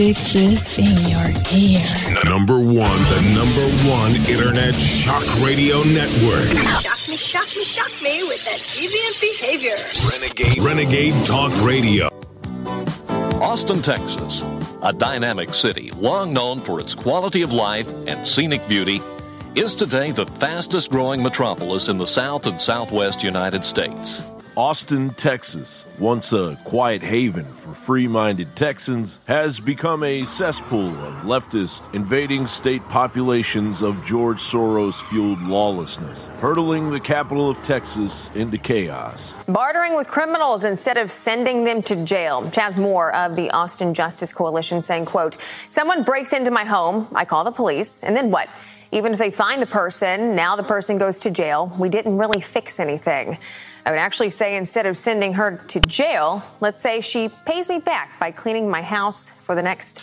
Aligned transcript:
Stick 0.00 0.16
this 0.32 0.78
in 0.78 0.96
your 1.10 1.28
ear. 1.52 2.24
Number 2.24 2.58
one, 2.58 2.64
the 3.12 3.20
number 3.34 3.68
one 3.86 4.16
internet 4.30 4.74
shock 4.74 5.22
radio 5.44 5.82
network. 5.82 6.48
Shock 6.80 7.06
me, 7.06 7.16
shock 7.18 7.44
me, 7.54 7.64
shock 7.66 8.02
me 8.02 8.22
with 8.22 8.42
that 8.46 8.60
deviant 8.64 9.20
behavior. 9.20 9.76
Renegade, 10.10 10.64
Renegade 10.64 11.26
Talk 11.26 11.52
Radio. 11.62 12.08
Austin, 13.42 13.82
Texas, 13.82 14.42
a 14.82 14.94
dynamic 14.94 15.52
city 15.54 15.90
long 15.96 16.32
known 16.32 16.62
for 16.62 16.80
its 16.80 16.94
quality 16.94 17.42
of 17.42 17.52
life 17.52 17.86
and 18.06 18.26
scenic 18.26 18.66
beauty, 18.66 19.02
is 19.54 19.76
today 19.76 20.12
the 20.12 20.24
fastest 20.24 20.90
growing 20.90 21.22
metropolis 21.22 21.90
in 21.90 21.98
the 21.98 22.06
South 22.06 22.46
and 22.46 22.58
Southwest 22.58 23.22
United 23.22 23.66
States. 23.66 24.22
Austin, 24.60 25.08
Texas, 25.14 25.86
once 25.98 26.34
a 26.34 26.54
quiet 26.64 27.02
haven 27.02 27.46
for 27.46 27.72
free 27.72 28.06
minded 28.06 28.54
Texans, 28.54 29.18
has 29.24 29.58
become 29.58 30.02
a 30.02 30.22
cesspool 30.26 30.90
of 31.02 31.14
leftist 31.22 31.82
invading 31.94 32.46
state 32.46 32.86
populations 32.90 33.80
of 33.80 34.04
George 34.04 34.36
Soros 34.36 35.00
fueled 35.08 35.40
lawlessness, 35.40 36.26
hurtling 36.40 36.90
the 36.90 37.00
capital 37.00 37.48
of 37.48 37.62
Texas 37.62 38.30
into 38.34 38.58
chaos. 38.58 39.32
Bartering 39.48 39.96
with 39.96 40.08
criminals 40.08 40.64
instead 40.64 40.98
of 40.98 41.10
sending 41.10 41.64
them 41.64 41.82
to 41.84 41.96
jail. 42.04 42.46
Chas 42.50 42.76
Moore 42.76 43.14
of 43.14 43.36
the 43.36 43.50
Austin 43.52 43.94
Justice 43.94 44.34
Coalition 44.34 44.82
saying, 44.82 45.06
quote, 45.06 45.38
someone 45.68 46.02
breaks 46.02 46.34
into 46.34 46.50
my 46.50 46.66
home, 46.66 47.08
I 47.14 47.24
call 47.24 47.44
the 47.44 47.50
police, 47.50 48.04
and 48.04 48.14
then 48.14 48.30
what? 48.30 48.50
Even 48.92 49.14
if 49.14 49.18
they 49.18 49.30
find 49.30 49.62
the 49.62 49.66
person, 49.66 50.34
now 50.34 50.54
the 50.54 50.64
person 50.64 50.98
goes 50.98 51.20
to 51.20 51.30
jail. 51.30 51.74
We 51.78 51.88
didn't 51.88 52.18
really 52.18 52.42
fix 52.42 52.78
anything. 52.78 53.38
I 53.84 53.90
would 53.90 53.98
actually 53.98 54.30
say 54.30 54.56
instead 54.56 54.86
of 54.86 54.96
sending 54.96 55.34
her 55.34 55.56
to 55.68 55.80
jail, 55.80 56.42
let's 56.60 56.80
say 56.80 57.00
she 57.00 57.28
pays 57.46 57.68
me 57.68 57.78
back 57.78 58.18
by 58.18 58.30
cleaning 58.30 58.68
my 58.68 58.82
house 58.82 59.28
for 59.28 59.54
the 59.54 59.62
next 59.62 60.02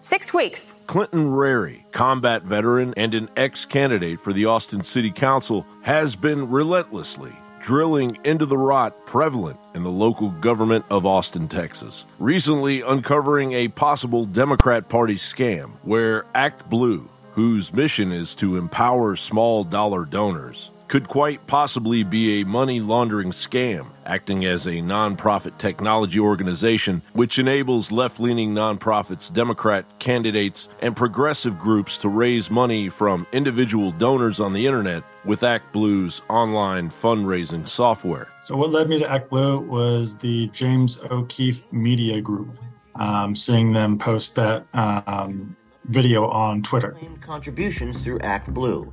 six 0.00 0.34
weeks. 0.34 0.76
Clinton 0.86 1.32
Rary, 1.32 1.84
combat 1.92 2.42
veteran 2.42 2.94
and 2.96 3.14
an 3.14 3.28
ex 3.36 3.64
candidate 3.64 4.20
for 4.20 4.32
the 4.32 4.46
Austin 4.46 4.82
City 4.82 5.10
Council, 5.10 5.66
has 5.82 6.16
been 6.16 6.50
relentlessly 6.50 7.32
drilling 7.64 8.18
into 8.24 8.44
the 8.44 8.58
rot 8.58 9.06
prevalent 9.06 9.58
in 9.74 9.82
the 9.82 9.90
local 9.90 10.28
government 10.32 10.84
of 10.90 11.06
Austin, 11.06 11.48
Texas. 11.48 12.04
Recently 12.18 12.82
uncovering 12.82 13.54
a 13.54 13.68
possible 13.68 14.26
Democrat 14.26 14.90
Party 14.90 15.14
scam 15.14 15.70
where 15.80 16.26
Act 16.34 16.68
Blue, 16.68 17.08
whose 17.32 17.72
mission 17.72 18.12
is 18.12 18.34
to 18.34 18.58
empower 18.58 19.16
small 19.16 19.64
dollar 19.64 20.04
donors, 20.04 20.72
could 20.94 21.08
quite 21.08 21.44
possibly 21.48 22.04
be 22.04 22.40
a 22.40 22.46
money 22.46 22.78
laundering 22.78 23.32
scam, 23.32 23.84
acting 24.06 24.44
as 24.44 24.66
a 24.66 24.74
nonprofit 24.74 25.58
technology 25.58 26.20
organization 26.20 27.02
which 27.14 27.40
enables 27.40 27.90
left 27.90 28.20
leaning 28.20 28.54
nonprofits, 28.54 29.32
Democrat 29.32 29.84
candidates, 29.98 30.68
and 30.82 30.94
progressive 30.94 31.58
groups 31.58 31.98
to 31.98 32.08
raise 32.08 32.48
money 32.48 32.88
from 32.88 33.26
individual 33.32 33.90
donors 33.90 34.38
on 34.38 34.52
the 34.52 34.64
internet 34.64 35.02
with 35.24 35.40
ActBlue's 35.40 36.22
online 36.28 36.88
fundraising 36.90 37.66
software. 37.66 38.28
So, 38.44 38.56
what 38.56 38.70
led 38.70 38.88
me 38.88 39.00
to 39.00 39.04
ActBlue 39.04 39.66
was 39.66 40.16
the 40.18 40.46
James 40.52 41.00
O'Keefe 41.10 41.64
Media 41.72 42.20
Group, 42.20 42.56
um, 42.94 43.34
seeing 43.34 43.72
them 43.72 43.98
post 43.98 44.36
that. 44.36 44.64
Um, 44.74 45.56
video 45.84 46.26
on 46.28 46.62
Twitter. 46.62 46.96
Contributions 47.20 48.02
through 48.02 48.18
ActBlue. 48.20 48.90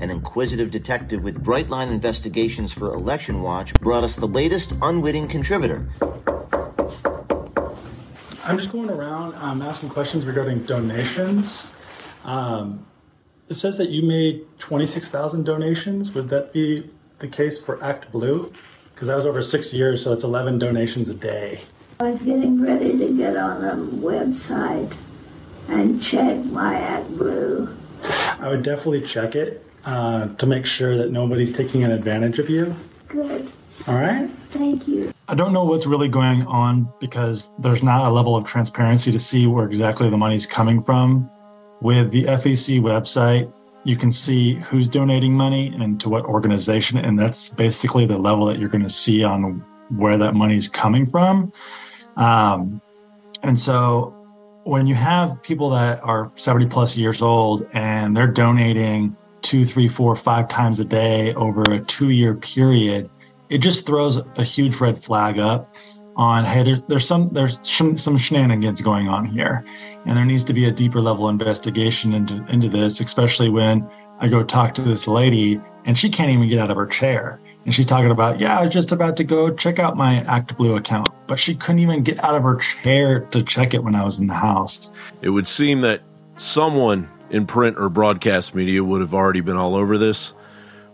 An 0.00 0.10
inquisitive 0.10 0.70
detective 0.70 1.22
with 1.22 1.42
Brightline 1.42 1.90
Investigations 1.90 2.72
for 2.72 2.94
Election 2.94 3.42
Watch 3.42 3.72
brought 3.74 4.04
us 4.04 4.16
the 4.16 4.26
latest 4.26 4.72
unwitting 4.82 5.28
contributor. 5.28 5.88
I'm 8.44 8.58
just 8.58 8.72
going 8.72 8.90
around 8.90 9.34
um, 9.36 9.62
asking 9.62 9.90
questions 9.90 10.26
regarding 10.26 10.64
donations. 10.64 11.64
Um, 12.24 12.84
it 13.48 13.54
says 13.54 13.76
that 13.78 13.90
you 13.90 14.02
made 14.02 14.46
26,000 14.58 15.44
donations. 15.44 16.12
Would 16.12 16.28
that 16.30 16.52
be 16.52 16.90
the 17.20 17.28
case 17.28 17.58
for 17.58 17.76
ActBlue? 17.78 18.52
Because 18.94 19.08
that 19.08 19.16
was 19.16 19.26
over 19.26 19.42
six 19.42 19.72
years, 19.72 20.02
so 20.02 20.12
it's 20.12 20.24
11 20.24 20.58
donations 20.58 21.08
a 21.08 21.14
day. 21.14 21.60
I 22.00 22.10
was 22.10 22.20
getting 22.22 22.60
ready 22.60 22.98
to 22.98 23.12
get 23.12 23.36
on 23.36 23.62
the 23.62 23.96
website 23.96 24.92
and 25.68 26.02
check 26.02 26.44
my 26.46 26.74
ActBlue. 26.74 27.76
I 28.40 28.48
would 28.48 28.62
definitely 28.62 29.02
check 29.02 29.34
it 29.34 29.64
uh, 29.84 30.28
to 30.34 30.46
make 30.46 30.66
sure 30.66 30.96
that 30.96 31.10
nobody's 31.10 31.52
taking 31.52 31.84
an 31.84 31.92
advantage 31.92 32.38
of 32.38 32.48
you. 32.50 32.74
Good. 33.08 33.50
All 33.86 33.94
right. 33.94 34.30
Thank 34.52 34.86
you. 34.86 35.12
I 35.28 35.34
don't 35.34 35.52
know 35.52 35.64
what's 35.64 35.86
really 35.86 36.08
going 36.08 36.42
on 36.46 36.92
because 37.00 37.50
there's 37.58 37.82
not 37.82 38.06
a 38.06 38.10
level 38.10 38.36
of 38.36 38.44
transparency 38.44 39.10
to 39.12 39.18
see 39.18 39.46
where 39.46 39.64
exactly 39.64 40.10
the 40.10 40.16
money's 40.16 40.46
coming 40.46 40.82
from. 40.82 41.30
With 41.80 42.10
the 42.10 42.24
FEC 42.24 42.80
website, 42.80 43.52
you 43.84 43.96
can 43.96 44.12
see 44.12 44.54
who's 44.54 44.86
donating 44.86 45.32
money 45.32 45.74
and 45.80 46.00
to 46.00 46.08
what 46.08 46.24
organization, 46.24 46.98
and 46.98 47.18
that's 47.18 47.48
basically 47.48 48.06
the 48.06 48.18
level 48.18 48.46
that 48.46 48.58
you're 48.58 48.68
going 48.68 48.84
to 48.84 48.88
see 48.88 49.24
on 49.24 49.64
where 49.96 50.16
that 50.18 50.34
money's 50.34 50.68
coming 50.68 51.06
from. 51.06 51.52
Um, 52.16 52.80
and 53.42 53.58
so 53.58 54.21
when 54.64 54.86
you 54.86 54.94
have 54.94 55.42
people 55.42 55.70
that 55.70 56.02
are 56.02 56.30
70 56.36 56.66
plus 56.66 56.96
years 56.96 57.22
old 57.22 57.66
and 57.72 58.16
they're 58.16 58.26
donating 58.26 59.16
two, 59.42 59.64
three, 59.64 59.88
four, 59.88 60.14
five 60.14 60.48
times 60.48 60.78
a 60.78 60.84
day 60.84 61.34
over 61.34 61.72
a 61.72 61.80
two 61.80 62.10
year 62.10 62.34
period, 62.34 63.10
it 63.48 63.58
just 63.58 63.86
throws 63.86 64.18
a 64.36 64.44
huge 64.44 64.76
red 64.76 65.02
flag 65.02 65.38
up 65.38 65.74
on 66.14 66.44
hey 66.44 66.62
there, 66.62 66.82
there's 66.88 67.06
some 67.06 67.28
there's 67.28 67.58
some, 67.62 67.96
some 67.96 68.16
shenanigans 68.16 68.80
going 68.80 69.08
on 69.08 69.24
here. 69.24 69.64
And 70.04 70.16
there 70.16 70.24
needs 70.24 70.44
to 70.44 70.52
be 70.52 70.66
a 70.66 70.70
deeper 70.70 71.00
level 71.00 71.28
investigation 71.28 72.12
into 72.12 72.44
into 72.48 72.68
this 72.68 73.00
especially 73.00 73.48
when 73.48 73.88
i 74.18 74.28
go 74.28 74.42
talk 74.42 74.74
to 74.74 74.82
this 74.82 75.06
lady 75.06 75.60
and 75.84 75.96
she 75.96 76.10
can't 76.10 76.30
even 76.30 76.48
get 76.48 76.58
out 76.58 76.70
of 76.70 76.76
her 76.76 76.86
chair 76.86 77.40
and 77.64 77.74
she's 77.74 77.86
talking 77.86 78.10
about 78.10 78.40
yeah 78.40 78.58
i 78.58 78.64
was 78.64 78.72
just 78.72 78.92
about 78.92 79.16
to 79.16 79.24
go 79.24 79.54
check 79.54 79.78
out 79.78 79.96
my 79.96 80.22
actblue 80.26 80.76
account 80.76 81.08
but 81.26 81.38
she 81.38 81.54
couldn't 81.54 81.80
even 81.80 82.02
get 82.02 82.22
out 82.22 82.34
of 82.34 82.42
her 82.42 82.56
chair 82.56 83.20
to 83.26 83.42
check 83.42 83.74
it 83.74 83.82
when 83.82 83.94
i 83.94 84.04
was 84.04 84.18
in 84.18 84.26
the 84.26 84.34
house 84.34 84.92
it 85.20 85.30
would 85.30 85.46
seem 85.46 85.80
that 85.80 86.00
someone 86.36 87.08
in 87.30 87.46
print 87.46 87.78
or 87.78 87.88
broadcast 87.88 88.54
media 88.54 88.82
would 88.82 89.00
have 89.00 89.14
already 89.14 89.40
been 89.40 89.56
all 89.56 89.74
over 89.74 89.98
this 89.98 90.32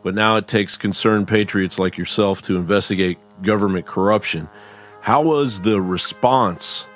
but 0.02 0.14
now 0.14 0.36
it 0.36 0.46
takes 0.46 0.76
concerned 0.76 1.26
patriots 1.26 1.78
like 1.78 1.98
yourself 1.98 2.42
to 2.42 2.56
investigate 2.56 3.18
government 3.42 3.86
corruption 3.86 4.48
how 5.00 5.22
was 5.22 5.62
the 5.62 5.80
response 5.80 6.86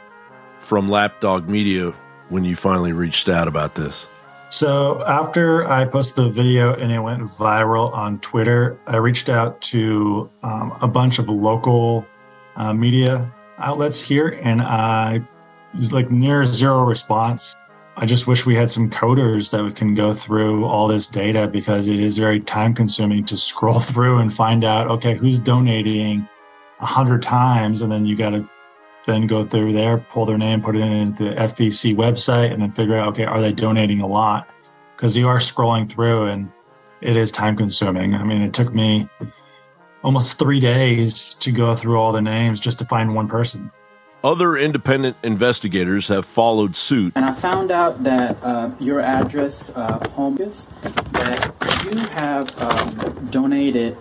from 0.59 0.91
Lapdog 0.91 1.49
Media 1.49 1.93
when 2.29 2.45
you 2.45 2.57
finally 2.57 2.93
reached 2.93 3.29
out 3.29 3.49
about 3.49 3.75
this? 3.75 4.07
So 4.53 5.03
after 5.07 5.67
I 5.67 5.87
posted 5.87 6.27
the 6.27 6.29
video 6.29 6.75
and 6.75 6.93
it 6.93 6.99
went 6.99 7.23
viral 7.39 7.91
on 7.95 8.19
Twitter, 8.19 8.79
I 8.87 8.97
reached 8.97 9.31
out 9.31 9.63
to 9.63 10.29
um, 10.43 10.77
a 10.83 10.87
bunch 10.87 11.19
of 11.19 11.31
local 11.31 12.05
uh, 12.57 12.75
media 12.75 13.33
outlets 13.57 14.03
here, 14.03 14.39
and 14.43 14.61
I 14.61 15.27
was 15.75 15.91
like 15.91 16.11
near 16.11 16.45
zero 16.45 16.85
response. 16.85 17.57
I 17.97 18.05
just 18.05 18.27
wish 18.27 18.45
we 18.45 18.55
had 18.55 18.71
some 18.71 18.91
coders 18.91 19.51
that 19.53 19.65
we 19.65 19.73
can 19.73 19.95
go 19.95 20.13
through 20.13 20.67
all 20.67 20.87
this 20.87 21.07
data 21.07 21.47
because 21.47 21.87
it 21.87 21.99
is 21.99 22.19
very 22.19 22.39
time 22.39 22.75
consuming 22.75 23.25
to 23.25 23.39
scroll 23.39 23.81
through 23.91 24.19
and 24.19 24.31
find 24.31 24.65
out 24.65 24.87
okay 24.89 25.17
who's 25.17 25.39
donating 25.39 26.29
a 26.81 26.87
hundred 26.87 27.23
times, 27.23 27.81
and 27.81 27.91
then 27.91 28.05
you 28.05 28.17
got 28.17 28.31
to 28.31 28.47
then 29.07 29.27
go 29.27 29.47
through 29.47 29.73
there, 29.73 29.99
pull 29.99 30.27
their 30.27 30.39
name, 30.39 30.63
put 30.63 30.77
it 30.77 30.81
in 30.81 31.15
the 31.17 31.35
FEC 31.35 31.95
website, 31.97 32.53
and 32.53 32.63
then 32.63 32.73
figure 32.73 32.97
out 32.97 33.09
okay, 33.09 33.25
are 33.25 33.41
they 33.41 33.53
donating 33.53 34.01
a 34.01 34.07
lot? 34.07 34.49
Because 34.97 35.17
you 35.17 35.29
are 35.29 35.39
scrolling 35.39 35.91
through, 35.91 36.27
and 36.27 36.51
it 37.01 37.17
is 37.17 37.31
time 37.31 37.57
consuming. 37.57 38.15
I 38.15 38.23
mean, 38.23 38.43
it 38.43 38.55
took 38.55 38.73
me 38.73 39.09
almost 40.03 40.39
three 40.39 40.61
days 40.61 41.35
to 41.35 41.53
go 41.53 41.75
through 41.75 41.99
all 41.99 42.13
the 42.13 42.23
names 42.23 42.61
just 42.61 42.79
to 42.79 42.85
find 42.85 43.15
one 43.15 43.29
person. 43.29 43.71
Other 44.25 44.57
independent 44.57 45.17
investigators 45.25 46.07
have 46.07 46.25
followed 46.25 46.77
suit. 46.77 47.13
And 47.17 47.25
I 47.25 47.33
found 47.33 47.73
out 47.73 48.05
that 48.05 48.37
uh, 48.43 48.71
your 48.79 49.01
address, 49.01 49.71
uh, 49.75 50.09
home 50.11 50.41
is, 50.41 50.69
that 51.11 51.53
you 51.85 51.99
have 51.99 52.57
um, 52.63 53.27
donated 53.31 53.99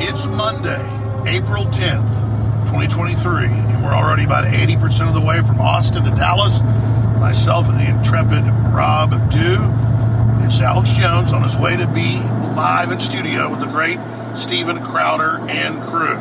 It's 0.00 0.26
Monday, 0.26 0.82
April 1.54 1.72
10th, 1.72 2.66
2023, 2.66 3.46
and 3.46 3.84
we're 3.84 3.94
already 3.94 4.24
about 4.24 4.44
80% 4.44 5.06
of 5.06 5.14
the 5.14 5.20
way 5.20 5.40
from 5.40 5.60
Austin 5.60 6.02
to 6.02 6.10
Dallas. 6.10 6.60
Myself 7.20 7.68
and 7.68 7.78
the 7.78 7.88
intrepid 7.88 8.42
Rob 8.74 9.10
Dew. 9.30 9.58
It's 10.44 10.60
Alex 10.60 10.90
Jones 10.90 11.32
on 11.32 11.44
his 11.44 11.56
way 11.56 11.76
to 11.76 11.86
be 11.86 12.18
live 12.56 12.90
in 12.90 12.98
studio 12.98 13.48
with 13.48 13.60
the 13.60 13.66
great 13.66 14.00
Steven 14.36 14.82
Crowder 14.82 15.48
and 15.48 15.80
crew. 15.84 16.18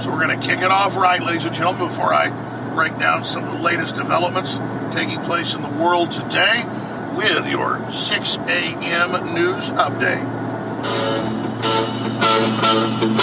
So 0.00 0.10
we're 0.10 0.26
going 0.26 0.40
to 0.40 0.44
kick 0.44 0.58
it 0.58 0.72
off 0.72 0.96
right, 0.96 1.22
ladies 1.22 1.44
and 1.44 1.54
gentlemen, 1.54 1.86
before 1.86 2.12
I 2.12 2.30
break 2.74 2.98
down 2.98 3.24
some 3.24 3.44
of 3.44 3.52
the 3.52 3.62
latest 3.62 3.94
developments 3.94 4.58
taking 4.90 5.20
place 5.20 5.54
in 5.54 5.62
the 5.62 5.70
world 5.70 6.10
today 6.10 6.64
with 7.14 7.48
your 7.48 7.88
6 7.92 8.36
a.m. 8.38 9.34
news 9.34 9.70
update. 9.70 10.24
Here 12.34 13.14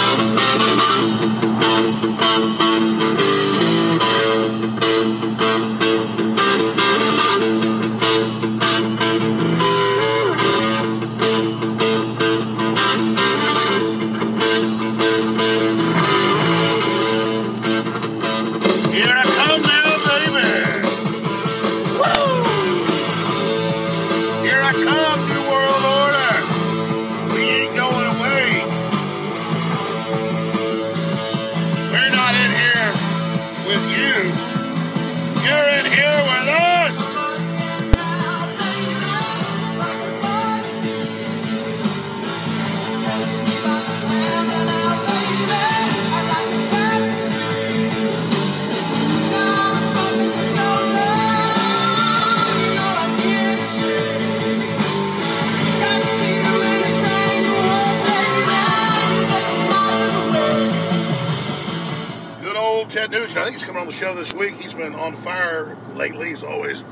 he's 63.52 63.64
coming 63.64 63.80
on 63.80 63.86
the 63.86 63.92
show 63.92 64.14
this 64.14 64.32
week. 64.32 64.54
He's 64.54 64.74
been 64.74 64.94
on 64.94 65.14
fire 65.14 65.76
lately. 65.94 66.30
He's 66.30 66.42
always 66.42 66.84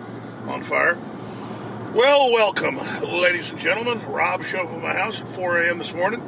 on 0.47 0.63
fire. 0.63 0.99
Well, 1.95 2.31
welcome, 2.31 2.79
ladies 3.03 3.51
and 3.51 3.59
gentlemen. 3.59 4.01
Rob 4.07 4.45
showed 4.45 4.67
up 4.67 4.73
at 4.75 4.83
my 4.83 4.93
house 4.93 5.21
at 5.21 5.29
4 5.29 5.63
a.m. 5.63 5.79
this 5.79 5.95
morning. 5.95 6.23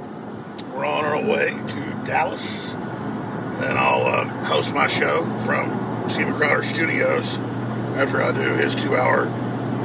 We're 0.75 0.87
on 0.87 1.05
our 1.05 1.23
way 1.23 1.51
to 1.51 2.03
Dallas. 2.05 2.73
And 2.73 3.79
I'll 3.79 4.07
uh, 4.07 4.25
host 4.45 4.73
my 4.73 4.87
show 4.87 5.23
from 5.41 6.09
Steven 6.09 6.35
Crowder 6.35 6.63
Studios 6.63 7.39
after 7.95 8.23
I 8.23 8.33
do 8.33 8.55
his 8.55 8.75
two 8.75 8.97
hour 8.97 9.27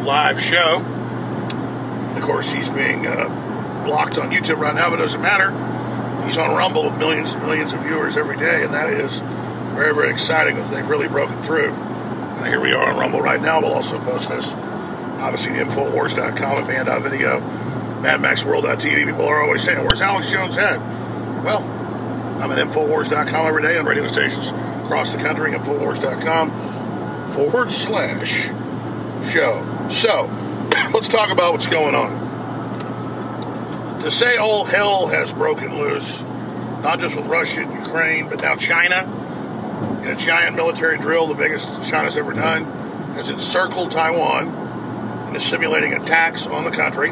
live 0.03 0.41
show. 0.41 0.79
And 0.79 2.17
of 2.17 2.23
course, 2.23 2.51
he's 2.51 2.69
being 2.69 3.05
uh, 3.05 3.83
blocked 3.85 4.17
on 4.17 4.31
YouTube 4.31 4.59
right 4.59 4.73
now, 4.73 4.89
but 4.89 4.99
it 4.99 5.03
doesn't 5.03 5.21
matter. 5.21 5.51
He's 6.25 6.37
on 6.37 6.55
Rumble 6.55 6.85
with 6.85 6.97
millions 6.97 7.33
and 7.33 7.43
millions 7.43 7.73
of 7.73 7.81
viewers 7.81 8.17
every 8.17 8.37
day, 8.37 8.63
and 8.63 8.73
that 8.73 8.89
is 8.89 9.21
very, 9.77 9.93
very 9.93 10.11
exciting 10.11 10.55
that 10.55 10.69
they've 10.71 10.89
really 10.89 11.07
broken 11.07 11.41
through. 11.43 11.71
And 11.71 12.47
here 12.47 12.59
we 12.59 12.73
are 12.73 12.91
on 12.91 12.97
Rumble 12.97 13.21
right 13.21 13.39
now. 13.39 13.61
We'll 13.61 13.73
also 13.73 13.99
post 13.99 14.29
this, 14.29 14.53
obviously, 14.53 15.53
Infowars.com 15.53 16.57
and 16.57 16.67
Banned.video, 16.67 17.39
MadMaxWorld.tv. 18.01 19.05
People 19.05 19.25
are 19.25 19.43
always 19.43 19.63
saying, 19.63 19.83
Where's 19.83 20.01
Alex 20.01 20.31
Jones 20.31 20.57
at? 20.57 20.79
Well, 21.43 21.61
I'm 22.41 22.51
at 22.51 22.57
Infowars.com 22.57 23.45
every 23.45 23.61
day 23.61 23.77
on 23.77 23.85
radio 23.85 24.07
stations 24.07 24.47
across 24.83 25.11
the 25.11 25.19
country, 25.19 25.51
Infowars.com 25.51 27.29
forward 27.29 27.71
slash 27.71 28.45
show. 29.31 29.87
So, 29.91 30.25
let's 30.91 31.07
talk 31.07 31.29
about 31.29 31.53
what's 31.53 31.67
going 31.67 31.93
on. 31.93 32.25
To 34.01 34.09
say 34.09 34.37
all 34.37 34.65
hell 34.65 35.05
has 35.07 35.31
broken 35.33 35.77
loose, 35.77 36.23
not 36.81 36.99
just 36.99 37.15
with 37.15 37.27
Russia 37.27 37.61
and 37.61 37.73
Ukraine, 37.85 38.27
but 38.27 38.41
now 38.41 38.55
China, 38.55 39.05
in 40.07 40.15
a 40.15 40.19
giant 40.19 40.55
military 40.55 40.97
drill, 40.97 41.27
the 41.27 41.35
biggest 41.35 41.69
China's 41.89 42.15
ever 42.15 42.31
done, 42.31 42.63
has 43.15 43.29
encircled 43.29 43.91
Taiwan 43.91 44.47
and 44.47 45.35
is 45.35 45.43
simulating 45.43 45.93
attacks 45.93 46.47
on 46.47 46.63
the 46.63 46.71
country. 46.71 47.09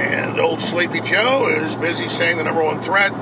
And 0.00 0.40
old 0.40 0.60
Sleepy 0.60 1.00
Joe 1.00 1.48
is 1.48 1.76
busy 1.76 2.08
saying 2.08 2.38
the 2.38 2.44
number 2.44 2.62
one 2.62 2.82
threat 2.82 3.12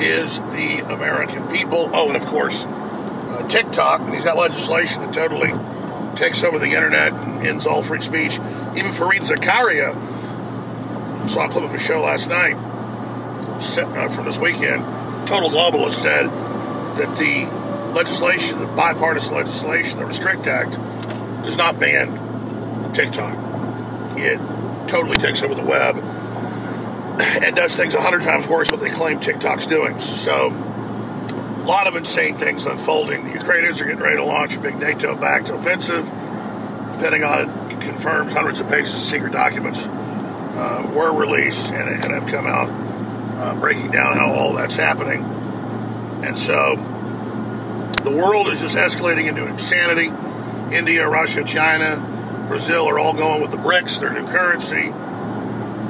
is 0.00 0.38
the 0.38 0.84
American 0.88 1.48
people. 1.48 1.90
Oh, 1.92 2.08
and 2.08 2.16
of 2.16 2.26
course, 2.26 2.64
uh, 2.64 3.46
TikTok, 3.48 4.02
and 4.02 4.14
he's 4.14 4.24
got 4.24 4.36
legislation 4.36 5.02
that 5.02 5.12
totally 5.12 5.52
takes 6.14 6.44
over 6.44 6.58
the 6.58 6.66
internet 6.66 7.12
and 7.12 7.44
ends 7.46 7.66
all 7.66 7.82
free 7.82 8.00
speech. 8.00 8.34
Even 8.76 8.92
Fareed 8.92 9.26
Zakaria 9.26 9.96
saw 11.28 11.46
a 11.46 11.48
clip 11.48 11.64
of 11.64 11.74
a 11.74 11.78
show 11.78 12.02
last 12.02 12.28
night 12.28 12.54
uh, 12.54 14.08
from 14.08 14.26
this 14.26 14.38
weekend. 14.38 14.84
Total 15.26 15.50
Globalist 15.50 15.94
said 15.94 16.30
that 16.98 17.16
the 17.16 17.46
legislation, 17.92 18.58
the 18.58 18.66
bipartisan 18.66 19.34
legislation, 19.34 19.98
the 19.98 20.06
Restrict 20.06 20.46
Act, 20.46 20.72
does 21.44 21.56
not 21.56 21.78
ban 21.78 22.92
TikTok. 22.92 23.36
It 24.18 24.38
totally 24.88 25.16
takes 25.16 25.42
over 25.42 25.54
the 25.54 25.64
web 25.64 25.96
and 27.42 27.54
does 27.54 27.74
things 27.74 27.94
a 27.94 28.00
hundred 28.00 28.22
times 28.22 28.46
worse 28.46 28.70
what 28.70 28.80
they 28.80 28.90
claim 28.90 29.20
TikTok's 29.20 29.66
doing. 29.66 29.98
So, 30.00 30.48
a 30.48 31.64
lot 31.64 31.86
of 31.86 31.96
insane 31.96 32.38
things 32.38 32.66
unfolding. 32.66 33.24
The 33.24 33.34
Ukrainians 33.34 33.80
are 33.80 33.84
getting 33.84 34.00
ready 34.00 34.16
to 34.16 34.24
launch 34.24 34.56
a 34.56 34.60
big 34.60 34.78
NATO-backed 34.78 35.50
offensive. 35.50 36.06
Depending 36.06 37.24
on 37.24 37.48
it, 37.48 37.80
confirms 37.80 38.32
hundreds 38.32 38.60
of 38.60 38.68
pages 38.68 38.94
of 38.94 39.00
secret 39.00 39.32
documents 39.32 39.86
uh, 39.86 40.90
were 40.94 41.12
released 41.12 41.72
and, 41.72 41.88
and 41.88 42.14
have 42.14 42.26
come 42.26 42.46
out 42.46 42.70
uh, 43.40 43.54
breaking 43.54 43.90
down 43.90 44.16
how 44.16 44.32
all 44.32 44.54
that's 44.54 44.76
happening. 44.76 45.22
And 46.22 46.38
so 46.38 46.76
the 48.04 48.10
world 48.10 48.48
is 48.48 48.60
just 48.60 48.76
escalating 48.76 49.26
into 49.26 49.46
insanity. 49.46 50.12
India, 50.74 51.08
Russia, 51.08 51.44
China, 51.44 52.46
Brazil 52.48 52.88
are 52.88 52.98
all 52.98 53.12
going 53.12 53.42
with 53.42 53.50
the 53.50 53.56
BRICS, 53.56 54.00
their 54.00 54.12
new 54.12 54.26
currency. 54.26 54.92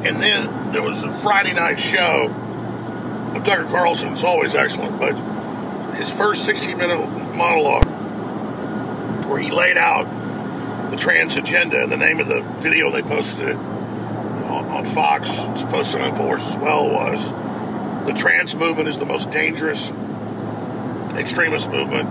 And 0.08 0.20
then 0.20 0.72
there 0.72 0.82
was 0.82 1.04
a 1.04 1.12
Friday 1.12 1.52
night 1.52 1.78
show 1.78 2.28
of 3.34 3.44
Tucker 3.44 3.64
Carlson. 3.64 4.12
It's 4.12 4.24
always 4.24 4.54
excellent, 4.54 4.98
but 4.98 5.14
his 5.96 6.12
first 6.12 6.44
16 6.44 6.76
minute 6.76 6.98
monologue 7.34 7.84
where 9.28 9.40
he 9.40 9.50
laid 9.50 9.76
out 9.76 10.90
the 10.90 10.96
trans 10.96 11.36
agenda 11.36 11.82
and 11.82 11.90
the 11.90 11.96
name 11.96 12.20
of 12.20 12.28
the 12.28 12.42
video 12.58 12.90
they 12.90 13.02
posted 13.02 13.48
it 13.48 13.56
on, 13.56 14.66
on 14.66 14.86
Fox, 14.86 15.30
it's 15.48 15.64
posted 15.64 16.00
on 16.00 16.14
Force 16.14 16.46
as 16.46 16.58
well, 16.58 16.88
was 16.88 17.32
the 18.06 18.12
trans 18.12 18.54
movement 18.54 18.88
is 18.88 18.98
the 18.98 19.06
most 19.06 19.30
dangerous 19.30 19.92
extremist 21.16 21.70
movement 21.70 22.08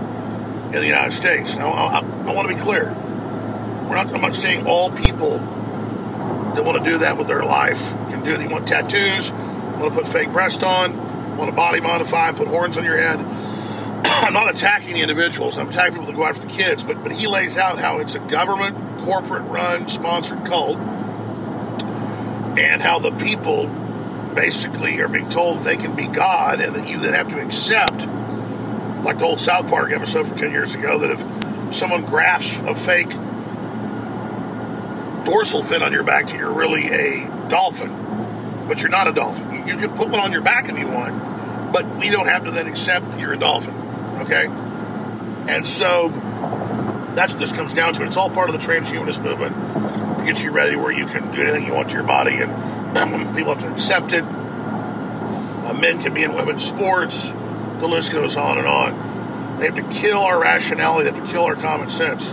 in 0.74 0.80
the 0.80 0.86
United 0.86 1.12
States. 1.12 1.56
Now, 1.56 1.72
I, 1.72 1.98
I 2.00 2.32
want 2.32 2.48
to 2.48 2.54
be 2.54 2.60
clear. 2.60 2.86
We're 2.86 3.96
not, 3.96 4.14
I'm 4.14 4.20
not 4.20 4.34
saying 4.34 4.66
all 4.66 4.90
people 4.90 5.38
that 5.38 6.64
want 6.64 6.82
to 6.82 6.90
do 6.90 6.98
that 6.98 7.16
with 7.18 7.26
their 7.26 7.44
life 7.44 7.90
can 8.10 8.22
do 8.22 8.34
it. 8.34 8.40
You 8.40 8.48
want 8.48 8.68
tattoos, 8.68 9.30
want 9.32 9.92
to 9.92 10.00
put 10.00 10.08
fake 10.08 10.32
breast 10.32 10.62
on, 10.62 11.36
want 11.36 11.50
to 11.50 11.56
body 11.56 11.80
modify 11.80 12.28
and 12.28 12.36
put 12.36 12.48
horns 12.48 12.78
on 12.78 12.84
your 12.84 12.96
head. 12.96 13.18
I'm 14.04 14.32
not 14.32 14.48
attacking 14.54 14.94
the 14.94 15.00
individuals. 15.00 15.58
I'm 15.58 15.68
attacking 15.68 15.94
people 15.94 16.06
that 16.06 16.16
go 16.16 16.24
after 16.24 16.46
the 16.46 16.52
kids. 16.52 16.84
But 16.84 17.02
but 17.02 17.12
he 17.12 17.26
lays 17.26 17.58
out 17.58 17.78
how 17.78 17.98
it's 17.98 18.14
a 18.14 18.18
government, 18.20 19.04
corporate 19.04 19.44
run, 19.44 19.88
sponsored 19.88 20.44
cult, 20.46 20.78
and 22.56 22.80
how 22.80 22.98
the 22.98 23.10
people 23.12 23.66
basically 24.34 25.00
are 25.00 25.08
being 25.08 25.28
told 25.28 25.62
they 25.62 25.76
can 25.76 25.94
be 25.94 26.06
God, 26.06 26.60
and 26.60 26.74
that 26.74 26.88
you 26.88 26.98
then 26.98 27.14
have 27.14 27.28
to 27.30 27.40
accept, 27.40 28.00
like 29.02 29.18
the 29.18 29.24
old 29.24 29.40
South 29.40 29.68
Park 29.68 29.92
episode 29.92 30.26
from 30.26 30.36
ten 30.36 30.52
years 30.52 30.74
ago, 30.74 30.98
that 30.98 31.10
if 31.10 31.74
someone 31.74 32.04
grafts 32.04 32.58
a 32.64 32.74
fake 32.74 33.10
dorsal 35.24 35.62
fin 35.62 35.82
on 35.82 35.92
your 35.92 36.02
back 36.02 36.26
till 36.26 36.38
you're 36.38 36.52
really 36.52 36.88
a 36.88 37.26
dolphin. 37.48 38.66
But 38.68 38.80
you're 38.80 38.90
not 38.90 39.08
a 39.08 39.12
dolphin. 39.12 39.66
You, 39.66 39.76
can 39.76 39.90
put 39.90 40.08
one 40.08 40.20
on 40.20 40.32
your 40.32 40.40
back 40.40 40.68
if 40.68 40.78
you 40.78 40.86
want, 40.86 41.72
but 41.72 41.96
we 41.96 42.10
don't 42.10 42.26
have 42.26 42.44
to 42.44 42.50
then 42.50 42.66
accept 42.66 43.10
that 43.10 43.20
you're 43.20 43.32
a 43.32 43.38
dolphin. 43.38 43.74
Okay? 44.20 44.46
And 45.48 45.66
so 45.66 46.08
that's 47.14 47.32
what 47.32 47.40
this 47.40 47.52
comes 47.52 47.74
down 47.74 47.94
to. 47.94 48.04
It's 48.04 48.16
all 48.16 48.30
part 48.30 48.50
of 48.50 48.60
the 48.60 48.66
transhumanist 48.66 49.22
movement 49.22 49.56
to 50.18 50.24
get 50.24 50.42
you 50.42 50.52
ready 50.52 50.76
where 50.76 50.92
you 50.92 51.06
can 51.06 51.30
do 51.32 51.42
anything 51.42 51.66
you 51.66 51.74
want 51.74 51.88
to 51.88 51.94
your 51.94 52.04
body, 52.04 52.36
and 52.40 53.36
people 53.36 53.54
have 53.54 53.62
to 53.62 53.72
accept 53.72 54.12
it. 54.12 54.22
Uh, 54.22 55.76
men 55.80 56.00
can 56.02 56.14
be 56.14 56.22
in 56.22 56.34
women's 56.34 56.64
sports. 56.64 57.34
The 57.82 57.88
list 57.88 58.12
goes 58.12 58.36
on 58.36 58.58
and 58.58 58.66
on. 58.68 59.58
They 59.58 59.66
have 59.66 59.74
to 59.74 59.82
kill 59.82 60.20
our 60.20 60.40
rationality. 60.40 61.10
They 61.10 61.16
have 61.16 61.26
to 61.26 61.32
kill 61.32 61.42
our 61.42 61.56
common 61.56 61.90
sense. 61.90 62.28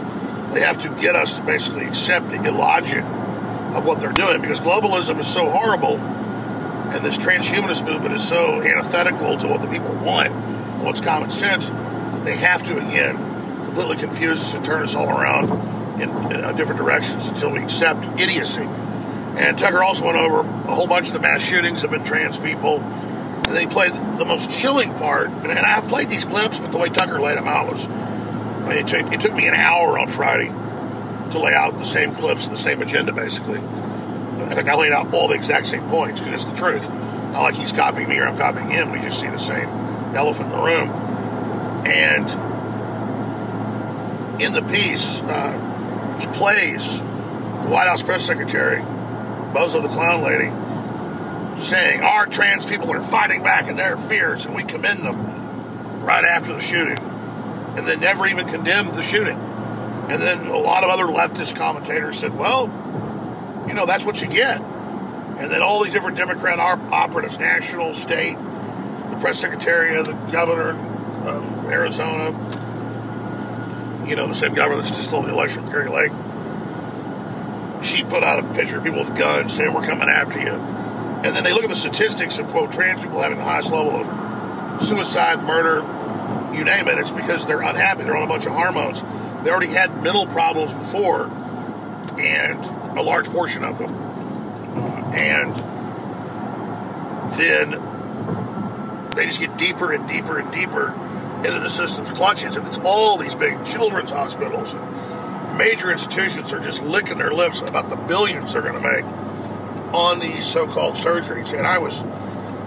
They 0.53 0.59
have 0.59 0.83
to 0.83 0.89
get 1.01 1.15
us 1.15 1.39
to 1.39 1.43
basically 1.43 1.85
accept 1.87 2.29
the 2.29 2.35
illogic 2.47 3.03
of 3.03 3.83
what 3.83 3.99
they're 3.99 4.13
doing 4.13 4.41
because 4.41 4.59
globalism 4.59 5.19
is 5.19 5.27
so 5.27 5.49
horrible 5.49 5.97
and 5.97 7.03
this 7.03 7.17
transhumanist 7.17 7.83
movement 7.83 8.13
is 8.13 8.27
so 8.27 8.61
antithetical 8.61 9.39
to 9.39 9.47
what 9.47 9.63
the 9.63 9.67
people 9.67 9.95
want 9.95 10.27
and 10.27 10.83
what's 10.83 11.01
common 11.01 11.31
sense 11.31 11.69
that 11.69 12.23
they 12.23 12.35
have 12.35 12.63
to, 12.67 12.77
again, 12.77 13.15
completely 13.65 13.97
confuse 13.97 14.39
us 14.41 14.53
and 14.53 14.63
turn 14.63 14.83
us 14.83 14.93
all 14.93 15.09
around 15.09 15.49
in, 15.99 16.09
in 16.31 16.45
uh, 16.45 16.51
different 16.51 16.79
directions 16.79 17.27
until 17.27 17.49
we 17.49 17.59
accept 17.59 18.03
idiocy. 18.21 18.61
And 18.61 19.57
Tucker 19.57 19.81
also 19.81 20.05
went 20.05 20.17
over 20.17 20.41
a 20.41 20.75
whole 20.75 20.87
bunch 20.87 21.07
of 21.07 21.13
the 21.13 21.19
mass 21.19 21.41
shootings 21.41 21.81
have 21.81 21.89
been 21.89 22.03
trans 22.03 22.37
people. 22.37 22.83
He 23.57 23.67
played 23.67 23.93
the 24.17 24.25
most 24.25 24.51
chilling 24.51 24.93
part. 24.93 25.29
And, 25.29 25.51
I've 25.51 25.87
played 25.87 26.09
these 26.09 26.25
clips, 26.25 26.59
but 26.59 26.71
the 26.71 26.77
way 26.77 26.89
Tucker 26.89 27.19
laid 27.19 27.37
them 27.37 27.47
out 27.47 27.71
was, 27.71 27.87
I 27.87 28.69
mean, 28.69 28.77
it 28.77 28.87
took, 28.87 29.11
it 29.11 29.21
took 29.21 29.33
me 29.33 29.47
an 29.47 29.55
hour 29.55 29.97
on 29.97 30.07
Friday 30.07 30.47
to 30.47 31.39
lay 31.39 31.53
out 31.53 31.77
the 31.77 31.85
same 31.85 32.13
clips 32.13 32.47
and 32.47 32.55
the 32.55 32.61
same 32.61 32.81
agenda, 32.81 33.11
basically. 33.11 33.59
In 33.59 34.49
fact, 34.49 34.67
I 34.67 34.75
laid 34.75 34.91
out 34.91 35.13
all 35.13 35.27
the 35.27 35.35
exact 35.35 35.67
same 35.67 35.87
points 35.89 36.21
because 36.21 36.43
it's 36.43 36.51
the 36.51 36.57
truth. 36.57 36.87
Not 36.89 37.43
like 37.43 37.55
he's 37.55 37.71
copying 37.71 38.09
me 38.09 38.17
or 38.19 38.27
I'm 38.27 38.37
copying 38.37 38.69
him. 38.69 38.91
We 38.91 38.99
just 38.99 39.19
see 39.19 39.27
the 39.27 39.37
same 39.37 39.67
elephant 40.15 40.51
in 40.51 40.57
the 40.57 40.63
room. 40.63 40.89
And 41.85 42.29
in 44.41 44.53
the 44.53 44.61
piece, 44.61 45.21
uh, 45.21 46.17
he 46.19 46.27
plays 46.27 46.99
the 46.99 47.69
White 47.69 47.87
House 47.87 48.03
press 48.03 48.25
secretary, 48.25 48.81
Bozo 49.53 49.81
the 49.81 49.89
Clown 49.89 50.23
Lady, 50.23 50.49
saying 51.59 52.01
our 52.01 52.25
trans 52.25 52.65
people 52.65 52.91
are 52.91 53.01
fighting 53.01 53.43
back 53.43 53.67
and 53.67 53.77
they're 53.77 53.97
fierce 53.97 54.45
and 54.45 54.55
we 54.55 54.63
commend 54.63 54.99
them 54.99 56.01
right 56.01 56.23
after 56.23 56.53
the 56.53 56.61
shooting. 56.61 56.97
And 56.97 57.87
then 57.87 57.99
never 57.99 58.25
even 58.25 58.47
condemned 58.47 58.95
the 58.95 59.01
shooting. 59.01 59.37
And 59.37 60.21
then 60.21 60.47
a 60.47 60.57
lot 60.57 60.83
of 60.83 60.89
other 60.89 61.05
leftist 61.05 61.55
commentators 61.55 62.17
said, 62.17 62.35
well, 62.35 62.65
you 63.67 63.73
know, 63.73 63.85
that's 63.85 64.03
what 64.03 64.21
you 64.21 64.27
get. 64.27 64.59
And 64.59 65.51
then 65.51 65.61
all 65.61 65.83
these 65.83 65.93
different 65.93 66.17
Democrat 66.17 66.59
operatives, 66.59 67.37
national, 67.39 67.93
state, 67.93 68.33
the 68.33 69.17
press 69.21 69.39
secretary, 69.39 69.97
of 69.97 70.07
the 70.07 70.13
governor 70.31 70.71
of 70.71 71.27
um, 71.27 71.65
Arizona, 71.69 72.31
you 74.07 74.15
know, 74.15 74.27
the 74.27 74.33
same 74.33 74.55
governor 74.55 74.81
that's 74.81 74.89
just 74.89 75.09
stole 75.09 75.21
the 75.21 75.29
election 75.29 75.69
Kari 75.69 75.89
Lake. 75.89 76.11
She 77.83 78.03
put 78.03 78.23
out 78.23 78.39
a 78.39 78.53
picture 78.53 78.79
of 78.79 78.83
people 78.83 78.99
with 78.99 79.15
guns 79.15 79.53
saying, 79.53 79.73
we're 79.73 79.85
coming 79.85 80.09
after 80.09 80.39
you. 80.39 80.68
And 81.21 81.35
then 81.35 81.43
they 81.43 81.51
look 81.51 81.63
at 81.63 81.69
the 81.69 81.75
statistics 81.75 82.39
of, 82.39 82.47
quote, 82.47 82.71
trans 82.71 83.01
people 83.01 83.21
having 83.21 83.37
the 83.37 83.43
highest 83.43 83.71
level 83.73 83.91
of 83.91 84.87
suicide, 84.87 85.43
murder, 85.43 85.81
you 86.57 86.63
name 86.63 86.87
it. 86.87 86.97
It's 86.97 87.11
because 87.11 87.45
they're 87.45 87.61
unhappy. 87.61 88.03
They're 88.03 88.15
on 88.15 88.23
a 88.23 88.27
bunch 88.27 88.45
of 88.45 88.53
hormones. 88.53 89.01
They 89.43 89.51
already 89.51 89.67
had 89.67 90.01
mental 90.01 90.27
problems 90.27 90.73
before, 90.73 91.25
and 92.17 92.63
a 92.97 93.01
large 93.01 93.27
portion 93.27 93.65
of 93.65 93.77
them. 93.77 93.93
Uh, 93.93 95.11
and 95.11 95.55
then 97.35 99.09
they 99.15 99.25
just 99.25 99.41
get 99.41 99.57
deeper 99.57 99.91
and 99.91 100.07
deeper 100.07 100.39
and 100.39 100.49
deeper 100.53 100.93
into 101.45 101.59
the 101.59 101.69
system's 101.69 102.11
clutches. 102.11 102.55
And 102.55 102.65
it's 102.65 102.79
all 102.79 103.17
these 103.17 103.35
big 103.35 103.65
children's 103.65 104.11
hospitals 104.11 104.73
and 104.73 105.57
major 105.57 105.91
institutions 105.91 106.53
are 106.53 106.59
just 106.59 106.81
licking 106.81 107.17
their 107.17 107.33
lips 107.33 107.59
about 107.59 107.89
the 107.89 107.97
billions 107.97 108.53
they're 108.53 108.61
going 108.61 108.81
to 108.81 109.01
make 109.01 109.18
on 109.93 110.19
these 110.19 110.45
so 110.45 110.67
called 110.67 110.95
surgeries. 110.95 111.57
And 111.57 111.65
I 111.65 111.77
was 111.77 112.03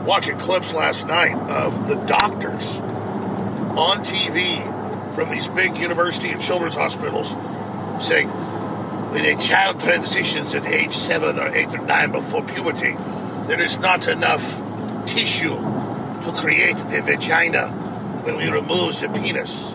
watching 0.05 0.39
clips 0.39 0.73
last 0.73 1.07
night 1.07 1.37
of 1.51 1.89
the 1.89 1.95
doctors 1.95 2.79
on 2.79 4.05
TV 4.05 5.15
from 5.15 5.31
these 5.31 5.49
big 5.49 5.77
university 5.77 6.31
and 6.31 6.41
children's 6.41 6.75
hospitals 6.75 7.31
saying 8.05 8.29
when 9.13 9.25
a 9.25 9.37
child 9.37 9.79
transitions 9.79 10.55
at 10.55 10.67
age 10.67 10.97
seven 10.97 11.39
or 11.39 11.55
eight 11.55 11.73
or 11.75 11.79
nine 11.79 12.11
before 12.13 12.43
puberty, 12.43 12.97
there 13.47 13.61
is 13.61 13.79
not 13.79 14.09
enough 14.09 14.43
tissue 15.07 15.55
to 15.55 16.33
create 16.35 16.77
the 16.89 17.03
vagina 17.03 17.69
when 18.25 18.37
we 18.37 18.49
remove 18.49 18.99
the 19.01 19.09
penis. 19.09 19.75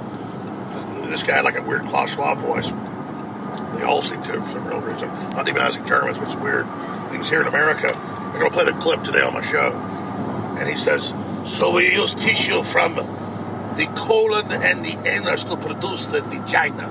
This 1.10 1.24
guy 1.24 1.36
had 1.36 1.46
like 1.46 1.58
a 1.58 1.62
weird 1.62 1.86
Klaus 1.86 2.14
Schwab 2.14 2.40
voice. 2.40 2.72
They 3.74 3.84
all 3.84 4.02
seem 4.02 4.22
to 4.24 4.42
for 4.42 4.52
some 4.52 4.68
real 4.68 4.82
reason. 4.82 5.10
Not 5.10 5.46
demonizing 5.46 5.88
Germans, 5.88 6.18
but 6.18 6.28
it's 6.28 6.36
weird. 6.36 6.66
He 7.12 7.18
was 7.18 7.30
here 7.30 7.42
in 7.42 7.48
America. 7.48 7.96
I'm 7.96 8.40
going 8.40 8.46
to 8.46 8.52
play 8.52 8.66
the 8.66 8.74
clip 8.74 9.04
today 9.04 9.22
on 9.22 9.34
my 9.34 9.42
show. 9.42 9.72
And 10.58 10.68
he 10.68 10.76
says, 10.76 11.14
So 11.46 11.72
we 11.72 11.92
use 11.94 12.14
tissue 12.14 12.64
from 12.64 12.96
the 12.96 13.92
colon 13.96 14.52
and 14.52 14.84
the 14.84 14.98
anus 15.10 15.44
to 15.46 15.58
produce 15.58 16.08
the 16.08 16.22
vagina. 16.22 16.88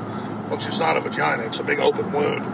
Which 0.48 0.66
is 0.66 0.78
not 0.78 0.96
a 0.96 1.00
vagina, 1.00 1.42
it's 1.42 1.58
a 1.58 1.64
big 1.64 1.80
open 1.80 2.12
wound. 2.12 2.44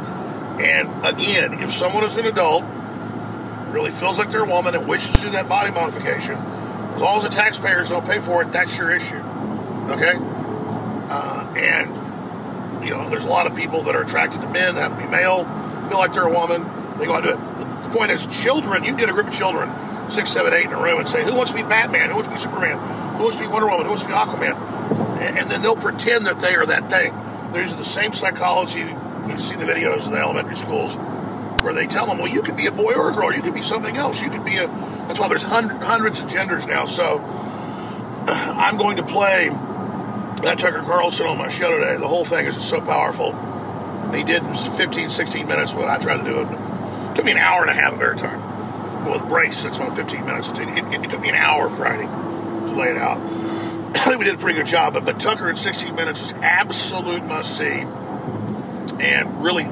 And 0.61 1.05
again, 1.05 1.63
if 1.63 1.73
someone 1.73 2.05
is 2.05 2.17
an 2.17 2.27
adult, 2.27 2.65
really 3.69 3.91
feels 3.91 4.19
like 4.19 4.31
they're 4.31 4.45
a 4.45 4.49
woman 4.49 4.75
and 4.75 4.87
wishes 4.87 5.17
to 5.17 5.23
do 5.23 5.31
that 5.31 5.49
body 5.49 5.71
modification, 5.71 6.37
as 6.37 7.01
long 7.01 7.19
as 7.19 7.25
the 7.25 7.31
taxpayers 7.31 7.89
don't 7.89 8.05
pay 8.05 8.21
for 8.21 8.43
it, 8.43 8.53
that's 8.53 8.77
your 8.77 8.91
issue. 8.91 9.23
Okay? 9.89 10.13
Uh, 11.09 11.53
and, 11.57 12.12
you 12.85 12.91
know, 12.91 13.09
there's 13.09 13.25
a 13.25 13.29
lot 13.29 13.47
of 13.47 13.57
people 13.57 13.83
that 13.83 13.97
are 13.97 14.03
attracted 14.03 14.41
to 14.43 14.49
men 14.49 14.75
that 14.75 14.91
have 14.91 14.99
to 14.99 15.05
be 15.05 15.11
male, 15.11 15.45
feel 15.89 15.99
like 15.99 16.13
they're 16.13 16.27
a 16.27 16.33
woman, 16.33 16.63
they 16.99 17.07
go 17.07 17.21
do 17.21 17.31
it. 17.31 17.59
The 17.59 17.91
point 17.91 18.11
is, 18.11 18.27
children, 18.27 18.85
you 18.85 18.91
can 18.91 18.99
get 18.99 19.09
a 19.09 19.13
group 19.13 19.29
of 19.29 19.35
children, 19.35 19.71
six, 20.11 20.31
seven, 20.31 20.53
eight 20.53 20.67
in 20.67 20.73
a 20.73 20.81
room, 20.81 20.99
and 20.99 21.09
say, 21.09 21.25
who 21.25 21.35
wants 21.35 21.51
to 21.53 21.57
be 21.57 21.63
Batman? 21.63 22.11
Who 22.11 22.17
wants 22.17 22.29
to 22.29 22.35
be 22.35 22.41
Superman? 22.41 22.79
Who 23.17 23.25
wants 23.25 23.37
to 23.39 23.43
be 23.43 23.49
Wonder 23.49 23.69
Woman? 23.69 23.85
Who 23.85 23.91
wants 23.91 24.03
to 24.05 24.09
be 24.09 24.15
Aquaman? 24.15 24.57
And, 25.21 25.39
and 25.39 25.51
then 25.51 25.63
they'll 25.63 25.77
pretend 25.77 26.27
that 26.27 26.41
they 26.41 26.55
are 26.55 26.67
that 26.67 26.91
thing. 26.91 27.15
They're 27.53 27.63
using 27.63 27.79
the 27.79 27.85
same 27.85 28.13
psychology. 28.13 28.81
You've 29.29 29.41
seen 29.41 29.59
the 29.59 29.65
videos 29.65 30.07
in 30.07 30.13
the 30.13 30.19
elementary 30.19 30.57
schools 30.57 30.97
where 31.63 31.75
they 31.75 31.87
tell 31.87 32.07
them, 32.07 32.19
well, 32.19 32.29
you 32.29 32.43
could 32.43 32.57
be 32.57 32.67
a 32.67 32.73
boy 32.73 32.95
or 32.95 33.11
a 33.11 33.13
girl. 33.13 33.33
You 33.33 33.43
could 33.43 33.55
be 33.55 33.63
something 33.63 33.97
else. 33.97 34.21
You 34.21 34.31
could 34.31 34.45
be 34.45 34.57
a. 34.57 34.67
That's 35.07 35.21
why 35.21 35.29
there's 35.29 35.43
hundred, 35.43 35.83
hundreds 35.83 36.21
of 36.21 36.29
genders 36.29 36.67
now. 36.67 36.87
So 36.87 37.19
I'm 38.27 38.77
going 38.77 38.97
to 38.97 39.03
play 39.03 39.51
that 40.43 40.59
Tucker 40.59 40.83
Carlson 40.83 41.27
on 41.27 41.39
my 41.39 41.49
show 41.49 41.71
today. 41.79 41.97
The 41.97 42.09
whole 42.09 42.25
thing 42.25 42.47
is 42.47 42.61
so 42.61 42.81
powerful. 42.81 43.33
And 43.33 44.15
he 44.15 44.25
did 44.25 44.43
in 44.43 44.57
15, 44.57 45.11
16 45.11 45.47
minutes 45.47 45.73
what 45.73 45.89
I 45.89 45.99
tried 45.99 46.19
to 46.19 46.25
do. 46.25 46.41
It 46.41 46.49
it 47.13 47.17
took 47.17 47.27
me 47.27 47.33
an 47.33 47.39
hour 47.39 47.61
and 47.61 47.71
a 47.71 47.75
half 47.75 47.93
of 47.93 47.99
airtime. 47.99 49.11
With 49.13 49.29
breaks, 49.29 49.63
that's 49.63 49.77
about 49.77 49.95
15 49.95 50.25
minutes. 50.25 50.49
It, 50.49 50.61
it, 50.61 51.05
it 51.05 51.11
took 51.11 51.21
me 51.21 51.29
an 51.29 51.35
hour 51.35 51.69
Friday 51.69 52.07
to 52.07 52.75
lay 52.75 52.89
it 52.89 52.97
out. 52.97 53.19
I 53.95 54.05
think 54.07 54.19
we 54.19 54.25
did 54.25 54.37
a 54.37 54.39
pretty 54.39 54.59
good 54.59 54.67
job, 54.67 54.95
but, 54.95 55.05
but 55.05 55.21
Tucker 55.21 55.51
in 55.51 55.57
16 55.57 55.95
minutes 55.95 56.23
is 56.23 56.33
absolute 56.41 57.27
must 57.27 57.59
see 57.59 57.67
and 58.99 59.45
really 59.45 59.65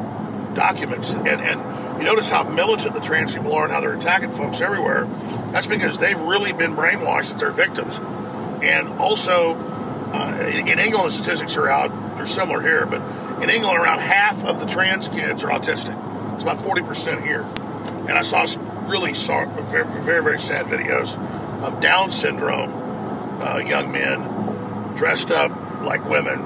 documents. 0.53 1.13
And, 1.13 1.27
and 1.27 1.99
you 1.99 2.05
notice 2.05 2.29
how 2.29 2.43
militant 2.43 2.93
the 2.93 3.01
trans 3.01 3.35
people 3.35 3.55
are 3.55 3.65
and 3.65 3.73
how 3.73 3.81
they're 3.81 3.95
attacking 3.95 4.33
folks 4.33 4.61
everywhere. 4.61 5.07
That's 5.53 5.67
because 5.67 5.99
they've 5.99 6.21
really 6.21 6.53
been 6.53 6.77
brainwashed 6.77 7.31
that 7.31 7.39
they're 7.39 7.53
victims. 7.53 7.99
And 8.63 9.01
also, 9.01 9.55
uh, 10.13 10.37
in, 10.41 10.79
England, 10.79 11.09
the 11.09 11.11
statistics 11.11 11.57
are 11.57 11.69
out. 11.69 12.17
They're 12.17 12.27
similar 12.27 12.61
here, 12.61 12.87
but 12.87 13.01
in 13.43 13.51
England, 13.51 13.79
around 13.79 14.01
half 14.01 14.45
of 14.45 14.61
the 14.61 14.67
trans 14.67 15.09
kids 15.09 15.45
are 15.45 15.51
autistic. 15.51 15.97
It's 16.35 16.43
about 16.43 16.59
40% 16.59 17.23
here. 17.23 17.43
And 18.09 18.13
I 18.13 18.23
saw 18.23 18.45
some 18.47 18.89
really 18.89 19.15
sorry, 19.15 19.47
very, 19.65 19.85
very, 20.03 20.23
very 20.23 20.41
sad 20.41 20.67
videos 20.67 21.17
of 21.63 21.81
Down 21.81 22.11
syndrome 22.11 22.73
uh, 23.41 23.59
young 23.59 23.93
men 23.93 24.97
dressed 24.97 25.31
up 25.31 25.51
like 25.83 26.05
women 26.09 26.41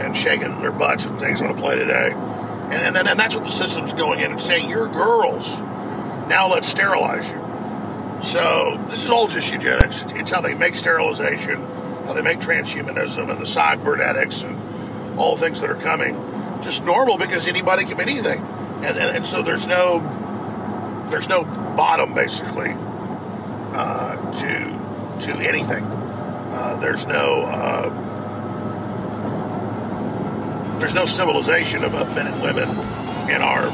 and 0.00 0.16
shaking 0.16 0.60
their 0.60 0.72
butts 0.72 1.06
and 1.06 1.18
things 1.18 1.40
on 1.40 1.50
a 1.50 1.54
play 1.54 1.76
today. 1.76 2.12
And, 2.12 2.96
and, 2.96 3.08
and 3.08 3.18
that's 3.18 3.34
what 3.34 3.44
the 3.44 3.50
system's 3.50 3.92
going 3.92 4.20
in 4.20 4.32
and 4.32 4.40
saying, 4.40 4.68
you're 4.68 4.88
girls. 4.88 5.58
Now 6.28 6.48
let's 6.50 6.68
sterilize 6.68 7.30
you. 7.30 7.46
So 8.22 8.84
this 8.90 9.04
is 9.04 9.10
all 9.10 9.28
just 9.28 9.52
eugenics. 9.52 10.02
It's 10.08 10.30
how 10.30 10.40
they 10.40 10.54
make 10.54 10.74
sterilization, 10.74 11.62
they 12.14 12.22
make 12.22 12.38
transhumanism 12.40 13.30
and 13.30 13.40
the 13.40 13.46
cybernetics 13.46 14.42
and 14.42 15.18
all 15.18 15.36
things 15.36 15.60
that 15.60 15.70
are 15.70 15.76
coming. 15.76 16.14
Just 16.62 16.84
normal 16.84 17.18
because 17.18 17.46
anybody 17.46 17.84
can 17.84 17.96
be 17.96 18.02
anything. 18.02 18.40
And, 18.40 18.96
and, 18.98 19.16
and 19.16 19.26
so 19.26 19.42
there's 19.42 19.66
no 19.66 20.00
there's 21.10 21.28
no 21.28 21.44
bottom 21.44 22.14
basically 22.14 22.72
uh, 23.72 24.32
to 24.32 25.26
to 25.26 25.32
anything. 25.38 25.84
Uh, 25.84 26.78
there's 26.80 27.06
no 27.06 27.42
uh, 27.42 27.90
there's 30.78 30.94
no 30.94 31.06
civilization 31.06 31.84
of, 31.84 31.92
men 32.14 32.26
and 32.26 32.42
women 32.42 32.68
in 33.30 33.42
our 33.42 33.66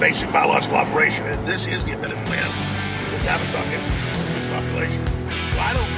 basic 0.00 0.32
biological 0.32 0.76
operation. 0.76 1.26
And 1.26 1.46
this 1.46 1.66
is 1.66 1.84
the 1.84 1.92
amended 1.92 2.24
plan 2.26 2.78
the 3.10 3.18
Tavistock 3.24 3.66
Institute 3.66 4.52
population. 4.52 5.06
So 5.06 5.58
I 5.58 5.72
don't. 5.74 5.97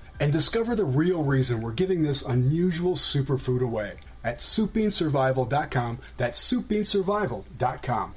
and 0.21 0.31
discover 0.31 0.75
the 0.75 0.85
real 0.85 1.23
reason 1.23 1.61
we're 1.61 1.71
giving 1.71 2.03
this 2.03 2.23
unusual 2.23 2.93
superfood 2.93 3.61
away 3.61 3.97
at 4.23 4.37
soupbeansurvival.com. 4.37 5.97
That's 6.15 6.53
soupbeansurvival.com. 6.53 8.13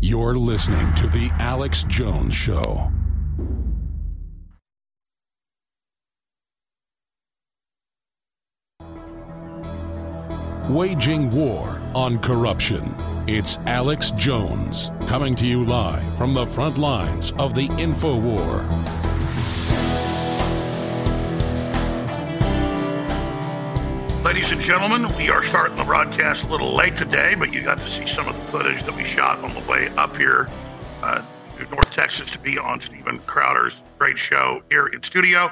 You're 0.00 0.36
listening 0.36 0.94
to 0.94 1.08
The 1.08 1.28
Alex 1.40 1.82
Jones 1.88 2.32
Show. 2.32 2.92
Waging 10.70 11.32
war 11.32 11.80
on 11.94 12.18
corruption. 12.20 12.94
It's 13.26 13.58
Alex 13.66 14.10
Jones 14.12 14.90
coming 15.06 15.34
to 15.36 15.46
you 15.46 15.64
live 15.64 16.16
from 16.16 16.34
the 16.34 16.46
front 16.46 16.78
lines 16.78 17.32
of 17.32 17.54
the 17.54 17.66
info 17.78 18.16
war. 18.16 18.64
Ladies 24.28 24.52
and 24.52 24.60
gentlemen, 24.60 25.10
we 25.16 25.30
are 25.30 25.42
starting 25.42 25.74
the 25.74 25.84
broadcast 25.84 26.44
a 26.44 26.48
little 26.48 26.74
late 26.74 26.94
today, 26.98 27.34
but 27.34 27.50
you 27.50 27.62
got 27.62 27.78
to 27.78 27.88
see 27.88 28.06
some 28.06 28.28
of 28.28 28.36
the 28.36 28.42
footage 28.42 28.82
that 28.82 28.94
we 28.94 29.02
shot 29.02 29.42
on 29.42 29.54
the 29.54 29.60
way 29.60 29.88
up 29.96 30.14
here 30.18 30.50
uh, 31.02 31.22
to 31.56 31.70
North 31.70 31.90
Texas 31.94 32.30
to 32.32 32.38
be 32.38 32.58
on 32.58 32.78
Steven 32.78 33.20
Crowder's 33.20 33.82
great 33.98 34.18
show 34.18 34.62
here 34.68 34.88
in 34.88 35.02
studio. 35.02 35.50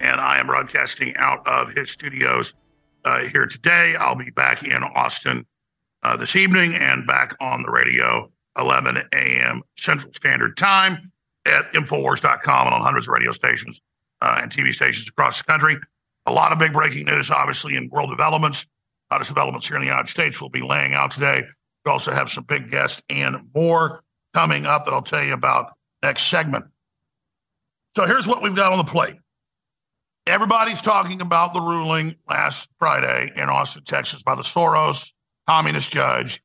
And 0.00 0.20
I 0.20 0.40
am 0.40 0.48
broadcasting 0.48 1.16
out 1.18 1.46
of 1.46 1.72
his 1.72 1.92
studios 1.92 2.52
uh, 3.04 3.26
here 3.26 3.46
today. 3.46 3.94
I'll 3.94 4.16
be 4.16 4.30
back 4.30 4.64
in 4.64 4.82
Austin 4.82 5.46
uh, 6.02 6.16
this 6.16 6.34
evening 6.34 6.74
and 6.74 7.06
back 7.06 7.36
on 7.40 7.62
the 7.62 7.70
radio 7.70 8.28
11 8.58 9.04
a.m. 9.12 9.62
Central 9.78 10.12
Standard 10.14 10.56
Time 10.56 11.12
at 11.44 11.72
Infowars.com 11.74 12.66
and 12.66 12.74
on 12.74 12.82
hundreds 12.82 13.06
of 13.06 13.12
radio 13.12 13.30
stations 13.30 13.80
uh, 14.20 14.40
and 14.42 14.50
TV 14.50 14.74
stations 14.74 15.08
across 15.08 15.38
the 15.38 15.44
country. 15.44 15.78
A 16.26 16.32
lot 16.32 16.52
of 16.52 16.58
big 16.58 16.72
breaking 16.72 17.06
news, 17.06 17.30
obviously, 17.30 17.76
in 17.76 17.88
world 17.88 18.10
developments. 18.10 18.66
Hottest 19.10 19.30
developments 19.30 19.68
here 19.68 19.76
in 19.76 19.82
the 19.82 19.88
United 19.88 20.08
States 20.08 20.40
we'll 20.40 20.50
be 20.50 20.62
laying 20.62 20.92
out 20.92 21.12
today. 21.12 21.44
We 21.84 21.92
also 21.92 22.12
have 22.12 22.30
some 22.30 22.44
big 22.44 22.70
guests 22.70 23.00
and 23.08 23.48
more 23.54 24.02
coming 24.34 24.66
up 24.66 24.84
that 24.84 24.92
I'll 24.92 25.02
tell 25.02 25.22
you 25.22 25.32
about 25.32 25.72
next 26.02 26.24
segment. 26.24 26.64
So 27.94 28.04
here's 28.04 28.26
what 28.26 28.42
we've 28.42 28.56
got 28.56 28.72
on 28.72 28.78
the 28.78 28.90
plate. 28.90 29.16
Everybody's 30.26 30.82
talking 30.82 31.20
about 31.20 31.54
the 31.54 31.60
ruling 31.60 32.16
last 32.28 32.68
Friday 32.80 33.30
in 33.36 33.48
Austin, 33.48 33.84
Texas, 33.84 34.24
by 34.24 34.34
the 34.34 34.42
Soros 34.42 35.12
communist 35.48 35.92
judge, 35.92 36.42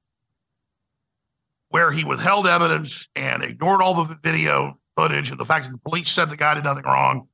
where 1.69 1.91
he 1.91 2.03
withheld 2.03 2.45
evidence 2.45 3.09
and 3.15 3.43
ignored 3.43 3.81
all 3.81 4.05
the 4.05 4.19
video 4.21 4.77
footage 4.95 5.31
and 5.31 5.39
the 5.39 5.45
fact 5.45 5.65
that 5.65 5.71
the 5.71 5.79
police 5.79 6.09
said 6.09 6.29
the 6.29 6.37
guy 6.37 6.53
did 6.53 6.63
nothing 6.63 6.83
wrong, 6.83 7.27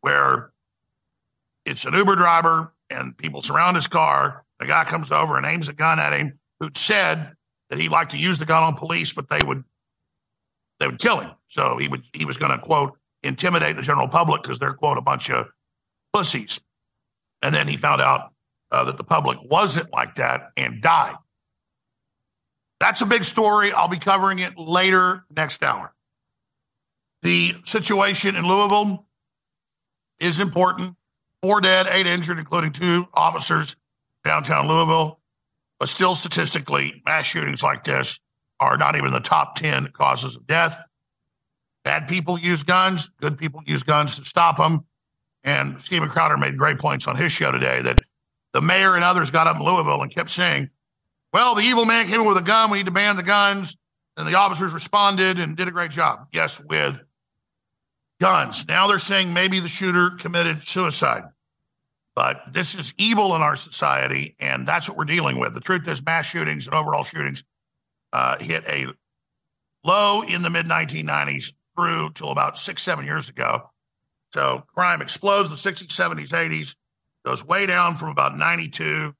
where 0.00 0.51
it's 1.64 1.84
an 1.84 1.94
Uber 1.94 2.16
driver 2.16 2.72
and 2.90 3.16
people 3.16 3.42
surround 3.42 3.76
his 3.76 3.86
car. 3.86 4.44
The 4.58 4.66
guy 4.66 4.84
comes 4.84 5.10
over 5.10 5.36
and 5.36 5.46
aims 5.46 5.68
a 5.68 5.72
gun 5.72 5.98
at 5.98 6.12
him, 6.12 6.38
who 6.60 6.70
said 6.74 7.32
that 7.70 7.78
he'd 7.78 7.90
like 7.90 8.10
to 8.10 8.18
use 8.18 8.38
the 8.38 8.44
gun 8.46 8.62
on 8.62 8.74
police, 8.74 9.12
but 9.12 9.28
they 9.28 9.42
would 9.42 9.64
they 10.78 10.86
would 10.86 10.98
kill 10.98 11.20
him. 11.20 11.32
So 11.48 11.78
he 11.78 11.88
would 11.88 12.02
he 12.12 12.24
was 12.24 12.36
going 12.36 12.52
to 12.52 12.58
quote 12.58 12.98
intimidate 13.22 13.76
the 13.76 13.82
general 13.82 14.08
public 14.08 14.42
because 14.42 14.58
they're 14.58 14.74
quote 14.74 14.98
a 14.98 15.02
bunch 15.02 15.30
of 15.30 15.46
pussies. 16.12 16.60
And 17.40 17.54
then 17.54 17.66
he 17.66 17.76
found 17.76 18.00
out 18.00 18.32
uh, 18.70 18.84
that 18.84 18.96
the 18.96 19.04
public 19.04 19.38
wasn't 19.42 19.92
like 19.92 20.16
that 20.16 20.50
and 20.56 20.80
died. 20.80 21.14
That's 22.80 23.00
a 23.00 23.06
big 23.06 23.24
story. 23.24 23.72
I'll 23.72 23.88
be 23.88 23.98
covering 23.98 24.40
it 24.40 24.58
later 24.58 25.24
next 25.30 25.62
hour. 25.62 25.94
The 27.22 27.54
situation 27.64 28.34
in 28.34 28.44
Louisville 28.44 29.06
is 30.18 30.40
important. 30.40 30.96
Four 31.42 31.60
dead, 31.60 31.88
eight 31.90 32.06
injured, 32.06 32.38
including 32.38 32.72
two 32.72 33.06
officers 33.12 33.76
downtown 34.24 34.68
Louisville. 34.68 35.20
But 35.80 35.88
still, 35.88 36.14
statistically, 36.14 37.02
mass 37.04 37.26
shootings 37.26 37.62
like 37.62 37.82
this 37.82 38.20
are 38.60 38.76
not 38.76 38.96
even 38.96 39.10
the 39.10 39.20
top 39.20 39.56
10 39.56 39.88
causes 39.88 40.36
of 40.36 40.46
death. 40.46 40.78
Bad 41.84 42.06
people 42.06 42.38
use 42.38 42.62
guns, 42.62 43.10
good 43.20 43.36
people 43.36 43.60
use 43.66 43.82
guns 43.82 44.16
to 44.16 44.24
stop 44.24 44.56
them. 44.56 44.84
And 45.42 45.80
Steven 45.80 46.08
Crowder 46.08 46.36
made 46.36 46.56
great 46.56 46.78
points 46.78 47.08
on 47.08 47.16
his 47.16 47.32
show 47.32 47.50
today 47.50 47.82
that 47.82 48.00
the 48.52 48.62
mayor 48.62 48.94
and 48.94 49.02
others 49.02 49.32
got 49.32 49.48
up 49.48 49.56
in 49.56 49.64
Louisville 49.64 50.00
and 50.00 50.14
kept 50.14 50.30
saying, 50.30 50.70
well, 51.32 51.56
the 51.56 51.62
evil 51.62 51.84
man 51.84 52.06
came 52.06 52.20
in 52.20 52.28
with 52.28 52.36
a 52.36 52.42
gun. 52.42 52.70
We 52.70 52.78
need 52.78 52.86
to 52.86 52.92
ban 52.92 53.16
the 53.16 53.22
guns. 53.24 53.76
And 54.16 54.28
the 54.28 54.34
officers 54.34 54.72
responded 54.72 55.40
and 55.40 55.56
did 55.56 55.66
a 55.66 55.72
great 55.72 55.90
job. 55.90 56.28
Yes, 56.32 56.60
with 56.60 57.00
guns. 58.20 58.64
Now 58.68 58.86
they're 58.86 59.00
saying 59.00 59.32
maybe 59.32 59.58
the 59.58 59.68
shooter 59.68 60.10
committed 60.10 60.66
suicide. 60.68 61.24
But 62.14 62.42
this 62.52 62.74
is 62.74 62.92
evil 62.98 63.34
in 63.34 63.42
our 63.42 63.56
society, 63.56 64.36
and 64.38 64.68
that's 64.68 64.88
what 64.88 64.98
we're 64.98 65.04
dealing 65.04 65.38
with. 65.38 65.54
The 65.54 65.60
truth 65.60 65.88
is, 65.88 66.04
mass 66.04 66.26
shootings 66.26 66.66
and 66.66 66.74
overall 66.74 67.04
shootings 67.04 67.42
uh, 68.12 68.38
hit 68.38 68.64
a 68.66 68.86
low 69.84 70.22
in 70.22 70.42
the 70.42 70.50
mid 70.50 70.66
1990s 70.66 71.52
through 71.74 72.10
till 72.14 72.30
about 72.30 72.58
six, 72.58 72.82
seven 72.82 73.06
years 73.06 73.28
ago. 73.30 73.70
So 74.34 74.64
crime 74.74 75.00
explodes 75.00 75.48
the 75.48 75.56
60s, 75.56 75.88
70s, 75.88 76.28
80s, 76.28 76.74
goes 77.24 77.44
way 77.44 77.66
down 77.66 77.96
from 77.96 78.08
about 78.08 78.36
92 78.36 79.14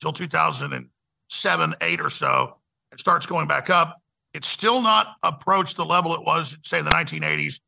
till 0.00 0.12
2007, 0.12 1.74
8 1.80 2.00
or 2.00 2.10
so, 2.10 2.56
and 2.90 3.00
starts 3.00 3.26
going 3.26 3.46
back 3.46 3.70
up. 3.70 4.00
It's 4.34 4.48
still 4.48 4.82
not 4.82 5.14
approached 5.22 5.76
the 5.76 5.84
level 5.84 6.14
it 6.14 6.22
was, 6.22 6.58
say, 6.62 6.80
in 6.80 6.84
the 6.84 6.90
1980s 6.90 7.60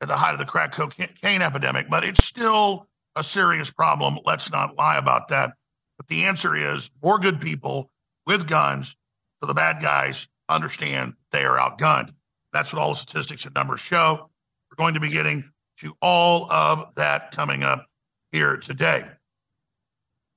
at 0.00 0.08
the 0.08 0.16
height 0.16 0.32
of 0.32 0.38
the 0.38 0.44
crack 0.44 0.72
cocaine 0.72 1.42
epidemic, 1.42 1.90
but 1.90 2.04
it's 2.04 2.24
still 2.24 2.87
a 3.18 3.22
serious 3.22 3.70
problem. 3.70 4.18
Let's 4.24 4.50
not 4.50 4.76
lie 4.76 4.96
about 4.96 5.28
that. 5.28 5.52
But 5.96 6.06
the 6.08 6.24
answer 6.24 6.54
is 6.54 6.90
more 7.02 7.18
good 7.18 7.40
people 7.40 7.90
with 8.26 8.46
guns, 8.46 8.96
so 9.40 9.46
the 9.46 9.54
bad 9.54 9.82
guys 9.82 10.28
understand 10.48 11.14
they 11.32 11.44
are 11.44 11.56
outgunned. 11.56 12.12
That's 12.52 12.72
what 12.72 12.80
all 12.80 12.90
the 12.90 12.96
statistics 12.96 13.44
and 13.44 13.54
numbers 13.54 13.80
show. 13.80 14.30
We're 14.70 14.82
going 14.82 14.94
to 14.94 15.00
be 15.00 15.10
getting 15.10 15.50
to 15.80 15.94
all 16.00 16.50
of 16.50 16.94
that 16.96 17.32
coming 17.32 17.62
up 17.62 17.86
here 18.32 18.56
today. 18.56 19.04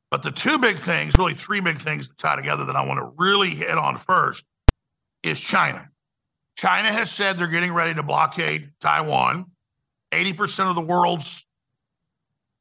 But 0.09 0.23
the 0.23 0.31
two 0.31 0.57
big 0.57 0.77
things, 0.77 1.17
really 1.17 1.33
three 1.33 1.61
big 1.61 1.79
things 1.79 2.07
that 2.07 2.17
tie 2.17 2.35
together 2.35 2.65
that 2.65 2.75
I 2.75 2.85
want 2.85 2.99
to 2.99 3.11
really 3.17 3.51
hit 3.51 3.77
on 3.77 3.97
first 3.97 4.43
is 5.23 5.39
China. 5.39 5.87
China 6.57 6.91
has 6.91 7.09
said 7.09 7.37
they're 7.37 7.47
getting 7.47 7.73
ready 7.73 7.93
to 7.93 8.03
blockade 8.03 8.71
Taiwan. 8.81 9.45
80% 10.11 10.69
of 10.69 10.75
the 10.75 10.81
world's 10.81 11.45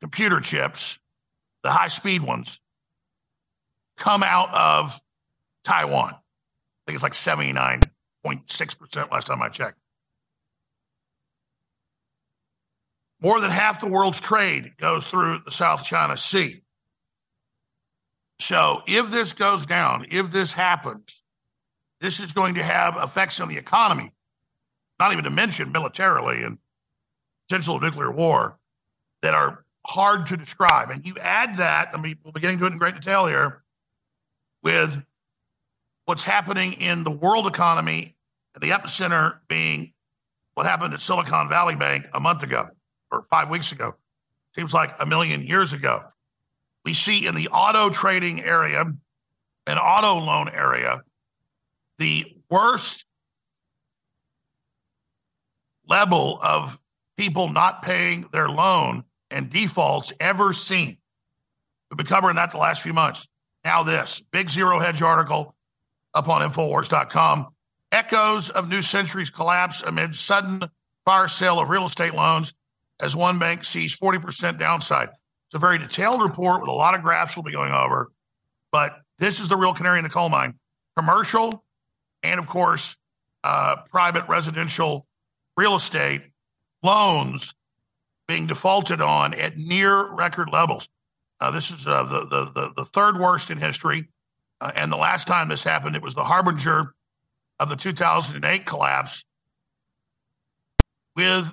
computer 0.01 0.41
chips, 0.41 0.99
the 1.63 1.71
high 1.71 1.89
speed 1.89 2.23
ones, 2.23 2.61
come 3.97 4.23
out 4.23 4.53
of 4.55 4.99
Taiwan. 5.65 6.15
I 6.15 6.19
think 6.87 6.95
it's 6.95 7.03
like 7.03 7.13
79.6% 7.13 9.11
last 9.11 9.27
time 9.27 9.43
I 9.43 9.49
checked. 9.49 9.79
More 13.23 13.39
than 13.41 13.51
half 13.51 13.81
the 13.81 13.87
world's 13.87 14.21
trade 14.21 14.77
goes 14.79 15.05
through 15.05 15.41
the 15.45 15.51
South 15.51 15.85
China 15.85 16.17
Sea. 16.17 16.63
So 18.41 18.83
if 18.87 19.11
this 19.11 19.35
goes 19.35 19.67
down, 19.67 20.07
if 20.11 20.31
this 20.31 20.55
happens, 20.55 21.23
this 22.01 22.19
is 22.21 22.33
going 22.33 22.55
to 22.55 22.63
have 22.63 22.97
effects 22.97 23.39
on 23.41 23.49
the 23.49 23.59
economy, 23.59 24.11
not 24.99 25.13
even 25.13 25.25
to 25.25 25.31
mention 25.31 25.71
militarily 25.71 26.43
and 26.43 26.57
potential 27.47 27.79
nuclear 27.79 28.11
war 28.11 28.59
that 29.21 29.35
are 29.35 29.67
hard 29.87 30.27
to 30.27 30.37
describe. 30.37 30.91
And 30.91 31.07
you 31.07 31.17
add 31.19 31.57
that, 31.59 31.91
I 31.95 32.01
mean, 32.01 32.17
we'll 32.23 32.33
be 32.33 32.41
getting 32.41 32.59
to 32.59 32.67
it 32.67 32.73
in 32.73 32.79
great 32.79 32.95
detail 32.95 33.27
here, 33.27 33.63
with 34.63 35.03
what's 36.05 36.25
happening 36.25 36.75
in 36.75 37.05
the 37.05 37.11
world 37.11 37.47
economy, 37.47 38.17
and 38.55 38.63
the 38.63 38.71
epicenter 38.71 39.39
being 39.49 39.93
what 40.55 40.67
happened 40.67 40.93
at 40.93 41.01
Silicon 41.01 41.49
Valley 41.49 41.77
Bank 41.77 42.07
a 42.13 42.21
month 42.21 42.43
ago 42.43 42.69
or 43.11 43.25
five 43.31 43.49
weeks 43.49 43.73
ago. 43.73 43.95
Seems 44.55 44.75
like 44.75 44.95
a 44.99 45.07
million 45.07 45.43
years 45.43 45.73
ago. 45.73 46.05
We 46.85 46.95
see 46.95 47.27
in 47.27 47.35
the 47.35 47.49
auto 47.49 47.91
trading 47.91 48.43
area 48.43 48.85
and 49.67 49.79
auto 49.79 50.19
loan 50.19 50.49
area 50.49 51.03
the 51.99 52.25
worst 52.51 53.05
level 55.87 56.39
of 56.43 56.79
people 57.17 57.49
not 57.51 57.83
paying 57.83 58.27
their 58.33 58.49
loan 58.49 59.05
and 59.31 59.51
defaults 59.51 60.13
ever 60.21 60.53
seen. 60.53 60.99
We've 61.91 61.99
been 61.99 62.07
covering 62.07 62.37
that 62.37 62.51
the 62.51 62.59
last 62.59 62.83
few 62.83 62.93
months. 62.93 63.27
Now, 63.65 63.83
this 63.83 64.23
big 64.31 64.51
zero 64.51 64.79
hedge 64.79 65.03
article 65.03 65.55
up 66.15 66.29
on 66.29 66.49
Infowars.com. 66.49 67.49
Echoes 67.93 68.51
of 68.51 68.69
New 68.69 68.83
Century's 68.83 69.31
collapse 69.31 69.83
amid 69.83 70.15
sudden 70.15 70.63
fire 71.05 71.29
sale 71.29 71.59
of 71.59 71.69
real 71.69 71.87
estate 71.87 72.15
loans 72.15 72.53
as 73.01 73.17
one 73.17 73.39
bank 73.39 73.65
sees 73.65 73.97
40% 73.97 74.59
downside. 74.59 75.09
It's 75.09 75.55
a 75.55 75.59
very 75.59 75.79
detailed 75.79 76.23
report 76.23 76.61
with 76.61 76.69
a 76.69 76.73
lot 76.73 76.95
of 76.95 77.03
graphs 77.03 77.37
we'll 77.37 77.43
be 77.43 77.53
going 77.53 77.73
over, 77.73 78.13
but 78.71 78.97
this 79.19 79.41
is 79.41 79.49
the 79.49 79.57
real 79.57 79.75
canary 79.75 79.99
in 79.99 80.05
the 80.05 80.11
coal 80.11 80.29
mine. 80.29 80.55
Commercial 80.97 81.65
and, 82.23 82.39
of 82.39 82.47
course, 82.47 82.97
uh, 83.43 83.77
private 83.91 84.29
residential 84.29 85.07
real 85.57 85.75
estate 85.75 86.23
loans 86.83 87.55
being 88.31 88.47
defaulted 88.47 89.01
on 89.01 89.35
at 89.35 89.59
near 89.59 90.07
record 90.07 90.49
levels. 90.53 90.89
Uh, 91.41 91.51
this 91.51 91.73
is 91.73 91.85
uh, 91.85 92.05
the, 92.05 92.21
the, 92.27 92.45
the, 92.53 92.73
the, 92.77 92.85
third 92.85 93.19
worst 93.19 93.51
in 93.51 93.59
history. 93.59 94.07
Uh, 94.61 94.71
and 94.77 94.93
the 94.93 94.97
last 94.97 95.27
time 95.27 95.49
this 95.49 95.65
happened, 95.65 95.97
it 95.97 96.03
was 96.03 96.15
the 96.15 96.23
harbinger 96.23 96.95
of 97.59 97.69
the 97.69 97.75
2008 97.75 98.65
collapse 98.65 99.25
with 101.17 101.53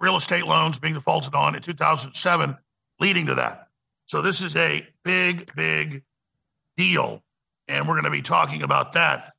real 0.00 0.16
estate 0.16 0.46
loans 0.46 0.78
being 0.78 0.94
defaulted 0.94 1.34
on 1.34 1.54
in 1.54 1.60
2007 1.60 2.56
leading 3.00 3.26
to 3.26 3.34
that. 3.34 3.68
So 4.06 4.22
this 4.22 4.40
is 4.40 4.56
a 4.56 4.86
big, 5.02 5.54
big 5.54 6.04
deal. 6.78 7.22
And 7.68 7.86
we're 7.86 7.96
going 7.96 8.04
to 8.04 8.10
be 8.10 8.22
talking 8.22 8.62
about 8.62 8.94
that 8.94 9.34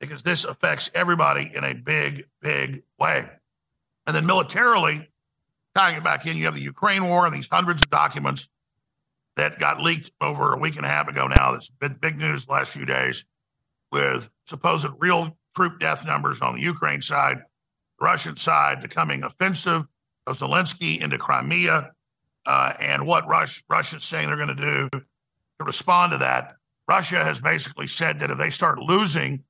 because 0.00 0.22
this 0.22 0.44
affects 0.44 0.90
everybody 0.94 1.50
in 1.54 1.64
a 1.64 1.72
big, 1.72 2.26
big 2.42 2.82
way. 2.98 3.24
And 4.06 4.14
then 4.14 4.26
militarily, 4.26 5.08
tying 5.74 5.96
it 5.96 6.04
back 6.04 6.26
in, 6.26 6.36
you 6.36 6.44
have 6.44 6.54
the 6.54 6.60
Ukraine 6.60 7.08
war 7.08 7.26
and 7.26 7.34
these 7.34 7.48
hundreds 7.50 7.82
of 7.82 7.90
documents 7.90 8.48
that 9.36 9.58
got 9.58 9.80
leaked 9.80 10.10
over 10.20 10.52
a 10.52 10.58
week 10.58 10.76
and 10.76 10.86
a 10.86 10.88
half 10.88 11.08
ago 11.08 11.26
now. 11.26 11.52
That's 11.52 11.68
been 11.68 11.96
big 12.00 12.18
news 12.18 12.46
the 12.46 12.52
last 12.52 12.72
few 12.72 12.84
days 12.84 13.24
with 13.90 14.28
supposed 14.46 14.86
real 14.98 15.36
troop 15.56 15.80
death 15.80 16.04
numbers 16.04 16.40
on 16.40 16.56
the 16.56 16.62
Ukraine 16.62 17.02
side, 17.02 17.38
the 17.98 18.04
Russian 18.04 18.36
side, 18.36 18.82
the 18.82 18.88
coming 18.88 19.22
offensive 19.24 19.84
of 20.26 20.38
Zelensky 20.38 21.00
into 21.00 21.18
Crimea, 21.18 21.90
uh, 22.46 22.72
and 22.78 23.06
what 23.06 23.26
Rush, 23.28 23.62
Russia's 23.68 24.04
saying 24.04 24.28
they're 24.28 24.36
going 24.36 24.48
to 24.48 24.54
do 24.54 24.88
to 24.90 25.64
respond 25.64 26.12
to 26.12 26.18
that. 26.18 26.56
Russia 26.88 27.24
has 27.24 27.40
basically 27.40 27.86
said 27.86 28.20
that 28.20 28.30
if 28.30 28.38
they 28.38 28.50
start 28.50 28.78
losing 28.78 29.42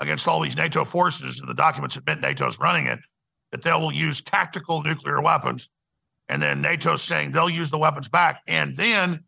against 0.00 0.26
all 0.26 0.40
these 0.40 0.56
NATO 0.56 0.84
forces, 0.84 1.40
and 1.40 1.48
the 1.48 1.54
documents 1.54 1.96
admit 1.96 2.20
NATO's 2.20 2.58
running 2.58 2.86
it, 2.86 2.98
that 3.52 3.62
they 3.62 3.72
will 3.72 3.92
use 3.92 4.20
tactical 4.22 4.82
nuclear 4.82 5.20
weapons. 5.20 5.68
And 6.28 6.42
then 6.42 6.62
NATO's 6.62 7.02
saying 7.02 7.32
they'll 7.32 7.50
use 7.50 7.70
the 7.70 7.78
weapons 7.78 8.08
back. 8.08 8.42
And 8.46 8.76
then 8.76 9.24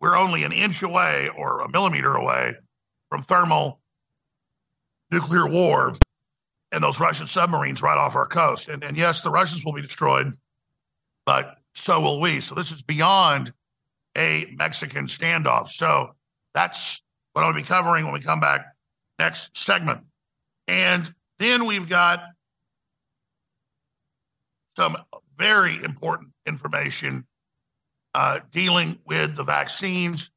we're 0.00 0.16
only 0.16 0.44
an 0.44 0.52
inch 0.52 0.82
away 0.82 1.28
or 1.36 1.60
a 1.60 1.68
millimeter 1.68 2.14
away 2.14 2.54
from 3.08 3.22
thermal 3.22 3.80
nuclear 5.10 5.46
war 5.46 5.94
and 6.72 6.82
those 6.82 6.98
Russian 6.98 7.28
submarines 7.28 7.82
right 7.82 7.98
off 7.98 8.16
our 8.16 8.26
coast. 8.26 8.68
And, 8.68 8.82
and 8.82 8.96
yes, 8.96 9.20
the 9.20 9.30
Russians 9.30 9.64
will 9.64 9.74
be 9.74 9.82
destroyed, 9.82 10.34
but 11.26 11.58
so 11.74 12.00
will 12.00 12.20
we. 12.20 12.40
So 12.40 12.54
this 12.54 12.72
is 12.72 12.82
beyond 12.82 13.52
a 14.16 14.52
Mexican 14.56 15.06
standoff. 15.06 15.68
So 15.68 16.14
that's 16.54 17.02
what 17.32 17.44
I'll 17.44 17.52
be 17.52 17.62
covering 17.62 18.04
when 18.04 18.14
we 18.14 18.20
come 18.20 18.40
back 18.40 18.66
next 19.18 19.56
segment. 19.56 20.00
And 20.66 21.12
then 21.38 21.66
we've 21.66 21.88
got 21.88 22.20
some 24.76 24.96
very 25.38 25.82
important 25.82 26.30
information 26.46 27.26
uh, 28.14 28.40
dealing 28.50 28.98
with 29.06 29.36
the 29.36 29.44
vaccines 29.44 30.30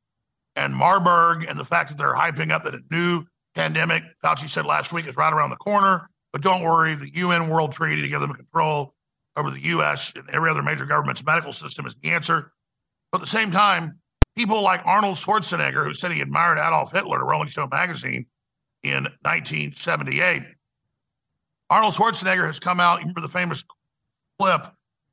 and 0.56 0.74
Marburg 0.74 1.46
and 1.48 1.60
the 1.60 1.66
fact 1.66 1.90
that 1.90 1.98
they're 1.98 2.16
hyping 2.16 2.52
up 2.52 2.64
that 2.64 2.74
a 2.74 2.82
new 2.90 3.26
pandemic, 3.54 4.04
Fauci 4.24 4.50
said 4.50 4.66
last 4.66 4.94
week, 4.94 5.08
is 5.08 5.18
right 5.18 5.34
around 5.34 5.50
the 5.50 5.56
corner. 5.58 6.10
But 6.32 6.42
don't 6.42 6.64
worry, 6.64 6.96
the 6.96 7.14
UN 7.16 7.50
World 7.50 7.72
Treaty 7.72 8.02
to 8.02 8.08
give 8.08 8.22
them 8.22 8.34
control 8.34 8.94
over 9.36 9.52
the 9.52 9.62
U.S. 9.62 10.14
and 10.16 10.30
every 10.30 10.50
other 10.50 10.64
major 10.64 10.86
government's 10.86 11.24
medical 11.26 11.54
system 11.54 11.86
is 11.86 11.96
the 11.96 12.12
answer. 12.12 12.52
But 13.12 13.20
at 13.20 13.22
the 13.22 13.32
same 13.32 13.52
time, 13.52 14.00
people 14.36 14.62
like 14.62 14.82
Arnold 14.86 15.18
Schwarzenegger, 15.18 15.86
who 15.86 15.94
said 15.94 16.12
he 16.12 16.22
admired 16.22 16.58
Adolf 16.58 16.92
Hitler 16.92 17.20
to 17.20 17.24
Rolling 17.24 17.50
Stone 17.50 17.70
magazine 17.72 18.26
in 18.84 19.04
1978, 19.22 20.44
Arnold 21.70 21.94
Schwarzenegger 21.94 22.46
has 22.46 22.60
come 22.60 22.80
out. 22.80 23.00
Remember 23.00 23.22
the 23.22 23.28
famous 23.28 23.64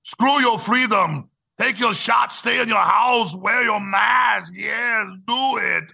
screw 0.03 0.41
your 0.41 0.59
freedom, 0.59 1.29
take 1.61 1.79
your 1.79 1.95
shot, 1.95 2.33
stay 2.33 2.61
in 2.61 2.69
your 2.69 2.79
house, 2.79 3.35
wear 3.35 3.63
your 3.63 3.81
mask. 3.81 4.53
Yes, 4.57 5.07
do 5.27 5.57
it. 5.59 5.85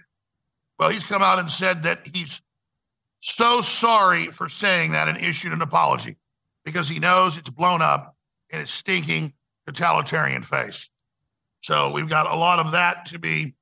Well, 0.77 0.89
he's 0.89 1.03
come 1.03 1.21
out 1.21 1.39
and 1.39 1.49
said 1.49 1.83
that 1.83 2.07
he's 2.13 2.41
so 3.19 3.61
sorry 3.61 4.27
for 4.27 4.47
saying 4.47 4.91
that 4.91 5.07
and 5.07 5.17
issued 5.17 5.51
an 5.51 5.61
apology 5.61 6.17
because 6.63 6.87
he 6.87 6.99
knows 6.99 7.37
it's 7.37 7.49
blown 7.49 7.81
up 7.81 8.15
in 8.49 8.59
its 8.59 8.71
stinking 8.71 9.33
totalitarian 9.67 10.43
face. 10.43 10.89
So 11.61 11.91
we've 11.91 12.09
got 12.09 12.31
a 12.31 12.35
lot 12.35 12.59
of 12.59 12.71
that 12.71 13.07
to 13.07 13.19
be 13.19 13.55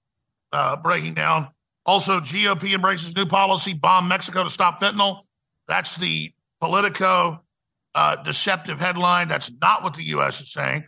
uh, 0.54 0.76
breaking 0.78 1.16
down. 1.16 1.50
Also, 1.86 2.20
GOP 2.20 2.74
embraces 2.74 3.16
new 3.16 3.26
policy, 3.26 3.74
bomb 3.74 4.08
Mexico 4.08 4.44
to 4.44 4.50
stop 4.50 4.82
fentanyl. 4.82 5.22
That's 5.68 5.98
the 5.98 6.34
Politico 6.60 7.42
uh, 7.98 8.16
deceptive 8.18 8.80
headline. 8.80 9.28
That's 9.28 9.52
not 9.60 9.82
what 9.82 9.96
the 9.96 10.04
U.S. 10.04 10.40
is 10.40 10.52
saying. 10.52 10.86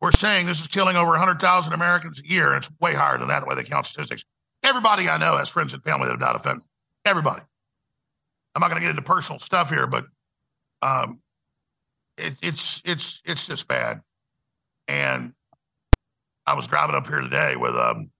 We're 0.00 0.10
saying 0.10 0.46
this 0.46 0.60
is 0.60 0.66
killing 0.66 0.96
over 0.96 1.10
100,000 1.10 1.72
Americans 1.72 2.20
a 2.20 2.28
year, 2.28 2.48
and 2.48 2.56
it's 2.56 2.68
way 2.80 2.94
higher 2.94 3.16
than 3.16 3.28
that, 3.28 3.40
the 3.40 3.46
way 3.46 3.54
they 3.54 3.62
count 3.62 3.86
statistics. 3.86 4.24
Everybody 4.64 5.08
I 5.08 5.18
know 5.18 5.36
has 5.36 5.48
friends 5.48 5.72
and 5.72 5.84
family 5.84 6.06
that 6.06 6.14
have 6.14 6.20
died 6.20 6.34
of 6.34 6.42
fentanyl. 6.42 6.66
Everybody. 7.04 7.42
I'm 8.56 8.60
not 8.60 8.70
going 8.70 8.80
to 8.80 8.84
get 8.84 8.90
into 8.90 9.02
personal 9.02 9.38
stuff 9.38 9.70
here, 9.70 9.86
but 9.86 10.04
um, 10.82 11.20
it, 12.18 12.34
it's 12.42 12.82
it's 12.84 13.22
it's 13.24 13.46
just 13.46 13.68
bad. 13.68 14.00
And 14.88 15.34
I 16.44 16.54
was 16.54 16.66
driving 16.66 16.96
up 16.96 17.06
here 17.06 17.20
today 17.20 17.54
with 17.54 17.76
um, 17.76 18.10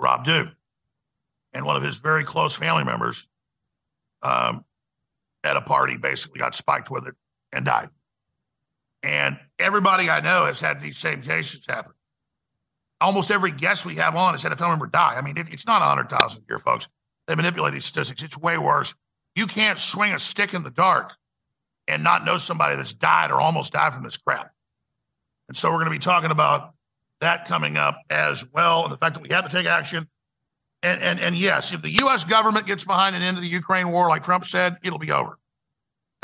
Rob 0.00 0.24
Dew, 0.24 0.48
and 1.52 1.66
one 1.66 1.76
of 1.76 1.82
his 1.82 1.98
very 1.98 2.24
close 2.24 2.54
family 2.54 2.84
members 2.84 3.28
um, 4.22 4.64
at 5.44 5.58
a 5.58 5.60
party 5.60 5.98
basically 5.98 6.38
got 6.38 6.54
spiked 6.54 6.90
with 6.90 7.06
it 7.06 7.14
and 7.54 7.64
died. 7.64 7.88
And 9.02 9.38
everybody 9.58 10.10
I 10.10 10.20
know 10.20 10.46
has 10.46 10.60
had 10.60 10.80
these 10.80 10.98
same 10.98 11.22
cases 11.22 11.64
happen. 11.66 11.92
Almost 13.00 13.30
every 13.30 13.52
guest 13.52 13.84
we 13.84 13.96
have 13.96 14.16
on 14.16 14.34
has 14.34 14.42
had 14.42 14.52
a 14.52 14.56
family 14.56 14.72
member 14.72 14.86
die. 14.86 15.14
I 15.16 15.20
mean, 15.20 15.36
it, 15.36 15.46
it's 15.50 15.66
not 15.66 15.80
100,000 15.80 16.44
here, 16.48 16.58
folks. 16.58 16.88
They 17.26 17.34
manipulate 17.34 17.74
these 17.74 17.84
statistics. 17.84 18.22
It's 18.22 18.36
way 18.36 18.58
worse. 18.58 18.94
You 19.34 19.46
can't 19.46 19.78
swing 19.78 20.12
a 20.12 20.18
stick 20.18 20.54
in 20.54 20.62
the 20.62 20.70
dark 20.70 21.12
and 21.86 22.02
not 22.02 22.24
know 22.24 22.38
somebody 22.38 22.76
that's 22.76 22.94
died 22.94 23.30
or 23.30 23.40
almost 23.40 23.72
died 23.72 23.92
from 23.92 24.04
this 24.04 24.16
crap. 24.16 24.50
And 25.48 25.56
so 25.56 25.70
we're 25.70 25.78
going 25.78 25.86
to 25.86 25.90
be 25.90 25.98
talking 25.98 26.30
about 26.30 26.72
that 27.20 27.46
coming 27.46 27.76
up 27.76 27.98
as 28.10 28.44
well, 28.52 28.84
and 28.84 28.92
the 28.92 28.96
fact 28.96 29.14
that 29.14 29.22
we 29.22 29.28
have 29.30 29.48
to 29.48 29.54
take 29.54 29.66
action. 29.66 30.08
And, 30.82 31.02
and, 31.02 31.20
and 31.20 31.36
yes, 31.36 31.72
if 31.72 31.82
the 31.82 31.90
U.S. 31.90 32.24
government 32.24 32.66
gets 32.66 32.84
behind 32.84 33.16
an 33.16 33.22
end 33.22 33.36
of 33.36 33.42
the 33.42 33.48
Ukraine 33.48 33.90
war, 33.90 34.08
like 34.08 34.24
Trump 34.24 34.44
said, 34.44 34.76
it'll 34.82 34.98
be 34.98 35.10
over. 35.10 35.38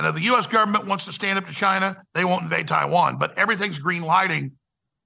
And 0.01 0.09
if 0.09 0.15
the 0.15 0.23
U.S. 0.23 0.47
government 0.47 0.87
wants 0.87 1.05
to 1.05 1.13
stand 1.13 1.37
up 1.39 1.47
to 1.47 1.53
China, 1.53 1.95
they 2.15 2.25
won't 2.25 2.45
invade 2.45 2.67
Taiwan. 2.67 3.19
But 3.19 3.37
everything's 3.37 3.79
green 3.79 4.01
lighting 4.01 4.53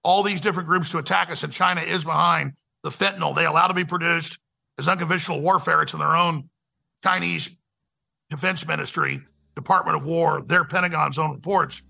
all 0.05 0.23
these 0.23 0.41
different 0.41 0.69
groups 0.69 0.91
to 0.91 0.99
attack 0.99 1.31
us, 1.31 1.43
and 1.43 1.53
China 1.53 1.81
is 1.81 2.05
behind 2.05 2.53
the 2.85 2.91
fentanyl 2.91 3.35
they 3.35 3.45
allow 3.45 3.67
to 3.67 3.75
be 3.75 3.85
produced 3.85 4.39
as 4.79 4.87
unconventional 4.87 5.41
warfare. 5.41 5.83
It's 5.83 5.95
in 5.95 5.99
their 5.99 6.15
own 6.15 6.49
Chinese 7.03 7.51
defense 8.31 8.65
ministry, 8.69 9.21
Department 9.57 9.97
of 9.97 10.05
War, 10.05 10.43
their 10.43 10.65
Pentagon's 10.65 11.19
own 11.19 11.33
reports. 11.33 11.83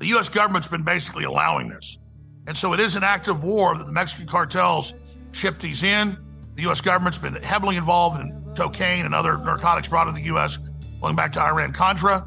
The 0.00 0.08
U.S. 0.08 0.28
government's 0.28 0.66
been 0.66 0.82
basically 0.82 1.22
allowing 1.22 1.68
this. 1.68 1.98
And 2.48 2.56
so 2.56 2.72
it 2.72 2.80
is 2.80 2.96
an 2.96 3.04
act 3.04 3.28
of 3.28 3.44
war 3.44 3.78
that 3.78 3.86
the 3.86 3.92
Mexican 3.92 4.26
cartels 4.26 4.92
ship 5.30 5.60
these 5.60 5.84
in. 5.84 6.18
The 6.56 6.62
U.S. 6.62 6.80
government's 6.80 7.18
been 7.18 7.34
heavily 7.34 7.76
involved 7.76 8.20
in 8.20 8.44
cocaine 8.56 9.04
and 9.04 9.14
other 9.14 9.38
narcotics 9.38 9.86
brought 9.86 10.06
to 10.06 10.12
the 10.12 10.22
U.S. 10.22 10.58
going 11.00 11.16
back 11.16 11.32
to 11.34 11.40
Iran 11.40 11.72
Contra. 11.72 12.24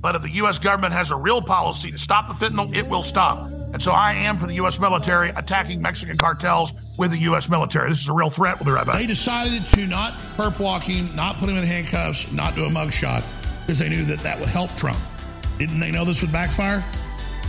But 0.00 0.16
if 0.16 0.22
the 0.22 0.30
U.S. 0.30 0.58
government 0.58 0.92
has 0.94 1.10
a 1.10 1.16
real 1.16 1.42
policy 1.42 1.90
to 1.90 1.98
stop 1.98 2.26
the 2.28 2.34
fentanyl, 2.34 2.74
it 2.74 2.88
will 2.88 3.02
stop. 3.02 3.50
And 3.72 3.80
so 3.80 3.92
I 3.92 4.14
am 4.14 4.38
for 4.38 4.46
the 4.46 4.54
U.S. 4.54 4.80
military 4.80 5.28
attacking 5.30 5.80
Mexican 5.80 6.16
cartels 6.16 6.96
with 6.98 7.10
the 7.10 7.18
U.S. 7.18 7.48
military. 7.48 7.90
This 7.90 8.00
is 8.00 8.08
a 8.08 8.12
real 8.12 8.30
threat. 8.30 8.58
We'll 8.58 8.66
be 8.66 8.72
right 8.72 8.86
back. 8.86 8.96
They 8.96 9.06
decided 9.06 9.66
to 9.68 9.86
not 9.86 10.14
perp 10.36 10.58
walk 10.58 10.82
him, 10.82 11.14
not 11.14 11.38
put 11.38 11.48
him 11.48 11.56
in 11.56 11.64
handcuffs, 11.64 12.32
not 12.32 12.54
do 12.54 12.64
a 12.64 12.68
mugshot 12.68 13.22
because 13.60 13.78
they 13.78 13.88
knew 13.88 14.04
that 14.06 14.18
that 14.20 14.38
would 14.40 14.48
help 14.48 14.74
Trump. 14.76 14.98
Didn't 15.58 15.78
they 15.78 15.90
know 15.90 16.04
this 16.04 16.22
would 16.22 16.32
backfire? 16.32 16.84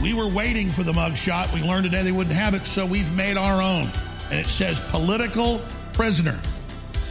We 0.01 0.13
were 0.13 0.27
waiting 0.27 0.69
for 0.69 0.83
the 0.83 0.91
mugshot. 0.91 1.53
We 1.53 1.67
learned 1.67 1.85
today 1.85 2.03
they 2.03 2.11
wouldn't 2.11 2.35
have 2.35 2.53
it, 2.53 2.67
so 2.67 2.85
we've 2.85 3.11
made 3.15 3.37
our 3.37 3.61
own. 3.61 3.89
And 4.29 4.39
it 4.39 4.45
says 4.45 4.79
political 4.79 5.61
prisoner 5.93 6.37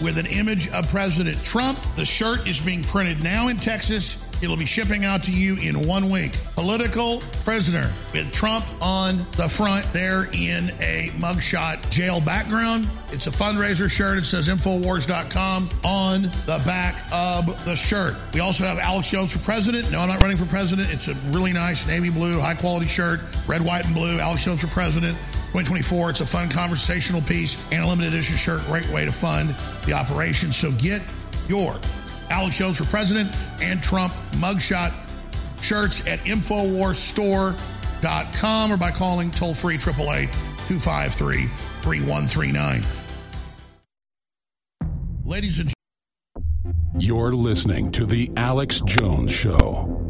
with 0.02 0.18
an 0.18 0.26
image 0.26 0.68
of 0.68 0.88
President 0.88 1.42
Trump. 1.44 1.78
The 1.96 2.04
shirt 2.04 2.48
is 2.48 2.60
being 2.60 2.82
printed 2.82 3.22
now 3.22 3.48
in 3.48 3.56
Texas. 3.56 4.26
It'll 4.42 4.56
be 4.56 4.66
shipping 4.66 5.04
out 5.04 5.24
to 5.24 5.32
you 5.32 5.56
in 5.56 5.86
one 5.86 6.08
week. 6.08 6.32
Political 6.54 7.20
prisoner 7.44 7.90
with 8.14 8.32
Trump 8.32 8.64
on 8.80 9.18
the 9.32 9.48
front 9.48 9.90
there 9.92 10.30
in 10.32 10.70
a 10.80 11.10
mugshot 11.18 11.90
jail 11.90 12.22
background. 12.22 12.88
It's 13.12 13.26
a 13.26 13.30
fundraiser 13.30 13.90
shirt. 13.90 14.18
It 14.18 14.24
says 14.24 14.48
Infowars.com 14.48 15.68
on 15.84 16.22
the 16.22 16.62
back 16.64 17.06
of 17.12 17.64
the 17.66 17.76
shirt. 17.76 18.14
We 18.32 18.40
also 18.40 18.64
have 18.64 18.78
Alex 18.78 19.10
Jones 19.10 19.32
for 19.32 19.40
president. 19.40 19.90
No, 19.90 20.00
I'm 20.00 20.08
not 20.08 20.20
running 20.20 20.38
for 20.38 20.46
president. 20.46 20.90
It's 20.90 21.08
a 21.08 21.14
really 21.30 21.52
nice 21.52 21.86
navy 21.86 22.08
blue, 22.08 22.40
high 22.40 22.54
quality 22.54 22.86
shirt, 22.86 23.20
red, 23.46 23.60
white, 23.60 23.84
and 23.84 23.94
blue. 23.94 24.18
Alex 24.18 24.44
Jones 24.44 24.62
for 24.62 24.68
president. 24.68 25.18
2024. 25.52 26.10
It's 26.10 26.20
a 26.20 26.26
fun 26.26 26.48
conversational 26.48 27.22
piece 27.22 27.56
and 27.72 27.84
a 27.84 27.86
limited 27.86 28.12
edition 28.12 28.36
shirt. 28.36 28.60
Great 28.66 28.88
way 28.90 29.04
to 29.04 29.10
fund 29.12 29.50
the 29.84 29.92
operation. 29.92 30.52
So 30.52 30.70
get 30.72 31.02
your 31.48 31.76
Alex 32.30 32.56
Jones 32.56 32.78
for 32.78 32.84
president 32.84 33.34
and 33.60 33.82
Trump 33.82 34.12
mugshot 34.32 34.92
shirts 35.60 36.06
at 36.06 36.20
InfoWarsStore.com 36.20 38.72
or 38.72 38.76
by 38.76 38.92
calling 38.92 39.30
toll 39.32 39.54
free 39.54 39.74
888 39.74 40.30
253 40.68 41.46
3139. 41.82 42.82
Ladies 45.24 45.58
and 45.60 45.72
gentlemen, 46.64 47.00
You're 47.00 47.32
listening 47.32 47.90
to 47.92 48.04
The 48.06 48.30
Alex 48.36 48.80
Jones 48.86 49.32
Show. 49.32 50.09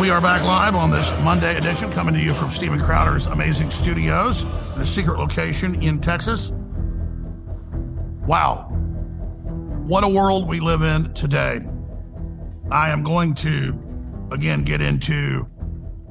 We 0.00 0.08
are 0.08 0.22
back 0.22 0.42
live 0.44 0.74
on 0.74 0.90
this 0.90 1.10
Monday 1.20 1.58
edition, 1.58 1.92
coming 1.92 2.14
to 2.14 2.20
you 2.20 2.32
from 2.32 2.50
Steven 2.54 2.80
Crowder's 2.80 3.26
amazing 3.26 3.70
studios, 3.70 4.46
the 4.78 4.86
secret 4.86 5.18
location 5.18 5.82
in 5.82 6.00
Texas. 6.00 6.52
Wow. 8.26 8.70
What 9.86 10.02
a 10.02 10.08
world 10.08 10.48
we 10.48 10.58
live 10.58 10.80
in 10.80 11.12
today. 11.12 11.60
I 12.70 12.88
am 12.88 13.02
going 13.04 13.34
to, 13.34 13.78
again, 14.32 14.64
get 14.64 14.80
into 14.80 15.46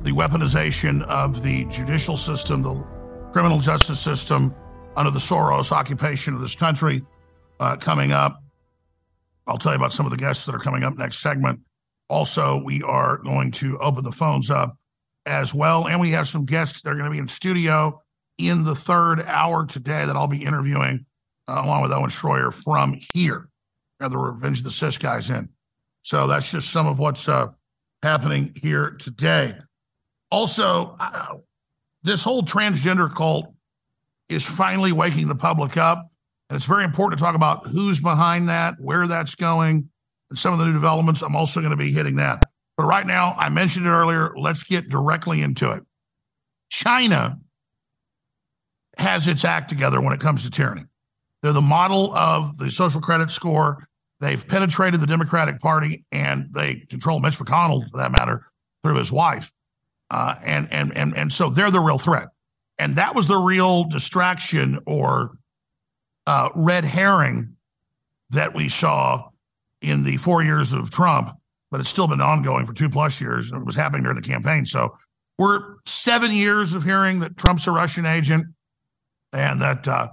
the 0.04 0.12
weaponization 0.12 1.02
of 1.06 1.42
the 1.42 1.66
judicial 1.66 2.16
system, 2.16 2.62
the 2.62 2.76
criminal 3.32 3.60
justice 3.60 4.00
system 4.00 4.54
under 4.98 5.10
the 5.10 5.18
Soros 5.18 5.72
occupation 5.72 6.36
of 6.36 6.42
this 6.42 6.54
country 6.54 7.04
uh, 7.60 7.76
coming 7.76 8.12
up. 8.12 8.44
I'll 9.48 9.58
tell 9.58 9.72
you 9.72 9.78
about 9.78 9.94
some 9.94 10.06
of 10.06 10.12
the 10.12 10.18
guests 10.18 10.46
that 10.46 10.54
are 10.54 10.60
coming 10.60 10.84
up 10.84 10.96
next 10.96 11.24
segment. 11.24 11.62
Also, 12.10 12.62
we 12.64 12.82
are 12.84 13.18
going 13.18 13.52
to 13.52 13.78
open 13.80 14.04
the 14.04 14.12
phones 14.12 14.50
up 14.50 14.78
as 15.26 15.54
well. 15.54 15.88
And 15.88 16.00
we 16.00 16.12
have 16.12 16.28
some 16.28 16.46
guests 16.46 16.82
that 16.82 16.90
are 16.90 16.96
going 16.96 17.06
to 17.06 17.12
be 17.12 17.20
in 17.20 17.28
studio 17.28 18.02
in 18.38 18.64
the 18.64 18.76
third 18.76 19.22
hour 19.22 19.66
today 19.66 20.06
that 20.06 20.16
I'll 20.16 20.28
be 20.28 20.44
interviewing 20.44 21.06
uh, 21.48 21.62
along 21.64 21.82
with 21.82 21.92
Owen 21.92 22.10
Schroyer 22.10 22.54
from 22.54 23.00
here. 23.14 23.50
Have 24.00 24.12
the 24.12 24.18
Revenge 24.18 24.60
of 24.60 24.64
the 24.64 24.72
Cis 24.72 24.98
guys 24.98 25.30
in. 25.30 25.50
So 26.04 26.28
that's 26.28 26.50
just 26.50 26.72
some 26.72 26.88
of 26.88 27.00
what's 27.00 27.28
uh, 27.28 27.48
happening 28.02 28.54
here 28.62 28.92
today. 28.92 29.56
Also, 30.32 30.96
uh, 31.00 31.36
this 32.04 32.24
whole 32.24 32.44
transgender 32.44 33.14
cult 33.14 33.54
is 34.30 34.46
finally 34.46 34.92
waking 34.92 35.28
the 35.28 35.36
public 35.36 35.76
up. 35.76 36.10
And 36.50 36.56
it's 36.56 36.66
very 36.66 36.84
important 36.84 37.20
to 37.20 37.24
talk 37.24 37.36
about 37.36 37.68
who's 37.68 38.00
behind 38.00 38.50
that, 38.50 38.76
where 38.80 39.06
that's 39.06 39.36
going, 39.36 39.90
some 40.34 40.54
of 40.54 40.60
the 40.60 40.66
new 40.66 40.74
developments. 40.74 41.22
I'm 41.22 41.36
also 41.36 41.60
going 41.60 41.72
to 41.72 41.78
be 41.78 41.92
hitting 41.92 42.16
that. 42.18 42.44
But 42.78 42.86
right 42.86 43.06
now, 43.06 43.36
I 43.38 43.50
mentioned 43.50 43.86
it 43.86 43.90
earlier. 43.90 44.34
Let's 44.38 44.64
get 44.64 44.90
directly 44.90 45.42
into 45.42 45.72
it. 45.72 45.84
China 46.70 47.38
has 48.98 49.28
its 49.28 49.44
act 49.44 49.70
together 49.70 50.00
when 50.02 50.14
it 50.14 50.20
comes 50.20 50.44
to 50.44 50.52
tyranny. 50.52 50.84
They're 51.42 51.54
the 51.54 51.62
model 51.62 52.14
of 52.16 52.58
the 52.58 52.72
social 52.72 53.02
credit 53.02 53.32
score. 53.32 53.88
They've 54.20 54.46
penetrated 54.46 55.00
the 55.00 55.08
Democratic 55.08 55.62
Party 55.62 56.04
and 56.12 56.48
they 56.52 56.76
control 56.90 57.20
Mitch 57.20 57.40
McConnell, 57.40 57.90
for 57.90 57.98
that 57.98 58.12
matter, 58.12 58.46
through 58.84 58.98
his 58.98 59.12
wife. 59.12 59.52
Uh, 60.12 60.36
and 60.44 60.68
and 60.72 60.96
and 60.98 61.16
and 61.16 61.32
so 61.32 61.50
they're 61.50 61.72
the 61.72 61.80
real 61.80 62.00
threat. 62.00 62.30
And 62.78 62.96
that 62.96 63.14
was 63.14 63.28
the 63.28 63.38
real 63.38 63.84
distraction 63.86 64.80
or 64.86 65.32
uh, 66.26 66.50
red 66.56 66.84
herring 66.84 67.56
that 68.32 68.56
we 68.56 68.70
saw 68.70 69.29
in 69.82 70.04
the 70.04 70.18
four 70.18 70.44
years 70.44 70.74
of 70.74 70.92
Trump, 70.92 71.32
but 71.72 71.80
it's 71.80 71.90
still 71.90 72.08
been 72.08 72.22
ongoing 72.22 72.66
for 72.66 72.74
two 72.74 72.90
plus 72.90 73.20
years. 73.22 73.50
And 73.50 73.62
it 73.62 73.66
was 73.66 73.76
happening 73.76 74.04
during 74.04 74.20
the 74.20 74.28
campaign. 74.28 74.66
So 74.66 74.98
we're 75.38 75.76
seven 75.86 76.34
years 76.34 76.74
of 76.74 76.84
hearing 76.84 77.20
that 77.20 77.38
Trump's 77.38 77.68
a 77.68 77.72
Russian 77.72 78.06
agent 78.06 78.48
and 79.32 79.62
that 79.62 79.88
uh, 79.88 80.10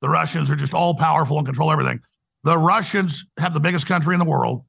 the 0.00 0.08
Russians 0.08 0.50
are 0.50 0.56
just 0.56 0.74
all 0.74 0.94
powerful 0.94 1.38
and 1.38 1.46
control 1.46 1.70
everything. 1.70 2.00
The 2.44 2.58
Russians 2.58 3.24
have 3.38 3.54
the 3.54 3.60
biggest 3.60 3.86
country 3.86 4.14
in 4.14 4.18
the 4.18 4.24
world. 4.24 4.64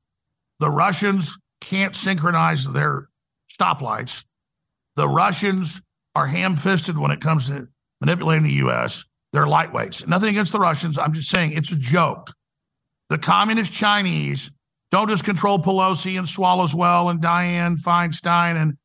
The 0.60 0.69
Russians 0.69 1.38
can't 1.62 1.95
synchronize 1.95 2.67
their 2.67 3.10
stoplights. 3.60 4.24
The 4.95 5.08
Russians 5.08 5.82
are 6.15 6.28
ham 6.28 6.56
fisted 6.56 6.98
when 6.98 7.12
it 7.12 7.21
comes 7.21 7.48
to 7.48 7.67
manipulating 8.00 8.43
the 8.43 8.54
U.S. 8.54 9.04
They're 9.34 9.45
lightweights. 9.45 10.08
Nothing 10.08 10.30
against 10.30 10.54
the 10.54 10.60
Russians. 10.60 10.98
I'm 10.98 11.13
just 11.13 11.30
saying 11.30 11.52
it's 11.52 11.71
a 11.71 11.76
joke. 11.76 12.32
The 13.09 13.17
communist 13.17 13.71
Chinese 13.71 14.51
don't 14.91 15.09
just 15.09 15.23
control 15.23 15.59
Pelosi 15.59 16.17
and 16.17 16.27
Swallowswell 16.27 17.11
and 17.11 17.21
Dianne 17.21 17.77
Feinstein 17.77 18.61
and 18.61 18.77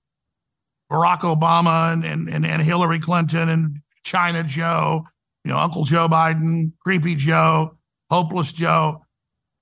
Barack 0.91 1.21
Obama 1.21 1.93
and, 1.93 2.05
and, 2.05 2.29
and, 2.29 2.45
and 2.45 2.63
Hillary 2.63 3.01
Clinton 3.01 3.49
and 3.49 3.79
China 4.03 4.43
Joe, 4.43 5.05
you 5.45 5.53
know, 5.53 5.59
Uncle 5.59 5.85
Joe 5.85 6.09
Biden, 6.09 6.73
Creepy 6.81 7.15
Joe, 7.15 7.77
Hopeless 8.11 8.53
Joe. 8.53 9.05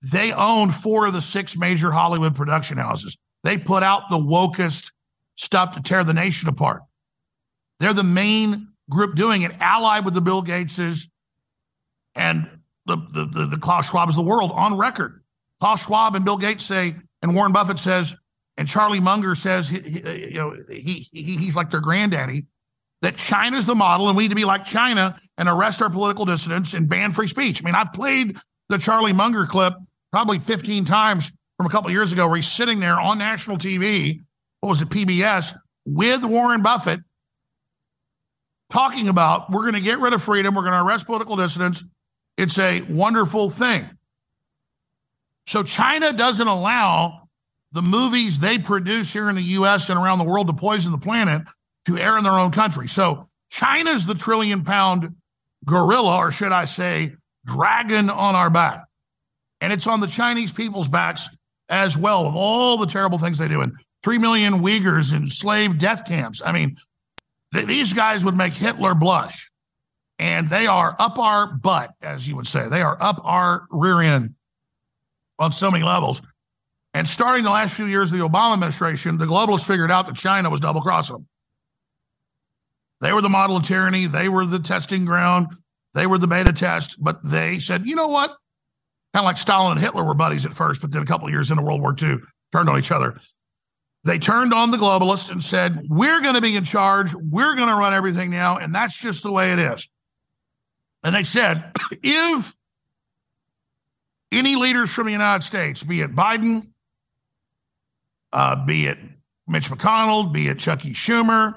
they 0.03 0.33
own 0.33 0.71
four 0.71 1.07
of 1.07 1.13
the 1.13 1.21
six 1.21 1.57
major 1.57 1.93
Hollywood 1.93 2.35
production 2.35 2.79
houses. 2.79 3.17
They 3.45 3.59
put 3.59 3.83
out 3.83 4.11
the 4.11 4.17
wokest 4.17 4.91
stuff 5.37 5.75
to 5.75 5.83
tear 5.83 6.03
the 6.03 6.15
nation 6.15 6.49
apart. 6.49 6.83
They're 7.79 7.93
the 7.93 8.03
main 8.03 8.69
group 8.91 9.15
doing 9.17 9.43
it, 9.43 9.53
allied 9.61 10.05
with 10.05 10.15
the 10.15 10.21
Bill 10.21 10.43
Gateses 10.43 11.09
and 12.15 12.49
the, 12.89 12.97
the, 13.13 13.27
the, 13.27 13.47
the 13.47 13.57
Klaus 13.59 13.89
Schwabs 13.89 14.11
of 14.11 14.17
the 14.17 14.23
world 14.23 14.51
on 14.53 14.77
record. 14.77 15.23
Klaus 15.61 15.85
Schwab 15.85 16.17
and 16.17 16.25
Bill 16.25 16.37
Gates 16.37 16.65
say, 16.65 16.97
and 17.23 17.35
Warren 17.35 17.53
Buffett 17.53 17.79
says, 17.79 18.15
and 18.57 18.67
Charlie 18.67 19.01
Munger 19.01 19.35
says, 19.35 19.69
he, 19.69 19.81
he, 19.81 20.03
uh, 20.03 20.13
you 20.13 20.35
know, 20.35 20.57
he, 20.69 21.09
he 21.13 21.37
he's 21.37 21.57
like 21.57 21.71
their 21.71 21.81
granddaddy, 21.81 22.47
that 23.03 23.17
China's 23.17 23.65
the 23.65 23.75
model 23.75 24.09
and 24.09 24.17
we 24.17 24.25
need 24.25 24.31
to 24.31 24.35
be 24.35 24.45
like 24.45 24.65
China 24.65 25.19
and 25.37 25.49
arrest 25.49 25.81
our 25.81 25.91
political 25.91 26.25
dissidents 26.25 26.75
and 26.75 26.89
ban 26.89 27.13
free 27.13 27.29
speech. 27.29 27.63
I 27.63 27.65
mean, 27.65 27.75
I 27.75 27.85
played 27.85 28.37
the 28.69 28.79
Charlie 28.79 29.13
Munger 29.13 29.47
clip 29.47 29.75
probably 30.11 30.39
15 30.41 30.85
times 30.85 31.31
from 31.57 31.67
a 31.67 31.71
couple 31.71 31.91
years 31.91 32.13
ago 32.13 32.27
where 32.27 32.37
he's 32.37 32.51
sitting 32.51 32.81
there 32.81 32.99
on 32.99 33.19
national 33.19 33.59
TV, 33.59 34.23
what 34.61 34.71
was 34.71 34.83
it, 34.83 34.89
PBS, 34.89 35.55
with 35.87 36.25
Warren 36.25 36.63
Buffett 36.63 37.01
talking 38.71 39.09
about 39.09 39.51
we're 39.51 39.63
going 39.63 39.75
to 39.75 39.81
get 39.81 39.99
rid 39.99 40.13
of 40.13 40.23
freedom, 40.23 40.55
we're 40.55 40.63
going 40.63 40.73
to 40.73 40.83
arrest 40.83 41.07
political 41.07 41.37
dissidents. 41.37 41.85
It's 42.39 42.57
a 42.57 42.83
wonderful 42.83 43.51
thing. 43.51 43.91
So 45.49 45.65
China 45.65 46.13
doesn't 46.13 46.47
allow 46.47 47.29
the 47.73 47.83
movies 47.83 48.39
they 48.39 48.59
produce 48.59 49.13
here 49.13 49.29
in 49.29 49.35
the 49.35 49.43
US 49.43 49.91
and 49.91 49.99
around 49.99 50.19
the 50.19 50.25
world 50.25 50.47
to 50.47 50.53
poison 50.53 50.93
the 50.93 50.99
planet 50.99 51.43
to 51.87 51.99
air 51.99 52.17
in 52.17 52.23
their 52.23 52.39
own 52.39 52.53
country. 52.53 52.89
So 52.89 53.29
China's 53.51 54.07
the 54.07 54.15
trillion 54.15 54.65
pound 54.65 55.15
gorilla, 55.65 56.17
or 56.17 56.31
should 56.31 56.53
I 56.53 56.65
say, 56.65 57.15
dragon 57.45 58.09
on 58.09 58.37
our 58.37 58.51
back. 58.51 58.85
And 59.61 59.73
it's 59.73 59.89
on 59.89 60.01
the 60.01 60.07
Chinese 60.07 60.53
people's 60.53 60.87
backs 60.87 61.29
as 61.69 61.99
well, 61.99 62.25
with 62.25 62.35
all 62.37 62.79
the 62.79 62.87
terrible 62.87 63.19
things 63.19 63.39
they 63.39 63.49
do. 63.49 63.63
And 63.63 63.73
three 64.05 64.19
million 64.19 64.61
Uyghurs 64.61 65.13
in 65.13 65.29
slave 65.29 65.79
death 65.81 66.05
camps. 66.07 66.41
I 66.45 66.53
mean, 66.53 66.77
th- 67.53 67.67
these 67.67 67.93
guys 67.93 68.25
would 68.25 68.37
make 68.37 68.53
Hitler 68.53 68.95
blush. 68.95 69.51
And 70.19 70.51
they 70.51 70.67
are 70.67 70.97
up 70.99 71.19
our 71.19 71.47
butt, 71.47 71.91
as 72.03 72.27
you 72.27 72.35
would 72.37 72.47
say. 72.47 72.69
They 72.69 72.83
are 72.83 72.97
up 73.01 73.21
our 73.25 73.67
rear 73.71 74.01
end 74.01 74.35
on 75.39 75.53
so 75.53 75.71
many 75.71 75.85
levels. 75.85 76.21
And 76.95 77.09
starting 77.09 77.45
the 77.45 77.51
last 77.51 77.75
few 77.75 77.87
years 77.87 78.11
of 78.11 78.19
the 78.19 78.29
Obama 78.29 78.55
administration, 78.55 79.19
the 79.19 79.27
globalists 79.27 79.65
figured 79.65 79.93
out 79.93 80.07
that 80.07 80.17
China 80.17 80.51
was 80.51 80.61
double 80.61 80.81
crossing 80.81 81.17
them. 81.17 81.27
They 83.01 83.13
were 83.13 83.23
the 83.23 83.29
model 83.29 83.57
of 83.57 83.65
tyranny. 83.65 84.07
They 84.07 84.29
were 84.29 84.45
the 84.45 84.59
testing 84.59 85.05
ground. 85.05 85.49
They 85.95 86.07
were 86.07 86.19
the 86.19 86.27
beta 86.27 86.53
test. 86.53 86.97
But 86.99 87.21
they 87.23 87.61
said, 87.61 87.87
you 87.87 87.95
know 87.95 88.09
what? 88.09 88.31
Kind 89.15 89.25
of 89.25 89.25
like 89.25 89.39
Stalin 89.39 89.73
and 89.73 89.81
Hitler 89.81 90.03
were 90.03 90.15
buddies 90.15 90.45
at 90.45 90.55
first, 90.55 90.81
but 90.81 90.91
then 90.91 91.03
a 91.03 91.07
couple 91.07 91.29
of 91.29 91.33
years 91.33 91.51
into 91.51 91.63
World 91.63 91.81
War 91.81 91.95
II, 92.01 92.17
turned 92.53 92.69
on 92.69 92.79
each 92.79 92.91
other. 92.91 93.21
They 94.05 94.19
turned 94.19 94.53
on 94.53 94.71
the 94.71 94.77
globalists 94.77 95.31
and 95.31 95.43
said, 95.43 95.87
we're 95.89 96.21
going 96.21 96.35
to 96.35 96.41
be 96.41 96.57
in 96.57 96.65
charge. 96.65 97.15
We're 97.15 97.55
going 97.55 97.69
to 97.69 97.75
run 97.75 97.95
everything 97.95 98.31
now. 98.31 98.59
And 98.59 98.75
that's 98.75 98.97
just 98.97 99.23
the 99.23 99.33
way 99.33 99.53
it 99.53 99.59
is. 99.59 99.89
And 101.03 101.15
they 101.15 101.23
said, 101.23 101.73
if 102.03 102.57
any 104.33 104.57
leaders 104.57 104.91
from 104.91 105.07
the 105.07 105.13
United 105.13 105.45
States, 105.45 105.83
be 105.83 106.01
it 106.01 106.15
Biden, 106.15 106.69
uh, 108.33 108.65
be 108.67 108.87
it 108.87 108.99
Mitch 109.47 109.71
McConnell, 109.71 110.33
be 110.33 110.49
it 110.49 110.59
Chucky 110.59 110.93
Schumer, 110.93 111.55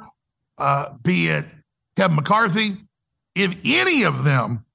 uh, 0.58 0.94
be 1.04 1.28
it 1.28 1.46
Kevin 1.96 2.16
McCarthy, 2.16 2.78
if 3.36 3.56
any 3.66 4.04
of 4.04 4.24
them 4.24 4.66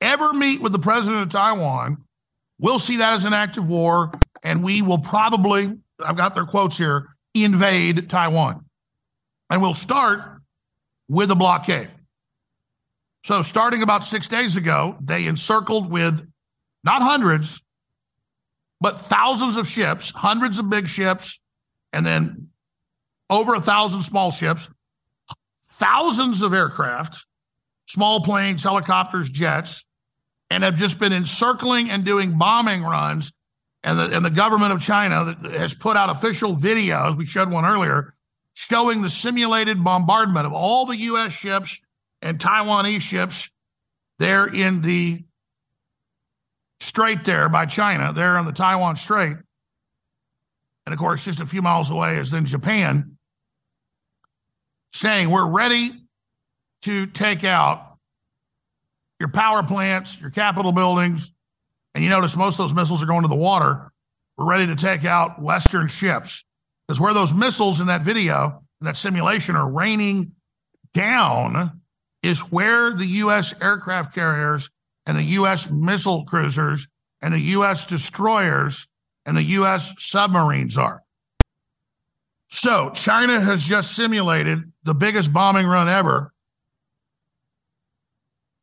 ever 0.00 0.32
meet 0.32 0.60
with 0.60 0.72
the 0.72 0.78
president 0.78 1.22
of 1.22 1.28
Taiwan, 1.30 2.04
we'll 2.58 2.78
see 2.78 2.96
that 2.96 3.14
as 3.14 3.24
an 3.24 3.32
act 3.32 3.56
of 3.56 3.66
war, 3.66 4.12
and 4.42 4.62
we 4.62 4.82
will 4.82 4.98
probably, 4.98 5.76
I've 6.02 6.16
got 6.16 6.34
their 6.34 6.44
quotes 6.44 6.78
here, 6.78 7.08
invade 7.34 8.08
Taiwan. 8.08 8.64
And 9.50 9.62
we'll 9.62 9.74
start 9.74 10.20
with 11.08 11.30
a 11.30 11.34
blockade. 11.34 11.90
So, 13.26 13.42
starting 13.42 13.82
about 13.82 14.04
six 14.04 14.28
days 14.28 14.54
ago, 14.54 14.96
they 15.00 15.26
encircled 15.26 15.90
with 15.90 16.24
not 16.84 17.02
hundreds, 17.02 17.60
but 18.80 19.00
thousands 19.00 19.56
of 19.56 19.66
ships, 19.66 20.12
hundreds 20.12 20.60
of 20.60 20.70
big 20.70 20.86
ships, 20.86 21.40
and 21.92 22.06
then 22.06 22.50
over 23.28 23.54
a 23.54 23.60
thousand 23.60 24.02
small 24.02 24.30
ships, 24.30 24.68
thousands 25.60 26.40
of 26.40 26.54
aircraft, 26.54 27.26
small 27.86 28.20
planes, 28.20 28.62
helicopters, 28.62 29.28
jets, 29.28 29.84
and 30.48 30.62
have 30.62 30.76
just 30.76 31.00
been 31.00 31.12
encircling 31.12 31.90
and 31.90 32.04
doing 32.04 32.38
bombing 32.38 32.84
runs. 32.84 33.32
And 33.82 33.98
the, 33.98 34.04
and 34.16 34.24
the 34.24 34.30
government 34.30 34.72
of 34.72 34.80
China 34.80 35.36
has 35.50 35.74
put 35.74 35.96
out 35.96 36.10
official 36.10 36.56
videos, 36.56 37.16
we 37.16 37.26
showed 37.26 37.50
one 37.50 37.64
earlier, 37.64 38.14
showing 38.54 39.02
the 39.02 39.10
simulated 39.10 39.82
bombardment 39.82 40.46
of 40.46 40.52
all 40.52 40.86
the 40.86 40.96
U.S. 40.96 41.32
ships 41.32 41.80
and 42.22 42.38
Taiwanese 42.38 43.02
ships 43.02 43.48
there 44.18 44.46
in 44.46 44.82
the 44.82 45.24
strait 46.80 47.24
there 47.24 47.48
by 47.48 47.66
China, 47.66 48.12
there 48.12 48.36
on 48.36 48.44
the 48.44 48.52
Taiwan 48.52 48.96
Strait. 48.96 49.36
And 50.86 50.92
of 50.92 50.98
course, 50.98 51.24
just 51.24 51.40
a 51.40 51.46
few 51.46 51.62
miles 51.62 51.90
away 51.90 52.16
is 52.18 52.30
then 52.30 52.46
Japan, 52.46 53.16
saying 54.92 55.30
we're 55.30 55.46
ready 55.46 55.92
to 56.82 57.06
take 57.06 57.44
out 57.44 57.96
your 59.18 59.30
power 59.30 59.62
plants, 59.62 60.20
your 60.20 60.30
capital 60.30 60.72
buildings. 60.72 61.32
And 61.94 62.04
you 62.04 62.10
notice 62.10 62.36
most 62.36 62.54
of 62.54 62.58
those 62.58 62.74
missiles 62.74 63.02
are 63.02 63.06
going 63.06 63.22
to 63.22 63.28
the 63.28 63.34
water. 63.34 63.90
We're 64.36 64.44
ready 64.44 64.66
to 64.66 64.76
take 64.76 65.04
out 65.04 65.40
Western 65.40 65.88
ships. 65.88 66.44
Because 66.86 67.00
where 67.00 67.14
those 67.14 67.32
missiles 67.32 67.80
in 67.80 67.86
that 67.86 68.02
video, 68.02 68.62
in 68.80 68.84
that 68.84 68.96
simulation, 68.96 69.56
are 69.56 69.68
raining 69.68 70.32
down 70.92 71.80
is 72.26 72.40
where 72.40 72.94
the 72.94 73.06
U.S. 73.06 73.54
aircraft 73.60 74.14
carriers 74.14 74.68
and 75.06 75.16
the 75.16 75.22
U.S. 75.22 75.70
missile 75.70 76.24
cruisers 76.24 76.88
and 77.22 77.32
the 77.32 77.40
U.S. 77.40 77.84
destroyers 77.84 78.86
and 79.24 79.36
the 79.36 79.42
U.S. 79.42 79.94
submarines 79.98 80.76
are. 80.76 81.02
So 82.48 82.90
China 82.94 83.40
has 83.40 83.62
just 83.62 83.94
simulated 83.94 84.72
the 84.84 84.94
biggest 84.94 85.32
bombing 85.32 85.66
run 85.66 85.88
ever. 85.88 86.32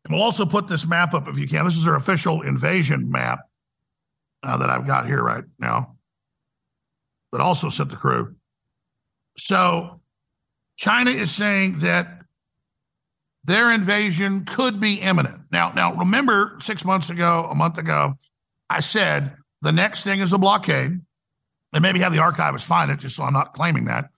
And 0.06 0.13
we'll 0.13 0.23
also 0.23 0.45
put 0.45 0.67
this 0.67 0.86
map 0.86 1.13
up 1.13 1.28
if 1.28 1.38
you 1.38 1.47
can. 1.47 1.65
This 1.65 1.78
is 1.78 1.86
their 1.86 1.95
official 1.95 2.41
invasion 2.41 3.10
map 3.10 3.39
uh, 4.43 4.58
that 4.58 4.69
I've 4.69 4.86
got 4.86 5.08
here 5.08 5.21
right 5.21 5.43
now 5.60 5.95
that 7.32 7.41
also 7.41 7.69
sent 7.69 7.89
the 7.89 7.95
crew. 7.95 8.36
So 9.38 10.02
China 10.76 11.12
is 11.12 11.32
saying 11.32 11.80
that 11.80 12.23
their 13.46 13.72
invasion 13.72 14.46
could 14.46 14.80
be 14.80 14.96
imminent. 14.96 15.42
Now, 15.52 15.72
now 15.74 15.94
remember 15.96 16.58
six 16.62 16.86
months 16.86 17.10
ago, 17.10 17.48
a 17.50 17.56
month 17.56 17.78
ago, 17.78 18.14
I 18.70 18.80
said 18.80 19.36
the 19.62 19.72
next 19.72 20.04
thing 20.04 20.20
is 20.20 20.34
a 20.34 20.38
blockade. 20.38 21.00
And 21.74 21.82
maybe 21.82 22.00
have 22.02 22.14
the 22.14 22.20
archivist 22.20 22.68
find 22.68 22.92
it, 22.92 23.00
just 23.00 23.16
so 23.16 23.24
I'm 23.24 23.34
not 23.34 23.54
claiming 23.54 23.86
that. 23.86 24.10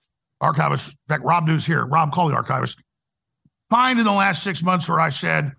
Archivist, 0.42 0.88
in 0.88 0.96
fact, 1.08 1.24
Rob 1.24 1.46
News 1.46 1.64
here. 1.64 1.86
Rob, 1.86 2.12
call 2.12 2.28
the 2.28 2.34
archivist. 2.34 2.78
Find 3.70 3.98
in 3.98 4.04
the 4.04 4.12
last 4.12 4.42
six 4.42 4.62
months 4.62 4.86
where 4.88 5.00
I 5.00 5.08
said 5.08 5.52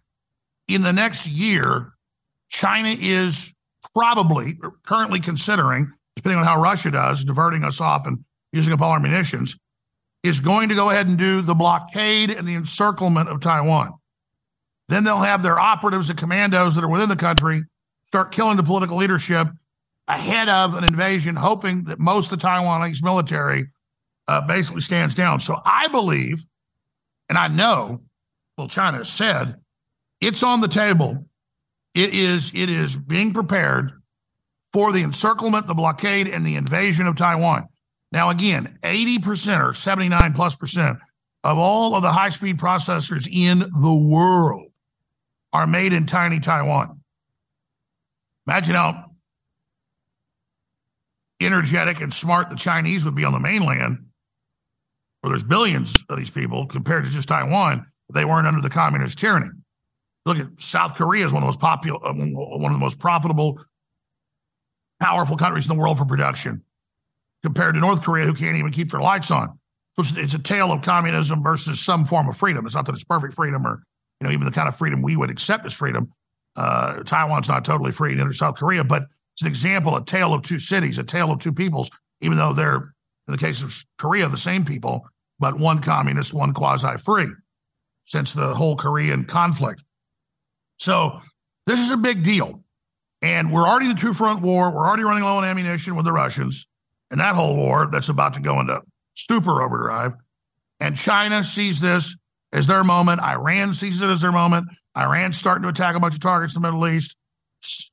in 0.67 0.83
the 0.83 0.93
next 0.93 1.25
year, 1.25 1.93
China 2.49 2.95
is 2.99 3.51
probably 3.95 4.59
currently 4.85 5.19
considering, 5.19 5.91
depending 6.15 6.37
on 6.37 6.45
how 6.45 6.61
Russia 6.61 6.91
does, 6.91 7.23
diverting 7.23 7.63
us 7.63 7.81
off 7.81 8.05
and 8.05 8.23
using 8.53 8.71
up 8.73 8.81
all 8.81 8.91
our 8.91 8.99
munitions, 8.99 9.57
is 10.23 10.39
going 10.39 10.69
to 10.69 10.75
go 10.75 10.89
ahead 10.89 11.07
and 11.07 11.17
do 11.17 11.41
the 11.41 11.55
blockade 11.55 12.31
and 12.31 12.47
the 12.47 12.55
encirclement 12.55 13.29
of 13.29 13.39
Taiwan. 13.39 13.93
Then 14.89 15.03
they'll 15.03 15.19
have 15.19 15.43
their 15.43 15.59
operatives 15.59 16.09
and 16.09 16.17
commandos 16.17 16.75
that 16.75 16.83
are 16.83 16.89
within 16.89 17.09
the 17.09 17.15
country 17.15 17.63
start 18.03 18.31
killing 18.31 18.55
the 18.55 18.63
political 18.63 18.97
leadership 18.97 19.47
ahead 20.07 20.47
of 20.47 20.75
an 20.75 20.85
invasion, 20.85 21.35
hoping 21.35 21.83
that 21.83 21.99
most 21.99 22.31
of 22.31 22.39
the 22.39 22.47
Taiwanese 22.47 23.03
military 23.03 23.65
uh, 24.29 24.41
basically 24.41 24.81
stands 24.81 25.13
down. 25.13 25.39
So 25.41 25.61
I 25.65 25.87
believe, 25.89 26.43
and 27.27 27.37
I 27.37 27.49
know, 27.49 28.01
well, 28.57 28.69
China 28.69 28.99
has 28.99 29.09
said 29.09 29.55
it's 30.21 30.41
on 30.41 30.61
the 30.61 30.67
table. 30.69 31.25
It 31.93 32.13
is 32.13 32.51
it 32.53 32.69
is 32.69 32.95
being 32.95 33.33
prepared 33.33 33.91
for 34.71 34.91
the 34.91 35.01
encirclement, 35.01 35.67
the 35.67 35.73
blockade, 35.73 36.27
and 36.27 36.45
the 36.45 36.55
invasion 36.55 37.07
of 37.07 37.15
Taiwan. 37.15 37.67
Now, 38.11 38.29
again, 38.29 38.79
80% 38.83 39.63
or 39.63 39.73
79 39.73 40.33
plus 40.33 40.55
percent 40.55 40.97
of 41.43 41.57
all 41.57 41.95
of 41.95 42.01
the 42.01 42.11
high 42.11 42.29
speed 42.29 42.57
processors 42.57 43.27
in 43.31 43.59
the 43.59 43.93
world 43.93 44.71
are 45.53 45.67
made 45.67 45.93
in 45.93 46.05
tiny 46.05 46.39
Taiwan. 46.39 47.01
Imagine 48.47 48.75
how 48.75 49.05
energetic 51.41 52.01
and 52.01 52.13
smart 52.13 52.49
the 52.49 52.55
Chinese 52.55 53.05
would 53.05 53.15
be 53.15 53.25
on 53.25 53.33
the 53.33 53.39
mainland, 53.39 54.05
where 55.21 55.31
there's 55.31 55.43
billions 55.43 56.03
of 56.09 56.17
these 56.17 56.29
people 56.29 56.65
compared 56.65 57.03
to 57.05 57.11
just 57.11 57.27
Taiwan. 57.27 57.85
They 58.13 58.25
weren't 58.25 58.47
under 58.47 58.61
the 58.61 58.69
communist 58.69 59.17
tyranny. 59.17 59.49
Look 60.25 60.37
at 60.37 60.47
South 60.59 60.95
Korea 60.95 61.25
is 61.25 61.33
one 61.33 61.43
of 61.43 61.45
the 61.45 61.47
most 61.47 61.59
popular, 61.59 62.05
uh, 62.05 62.13
one 62.13 62.71
of 62.71 62.75
the 62.75 62.83
most 62.83 62.99
profitable 62.99 63.59
powerful 64.99 65.37
countries 65.37 65.65
in 65.65 65.69
the 65.69 65.79
world 65.79 65.97
for 65.97 66.05
production 66.05 66.63
compared 67.47 67.75
to 67.75 67.79
North 67.79 68.01
Korea, 68.01 68.25
who 68.25 68.33
can't 68.33 68.57
even 68.57 68.73
keep 68.73 68.91
their 68.91 68.99
lights 68.99 69.31
on. 69.31 69.57
So 69.95 70.01
it's, 70.01 70.11
it's 70.17 70.33
a 70.33 70.39
tale 70.39 70.69
of 70.73 70.81
communism 70.81 71.41
versus 71.41 71.79
some 71.79 72.03
form 72.03 72.27
of 72.27 72.35
freedom. 72.35 72.65
It's 72.65 72.75
not 72.75 72.85
that 72.87 72.93
it's 72.93 73.05
perfect 73.05 73.35
freedom 73.35 73.65
or, 73.65 73.81
you 74.19 74.27
know, 74.27 74.33
even 74.33 74.43
the 74.43 74.51
kind 74.51 74.67
of 74.67 74.75
freedom 74.75 75.01
we 75.01 75.15
would 75.15 75.29
accept 75.29 75.65
as 75.65 75.71
freedom. 75.71 76.11
Uh, 76.57 77.03
Taiwan's 77.03 77.47
not 77.47 77.63
totally 77.63 77.93
free, 77.93 78.15
neither 78.15 78.33
South 78.33 78.55
Korea, 78.55 78.83
but 78.83 79.03
it's 79.33 79.43
an 79.43 79.47
example, 79.47 79.95
a 79.95 80.03
tale 80.03 80.33
of 80.33 80.41
two 80.41 80.59
cities, 80.59 80.97
a 80.97 81.05
tale 81.05 81.31
of 81.31 81.39
two 81.39 81.53
peoples, 81.53 81.89
even 82.19 82.37
though 82.37 82.51
they're, 82.51 82.93
in 83.27 83.31
the 83.31 83.37
case 83.37 83.61
of 83.61 83.81
Korea, 83.97 84.27
the 84.27 84.37
same 84.37 84.65
people, 84.65 85.07
but 85.39 85.57
one 85.57 85.79
communist, 85.79 86.33
one 86.33 86.53
quasi 86.53 86.97
free 86.97 87.29
since 88.03 88.33
the 88.33 88.53
whole 88.53 88.75
Korean 88.75 89.23
conflict. 89.23 89.85
So 90.79 91.21
this 91.65 91.79
is 91.79 91.91
a 91.91 91.97
big 91.97 92.23
deal. 92.23 92.61
And 93.21 93.53
we're 93.53 93.65
already 93.65 93.85
in 93.85 93.93
a 93.93 93.99
two 93.99 94.13
front 94.13 94.41
war. 94.41 94.69
We're 94.69 94.85
already 94.85 95.03
running 95.03 95.23
low 95.23 95.37
on 95.37 95.45
ammunition 95.45 95.95
with 95.95 96.05
the 96.05 96.11
Russians 96.11 96.67
and 97.11 97.19
that 97.19 97.35
whole 97.35 97.55
war 97.55 97.87
that's 97.91 98.09
about 98.09 98.33
to 98.33 98.39
go 98.39 98.59
into 98.59 98.81
super 99.13 99.61
overdrive. 99.61 100.13
And 100.79 100.95
China 100.95 101.43
sees 101.43 101.79
this 101.79 102.15
as 102.53 102.67
their 102.67 102.83
moment. 102.83 103.21
Iran 103.21 103.73
sees 103.73 104.01
it 104.01 104.09
as 104.09 104.21
their 104.21 104.31
moment. 104.31 104.67
Iran's 104.95 105.37
starting 105.37 105.63
to 105.63 105.69
attack 105.69 105.95
a 105.95 105.99
bunch 105.99 106.13
of 106.13 106.19
targets 106.19 106.55
in 106.55 106.61
the 106.61 106.67
Middle 106.67 106.87
East, 106.87 107.15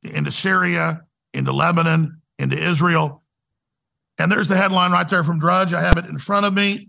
into 0.03 0.31
Syria, 0.31 1.03
into 1.33 1.53
Lebanon, 1.53 2.21
into 2.39 2.57
Israel. 2.57 3.23
And 4.19 4.31
there's 4.31 4.49
the 4.49 4.57
headline 4.57 4.93
right 4.93 5.09
there 5.09 5.25
from 5.25 5.39
Drudge. 5.39 5.73
I 5.73 5.81
have 5.81 5.97
it 5.97 6.07
in 6.07 6.19
front 6.19 6.47
of 6.47 6.55
me. 6.55 6.89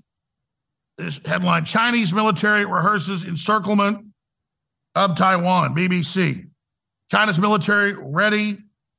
This 0.98 1.20
headline 1.26 1.66
Chinese 1.66 2.14
military 2.14 2.66
rehearses 2.66 3.26
encirclement 3.26 4.06
of 4.96 5.18
Taiwan, 5.18 5.76
BBC. 5.76 6.48
China's 7.12 7.40
military 7.40 7.94
ready 7.94 8.58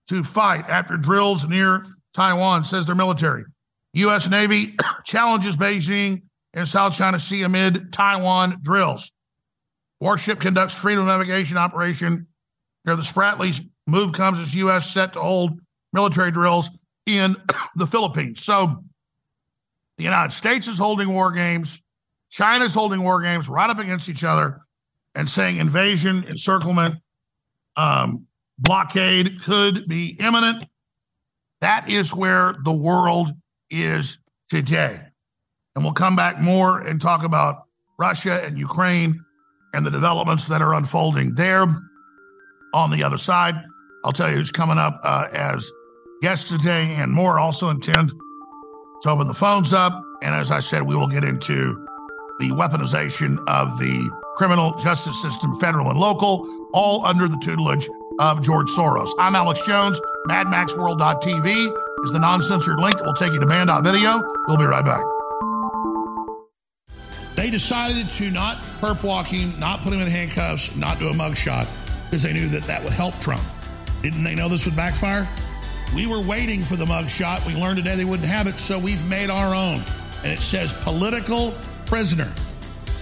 to 0.09 0.22
fight 0.22 0.68
after 0.68 0.97
drills 0.97 1.47
near 1.47 1.87
Taiwan, 2.16 2.64
says 2.64 2.86
their 2.86 2.94
military. 2.94 3.44
U.S. 3.92 4.28
Navy 4.28 4.74
challenges 5.04 5.54
Beijing 5.54 6.22
in 6.54 6.64
South 6.64 6.96
China 6.96 7.20
Sea 7.20 7.42
amid 7.42 7.92
Taiwan 7.92 8.58
drills. 8.62 9.12
Warship 10.00 10.40
conducts 10.40 10.74
freedom 10.74 11.04
navigation 11.04 11.58
operation 11.58 12.26
near 12.86 12.96
the 12.96 13.02
Spratlys. 13.02 13.60
Move 13.86 14.14
comes 14.14 14.38
as 14.38 14.54
U.S. 14.54 14.90
set 14.90 15.12
to 15.12 15.20
hold 15.20 15.60
military 15.92 16.30
drills 16.30 16.70
in 17.04 17.36
the 17.76 17.86
Philippines. 17.86 18.42
So 18.42 18.82
the 19.98 20.04
United 20.04 20.34
States 20.34 20.68
is 20.68 20.78
holding 20.78 21.12
war 21.12 21.30
games. 21.32 21.82
China's 22.30 22.72
holding 22.72 23.02
war 23.02 23.20
games 23.20 23.46
right 23.46 23.68
up 23.68 23.78
against 23.78 24.08
each 24.08 24.24
other 24.24 24.62
and 25.14 25.28
saying 25.28 25.58
invasion, 25.58 26.24
encirclement, 26.28 26.96
um, 27.76 28.26
blockade 28.58 29.42
could 29.42 29.86
be 29.86 30.16
imminent. 30.18 30.64
That 31.61 31.88
is 31.88 32.14
where 32.14 32.54
the 32.64 32.72
world 32.72 33.32
is 33.70 34.18
today. 34.48 35.00
And 35.74 35.84
we'll 35.84 35.94
come 35.94 36.16
back 36.16 36.40
more 36.40 36.80
and 36.80 37.00
talk 37.00 37.22
about 37.22 37.64
Russia 37.98 38.42
and 38.44 38.59
Ukraine 38.59 39.20
and 39.74 39.84
the 39.84 39.90
developments 39.90 40.48
that 40.48 40.62
are 40.62 40.74
unfolding 40.74 41.34
there. 41.34 41.66
On 42.74 42.90
the 42.90 43.02
other 43.02 43.18
side, 43.18 43.54
I'll 44.04 44.12
tell 44.12 44.30
you 44.30 44.36
who's 44.36 44.50
coming 44.50 44.78
up 44.78 45.00
uh, 45.02 45.28
as 45.32 45.70
guests 46.22 46.48
today 46.48 46.94
and 46.94 47.12
more. 47.12 47.38
Also 47.38 47.70
intend 47.70 48.12
to 49.02 49.11
open 49.11 49.26
the 49.26 49.34
phones 49.34 49.72
up. 49.72 50.02
And 50.22 50.34
as 50.34 50.50
I 50.50 50.61
said, 50.61 50.82
we 50.82 50.94
will 50.94 51.09
get 51.09 51.24
into 51.24 51.86
the 52.38 52.50
weaponization 52.50 53.42
of 53.48 53.78
the 53.78 54.11
criminal 54.36 54.74
justice 54.78 55.20
system, 55.22 55.59
federal 55.59 55.90
and 55.90 55.98
local, 55.98 56.46
all 56.72 57.04
under 57.07 57.28
the 57.28 57.38
tutelage 57.42 57.88
of 58.18 58.42
George 58.42 58.68
Soros. 58.70 59.10
I'm 59.18 59.34
Alex 59.34 59.60
Jones. 59.66 60.00
MadMaxWorld.tv 60.28 62.04
is 62.04 62.12
the 62.12 62.18
non 62.18 62.42
censored 62.42 62.78
link 62.78 62.98
that 62.98 63.04
will 63.04 63.14
take 63.14 63.32
you 63.32 63.40
to 63.40 63.46
Banned.video. 63.46 64.22
We'll 64.46 64.56
be 64.56 64.64
right 64.64 64.84
back. 64.84 65.04
They 67.34 67.50
decided 67.50 68.10
to 68.12 68.30
not 68.30 68.56
perp 68.80 69.02
walk 69.02 69.26
him, 69.26 69.58
not 69.60 69.82
put 69.82 69.92
him 69.92 70.00
in 70.00 70.08
handcuffs, 70.08 70.74
not 70.74 70.98
do 70.98 71.08
a 71.08 71.12
mugshot 71.12 71.68
because 72.06 72.22
they 72.22 72.32
knew 72.32 72.48
that 72.48 72.62
that 72.62 72.82
would 72.82 72.92
help 72.92 73.18
Trump. 73.20 73.42
Didn't 74.02 74.24
they 74.24 74.34
know 74.34 74.48
this 74.48 74.64
would 74.64 74.76
backfire? 74.76 75.28
We 75.94 76.06
were 76.06 76.20
waiting 76.20 76.62
for 76.62 76.76
the 76.76 76.86
mugshot. 76.86 77.46
We 77.46 77.54
learned 77.60 77.76
today 77.76 77.94
they 77.94 78.04
wouldn't 78.04 78.28
have 78.28 78.46
it, 78.46 78.58
so 78.58 78.78
we've 78.78 79.04
made 79.08 79.30
our 79.30 79.54
own. 79.54 79.82
And 80.22 80.32
it 80.32 80.38
says 80.38 80.72
political 80.72 81.54
prisoner 81.84 82.32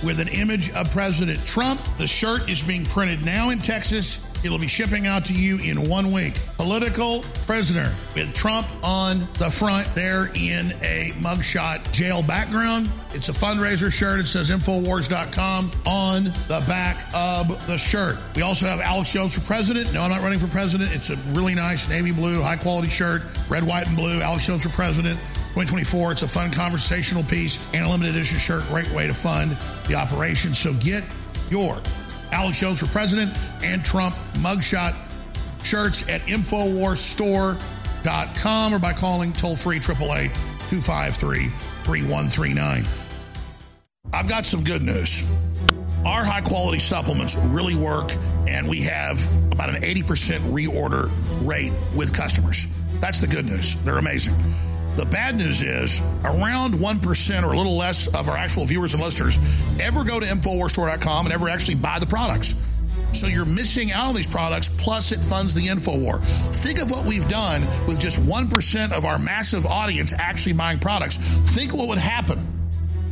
with 0.04 0.20
an 0.20 0.28
image 0.28 0.70
of 0.72 0.90
President 0.90 1.44
Trump. 1.46 1.80
The 1.98 2.06
shirt 2.06 2.50
is 2.50 2.62
being 2.62 2.84
printed 2.84 3.24
now 3.24 3.50
in 3.50 3.58
Texas. 3.58 4.33
It'll 4.44 4.58
be 4.58 4.68
shipping 4.68 5.06
out 5.06 5.24
to 5.26 5.32
you 5.32 5.58
in 5.58 5.88
one 5.88 6.12
week. 6.12 6.34
Political 6.56 7.22
prisoner 7.46 7.90
with 8.14 8.34
Trump 8.34 8.66
on 8.84 9.20
the 9.38 9.50
front 9.50 9.92
there 9.94 10.26
in 10.34 10.72
a 10.82 11.12
mugshot 11.16 11.90
jail 11.92 12.22
background. 12.22 12.90
It's 13.14 13.30
a 13.30 13.32
fundraiser 13.32 13.90
shirt. 13.90 14.20
It 14.20 14.26
says 14.26 14.50
Infowars.com 14.50 15.70
on 15.86 16.24
the 16.24 16.62
back 16.68 17.08
of 17.14 17.66
the 17.66 17.78
shirt. 17.78 18.18
We 18.36 18.42
also 18.42 18.66
have 18.66 18.80
Alex 18.80 19.10
Jones 19.10 19.34
for 19.34 19.40
president. 19.40 19.94
No, 19.94 20.02
I'm 20.02 20.10
not 20.10 20.20
running 20.20 20.38
for 20.38 20.48
president. 20.48 20.92
It's 20.92 21.08
a 21.08 21.16
really 21.32 21.54
nice 21.54 21.88
navy 21.88 22.12
blue, 22.12 22.42
high 22.42 22.56
quality 22.56 22.90
shirt, 22.90 23.22
red, 23.48 23.62
white, 23.62 23.86
and 23.86 23.96
blue. 23.96 24.20
Alex 24.20 24.46
Jones 24.46 24.62
for 24.62 24.68
president. 24.70 25.18
2024. 25.54 26.12
It's 26.12 26.22
a 26.22 26.28
fun 26.28 26.50
conversational 26.50 27.22
piece 27.22 27.64
and 27.72 27.86
a 27.86 27.88
limited 27.88 28.14
edition 28.16 28.38
shirt. 28.38 28.64
Great 28.64 28.90
way 28.90 29.06
to 29.06 29.14
fund 29.14 29.52
the 29.86 29.94
operation. 29.94 30.52
So 30.52 30.74
get 30.74 31.04
your 31.48 31.80
Alex 32.34 32.58
Jones 32.58 32.80
for 32.80 32.86
president 32.86 33.38
and 33.62 33.84
Trump 33.84 34.16
mugshot 34.38 34.96
shirts 35.64 36.08
at 36.08 36.20
InfoWarsStore.com 36.22 38.74
or 38.74 38.80
by 38.80 38.92
calling 38.92 39.32
toll 39.32 39.54
free 39.54 39.76
888 39.76 40.34
253 40.68 41.46
3139. 41.84 42.84
I've 44.12 44.28
got 44.28 44.44
some 44.44 44.64
good 44.64 44.82
news. 44.82 45.22
Our 46.04 46.24
high 46.24 46.40
quality 46.40 46.80
supplements 46.80 47.36
really 47.36 47.76
work, 47.76 48.10
and 48.48 48.68
we 48.68 48.80
have 48.80 49.22
about 49.52 49.68
an 49.70 49.80
80% 49.80 50.40
reorder 50.52 51.08
rate 51.46 51.72
with 51.94 52.12
customers. 52.12 52.74
That's 53.00 53.20
the 53.20 53.28
good 53.28 53.46
news. 53.46 53.80
They're 53.84 53.98
amazing. 53.98 54.34
The 54.96 55.06
bad 55.06 55.36
news 55.36 55.60
is 55.60 56.00
around 56.24 56.74
1% 56.74 57.42
or 57.42 57.52
a 57.52 57.56
little 57.56 57.76
less 57.76 58.06
of 58.14 58.28
our 58.28 58.36
actual 58.36 58.64
viewers 58.64 58.94
and 58.94 59.02
listeners 59.02 59.38
ever 59.80 60.04
go 60.04 60.20
to 60.20 60.26
InfoWarsStore.com 60.26 61.26
and 61.26 61.34
ever 61.34 61.48
actually 61.48 61.74
buy 61.74 61.98
the 61.98 62.06
products. 62.06 62.60
So 63.12 63.26
you're 63.26 63.44
missing 63.44 63.92
out 63.92 64.08
on 64.08 64.14
these 64.14 64.26
products, 64.26 64.68
plus 64.68 65.12
it 65.12 65.20
funds 65.20 65.54
the 65.54 65.66
InfoWar. 65.66 66.20
Think 66.62 66.80
of 66.80 66.90
what 66.90 67.04
we've 67.04 67.28
done 67.28 67.62
with 67.86 68.00
just 68.00 68.18
1% 68.20 68.92
of 68.92 69.04
our 69.04 69.18
massive 69.18 69.66
audience 69.66 70.12
actually 70.12 70.52
buying 70.52 70.78
products. 70.78 71.16
Think 71.54 71.74
what 71.74 71.88
would 71.88 71.98
happen 71.98 72.38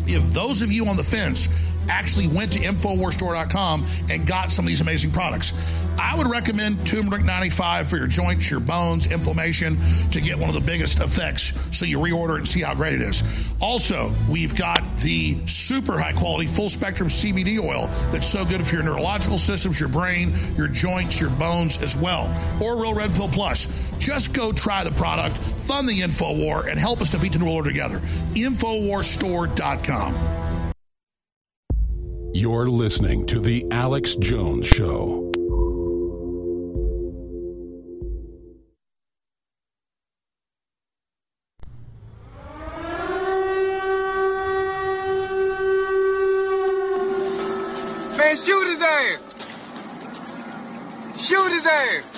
if 0.06 0.22
those 0.32 0.62
of 0.62 0.72
you 0.72 0.86
on 0.86 0.96
the 0.96 1.04
fence 1.04 1.48
actually 1.88 2.28
went 2.28 2.52
to 2.52 2.58
InfoWarsStore.com 2.58 3.86
and 4.10 4.26
got 4.26 4.52
some 4.52 4.64
of 4.64 4.68
these 4.68 4.80
amazing 4.80 5.10
products. 5.10 5.52
I 5.98 6.16
would 6.16 6.28
recommend 6.28 6.86
turmeric 6.86 7.24
95 7.24 7.88
for 7.88 7.96
your 7.96 8.06
joints, 8.06 8.48
your 8.50 8.60
bones, 8.60 9.10
inflammation 9.12 9.76
to 10.10 10.20
get 10.20 10.38
one 10.38 10.48
of 10.48 10.54
the 10.54 10.60
biggest 10.60 11.00
effects 11.00 11.58
so 11.76 11.84
you 11.84 11.98
reorder 11.98 12.36
and 12.36 12.48
see 12.48 12.62
how 12.62 12.74
great 12.74 12.94
it 12.94 13.02
is. 13.02 13.22
Also, 13.60 14.10
we've 14.28 14.56
got 14.56 14.82
the 14.98 15.36
super 15.46 15.98
high 15.98 16.12
quality 16.12 16.46
full 16.46 16.68
spectrum 16.68 17.08
CBD 17.08 17.62
oil 17.62 17.88
that's 18.10 18.26
so 18.26 18.44
good 18.44 18.66
for 18.66 18.74
your 18.74 18.84
neurological 18.84 19.38
systems, 19.38 19.78
your 19.78 19.88
brain, 19.88 20.32
your 20.56 20.68
joints, 20.68 21.20
your 21.20 21.30
bones 21.30 21.80
as 21.82 21.96
well. 21.96 22.28
Or 22.60 22.80
Real 22.80 22.94
Red 22.94 23.10
Pill 23.12 23.28
Plus. 23.28 23.66
Just 23.98 24.34
go 24.34 24.52
try 24.52 24.84
the 24.84 24.90
product, 24.92 25.36
fund 25.36 25.88
the 25.88 26.00
InfoWar, 26.00 26.68
and 26.68 26.78
help 26.78 27.00
us 27.00 27.10
defeat 27.10 27.32
the 27.32 27.38
New 27.38 27.50
Order 27.50 27.70
together. 27.70 27.98
InfoWarsStore.com. 28.34 30.41
You're 32.34 32.66
listening 32.66 33.26
to 33.26 33.40
The 33.40 33.66
Alex 33.70 34.16
Jones 34.16 34.66
Show. 34.66 35.30
Man, 48.16 48.36
shoot 48.38 48.66
his 48.66 48.82
ass! 48.82 49.20
Shoot 51.18 51.52
his 51.52 51.66
ass! 51.66 52.08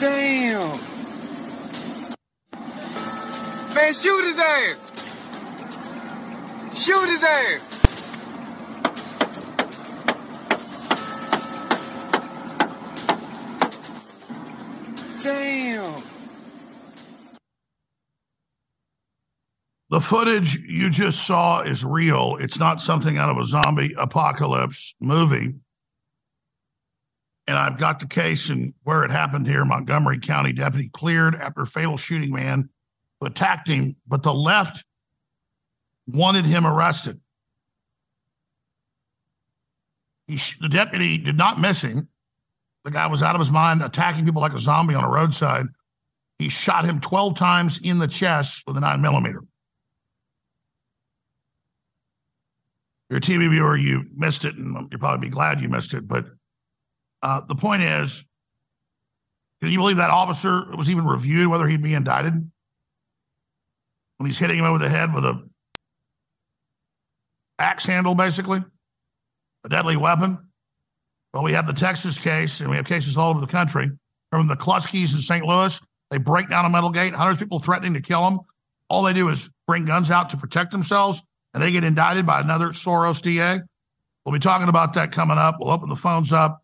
Damn! 0.00 0.85
Man, 3.86 3.94
shoot 3.94 4.24
his 4.24 4.38
ass! 4.40 4.78
Shoot 6.74 7.08
his 7.08 7.22
ass! 7.22 7.62
Damn! 15.22 16.02
The 19.90 20.00
footage 20.00 20.56
you 20.56 20.90
just 20.90 21.24
saw 21.24 21.60
is 21.60 21.84
real. 21.84 22.38
It's 22.40 22.58
not 22.58 22.80
something 22.80 23.18
out 23.18 23.30
of 23.30 23.38
a 23.38 23.44
zombie 23.44 23.94
apocalypse 23.96 24.96
movie. 25.00 25.54
And 27.46 27.56
I've 27.56 27.78
got 27.78 28.00
the 28.00 28.08
case 28.08 28.48
and 28.48 28.74
where 28.82 29.04
it 29.04 29.12
happened 29.12 29.46
here. 29.46 29.64
Montgomery 29.64 30.18
County 30.18 30.52
deputy 30.52 30.88
cleared 30.88 31.36
after 31.36 31.64
fatal 31.64 31.96
shooting 31.96 32.32
man 32.32 32.68
attacked 33.22 33.68
him, 33.68 33.96
but 34.06 34.22
the 34.22 34.34
left 34.34 34.84
wanted 36.06 36.44
him 36.44 36.66
arrested. 36.66 37.20
He, 40.26 40.40
the 40.60 40.68
deputy 40.68 41.18
did 41.18 41.36
not 41.36 41.60
miss 41.60 41.80
him. 41.80 42.08
The 42.84 42.90
guy 42.90 43.06
was 43.06 43.22
out 43.22 43.34
of 43.34 43.40
his 43.40 43.50
mind, 43.50 43.82
attacking 43.82 44.24
people 44.24 44.42
like 44.42 44.52
a 44.52 44.58
zombie 44.58 44.94
on 44.94 45.04
a 45.04 45.08
roadside. 45.08 45.66
He 46.38 46.48
shot 46.48 46.84
him 46.84 47.00
12 47.00 47.36
times 47.36 47.80
in 47.82 47.98
the 47.98 48.08
chest 48.08 48.62
with 48.66 48.76
a 48.76 48.80
nine 48.80 49.00
millimeter. 49.00 49.42
You're 53.08 53.18
a 53.18 53.22
TV 53.22 53.48
viewer, 53.48 53.76
you 53.76 54.04
missed 54.14 54.44
it, 54.44 54.56
and 54.56 54.88
you'll 54.90 55.00
probably 55.00 55.28
be 55.28 55.32
glad 55.32 55.62
you 55.62 55.68
missed 55.68 55.94
it. 55.94 56.06
But 56.06 56.26
uh, 57.22 57.42
the 57.46 57.54
point 57.54 57.82
is, 57.82 58.24
can 59.60 59.70
you 59.70 59.78
believe 59.78 59.96
that 59.96 60.10
officer 60.10 60.66
was 60.76 60.90
even 60.90 61.06
reviewed 61.06 61.46
whether 61.46 61.66
he'd 61.66 61.82
be 61.82 61.94
indicted? 61.94 62.50
When 64.18 64.28
he's 64.28 64.38
hitting 64.38 64.58
him 64.58 64.64
over 64.64 64.78
the 64.78 64.88
head 64.88 65.12
with 65.14 65.24
a 65.24 65.42
axe 67.58 67.86
handle, 67.86 68.14
basically, 68.14 68.64
a 69.64 69.68
deadly 69.68 69.96
weapon. 69.96 70.38
Well, 71.32 71.42
we 71.42 71.52
have 71.52 71.66
the 71.66 71.72
Texas 71.72 72.18
case, 72.18 72.60
and 72.60 72.70
we 72.70 72.76
have 72.76 72.86
cases 72.86 73.16
all 73.16 73.30
over 73.30 73.40
the 73.40 73.46
country. 73.46 73.90
From 74.30 74.48
the 74.48 74.56
McCloskeys 74.56 75.14
in 75.14 75.20
St. 75.20 75.44
Louis, 75.44 75.78
they 76.10 76.18
break 76.18 76.48
down 76.48 76.64
a 76.64 76.70
metal 76.70 76.90
gate, 76.90 77.14
hundreds 77.14 77.36
of 77.36 77.40
people 77.40 77.58
threatening 77.58 77.94
to 77.94 78.00
kill 78.00 78.22
them. 78.22 78.40
All 78.88 79.02
they 79.02 79.12
do 79.12 79.28
is 79.28 79.50
bring 79.66 79.84
guns 79.84 80.10
out 80.10 80.30
to 80.30 80.36
protect 80.36 80.70
themselves, 80.70 81.20
and 81.52 81.62
they 81.62 81.70
get 81.70 81.84
indicted 81.84 82.26
by 82.26 82.40
another 82.40 82.68
Soros 82.68 83.20
DA. 83.20 83.60
We'll 84.24 84.32
be 84.32 84.38
talking 84.38 84.68
about 84.68 84.94
that 84.94 85.12
coming 85.12 85.38
up. 85.38 85.56
We'll 85.60 85.70
open 85.70 85.88
the 85.88 85.96
phones 85.96 86.32
up 86.32 86.62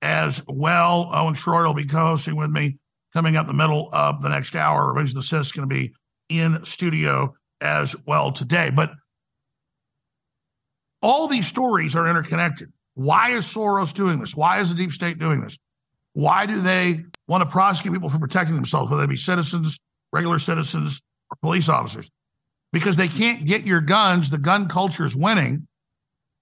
as 0.00 0.42
well. 0.46 1.10
Owen 1.12 1.34
Shroyer 1.34 1.66
will 1.66 1.74
be 1.74 1.86
co-hosting 1.86 2.36
with 2.36 2.50
me 2.50 2.78
coming 3.12 3.36
up 3.36 3.46
the 3.46 3.52
middle 3.52 3.88
of 3.92 4.22
the 4.22 4.28
next 4.28 4.54
hour. 4.54 4.92
Revenge 4.92 5.14
the 5.14 5.22
Sith 5.22 5.40
is 5.42 5.52
going 5.52 5.68
to 5.68 5.74
be 5.74 5.94
in 6.40 6.64
studio 6.64 7.34
as 7.60 7.94
well 8.06 8.32
today. 8.32 8.70
But 8.70 8.92
all 11.02 11.28
these 11.28 11.46
stories 11.46 11.94
are 11.96 12.08
interconnected. 12.08 12.72
Why 12.94 13.30
is 13.30 13.44
Soros 13.44 13.92
doing 13.92 14.20
this? 14.20 14.34
Why 14.34 14.60
is 14.60 14.70
the 14.70 14.74
deep 14.74 14.92
state 14.92 15.18
doing 15.18 15.40
this? 15.40 15.58
Why 16.12 16.46
do 16.46 16.60
they 16.60 17.04
want 17.26 17.42
to 17.42 17.50
prosecute 17.50 17.92
people 17.92 18.08
for 18.08 18.18
protecting 18.18 18.54
themselves, 18.54 18.90
whether 18.90 19.02
they 19.02 19.10
be 19.10 19.16
citizens, 19.16 19.78
regular 20.12 20.38
citizens, 20.38 21.00
or 21.30 21.36
police 21.42 21.68
officers? 21.68 22.08
Because 22.72 22.96
they 22.96 23.08
can't 23.08 23.46
get 23.46 23.66
your 23.66 23.80
guns. 23.80 24.30
The 24.30 24.38
gun 24.38 24.68
culture 24.68 25.04
is 25.04 25.16
winning. 25.16 25.66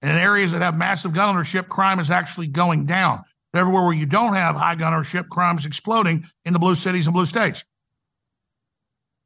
And 0.01 0.11
in 0.11 0.17
areas 0.17 0.51
that 0.51 0.61
have 0.61 0.77
massive 0.77 1.13
gun 1.13 1.29
ownership, 1.29 1.69
crime 1.69 1.99
is 1.99 2.11
actually 2.11 2.47
going 2.47 2.85
down. 2.85 3.23
Everywhere 3.55 3.83
where 3.83 3.93
you 3.93 4.05
don't 4.05 4.33
have 4.33 4.55
high 4.55 4.75
gun 4.75 4.93
ownership, 4.93 5.29
crime 5.29 5.57
is 5.57 5.65
exploding 5.65 6.25
in 6.45 6.53
the 6.53 6.59
blue 6.59 6.75
cities 6.75 7.07
and 7.07 7.13
blue 7.13 7.25
states. 7.25 7.63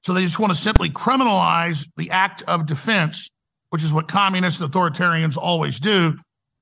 So 0.08 0.14
they 0.14 0.24
just 0.24 0.40
want 0.40 0.56
to 0.56 0.58
simply 0.58 0.90
criminalize 0.90 1.86
the 1.98 2.12
act 2.12 2.42
of 2.44 2.66
defense, 2.66 3.30
which 3.72 3.84
is 3.84 3.92
what 3.92 4.08
communists 4.08 4.62
and 4.62 4.72
authoritarians 4.72 5.36
always 5.36 5.82
do 5.82 6.16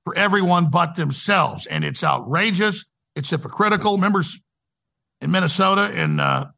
for 0.03 0.17
everyone 0.17 0.71
but 0.71 0.95
themselves. 0.95 1.67
And 1.67 1.83
it's 1.83 2.03
outrageous. 2.03 2.83
It's 3.15 3.29
hypocritical. 3.29 3.97
Members 3.99 4.39
in 5.21 5.29
Minnesota, 5.29 5.95
in 5.95 6.19
uh, 6.19 6.49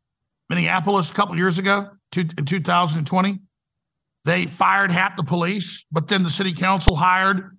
Minneapolis 0.50 1.12
a 1.12 1.14
couple 1.14 1.36
years 1.36 1.58
ago, 1.58 1.90
two, 2.14 2.24
in 2.38 2.46
2020, 2.46 3.40
they 4.24 4.46
fired 4.46 4.90
half 4.90 5.18
the 5.18 5.24
police, 5.24 5.86
but 5.92 6.08
then 6.08 6.24
the 6.24 6.30
city 6.30 6.54
council 6.54 6.96
hired 6.96 7.58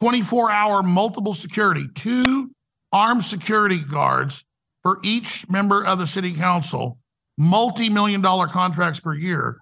24 0.00 0.48
hour 0.48 0.84
multiple 0.84 1.34
security, 1.34 1.88
two 1.96 2.52
armed 2.92 3.24
security 3.24 3.82
guards 3.82 4.44
for 4.84 5.00
each 5.02 5.48
member 5.48 5.84
of 5.84 5.98
the 5.98 6.06
city 6.06 6.32
council, 6.34 6.99
multi 7.40 7.88
million 7.88 8.20
dollar 8.20 8.46
contracts 8.46 9.00
per 9.00 9.14
year. 9.14 9.56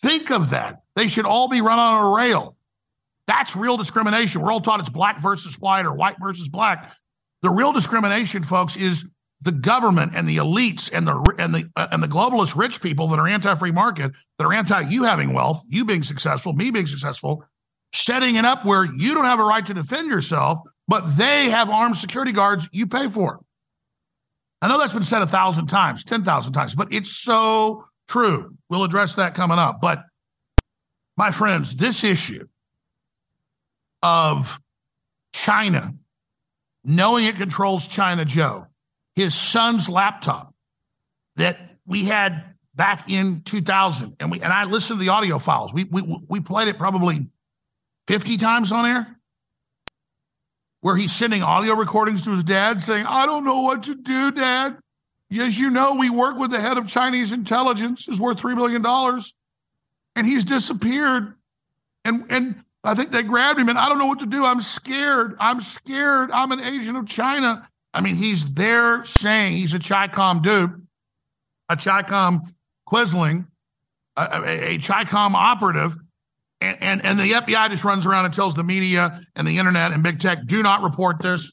Think 0.00 0.30
of 0.30 0.50
that. 0.50 0.80
They 0.96 1.08
should 1.08 1.26
all 1.26 1.46
be 1.46 1.60
run 1.60 1.78
on 1.78 2.02
a 2.02 2.16
rail. 2.16 2.56
That's 3.26 3.54
real 3.54 3.76
discrimination. 3.76 4.40
We're 4.40 4.50
all 4.50 4.62
taught 4.62 4.80
it's 4.80 4.88
black 4.88 5.20
versus 5.20 5.58
white 5.60 5.84
or 5.84 5.92
white 5.92 6.16
versus 6.20 6.48
black. 6.48 6.90
The 7.42 7.50
real 7.50 7.70
discrimination, 7.70 8.42
folks, 8.44 8.76
is 8.76 9.04
the 9.42 9.52
government 9.52 10.12
and 10.14 10.26
the 10.26 10.38
elites 10.38 10.88
and 10.92 11.06
the 11.06 11.34
and 11.38 11.54
the 11.54 11.70
uh, 11.76 11.88
and 11.92 12.02
the 12.02 12.08
globalist 12.08 12.56
rich 12.56 12.80
people 12.80 13.08
that 13.08 13.18
are 13.18 13.28
anti-free 13.28 13.72
market, 13.72 14.12
that 14.38 14.44
are 14.44 14.52
anti 14.52 14.80
you 14.80 15.04
having 15.04 15.34
wealth, 15.34 15.62
you 15.68 15.84
being 15.84 16.02
successful, 16.02 16.54
me 16.54 16.70
being 16.70 16.86
successful, 16.86 17.44
setting 17.92 18.36
it 18.36 18.46
up 18.46 18.64
where 18.64 18.84
you 18.84 19.14
don't 19.14 19.26
have 19.26 19.38
a 19.38 19.44
right 19.44 19.66
to 19.66 19.74
defend 19.74 20.08
yourself, 20.08 20.60
but 20.88 21.16
they 21.16 21.50
have 21.50 21.68
armed 21.68 21.98
security 21.98 22.32
guards 22.32 22.68
you 22.72 22.86
pay 22.86 23.06
for. 23.06 23.40
I 24.62 24.68
know 24.68 24.78
that's 24.78 24.92
been 24.92 25.02
said 25.02 25.22
a 25.22 25.26
thousand 25.26 25.66
times, 25.66 26.04
ten 26.04 26.24
thousand 26.24 26.52
times, 26.52 26.74
but 26.74 26.92
it's 26.92 27.10
so 27.10 27.84
true. 28.08 28.56
We'll 28.70 28.84
address 28.84 29.16
that 29.16 29.34
coming 29.34 29.58
up. 29.58 29.80
But 29.80 30.04
my 31.16 31.32
friends, 31.32 31.74
this 31.74 32.04
issue 32.04 32.46
of 34.02 34.60
China 35.32 35.94
knowing 36.84 37.24
it 37.24 37.36
controls 37.36 37.86
China 37.86 38.24
Joe, 38.24 38.66
his 39.16 39.34
son's 39.34 39.88
laptop 39.88 40.54
that 41.36 41.58
we 41.84 42.04
had 42.04 42.44
back 42.74 43.10
in 43.10 43.42
2000 43.42 44.16
and 44.20 44.30
we 44.30 44.40
and 44.40 44.52
I 44.52 44.64
listened 44.64 45.00
to 45.00 45.04
the 45.04 45.10
audio 45.10 45.40
files. 45.40 45.72
We 45.72 45.84
we 45.84 46.02
we 46.28 46.40
played 46.40 46.68
it 46.68 46.78
probably 46.78 47.26
50 48.06 48.36
times 48.36 48.70
on 48.70 48.86
air 48.86 49.18
where 50.82 50.96
he's 50.96 51.12
sending 51.12 51.42
audio 51.42 51.74
recordings 51.74 52.22
to 52.22 52.30
his 52.32 52.44
dad 52.44 52.82
saying, 52.82 53.06
"I 53.06 53.24
don't 53.24 53.44
know 53.44 53.60
what 53.62 53.84
to 53.84 53.94
do, 53.94 54.30
dad. 54.30 54.76
As 55.40 55.58
you 55.58 55.70
know, 55.70 55.94
we 55.94 56.10
work 56.10 56.36
with 56.36 56.50
the 56.50 56.60
head 56.60 56.76
of 56.76 56.86
Chinese 56.86 57.32
intelligence 57.32 58.06
is 58.06 58.20
worth 58.20 58.38
3 58.38 58.54
billion 58.54 58.82
dollars 58.82 59.32
and 60.14 60.26
he's 60.26 60.44
disappeared." 60.44 61.34
And 62.04 62.26
and 62.30 62.62
I 62.84 62.94
think 62.94 63.12
they 63.12 63.22
grabbed 63.22 63.58
him 63.58 63.68
and 63.68 63.78
I 63.78 63.88
don't 63.88 63.98
know 63.98 64.06
what 64.06 64.18
to 64.18 64.26
do. 64.26 64.44
I'm 64.44 64.60
scared. 64.60 65.36
I'm 65.38 65.60
scared. 65.60 66.30
I'm 66.30 66.52
an 66.52 66.60
agent 66.60 66.96
of 66.96 67.06
China. 67.06 67.68
I 67.94 68.00
mean, 68.00 68.16
he's 68.16 68.52
there 68.54 69.04
saying 69.04 69.56
he's 69.56 69.74
a 69.74 69.78
CHICOM 69.78 70.42
dude, 70.42 70.86
a 71.68 71.76
CHICOM 71.76 72.52
quisling, 72.88 73.46
a, 74.16 74.22
a, 74.22 74.74
a 74.74 74.78
CHICOM 74.78 75.34
operative. 75.34 75.96
And, 76.62 76.80
and, 76.80 77.04
and 77.04 77.18
the 77.18 77.32
FBI 77.32 77.70
just 77.70 77.82
runs 77.82 78.06
around 78.06 78.24
and 78.24 78.32
tells 78.32 78.54
the 78.54 78.62
media 78.62 79.20
and 79.34 79.48
the 79.48 79.58
internet 79.58 79.90
and 79.90 80.00
big 80.00 80.20
tech, 80.20 80.46
do 80.46 80.62
not 80.62 80.82
report 80.82 81.20
this. 81.20 81.50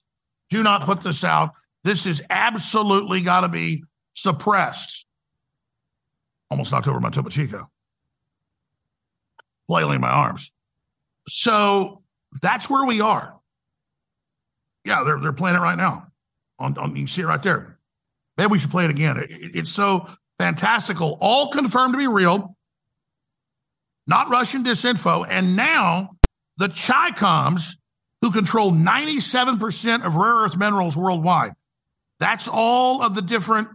Do 0.51 0.61
not 0.61 0.85
put 0.85 1.01
this 1.01 1.23
out. 1.23 1.53
This 1.83 2.05
is 2.05 2.21
absolutely 2.29 3.21
got 3.21 3.41
to 3.41 3.47
be 3.47 3.83
suppressed. 4.13 5.07
Almost 6.51 6.71
knocked 6.71 6.87
over 6.87 6.99
my 6.99 7.09
Topo 7.09 7.29
Chico. 7.29 7.69
Flailing 9.67 9.99
my 9.99 10.09
arms. 10.09 10.51
So 11.27 12.03
that's 12.41 12.69
where 12.69 12.85
we 12.85 13.01
are. 13.01 13.35
Yeah, 14.85 15.03
they're 15.03 15.19
they're 15.19 15.33
playing 15.33 15.55
it 15.55 15.59
right 15.59 15.77
now. 15.77 16.07
On, 16.59 16.77
on 16.77 16.95
you 16.95 17.07
see 17.07 17.21
it 17.21 17.25
right 17.25 17.41
there. 17.41 17.79
Maybe 18.37 18.51
we 18.51 18.59
should 18.59 18.71
play 18.71 18.85
it 18.85 18.91
again. 18.91 19.17
It, 19.17 19.31
it, 19.31 19.55
it's 19.55 19.71
so 19.71 20.07
fantastical, 20.37 21.17
all 21.19 21.51
confirmed 21.51 21.93
to 21.93 21.97
be 21.97 22.07
real, 22.07 22.55
not 24.09 24.29
Russian 24.29 24.63
disinfo. 24.63 25.25
And 25.29 25.55
now 25.55 26.09
the 26.57 26.67
Chicoms, 26.67 27.75
who 28.21 28.31
control 28.31 28.71
97% 28.71 30.05
of 30.05 30.15
rare 30.15 30.33
earth 30.33 30.57
minerals 30.57 30.97
worldwide, 30.97 31.53
that's 32.19 32.47
all 32.47 33.03
of 33.03 33.13
the 33.13 33.21
different 33.21 33.69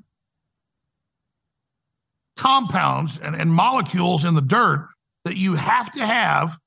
compounds 2.37 3.18
and, 3.20 3.37
and 3.37 3.51
molecules 3.51 4.24
in 4.24 4.35
the 4.35 4.43
dirt 4.43 4.89
that 5.24 5.37
you 5.37 5.55
have 5.55 5.91
to 5.93 6.05
have 6.05 6.59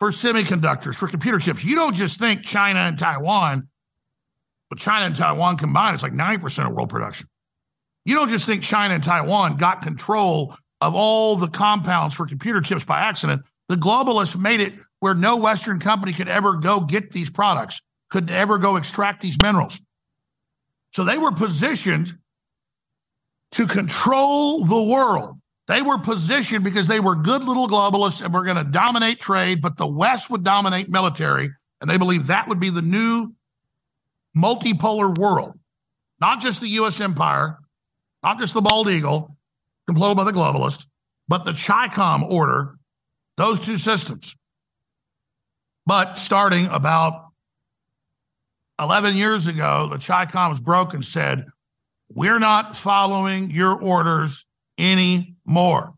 for 0.00 0.10
semiconductors, 0.10 0.96
for 0.96 1.06
computer 1.06 1.38
chips. 1.38 1.64
You 1.64 1.76
don't 1.76 1.94
just 1.94 2.18
think 2.18 2.42
China 2.42 2.80
and 2.80 2.98
Taiwan, 2.98 3.68
but 4.68 4.78
China 4.80 5.06
and 5.06 5.16
Taiwan 5.16 5.56
combined, 5.56 5.94
it's 5.94 6.02
like 6.02 6.12
90% 6.12 6.66
of 6.66 6.74
world 6.74 6.90
production. 6.90 7.28
You 8.04 8.16
don't 8.16 8.28
just 8.28 8.44
think 8.44 8.64
China 8.64 8.94
and 8.94 9.04
Taiwan 9.04 9.56
got 9.56 9.82
control 9.82 10.56
of 10.80 10.94
all 10.94 11.36
the 11.36 11.48
compounds 11.48 12.14
for 12.14 12.26
computer 12.26 12.60
chips 12.60 12.84
by 12.84 13.00
accident. 13.00 13.42
The 13.68 13.76
globalists 13.76 14.38
made 14.38 14.60
it 14.60 14.74
where 15.00 15.14
no 15.14 15.36
Western 15.36 15.78
company 15.78 16.12
could 16.12 16.28
ever 16.28 16.54
go 16.54 16.80
get 16.80 17.12
these 17.12 17.30
products, 17.30 17.80
could 18.10 18.30
ever 18.30 18.58
go 18.58 18.76
extract 18.76 19.20
these 19.20 19.40
minerals. 19.40 19.80
So 20.92 21.04
they 21.04 21.18
were 21.18 21.32
positioned 21.32 22.16
to 23.52 23.66
control 23.66 24.64
the 24.64 24.82
world 24.82 25.38
they 25.68 25.82
were 25.82 25.98
positioned 25.98 26.64
because 26.64 26.88
they 26.88 26.98
were 26.98 27.14
good 27.14 27.44
little 27.44 27.68
globalists 27.68 28.22
and 28.22 28.32
were 28.32 28.42
going 28.42 28.56
to 28.56 28.64
dominate 28.64 29.20
trade, 29.20 29.60
but 29.60 29.76
the 29.76 29.86
West 29.86 30.30
would 30.30 30.42
dominate 30.42 30.88
military. 30.88 31.50
And 31.80 31.88
they 31.88 31.98
believed 31.98 32.26
that 32.26 32.48
would 32.48 32.58
be 32.58 32.70
the 32.70 32.82
new 32.82 33.34
multipolar 34.34 35.16
world, 35.16 35.58
not 36.20 36.40
just 36.40 36.62
the 36.62 36.68
U.S. 36.70 37.00
empire, 37.00 37.58
not 38.22 38.38
just 38.38 38.54
the 38.54 38.62
bald 38.62 38.88
eagle 38.88 39.36
controlled 39.88 40.18
by 40.18 40.24
the 40.24 40.32
globalists, 40.32 40.86
but 41.28 41.44
the 41.44 41.52
CHICOM 41.52 42.30
order, 42.30 42.76
those 43.38 43.58
two 43.58 43.78
systems. 43.78 44.36
But 45.86 46.18
starting 46.18 46.66
about 46.66 47.28
11 48.78 49.16
years 49.16 49.46
ago, 49.46 49.88
the 49.90 49.96
CHICOM 49.96 50.50
was 50.50 50.60
broke 50.60 50.92
and 50.92 51.02
said, 51.02 51.46
We're 52.12 52.38
not 52.38 52.76
following 52.76 53.50
your 53.50 53.74
orders 53.80 54.44
anymore. 54.76 55.94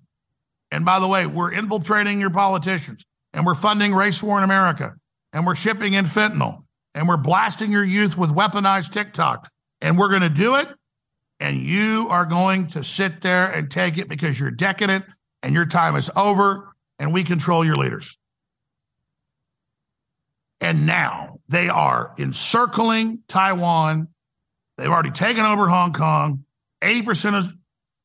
And 0.71 0.85
by 0.85 1.01
the 1.01 1.09
way, 1.09 1.27
we're 1.27 1.51
infiltrating 1.51 2.21
your 2.21 2.31
politicians 2.31 3.05
and 3.33 3.45
we're 3.45 3.57
funding 3.57 3.93
race 3.93 4.23
war 4.23 4.39
in 4.39 4.45
America 4.45 4.95
and 5.33 5.45
we're 5.45 5.57
shipping 5.57 5.95
in 5.95 6.07
fentanyl 6.07 6.63
and 6.95 7.09
we're 7.09 7.17
blasting 7.17 7.73
your 7.73 7.85
youth 7.85 8.17
with 8.17 8.31
weaponized 8.31 8.93
TikTok. 8.93 9.49
And 9.81 9.99
we're 9.99 10.11
going 10.11 10.23
to 10.23 10.29
do 10.29 10.55
it. 10.55 10.69
And 11.41 11.63
you 11.63 12.07
are 12.11 12.27
going 12.27 12.69
to 12.69 12.85
sit 12.85 13.23
there 13.23 13.47
and 13.47 13.71
take 13.71 13.97
it 13.97 14.09
because 14.09 14.39
you're 14.39 14.51
decadent 14.51 15.07
and 15.43 15.55
your 15.55 15.65
time 15.65 15.97
is 15.97 16.11
over 16.15 16.69
and 16.99 17.15
we 17.15 17.25
control 17.25 17.65
your 17.65 17.77
leaders. 17.77 18.17
And 20.61 20.85
now 20.85 21.41
they 21.49 21.71
are 21.71 22.15
encircling 22.19 23.21
Taiwan. 23.27 24.09
They've 24.77 24.91
already 24.91 25.11
taken 25.11 25.47
over 25.47 25.67
Hong 25.67 25.95
Kong. 25.95 26.45
80% 26.83 27.39
of 27.39 27.55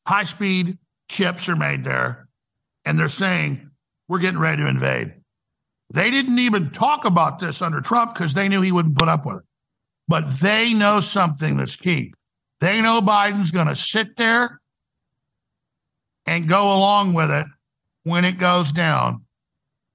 high 0.06 0.24
speed 0.24 0.78
chips 1.10 1.48
are 1.50 1.56
made 1.56 1.84
there. 1.84 2.28
And 2.86 2.98
they're 2.98 3.08
saying, 3.08 3.70
we're 4.08 4.20
getting 4.20 4.40
ready 4.40 4.62
to 4.62 4.68
invade. 4.68 5.12
They 5.92 6.10
didn't 6.10 6.38
even 6.38 6.70
talk 6.70 7.04
about 7.04 7.38
this 7.38 7.60
under 7.60 7.80
Trump 7.80 8.14
because 8.14 8.32
they 8.32 8.48
knew 8.48 8.62
he 8.62 8.72
wouldn't 8.72 8.96
put 8.96 9.08
up 9.08 9.26
with 9.26 9.38
it. 9.38 9.42
But 10.08 10.40
they 10.40 10.72
know 10.72 11.00
something 11.00 11.56
that's 11.56 11.76
key. 11.76 12.14
They 12.60 12.80
know 12.80 13.00
Biden's 13.00 13.50
going 13.50 13.66
to 13.66 13.76
sit 13.76 14.16
there 14.16 14.60
and 16.26 16.48
go 16.48 16.74
along 16.74 17.14
with 17.14 17.30
it 17.30 17.46
when 18.04 18.24
it 18.24 18.38
goes 18.38 18.72
down 18.72 19.22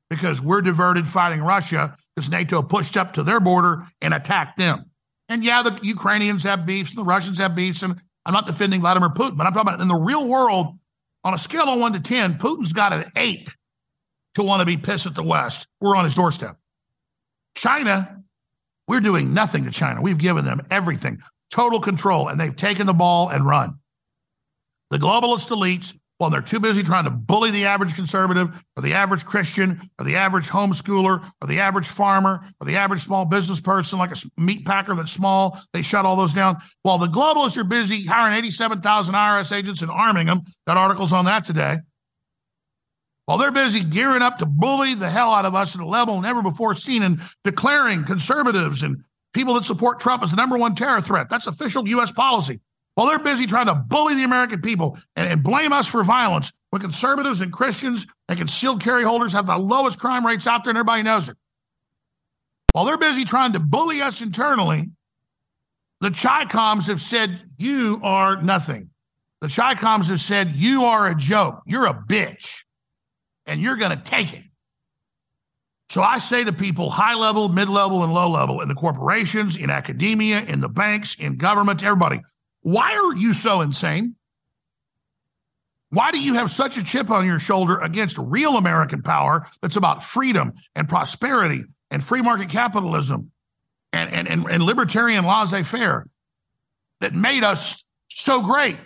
because 0.10 0.42
we're 0.42 0.62
diverted 0.62 1.08
fighting 1.08 1.42
Russia 1.42 1.96
because 2.16 2.30
NATO 2.30 2.62
pushed 2.62 2.98
up 2.98 3.14
to 3.14 3.24
their 3.24 3.40
border 3.40 3.88
and 4.02 4.14
attacked 4.14 4.58
them. 4.58 4.86
And 5.30 5.44
yeah, 5.44 5.64
the 5.64 5.80
Ukrainians 5.82 6.44
have 6.44 6.66
beefs 6.66 6.90
and 6.90 7.00
the 7.00 7.06
Russians 7.06 7.38
have 7.38 7.56
beefs. 7.56 7.84
And 7.84 7.96
I'm 8.26 8.34
not 8.34 8.46
defending 8.46 8.82
Vladimir 8.82 9.10
Putin, 9.10 9.38
but 9.38 9.48
I'm 9.48 9.54
talking 9.54 9.70
about 9.70 9.82
in 9.82 9.88
the 9.88 9.96
real 9.96 10.28
world, 10.28 10.78
on 11.24 11.34
a 11.34 11.38
scale 11.38 11.70
of 11.70 11.80
one 11.80 11.94
to 11.94 12.00
10, 12.00 12.38
Putin's 12.38 12.74
got 12.74 12.94
an 12.94 13.12
eight 13.16 13.56
to 14.36 14.44
want 14.44 14.60
to 14.60 14.66
be 14.66 14.78
pissed 14.78 15.06
at 15.06 15.16
the 15.16 15.24
West. 15.24 15.68
We're 15.80 15.96
on 15.96 16.04
his 16.04 16.14
doorstep. 16.14 16.58
China, 17.56 18.22
we're 18.88 19.00
doing 19.02 19.34
nothing 19.34 19.64
to 19.66 19.72
China. 19.72 20.02
We've 20.02 20.18
given 20.18 20.46
them 20.46 20.66
everything, 20.72 21.22
total 21.52 21.80
control, 21.80 22.30
and 22.30 22.40
they've 22.40 22.56
taken 22.56 22.88
the 22.88 22.94
ball 22.94 23.30
and 23.30 23.46
run. 23.46 23.76
The 24.90 24.98
globalist 24.98 25.48
elites 25.50 25.94
while 26.18 26.30
they're 26.30 26.42
too 26.42 26.60
busy 26.60 26.84
trying 26.84 27.06
to 27.06 27.10
bully 27.10 27.50
the 27.50 27.66
average 27.66 27.96
conservative 27.96 28.50
or 28.78 28.84
the 28.84 28.94
average 28.94 29.26
Christian 29.26 29.82
or 29.98 30.06
the 30.06 30.18
average 30.18 30.48
homeschooler 30.48 31.32
or 31.42 31.48
the 31.48 31.60
average 31.60 31.88
farmer 31.88 32.46
or 32.60 32.68
the 32.68 32.76
average 32.76 33.02
small 33.02 33.26
business 33.26 33.60
person, 33.60 33.98
like 33.98 34.12
a 34.12 34.22
meat 34.38 34.64
packer 34.64 34.94
that's 34.94 35.12
small, 35.12 35.60
they 35.74 35.82
shut 35.82 36.06
all 36.06 36.16
those 36.16 36.34
down. 36.34 36.58
While 36.84 37.00
the 37.00 37.08
globalists 37.08 37.58
are 37.58 37.64
busy 37.64 38.06
hiring 38.06 38.38
87,000 38.38 39.16
IRS 39.16 39.52
agents 39.52 39.82
and 39.82 39.90
arming 39.90 40.28
them, 40.28 40.44
got 40.68 40.78
articles 40.78 41.12
on 41.12 41.26
that 41.26 41.44
today. 41.44 41.80
While 43.26 43.40
they're 43.40 43.50
busy 43.50 43.84
gearing 43.84 44.22
up 44.22 44.38
to 44.40 44.46
bully 44.46 44.94
the 44.94 45.10
hell 45.10 45.32
out 45.32 45.46
of 45.46 45.56
us 45.56 45.74
at 45.74 45.82
a 45.82 45.88
level 45.88 46.22
never 46.22 46.44
before 46.44 46.76
seen 46.76 47.02
and 47.02 47.20
declaring 47.44 48.04
conservatives 48.04 48.84
and 48.84 49.04
people 49.34 49.54
that 49.56 49.66
support 49.66 50.00
Trump 50.00 50.24
as 50.24 50.32
the 50.32 50.36
number 50.36 50.58
one 50.58 50.76
terror 50.76 51.02
threat. 51.02 51.30
That's 51.30 51.48
official 51.48 51.88
U.S. 51.88 52.12
policy. 52.12 52.60
While 52.96 53.08
they're 53.08 53.20
busy 53.20 53.48
trying 53.48 53.68
to 53.68 53.76
bully 53.76 54.16
the 54.16 54.24
American 54.24 54.62
people 54.62 54.98
and, 55.16 55.28
and 55.28 55.44
blame 55.44 55.72
us 55.72 55.88
for 55.88 56.04
violence, 56.04 56.52
when 56.72 56.82
conservatives 56.82 57.42
and 57.42 57.52
Christians 57.52 58.06
and 58.28 58.38
concealed 58.38 58.82
carry 58.82 59.04
holders 59.04 59.34
have 59.34 59.48
the 59.48 59.58
lowest 59.58 60.00
crime 60.00 60.26
rates 60.26 60.48
out 60.48 60.64
there 60.64 60.72
and 60.72 60.78
everybody 60.78 61.04
knows 61.04 61.30
it. 61.30 61.38
While 62.74 62.86
they're 62.86 62.98
busy 62.98 63.26
trying 63.26 63.54
to 63.54 63.60
bully 63.60 64.02
us 64.02 64.22
internally, 64.22 64.90
the 66.00 66.10
Chicoms 66.10 66.88
have 66.88 67.02
said, 67.02 67.42
You 67.58 68.00
are 68.04 68.42
nothing. 68.42 68.90
The 69.42 69.48
Chicoms 69.48 70.08
have 70.08 70.22
said, 70.22 70.56
You 70.56 70.86
are 70.86 71.08
a 71.08 71.16
joke. 71.16 71.62
You're 71.66 71.88
a 71.88 71.94
bitch. 71.94 72.48
And 73.46 73.62
you're 73.62 73.76
going 73.76 73.98
to 73.98 74.04
take 74.04 74.34
it. 74.34 74.44
So 75.92 76.02
I 76.02 76.20
say 76.20 76.46
to 76.46 76.54
people, 76.54 76.90
high 76.90 77.16
level, 77.16 77.50
mid 77.50 77.68
level, 77.68 78.02
and 78.02 78.14
low 78.14 78.30
level, 78.30 78.62
in 78.62 78.70
the 78.70 78.76
corporations, 78.76 79.58
in 79.58 79.70
academia, 79.70 80.40
in 80.40 80.62
the 80.62 80.70
banks, 80.70 81.18
in 81.20 81.36
government, 81.36 81.84
everybody, 81.84 82.22
why 82.62 82.96
are 82.96 83.14
you 83.14 83.34
so 83.34 83.60
insane? 83.60 84.16
Why 85.90 86.12
do 86.12 86.20
you 86.22 86.36
have 86.36 86.50
such 86.50 86.78
a 86.78 86.84
chip 86.86 87.10
on 87.10 87.26
your 87.26 87.42
shoulder 87.42 87.78
against 87.80 88.18
real 88.18 88.56
American 88.56 89.02
power 89.02 89.50
that's 89.62 89.76
about 89.76 90.02
freedom 90.02 90.54
and 90.78 90.88
prosperity 90.88 91.66
and 91.90 92.02
free 92.02 92.22
market 92.22 92.48
capitalism 92.48 93.30
and, 93.92 94.14
and, 94.14 94.30
and, 94.30 94.50
and 94.50 94.64
libertarian 94.64 95.26
laissez 95.26 95.64
faire 95.64 96.08
that 97.02 97.14
made 97.14 97.44
us 97.44 97.84
so 98.08 98.42
great? 98.42 98.80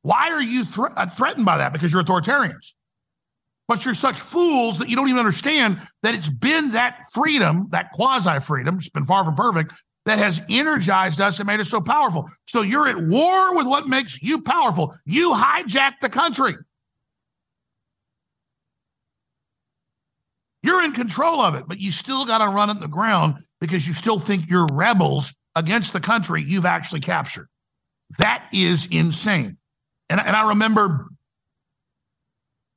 Why 0.00 0.32
are 0.32 0.42
you 0.42 0.64
thre- 0.64 0.86
uh, 0.96 1.06
threatened 1.06 1.46
by 1.46 1.58
that? 1.58 1.72
Because 1.72 1.92
you're 1.92 2.02
authoritarians. 2.02 2.72
But 3.68 3.84
you're 3.84 3.94
such 3.94 4.18
fools 4.18 4.78
that 4.78 4.88
you 4.88 4.96
don't 4.96 5.08
even 5.08 5.20
understand 5.20 5.80
that 6.02 6.14
it's 6.14 6.28
been 6.28 6.72
that 6.72 7.04
freedom, 7.12 7.68
that 7.70 7.92
quasi 7.92 8.40
freedom, 8.40 8.78
it's 8.78 8.88
been 8.88 9.04
far 9.04 9.24
from 9.24 9.34
perfect, 9.34 9.72
that 10.04 10.18
has 10.18 10.40
energized 10.48 11.20
us 11.20 11.38
and 11.38 11.46
made 11.46 11.60
us 11.60 11.70
so 11.70 11.80
powerful. 11.80 12.28
So 12.46 12.62
you're 12.62 12.88
at 12.88 13.06
war 13.06 13.54
with 13.54 13.66
what 13.66 13.88
makes 13.88 14.20
you 14.20 14.42
powerful. 14.42 14.94
You 15.04 15.30
hijacked 15.30 16.00
the 16.02 16.08
country. 16.08 16.56
You're 20.62 20.82
in 20.82 20.92
control 20.92 21.40
of 21.40 21.54
it, 21.54 21.64
but 21.66 21.80
you 21.80 21.92
still 21.92 22.24
got 22.24 22.38
to 22.38 22.48
run 22.48 22.70
it 22.70 22.80
the 22.80 22.88
ground 22.88 23.36
because 23.60 23.86
you 23.86 23.94
still 23.94 24.18
think 24.18 24.48
you're 24.48 24.66
rebels 24.66 25.32
against 25.54 25.92
the 25.92 26.00
country 26.00 26.42
you've 26.42 26.66
actually 26.66 27.00
captured. 27.00 27.48
That 28.18 28.44
is 28.52 28.86
insane. 28.90 29.56
And, 30.08 30.20
and 30.20 30.36
I 30.36 30.48
remember 30.48 31.08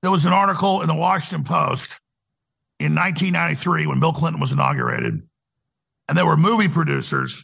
there 0.05 0.11
was 0.11 0.27
an 0.27 0.33
article 0.33 0.83
in 0.83 0.87
the 0.87 0.93
Washington 0.93 1.43
Post 1.43 1.99
in 2.79 2.93
1993 2.93 3.87
when 3.87 3.99
Bill 3.99 4.13
Clinton 4.13 4.39
was 4.39 4.51
inaugurated 4.51 5.19
and 6.07 6.15
there 6.15 6.27
were 6.27 6.37
movie 6.37 6.67
producers. 6.67 7.43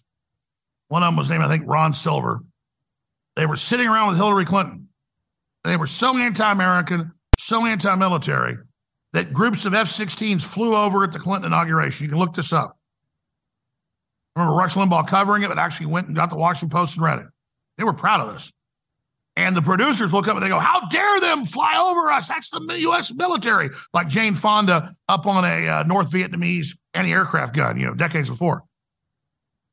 One 0.90 1.02
of 1.02 1.08
them 1.08 1.16
was 1.16 1.28
named, 1.28 1.42
I 1.44 1.48
think, 1.48 1.64
Ron 1.66 1.92
Silver. 1.96 2.42
They 3.36 3.48
were 3.48 3.56
sitting 3.56 3.88
around 3.88 4.10
with 4.10 4.18
Hillary 4.18 4.46
Clinton. 4.46 4.90
They 5.64 5.76
were 5.76 5.88
so 5.88 6.16
anti 6.16 6.52
American, 6.52 7.12
so 7.40 7.66
anti 7.66 7.96
military 7.96 8.58
that 9.14 9.34
groups 9.34 9.66
of 9.66 9.74
F 9.74 9.90
16s 9.90 10.44
flew 10.44 10.76
over 10.76 11.04
at 11.04 11.14
the 11.14 11.20
Clinton 11.20 11.48
inauguration. 11.48 12.04
You 12.04 12.10
can 12.12 12.20
look 12.20 12.36
this 12.36 12.54
up. 12.54 12.78
I 14.36 14.42
remember 14.42 14.56
Rush 14.56 14.76
Limbaugh 14.76 15.08
covering 15.08 15.42
it, 15.42 15.48
but 15.48 15.58
actually 15.58 15.88
went 15.88 16.06
and 16.06 16.16
got 16.16 16.30
the 16.30 16.36
Washington 16.36 16.70
Post 16.70 16.98
and 16.98 17.06
read 17.06 17.18
it. 17.18 17.28
They 17.80 17.86
were 17.86 17.94
proud 17.94 18.22
of 18.22 18.32
this. 18.32 18.52
And 19.38 19.56
the 19.56 19.62
producers 19.62 20.12
look 20.12 20.28
up 20.28 20.36
and 20.36 20.44
they 20.44 20.50
go, 20.50 20.60
How 20.60 20.88
dare 20.90 21.20
them 21.20 21.46
fly 21.46 21.78
over 21.80 22.12
us? 22.12 22.28
That's 22.28 22.50
the 22.50 22.60
U.S. 22.80 23.14
military. 23.14 23.70
Like 23.94 24.08
Jane 24.08 24.36
Fonda 24.36 24.94
up 25.08 25.26
on 25.26 25.46
a 25.46 25.68
uh, 25.68 25.84
North 25.84 26.12
Vietnamese 26.12 26.76
anti 26.94 27.12
aircraft 27.12 27.56
gun, 27.56 27.80
you 27.80 27.86
know, 27.86 27.94
decades 27.94 28.30
before. 28.30 28.64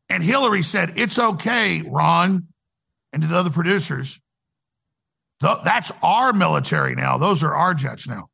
And 0.09 0.23
Hillary 0.23 0.63
said, 0.63 0.95
It's 0.97 1.19
okay, 1.19 1.83
Ron, 1.83 2.47
and 3.13 3.23
to 3.23 3.29
the 3.29 3.37
other 3.37 3.51
producers, 3.51 4.21
that's 5.41 5.93
our 6.03 6.33
military 6.33 6.95
now. 6.95 7.19
Those 7.19 7.43
are 7.43 7.55
our 7.55 7.75
jets 7.75 8.07
now. 8.07 8.29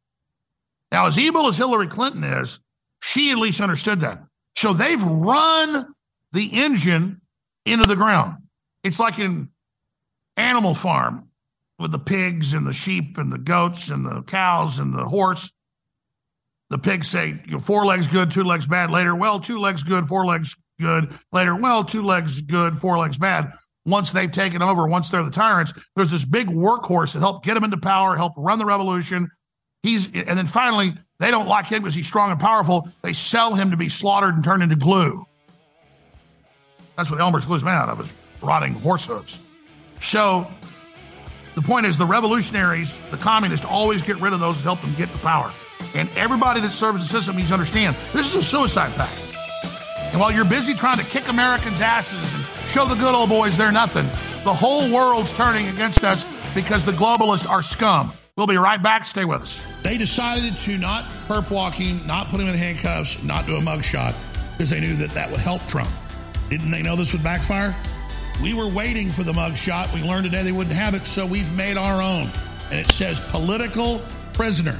Now, 0.93 1.07
as 1.07 1.19
evil 1.19 1.47
as 1.49 1.57
Hillary 1.57 1.89
Clinton 1.89 2.25
is, 2.25 2.61
she 3.03 3.31
at 3.31 3.39
least 3.39 3.61
understood 3.61 4.01
that. 4.01 4.21
So 4.57 4.73
they've 4.73 5.03
run 5.03 5.95
the 6.33 6.47
engine 6.53 7.21
into 7.67 7.87
the 7.87 7.97
ground. 7.97 8.37
It's 8.83 9.01
like 9.01 9.19
in 9.19 9.49
Animal 10.37 10.75
Farm 10.75 11.29
with 11.79 11.93
the 11.93 11.99
pigs 11.99 12.55
and 12.55 12.67
the 12.67 12.73
sheep 12.73 13.19
and 13.19 13.33
the 13.33 13.39
goats 13.39 13.89
and 13.89 14.05
the 14.05 14.23
cows 14.23 14.79
and 14.79 14.95
the 14.95 15.05
horse. 15.05 15.51
The 16.71 16.79
pigs 16.79 17.09
say, 17.09 17.41
four 17.61 17.85
legs 17.85 18.09
good, 18.09 18.31
two 18.31 18.45
legs 18.45 18.67
bad. 18.67 18.91
Later, 18.91 19.15
well, 19.15 19.39
two 19.39 19.59
legs 19.59 19.83
good, 19.83 20.07
four 20.07 20.25
legs 20.25 20.57
good. 20.81 21.13
Later, 21.33 21.55
well, 21.55 21.85
two 21.85 22.03
legs 22.03 22.41
good, 22.41 22.79
four 22.81 22.99
legs 22.99 23.19
bad. 23.19 23.53
Once 23.87 24.11
they've 24.13 24.33
taken 24.33 24.63
over, 24.63 24.87
once 24.87 25.11
they're 25.11 25.23
the 25.23 25.31
tyrants, 25.31 25.73
there's 25.95 26.11
this 26.11 26.25
big 26.25 26.49
workhorse 26.49 27.13
that 27.13 27.21
helped 27.21 27.45
get 27.45 27.55
them 27.55 27.65
into 27.65 27.77
power, 27.77 28.17
help 28.17 28.33
run 28.37 28.59
the 28.59 28.65
revolution. 28.65 29.29
He's 29.83 30.07
and 30.07 30.39
then 30.39 30.47
finally 30.47 30.95
they 31.19 31.31
don't 31.31 31.47
like 31.47 31.67
him 31.67 31.83
because 31.83 31.95
he's 31.95 32.07
strong 32.07 32.31
and 32.31 32.41
powerful. 32.41 32.89
They 33.03 33.13
sell 33.13 33.55
him 33.55 33.71
to 33.71 33.77
be 33.77 33.91
slaughtered 33.91 34.35
and 34.35 34.43
turned 34.43 34.63
into 34.63 34.77
glue. 34.77 35.27
That's 36.97 37.11
what 37.11 37.21
Elmer's 37.21 37.45
glue's 37.45 37.63
made 37.63 37.73
out 37.73 37.91
of 37.91 38.01
is 38.01 38.15
rotting 38.41 38.73
horse 38.73 39.05
hooves. 39.05 39.39
So 40.05 40.47
the 41.55 41.63
point 41.63 41.87
is 41.87 41.97
the 41.97 42.05
revolutionaries, 42.05 42.97
the 43.11 43.17
communists, 43.17 43.65
always 43.65 44.03
get 44.03 44.17
rid 44.21 44.35
of 44.35 44.41
those 44.41 44.57
that 44.57 44.63
help 44.63 44.83
them 44.83 44.95
get 44.97 45.11
to 45.13 45.19
power. 45.19 45.51
And 45.95 46.11
everybody 46.17 46.61
that 46.61 46.73
serves 46.73 47.03
the 47.03 47.09
system 47.09 47.37
needs 47.37 47.49
to 47.49 47.55
understand 47.55 47.97
this 48.13 48.29
is 48.29 48.35
a 48.35 48.43
suicide 48.43 48.93
pact. 48.97 49.35
And 50.13 50.21
while 50.21 50.31
you're 50.31 50.45
busy 50.45 50.75
trying 50.75 50.99
to 50.99 51.05
kick 51.05 51.29
Americans' 51.29 51.81
asses 51.81 52.35
and 52.35 52.45
show 52.69 52.85
the 52.85 52.95
good 52.97 53.15
old 53.15 53.31
boys 53.31 53.57
they're 53.57 53.73
nothing, 53.73 54.07
the 54.45 54.53
whole 54.53 54.93
world's 54.93 55.33
turning 55.33 55.69
against 55.69 56.05
us 56.05 56.23
because 56.55 56.85
the 56.85 56.93
globalists 56.93 57.49
are 57.49 57.63
scum. 57.63 58.13
We'll 58.37 58.47
be 58.47 58.59
right 58.59 58.83
back. 58.83 59.07
Stay 59.07 59.25
with 59.25 59.43
us. 59.43 59.65
They 59.83 59.97
decided 59.97 60.59
to 60.61 60.77
not 60.77 61.05
perp 61.29 61.51
walking, 61.51 62.07
not 62.07 62.29
put 62.29 62.41
him 62.41 62.49
in 62.49 62.55
handcuffs, 62.57 63.23
not 63.23 63.47
do 63.47 63.57
a 63.57 63.61
mugshot 63.61 64.15
because 64.53 64.71
they 64.71 64.81
knew 64.81 64.97
that 64.97 65.11
that 65.11 65.31
would 65.31 65.41
help 65.41 65.67
Trump. 65.67 65.91
Didn't 66.51 66.71
they 66.71 66.83
know 66.83 66.95
this 66.95 67.13
would 67.13 67.23
backfire? 67.23 67.75
We 68.43 68.55
were 68.55 68.69
waiting 68.69 69.11
for 69.11 69.23
the 69.23 69.33
mugshot. 69.33 69.95
We 69.95 70.03
learned 70.03 70.25
today 70.25 70.43
they 70.43 70.53
wouldn't 70.53 70.75
have 70.77 70.95
it, 70.95 71.07
so 71.07 71.25
we've 71.25 71.53
made 71.57 71.77
our 71.77 72.03
own. 72.03 72.29
And 72.71 72.79
it 72.79 72.87
says 72.87 73.21
political 73.31 74.01
prisoner 74.33 74.79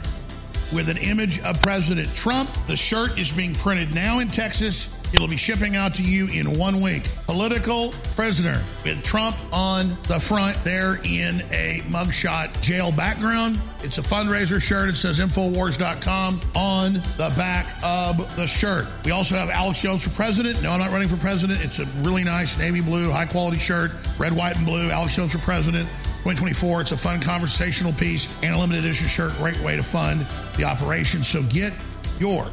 with 0.75 0.89
an 0.89 0.97
image 0.99 1.41
of 1.41 1.61
President 1.63 2.15
Trump. 2.17 2.51
The 2.67 2.77
shirt 2.77 3.19
is 3.19 3.31
being 3.31 3.55
printed 3.55 3.95
now 3.95 4.19
in 4.19 4.29
Texas. 4.29 4.94
It'll 5.15 5.29
be 5.29 5.37
shipping 5.37 5.77
out 5.77 5.95
to 5.95 6.03
you 6.03 6.27
in 6.27 6.59
one 6.59 6.81
week. 6.81 7.05
Political 7.27 7.93
prisoner 8.17 8.61
with 8.85 9.01
Trump 9.05 9.37
on 9.53 9.91
the 10.09 10.19
front 10.19 10.63
there 10.65 10.97
in 11.05 11.41
a 11.53 11.83
mugshot 11.85 12.61
jail 12.61 12.91
background. 12.91 13.61
It's 13.85 13.99
a 13.99 14.03
fundraiser 14.03 14.61
shirt. 14.61 14.89
It 14.89 14.97
says 14.97 15.21
Infowars.com 15.21 16.41
on 16.57 16.95
the 16.95 17.33
back 17.37 17.67
of 17.85 18.35
the 18.35 18.49
shirt. 18.49 18.89
We 19.05 19.13
also 19.13 19.37
have 19.37 19.51
Alex 19.51 19.81
Jones 19.81 20.03
for 20.03 20.11
president. 20.11 20.61
No, 20.65 20.73
I'm 20.73 20.81
not 20.81 20.91
running 20.91 21.07
for 21.07 21.17
president. 21.19 21.63
It's 21.63 21.79
a 21.79 21.85
really 22.03 22.25
nice 22.25 22.59
navy 22.59 22.81
blue, 22.81 23.09
high 23.09 23.27
quality 23.27 23.59
shirt, 23.59 23.93
red, 24.19 24.33
white, 24.33 24.57
and 24.57 24.67
blue. 24.67 24.91
Alex 24.91 25.15
Jones 25.15 25.31
for 25.31 25.39
president. 25.39 25.89
2024. 26.25 26.81
It's 26.81 26.93
a 26.93 26.97
fun 26.97 27.21
conversational 27.21 27.93
piece 27.93 28.27
and 28.43 28.53
a 28.53 28.59
limited 28.59 28.85
edition 28.85 29.07
shirt. 29.07 29.31
Great 29.35 29.61
way 29.61 29.77
to 29.77 29.83
fund 29.85 30.27
the 30.57 30.65
operation. 30.65 31.23
So 31.23 31.45
get 31.45 31.73
your 32.19 32.49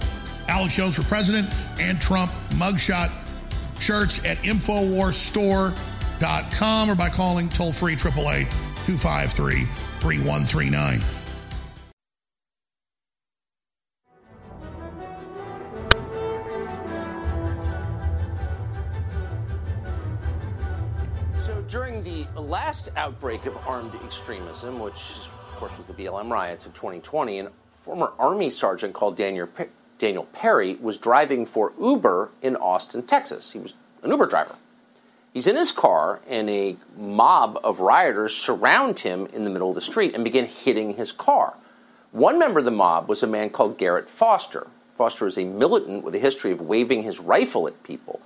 Alex 0.51 0.75
Jones 0.75 0.95
for 0.97 1.03
president 1.03 1.49
and 1.79 2.01
Trump 2.01 2.29
mugshot 2.55 3.09
shirts 3.79 4.25
at 4.25 4.35
InfoWarsStore.com 4.39 6.91
or 6.91 6.95
by 6.95 7.07
calling 7.07 7.47
toll 7.47 7.71
free 7.71 7.93
888 7.93 8.49
253 8.85 9.63
3139. 9.63 10.99
So 21.39 21.61
during 21.69 22.03
the 22.03 22.27
last 22.35 22.89
outbreak 22.97 23.45
of 23.45 23.55
armed 23.65 23.95
extremism, 24.03 24.81
which 24.81 25.15
of 25.15 25.31
course 25.55 25.77
was 25.77 25.87
the 25.87 25.93
BLM 25.93 26.29
riots 26.29 26.65
of 26.65 26.73
2020, 26.73 27.39
a 27.39 27.49
former 27.79 28.11
Army 28.19 28.49
sergeant 28.49 28.93
called 28.93 29.15
Daniel, 29.15 29.47
Daniel 30.01 30.25
Perry 30.33 30.73
was 30.81 30.97
driving 30.97 31.45
for 31.45 31.73
Uber 31.79 32.31
in 32.41 32.55
Austin, 32.55 33.03
Texas. 33.03 33.51
He 33.51 33.59
was 33.59 33.75
an 34.01 34.09
Uber 34.09 34.25
driver. 34.25 34.55
He's 35.31 35.45
in 35.45 35.55
his 35.55 35.71
car, 35.71 36.21
and 36.27 36.49
a 36.49 36.75
mob 36.97 37.59
of 37.63 37.81
rioters 37.81 38.35
surround 38.35 38.97
him 38.97 39.27
in 39.27 39.43
the 39.43 39.51
middle 39.51 39.69
of 39.69 39.75
the 39.75 39.81
street 39.81 40.15
and 40.15 40.23
begin 40.23 40.47
hitting 40.47 40.95
his 40.95 41.11
car. 41.11 41.53
One 42.11 42.39
member 42.39 42.57
of 42.57 42.65
the 42.65 42.71
mob 42.71 43.07
was 43.07 43.21
a 43.21 43.27
man 43.27 43.51
called 43.51 43.77
Garrett 43.77 44.09
Foster. 44.09 44.65
Foster 44.95 45.27
is 45.27 45.37
a 45.37 45.43
militant 45.43 46.03
with 46.03 46.15
a 46.15 46.19
history 46.19 46.51
of 46.51 46.61
waving 46.61 47.03
his 47.03 47.19
rifle 47.19 47.67
at 47.67 47.83
people. 47.83 48.21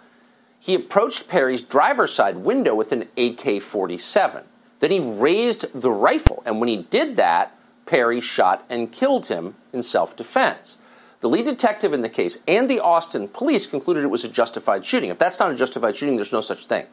He 0.57 0.75
approached 0.75 1.27
Perry's 1.27 1.61
driver's 1.61 2.13
side 2.13 2.37
window 2.37 2.73
with 2.73 2.93
an 2.93 3.09
AK 3.17 3.61
47. 3.61 4.45
Then 4.79 4.91
he 4.91 5.01
raised 5.01 5.65
the 5.73 5.91
rifle, 5.91 6.41
and 6.45 6.61
when 6.61 6.69
he 6.69 6.83
did 6.83 7.17
that, 7.17 7.51
Perry 7.85 8.21
shot 8.21 8.63
and 8.69 8.93
killed 8.93 9.27
him 9.27 9.55
in 9.73 9.83
self 9.83 10.15
defense. 10.15 10.77
The 11.21 11.29
lead 11.29 11.45
detective 11.45 11.93
in 11.93 12.01
the 12.01 12.09
case 12.09 12.39
and 12.47 12.69
the 12.69 12.79
Austin 12.79 13.27
police 13.27 13.65
concluded 13.65 14.03
it 14.03 14.07
was 14.07 14.23
a 14.23 14.29
justified 14.29 14.85
shooting. 14.85 15.09
If 15.09 15.17
that's 15.17 15.39
not 15.39 15.51
a 15.51 15.55
justified 15.55 15.95
shooting, 15.95 16.15
there's 16.15 16.33
no 16.33 16.41
such 16.41 16.65
thing. 16.65 16.85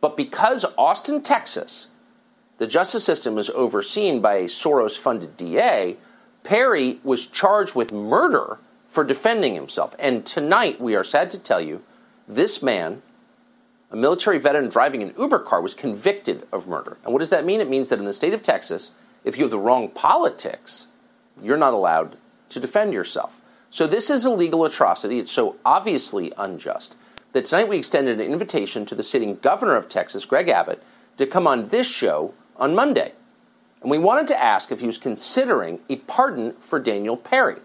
But 0.00 0.16
because 0.16 0.64
Austin, 0.76 1.22
Texas, 1.22 1.88
the 2.58 2.66
justice 2.66 3.04
system 3.04 3.38
is 3.38 3.50
overseen 3.50 4.20
by 4.20 4.34
a 4.34 4.44
Soros 4.44 4.98
funded 4.98 5.36
DA, 5.36 5.96
Perry 6.42 7.00
was 7.02 7.26
charged 7.26 7.74
with 7.74 7.92
murder 7.92 8.58
for 8.86 9.02
defending 9.02 9.54
himself. 9.54 9.96
And 9.98 10.24
tonight, 10.24 10.80
we 10.80 10.94
are 10.94 11.04
sad 11.04 11.30
to 11.32 11.38
tell 11.38 11.60
you, 11.60 11.82
this 12.28 12.62
man, 12.62 13.02
a 13.90 13.96
military 13.96 14.38
veteran 14.38 14.68
driving 14.68 15.02
an 15.02 15.14
Uber 15.18 15.40
car, 15.40 15.60
was 15.60 15.74
convicted 15.74 16.46
of 16.52 16.68
murder. 16.68 16.96
And 17.04 17.12
what 17.12 17.20
does 17.20 17.30
that 17.30 17.44
mean? 17.44 17.60
It 17.60 17.68
means 17.68 17.88
that 17.88 17.98
in 17.98 18.04
the 18.04 18.12
state 18.12 18.34
of 18.34 18.42
Texas, 18.42 18.92
if 19.24 19.36
you 19.36 19.44
have 19.44 19.50
the 19.50 19.58
wrong 19.58 19.88
politics, 19.88 20.86
you're 21.42 21.56
not 21.56 21.72
allowed 21.72 22.16
to 22.54 22.60
defend 22.60 22.92
yourself. 22.92 23.40
So 23.70 23.86
this 23.86 24.08
is 24.08 24.24
a 24.24 24.30
legal 24.30 24.64
atrocity. 24.64 25.18
It's 25.18 25.32
so 25.32 25.56
obviously 25.64 26.32
unjust 26.38 26.94
that 27.32 27.44
tonight 27.44 27.68
we 27.68 27.76
extended 27.76 28.20
an 28.20 28.32
invitation 28.32 28.86
to 28.86 28.94
the 28.94 29.02
sitting 29.02 29.36
governor 29.36 29.76
of 29.76 29.88
Texas, 29.88 30.24
Greg 30.24 30.48
Abbott, 30.48 30.82
to 31.16 31.26
come 31.26 31.46
on 31.46 31.68
this 31.68 31.88
show 31.88 32.32
on 32.56 32.74
Monday. 32.74 33.12
And 33.82 33.90
we 33.90 33.98
wanted 33.98 34.28
to 34.28 34.40
ask 34.40 34.70
if 34.70 34.80
he 34.80 34.86
was 34.86 34.96
considering 34.96 35.80
a 35.88 35.96
pardon 35.96 36.52
for 36.54 36.78
Daniel 36.78 37.16
Perry. 37.16 37.60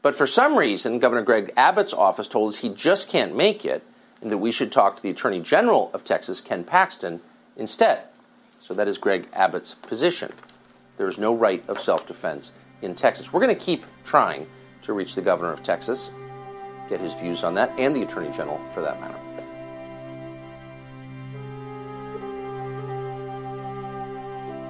But 0.00 0.14
for 0.14 0.26
some 0.26 0.56
reason, 0.56 1.00
Governor 1.00 1.22
Greg 1.22 1.52
Abbott's 1.56 1.92
office 1.92 2.28
told 2.28 2.50
us 2.52 2.58
he 2.58 2.68
just 2.68 3.08
can't 3.08 3.36
make 3.36 3.64
it 3.64 3.82
and 4.20 4.30
that 4.30 4.38
we 4.38 4.52
should 4.52 4.70
talk 4.70 4.96
to 4.96 5.02
the 5.02 5.10
Attorney 5.10 5.40
General 5.40 5.90
of 5.92 6.04
Texas, 6.04 6.40
Ken 6.40 6.62
Paxton, 6.62 7.20
instead. 7.56 8.04
So 8.60 8.72
that 8.74 8.88
is 8.88 8.98
Greg 8.98 9.28
Abbott's 9.32 9.74
position. 9.74 10.32
There 10.96 11.08
is 11.08 11.18
no 11.18 11.34
right 11.34 11.64
of 11.68 11.80
self 11.80 12.06
defense 12.06 12.52
in 12.82 12.94
Texas. 12.94 13.32
We're 13.32 13.40
going 13.40 13.56
to 13.56 13.60
keep 13.60 13.86
trying 14.04 14.46
to 14.82 14.92
reach 14.92 15.14
the 15.14 15.22
governor 15.22 15.52
of 15.52 15.62
Texas, 15.62 16.10
get 16.88 17.00
his 17.00 17.14
views 17.14 17.44
on 17.44 17.54
that, 17.54 17.70
and 17.78 17.94
the 17.94 18.02
attorney 18.02 18.30
general 18.36 18.60
for 18.72 18.82
that 18.82 19.00
matter. 19.00 19.16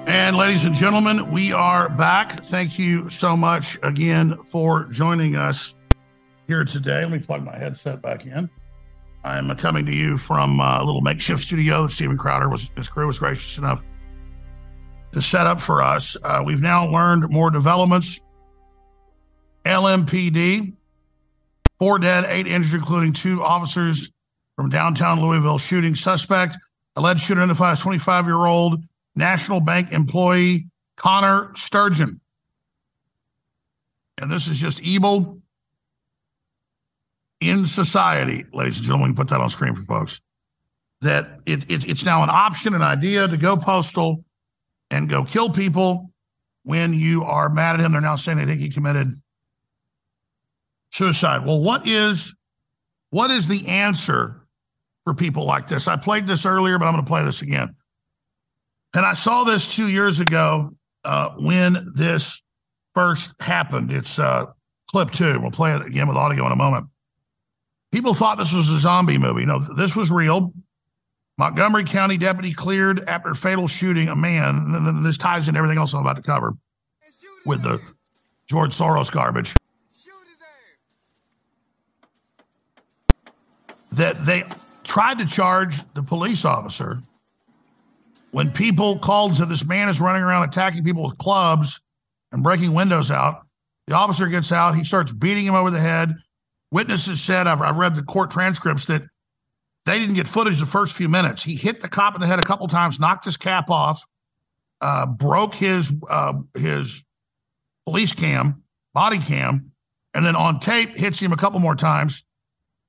And 0.05 0.35
ladies 0.35 0.65
and 0.65 0.75
gentlemen, 0.75 1.31
we 1.31 1.53
are 1.53 1.89
back. 1.89 2.43
Thank 2.45 2.77
you 2.77 3.09
so 3.09 3.35
much 3.37 3.79
again 3.83 4.37
for 4.45 4.83
joining 4.85 5.35
us 5.35 5.75
here 6.47 6.65
today. 6.65 7.01
Let 7.01 7.11
me 7.11 7.19
plug 7.19 7.43
my 7.43 7.57
headset 7.57 8.01
back 8.01 8.25
in. 8.25 8.49
I'm 9.23 9.55
coming 9.55 9.85
to 9.85 9.93
you 9.93 10.17
from 10.17 10.59
a 10.59 10.83
little 10.83 11.01
makeshift 11.01 11.43
studio. 11.43 11.87
Steven 11.87 12.17
Crowder 12.17 12.49
was 12.49 12.69
his 12.75 12.89
crew 12.89 13.07
was 13.07 13.19
gracious 13.19 13.57
enough 13.57 13.81
to 15.13 15.21
set 15.21 15.47
up 15.47 15.61
for 15.61 15.81
us. 15.81 16.17
Uh, 16.23 16.41
we've 16.45 16.61
now 16.61 16.87
learned 16.87 17.29
more 17.29 17.49
developments. 17.51 18.19
LMPD, 19.65 20.73
four 21.79 21.99
dead, 21.99 22.25
eight 22.27 22.47
injured, 22.47 22.81
including 22.81 23.13
two 23.13 23.41
officers 23.43 24.11
from 24.55 24.69
downtown 24.69 25.21
Louisville 25.21 25.57
shooting. 25.57 25.95
Suspect, 25.95 26.57
alleged 26.95 27.21
shooter 27.21 27.41
identified 27.41 27.73
as 27.73 27.79
25 27.79 28.25
year 28.25 28.45
old 28.45 28.83
National 29.15 29.61
Bank 29.61 29.91
employee 29.93 30.67
Connor 30.97 31.51
Sturgeon. 31.55 32.19
And 34.17 34.31
this 34.31 34.47
is 34.47 34.57
just 34.57 34.81
evil 34.81 35.41
in 37.39 37.65
society, 37.65 38.45
ladies 38.53 38.77
and 38.77 38.85
gentlemen. 38.85 39.15
Put 39.15 39.29
that 39.29 39.39
on 39.39 39.49
screen 39.49 39.75
for 39.75 39.83
folks. 39.83 40.19
That 41.01 41.41
it, 41.45 41.69
it, 41.69 41.89
it's 41.89 42.05
now 42.05 42.23
an 42.23 42.29
option, 42.29 42.73
an 42.73 42.81
idea 42.81 43.27
to 43.27 43.37
go 43.37 43.57
postal 43.57 44.23
and 44.93 45.09
go 45.09 45.23
kill 45.23 45.49
people 45.49 46.11
when 46.63 46.93
you 46.93 47.23
are 47.23 47.49
mad 47.49 47.75
at 47.75 47.81
him. 47.81 47.91
They're 47.91 48.01
now 48.01 48.15
saying 48.15 48.37
they 48.37 48.45
think 48.45 48.61
he 48.61 48.69
committed 48.69 49.19
suicide. 50.91 51.45
Well, 51.45 51.59
what 51.59 51.87
is 51.87 52.33
what 53.09 53.31
is 53.31 53.47
the 53.47 53.67
answer 53.67 54.47
for 55.03 55.13
people 55.13 55.45
like 55.45 55.67
this? 55.67 55.87
I 55.87 55.95
played 55.95 56.27
this 56.27 56.45
earlier, 56.45 56.77
but 56.77 56.85
I'm 56.85 56.93
going 56.93 57.03
to 57.03 57.09
play 57.09 57.23
this 57.23 57.41
again. 57.41 57.75
And 58.93 59.05
I 59.05 59.13
saw 59.13 59.43
this 59.43 59.67
two 59.67 59.89
years 59.89 60.19
ago 60.19 60.71
uh, 61.03 61.29
when 61.39 61.91
this 61.95 62.41
first 62.93 63.31
happened. 63.39 63.91
It's 63.91 64.19
uh, 64.19 64.45
clip 64.89 65.11
two. 65.11 65.39
We'll 65.39 65.51
play 65.51 65.75
it 65.75 65.83
again 65.83 66.07
with 66.07 66.17
audio 66.17 66.45
in 66.45 66.51
a 66.51 66.55
moment. 66.55 66.87
People 67.91 68.13
thought 68.13 68.37
this 68.37 68.53
was 68.53 68.69
a 68.69 68.79
zombie 68.79 69.17
movie. 69.17 69.45
No, 69.45 69.59
this 69.59 69.95
was 69.95 70.11
real. 70.11 70.53
Montgomery 71.37 71.83
County 71.83 72.17
deputy 72.17 72.53
cleared 72.53 73.07
after 73.07 73.33
fatal 73.33 73.67
shooting 73.67 74.09
a 74.09 74.15
man. 74.15 75.01
This 75.03 75.17
ties 75.17 75.47
in 75.47 75.55
everything 75.55 75.77
else 75.77 75.93
I'm 75.93 76.01
about 76.01 76.15
to 76.17 76.21
cover 76.21 76.53
with 77.45 77.63
the 77.63 77.81
George 78.47 78.75
Soros 78.75 79.11
garbage. 79.11 79.53
That 83.93 84.25
they 84.25 84.43
tried 84.83 85.19
to 85.19 85.25
charge 85.25 85.81
the 85.93 86.03
police 86.03 86.45
officer 86.45 87.01
when 88.31 88.51
people 88.51 88.97
called 88.97 89.35
said 89.35 89.49
this 89.49 89.63
man 89.63 89.87
is 89.89 90.01
running 90.01 90.23
around 90.23 90.49
attacking 90.49 90.83
people 90.83 91.03
with 91.03 91.17
clubs 91.19 91.79
and 92.31 92.41
breaking 92.41 92.73
windows 92.73 93.11
out. 93.11 93.45
The 93.85 93.93
officer 93.93 94.27
gets 94.27 94.51
out. 94.51 94.75
He 94.75 94.83
starts 94.83 95.11
beating 95.11 95.45
him 95.45 95.53
over 95.53 95.69
the 95.69 95.79
head. 95.79 96.15
Witnesses 96.71 97.21
said, 97.21 97.45
I've, 97.45 97.61
I've 97.61 97.75
read 97.75 97.95
the 97.95 98.01
court 98.01 98.31
transcripts, 98.31 98.87
that 98.87 99.03
they 99.85 99.99
didn't 99.99 100.15
get 100.15 100.27
footage 100.27 100.59
the 100.59 100.65
first 100.65 100.93
few 100.93 101.09
minutes. 101.09 101.43
He 101.43 101.55
hit 101.55 101.81
the 101.81 101.89
cop 101.89 102.15
in 102.15 102.21
the 102.21 102.27
head 102.27 102.39
a 102.39 102.43
couple 102.43 102.67
times, 102.67 102.99
knocked 102.99 103.25
his 103.25 103.37
cap 103.37 103.69
off, 103.69 104.03
uh, 104.81 105.05
broke 105.05 105.55
his 105.55 105.91
uh, 106.09 106.33
his 106.55 107.03
police 107.85 108.13
cam, 108.13 108.63
body 108.93 109.19
cam, 109.19 109.71
and 110.13 110.25
then 110.25 110.35
on 110.35 110.59
tape 110.59 110.97
hits 110.97 111.19
him 111.19 111.33
a 111.33 111.37
couple 111.37 111.59
more 111.59 111.75
times, 111.75 112.23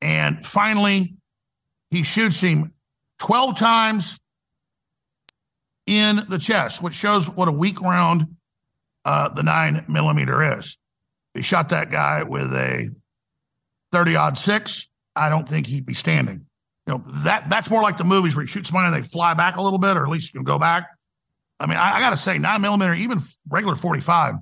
and 0.00 0.46
finally 0.46 1.16
he 1.90 2.02
shoots 2.02 2.40
him 2.40 2.72
twelve 3.18 3.58
times 3.58 4.18
in 5.86 6.24
the 6.28 6.38
chest, 6.38 6.82
which 6.82 6.94
shows 6.94 7.28
what 7.28 7.48
a 7.48 7.52
weak 7.52 7.80
round 7.80 8.36
uh, 9.04 9.28
the 9.28 9.42
nine 9.42 9.84
millimeter 9.88 10.58
is. 10.58 10.78
He 11.34 11.42
shot 11.42 11.70
that 11.70 11.90
guy 11.90 12.22
with 12.22 12.52
a 12.54 12.90
30 13.92 14.16
odd 14.16 14.38
six, 14.38 14.88
I 15.14 15.28
don't 15.28 15.48
think 15.48 15.66
he'd 15.66 15.86
be 15.86 15.94
standing. 15.94 16.46
You 16.86 16.94
know, 16.94 17.04
that 17.24 17.48
that's 17.48 17.70
more 17.70 17.82
like 17.82 17.96
the 17.96 18.04
movies 18.04 18.36
where 18.36 18.42
you 18.42 18.46
shoot 18.46 18.66
somebody 18.66 18.94
and 18.94 19.04
they 19.04 19.08
fly 19.08 19.34
back 19.34 19.56
a 19.56 19.62
little 19.62 19.78
bit, 19.78 19.96
or 19.96 20.04
at 20.04 20.10
least 20.10 20.32
you 20.32 20.38
can 20.38 20.44
go 20.44 20.58
back. 20.58 20.88
I 21.58 21.66
mean, 21.66 21.78
I, 21.78 21.96
I 21.96 22.00
gotta 22.00 22.16
say, 22.16 22.38
nine 22.38 22.60
millimeter, 22.60 22.94
even 22.94 23.22
regular 23.48 23.76
45, 23.76 24.34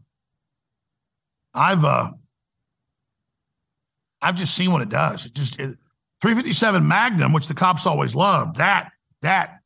I've 1.55 1.84
uh 1.84 2.11
I've 4.20 4.36
just 4.36 4.55
seen 4.55 4.72
what 4.72 4.82
it 4.82 4.88
does. 4.88 5.26
It 5.26 5.34
just 5.34 5.55
it, 5.61 5.76
357 6.22 6.86
Magnum, 6.86 7.32
which 7.32 7.49
the 7.49 7.55
cops 7.55 7.86
always 7.86 8.14
love, 8.14 8.57
that 8.57 8.90
that 9.22 9.59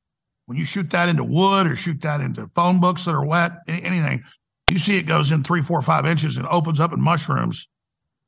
when 0.47 0.59
you 0.59 0.65
shoot 0.65 0.91
that 0.91 1.09
into 1.09 1.25
wood 1.25 1.67
or 1.67 1.77
shoot 1.77 2.01
that 2.03 2.21
into 2.21 2.49
phone 2.55 2.81
books 2.81 3.05
that 3.05 3.13
are 3.13 3.25
wet, 3.25 3.53
anything, 3.69 4.23
you 4.69 4.79
see 4.79 4.97
it 4.97 5.03
goes 5.03 5.31
in 5.31 5.45
three, 5.45 5.63
four, 5.63 5.83
five 5.83 6.07
inches 6.07 6.37
and 6.37 6.47
opens 6.49 6.81
up 6.81 6.93
in 6.93 7.01
mushrooms, 7.01 7.69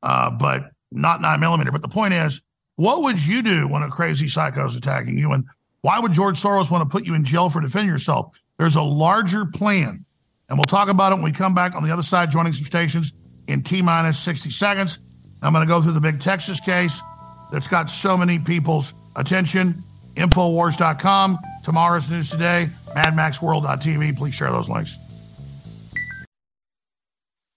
uh, 0.02 0.30
but 0.30 0.70
not 0.90 1.20
nine 1.20 1.40
millimeter. 1.40 1.72
But 1.72 1.82
the 1.82 1.88
point 1.88 2.14
is, 2.14 2.40
what 2.78 3.02
would 3.02 3.20
you 3.20 3.42
do 3.42 3.66
when 3.66 3.82
a 3.82 3.90
crazy 3.90 4.28
psycho 4.28 4.64
is 4.64 4.76
attacking 4.76 5.18
you? 5.18 5.32
And 5.32 5.44
why 5.80 5.98
would 5.98 6.12
George 6.12 6.40
Soros 6.40 6.70
want 6.70 6.82
to 6.82 6.88
put 6.88 7.04
you 7.04 7.14
in 7.14 7.24
jail 7.24 7.50
for 7.50 7.60
defending 7.60 7.88
yourself? 7.88 8.38
There's 8.56 8.76
a 8.76 8.82
larger 8.82 9.44
plan. 9.44 10.04
And 10.48 10.56
we'll 10.56 10.68
talk 10.68 10.88
about 10.88 11.10
it 11.10 11.16
when 11.16 11.24
we 11.24 11.32
come 11.32 11.56
back 11.56 11.74
on 11.74 11.82
the 11.82 11.92
other 11.92 12.04
side, 12.04 12.30
joining 12.30 12.52
some 12.52 12.64
stations 12.64 13.14
in 13.48 13.64
T 13.64 13.82
minus 13.82 14.16
60 14.20 14.50
seconds. 14.50 15.00
I'm 15.42 15.52
going 15.52 15.66
to 15.66 15.68
go 15.68 15.82
through 15.82 15.92
the 15.92 16.00
big 16.00 16.20
Texas 16.20 16.60
case 16.60 17.02
that's 17.50 17.66
got 17.66 17.90
so 17.90 18.16
many 18.16 18.38
people's 18.38 18.94
attention. 19.16 19.82
Infowars.com, 20.14 21.38
tomorrow's 21.64 22.08
news 22.08 22.30
today, 22.30 22.70
MadMaxWorld.tv. 22.94 24.16
Please 24.16 24.36
share 24.36 24.52
those 24.52 24.68
links. 24.68 24.96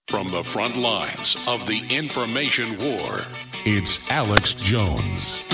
From 0.08 0.28
the 0.32 0.42
front 0.42 0.76
lines 0.76 1.36
of 1.46 1.64
the 1.68 1.86
information 1.90 2.76
war, 2.78 3.20
it's 3.64 4.10
Alex 4.10 4.54
Jones. 4.54 5.44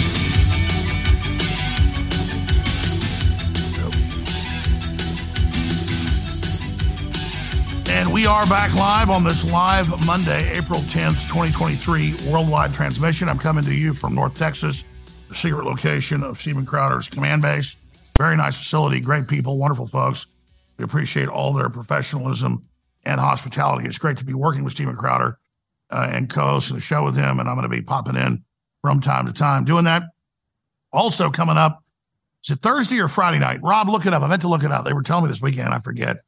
And 7.90 8.10
we 8.12 8.24
are 8.24 8.46
back 8.46 8.74
live 8.74 9.10
on 9.10 9.24
this 9.24 9.44
live 9.50 9.88
Monday, 10.06 10.56
April 10.56 10.80
10th, 10.80 11.28
2023, 11.28 12.14
worldwide 12.30 12.72
transmission. 12.72 13.28
I'm 13.28 13.38
coming 13.38 13.64
to 13.64 13.74
you 13.74 13.92
from 13.92 14.14
North 14.14 14.34
Texas, 14.34 14.84
the 15.28 15.34
secret 15.34 15.66
location 15.66 16.22
of 16.22 16.40
Steven 16.40 16.64
Crowder's 16.64 17.08
command 17.08 17.42
base. 17.42 17.76
Very 18.16 18.36
nice 18.36 18.56
facility, 18.56 19.00
great 19.00 19.28
people, 19.28 19.58
wonderful 19.58 19.86
folks. 19.86 20.26
We 20.78 20.84
appreciate 20.84 21.28
all 21.28 21.52
their 21.52 21.68
professionalism 21.68 22.64
and 23.04 23.20
hospitality. 23.20 23.86
It's 23.86 23.98
great 23.98 24.16
to 24.18 24.24
be 24.24 24.34
working 24.34 24.64
with 24.64 24.72
Steven 24.72 24.96
Crowder 24.96 25.38
uh, 25.90 26.08
and 26.12 26.30
co 26.30 26.42
hosting 26.42 26.76
the 26.76 26.82
show 26.82 27.04
with 27.04 27.16
him. 27.16 27.40
And 27.40 27.48
I'm 27.48 27.56
going 27.56 27.68
to 27.68 27.68
be 27.68 27.82
popping 27.82 28.16
in 28.16 28.42
from 28.82 29.00
time 29.00 29.26
to 29.26 29.32
time 29.32 29.64
doing 29.64 29.84
that. 29.84 30.04
Also, 30.92 31.30
coming 31.30 31.56
up, 31.56 31.82
is 32.44 32.50
it 32.50 32.62
Thursday 32.62 33.00
or 33.00 33.08
Friday 33.08 33.38
night? 33.38 33.60
Rob, 33.62 33.88
look 33.88 34.06
it 34.06 34.14
up. 34.14 34.22
I 34.22 34.26
meant 34.26 34.42
to 34.42 34.48
look 34.48 34.62
it 34.62 34.72
up. 34.72 34.84
They 34.84 34.92
were 34.92 35.02
telling 35.02 35.24
me 35.24 35.28
this 35.30 35.42
weekend. 35.42 35.74
I 35.74 35.80
forget 35.80 36.18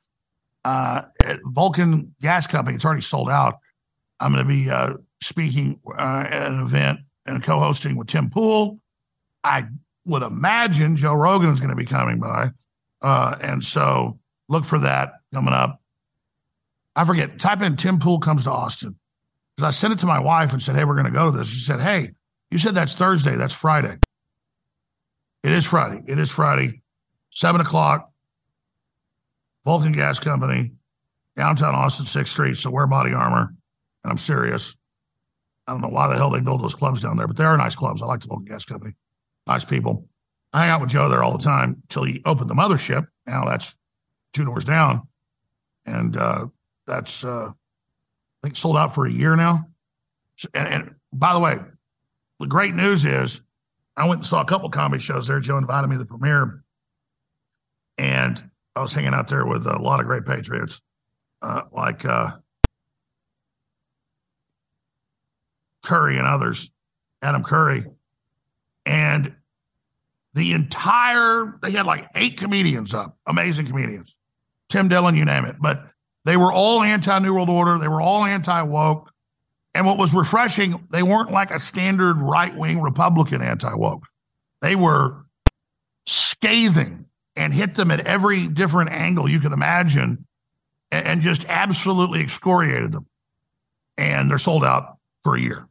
uh, 0.65 1.03
Vulcan 1.45 2.15
Gas 2.21 2.47
Company. 2.47 2.77
It's 2.77 2.85
already 2.85 3.03
sold 3.03 3.31
out. 3.31 3.59
I'm 4.19 4.33
going 4.33 4.45
to 4.45 4.49
be 4.49 4.69
uh, 4.69 4.95
speaking 5.23 5.81
uh, 5.87 6.27
at 6.29 6.53
an 6.53 6.61
event 6.61 7.01
and 7.27 7.43
co-hosting 7.43 7.97
with 7.97 8.09
Tim 8.09 8.29
Pool. 8.29 8.81
I 9.45 9.67
would 10.05 10.23
imagine 10.23 10.97
Joe 10.97 11.15
Rogan 11.15 11.51
is 11.51 11.61
going 11.61 11.71
to 11.71 11.77
be 11.77 11.87
coming 11.87 12.19
by, 12.19 12.51
uh, 13.01 13.37
and 13.41 13.65
so 13.65 14.19
look 14.49 14.65
for 14.65 14.79
that 14.81 15.13
coming 15.33 15.55
up. 15.55 15.81
I 16.97 17.05
forget. 17.05 17.39
Type 17.39 17.63
in 17.63 17.77
Tim 17.77 17.99
Pool 17.99 18.19
comes 18.19 18.45
to 18.45 18.51
Austin 18.51 18.97
because 19.61 19.77
I 19.77 19.79
sent 19.79 19.93
it 19.93 19.99
to 19.99 20.07
my 20.07 20.19
wife 20.19 20.53
and 20.53 20.63
said, 20.63 20.75
"Hey, 20.75 20.85
we're 20.85 20.95
going 20.95 21.05
to 21.05 21.11
go 21.11 21.31
to 21.31 21.37
this." 21.37 21.49
She 21.49 21.61
said, 21.61 21.81
"Hey, 21.81 22.13
you 22.51 22.59
said 22.59 22.75
that's 22.75 22.95
Thursday. 22.95 23.37
That's 23.37 23.53
Friday. 23.53 23.97
It 25.43 25.53
is 25.53 25.67
Friday. 25.67 26.03
It 26.07 26.19
is 26.19 26.31
Friday, 26.31 26.81
seven 27.31 27.61
o'clock. 27.61 28.11
Vulcan 29.67 29.93
Gas 29.93 30.19
Company, 30.19 30.73
downtown 31.37 31.75
Austin, 31.75 32.07
6th 32.07 32.29
Street. 32.29 32.57
So 32.57 32.71
wear 32.71 32.87
body 32.87 33.13
armor. 33.13 33.55
And 34.03 34.11
I'm 34.11 34.17
serious. 34.17 34.75
I 35.67 35.73
don't 35.73 35.83
know 35.83 35.89
why 35.89 36.09
the 36.09 36.17
hell 36.17 36.31
they 36.31 36.41
build 36.41 36.63
those 36.63 36.75
clubs 36.75 37.03
down 37.03 37.19
there, 37.19 37.27
but 37.27 37.37
they 37.37 37.45
are 37.45 37.59
nice 37.59 37.75
clubs. 37.75 38.01
I 38.01 38.07
like 38.07 38.21
the 38.21 38.29
Vulcan 38.29 38.47
Gas 38.47 38.65
Company. 38.65 38.95
Nice 39.47 39.67
people. 39.67 40.09
I 40.55 40.63
hang 40.63 40.71
out 40.71 40.81
with 40.81 40.89
Joe 40.89 41.11
there 41.11 41.23
all 41.23 41.37
the 41.37 41.45
time 41.45 41.83
till 41.91 42.05
he 42.05 42.23
opened 42.25 42.49
the 42.49 42.55
mothership. 42.55 43.07
Now 43.27 43.45
that's 43.45 43.77
two 44.33 44.47
doors 44.47 44.65
down. 44.65 45.07
And 45.85 46.17
uh, 46.17 46.47
that's, 46.87 47.23
uh, 47.23 47.51
I 48.43 48.47
think, 48.47 48.57
sold 48.57 48.77
out 48.77 48.95
for 48.95 49.07
a 49.07 49.11
year 49.11 49.37
now. 49.37 49.67
And, 50.55 50.69
and 50.69 50.95
by 51.13 51.35
the 51.35 51.41
way, 51.41 51.59
the 52.39 52.47
great 52.47 52.75
news 52.75 53.05
is 53.05 53.43
I 53.97 54.09
went 54.09 54.21
and 54.21 54.27
saw 54.27 54.41
a 54.41 54.47
couple 54.47 54.71
comedy 54.71 55.03
shows 55.03 55.27
there. 55.27 55.41
Joe 55.41 55.59
invited 55.59 55.89
me 55.89 55.97
to 55.97 55.99
the 55.99 56.07
premiere. 56.07 56.65
And 57.99 58.43
I 58.75 58.81
was 58.81 58.95
hanging 58.95 59.13
out 59.13 59.29
there 59.29 59.45
with 59.45 59.67
a 59.67 59.79
lot 59.79 60.01
of 60.01 60.07
great 60.07 60.25
Patriots, 60.25 60.81
uh, 61.43 61.63
like 61.71 62.07
uh, 62.07 62.37
Curry 65.85 66.17
and 66.17 66.27
others, 66.27 66.71
Adam 67.21 67.45
Curry. 67.45 67.85
And 68.87 69.35
the 70.33 70.53
entire, 70.53 71.59
they 71.61 71.73
had 71.73 71.85
like 71.85 72.09
eight 72.15 72.39
comedians 72.39 72.95
up, 72.95 73.19
amazing 73.27 73.67
comedians, 73.67 74.17
Tim 74.71 74.89
Dillon, 74.89 75.17
you 75.17 75.27
name 75.27 75.45
it. 75.45 75.57
But 75.61 75.90
they 76.25 76.37
were 76.37 76.53
all 76.53 76.83
anti 76.83 77.19
New 77.19 77.35
World 77.35 77.49
Order. 77.49 77.79
They 77.79 77.89
were 77.89 78.01
all 78.01 78.25
anti 78.25 78.63
woke. 78.63 79.11
And 79.73 79.87
what 79.87 79.99
was 79.99 80.13
refreshing, 80.13 80.87
they 80.91 81.03
weren't 81.03 81.31
like 81.31 81.51
a 81.51 81.61
standard 81.61 82.19
right 82.19 82.55
wing 82.57 82.81
Republican 82.81 83.41
anti 83.41 83.73
woke. 83.75 84.05
They 84.63 84.77
were 84.77 85.25
scathing 86.07 87.07
and 87.37 87.55
hit 87.55 87.77
them 87.77 87.91
at 87.91 88.07
every 88.07 88.49
different 88.49 88.91
angle 88.91 89.29
you 89.29 89.41
can 89.41 89.53
imagine 89.53 90.27
and, 90.91 91.07
and 91.07 91.21
just 91.21 91.45
absolutely 91.47 92.21
excoriated 92.21 92.93
them. 92.93 93.07
And 93.97 94.31
they're 94.31 94.39
sold 94.39 94.65
out 94.65 94.97
for 95.23 95.37
a 95.37 95.41
year. 95.41 95.67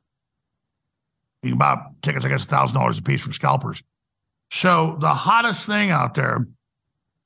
You 1.43 1.51
can 1.51 1.57
buy 1.57 1.81
tickets, 2.01 2.25
I 2.25 2.29
guess, 2.29 2.45
$1,000 2.45 2.97
a 2.97 3.01
piece 3.01 3.21
from 3.21 3.33
scalpers. 3.33 3.83
So 4.51 4.97
the 4.99 5.13
hottest 5.13 5.65
thing 5.65 5.91
out 5.91 6.15
there 6.15 6.47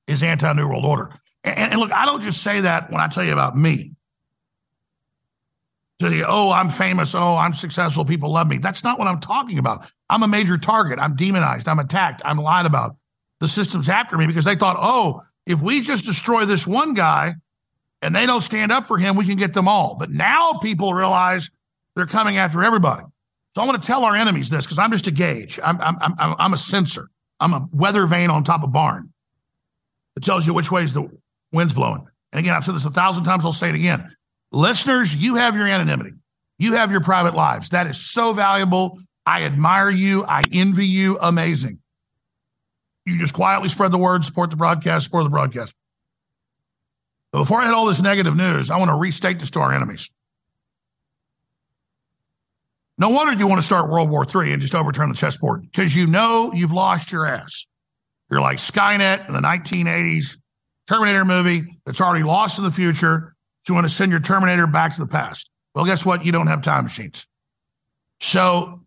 is 0.07 0.23
anti 0.23 0.51
New 0.53 0.67
World 0.67 0.85
Order. 0.85 1.09
And, 1.43 1.73
and, 1.73 1.79
look, 1.79 1.91
I 1.91 2.05
don't 2.05 2.21
just 2.21 2.41
say 2.41 2.61
that 2.61 2.91
when 2.91 3.01
I 3.01 3.07
tell 3.07 3.23
you 3.23 3.33
about 3.33 3.57
me. 3.57 3.91
To 5.99 6.13
you, 6.13 6.25
oh, 6.27 6.51
I'm 6.51 6.69
famous. 6.69 7.13
Oh, 7.13 7.35
I'm 7.35 7.53
successful. 7.53 8.03
People 8.03 8.31
love 8.31 8.47
me. 8.47 8.57
That's 8.57 8.83
not 8.83 8.97
what 8.97 9.07
I'm 9.07 9.19
talking 9.19 9.59
about. 9.59 9.85
I'm 10.09 10.23
a 10.23 10.27
major 10.27 10.57
target. 10.57 10.99
I'm 10.99 11.15
demonized. 11.15 11.67
I'm 11.67 11.79
attacked. 11.79 12.21
I'm 12.25 12.37
lied 12.37 12.65
about 12.65 12.95
the 13.39 13.47
system's 13.47 13.89
after 13.89 14.17
me 14.17 14.25
because 14.25 14.45
they 14.45 14.55
thought, 14.55 14.77
oh, 14.79 15.21
if 15.45 15.61
we 15.61 15.81
just 15.81 16.05
destroy 16.05 16.45
this 16.45 16.65
one 16.65 16.93
guy 16.93 17.35
and 18.01 18.15
they 18.15 18.25
don't 18.25 18.41
stand 18.41 18.71
up 18.71 18.87
for 18.87 18.97
him, 18.97 19.15
we 19.15 19.25
can 19.25 19.37
get 19.37 19.53
them 19.53 19.67
all. 19.67 19.95
But 19.95 20.11
now 20.11 20.53
people 20.61 20.93
realize 20.93 21.49
they're 21.95 22.05
coming 22.05 22.37
after 22.37 22.63
everybody. 22.63 23.03
So 23.51 23.61
I 23.61 23.65
want 23.65 23.81
to 23.81 23.85
tell 23.85 24.03
our 24.03 24.15
enemies 24.15 24.49
this 24.49 24.65
because 24.65 24.79
I'm 24.79 24.91
just 24.91 25.07
a 25.07 25.11
gauge. 25.11 25.59
I'm, 25.63 25.79
I'm, 25.79 25.97
I'm, 26.01 26.35
I'm 26.39 26.53
a 26.53 26.57
sensor. 26.57 27.09
I'm 27.39 27.53
a 27.53 27.67
weather 27.71 28.07
vane 28.07 28.29
on 28.29 28.43
top 28.43 28.63
of 28.63 28.71
barn. 28.71 29.13
It 30.15 30.23
tells 30.23 30.47
you 30.47 30.53
which 30.53 30.71
way 30.71 30.83
is 30.83 30.93
the 30.93 31.09
wind's 31.53 31.73
blowing. 31.73 32.05
And 32.31 32.39
again, 32.39 32.55
I've 32.55 32.65
said 32.65 32.75
this 32.75 32.85
a 32.85 32.89
thousand 32.89 33.23
times. 33.23 33.45
I'll 33.45 33.53
say 33.53 33.69
it 33.69 33.75
again. 33.75 34.13
Listeners, 34.51 35.15
you 35.15 35.35
have 35.35 35.55
your 35.55 35.67
anonymity. 35.67 36.11
You 36.59 36.73
have 36.73 36.91
your 36.91 37.01
private 37.01 37.35
lives. 37.35 37.69
That 37.69 37.87
is 37.87 37.97
so 37.97 38.33
valuable. 38.33 38.99
I 39.25 39.43
admire 39.43 39.89
you. 39.89 40.25
I 40.25 40.43
envy 40.51 40.85
you. 40.85 41.17
Amazing. 41.19 41.79
You 43.05 43.19
just 43.19 43.33
quietly 43.33 43.69
spread 43.69 43.91
the 43.91 43.97
word, 43.97 44.25
support 44.25 44.49
the 44.49 44.55
broadcast, 44.55 45.05
support 45.05 45.23
the 45.23 45.29
broadcast. 45.29 45.73
But 47.31 47.39
before 47.39 47.61
I 47.61 47.65
hit 47.65 47.73
all 47.73 47.85
this 47.85 48.01
negative 48.01 48.35
news, 48.35 48.69
I 48.69 48.77
want 48.77 48.89
to 48.89 48.95
restate 48.95 49.39
this 49.39 49.49
to 49.51 49.59
our 49.59 49.73
enemies. 49.73 50.09
No 52.97 53.09
wonder 53.09 53.33
you 53.33 53.47
want 53.47 53.59
to 53.59 53.65
start 53.65 53.89
World 53.89 54.09
War 54.09 54.23
III 54.23 54.53
and 54.53 54.61
just 54.61 54.75
overturn 54.75 55.09
the 55.09 55.15
chessboard 55.15 55.63
because 55.63 55.95
you 55.95 56.05
know 56.05 56.53
you've 56.53 56.71
lost 56.71 57.11
your 57.11 57.25
ass. 57.25 57.65
You're 58.29 58.39
like 58.41 58.57
Skynet 58.57 59.27
in 59.27 59.33
the 59.33 59.41
1980s 59.41 60.37
Terminator 60.87 61.25
movie 61.25 61.77
that's 61.85 62.01
already 62.01 62.23
lost 62.23 62.57
in 62.57 62.63
the 62.63 62.71
future. 62.71 63.35
So 63.61 63.71
you 63.71 63.75
want 63.75 63.87
to 63.87 63.93
send 63.93 64.11
your 64.11 64.19
Terminator 64.19 64.67
back 64.67 64.93
to 64.95 64.99
the 64.99 65.07
past. 65.07 65.49
Well, 65.75 65.85
guess 65.85 66.05
what? 66.05 66.25
You 66.25 66.31
don't 66.31 66.47
have 66.47 66.61
time 66.61 66.83
machines. 66.83 67.25
So 68.19 68.81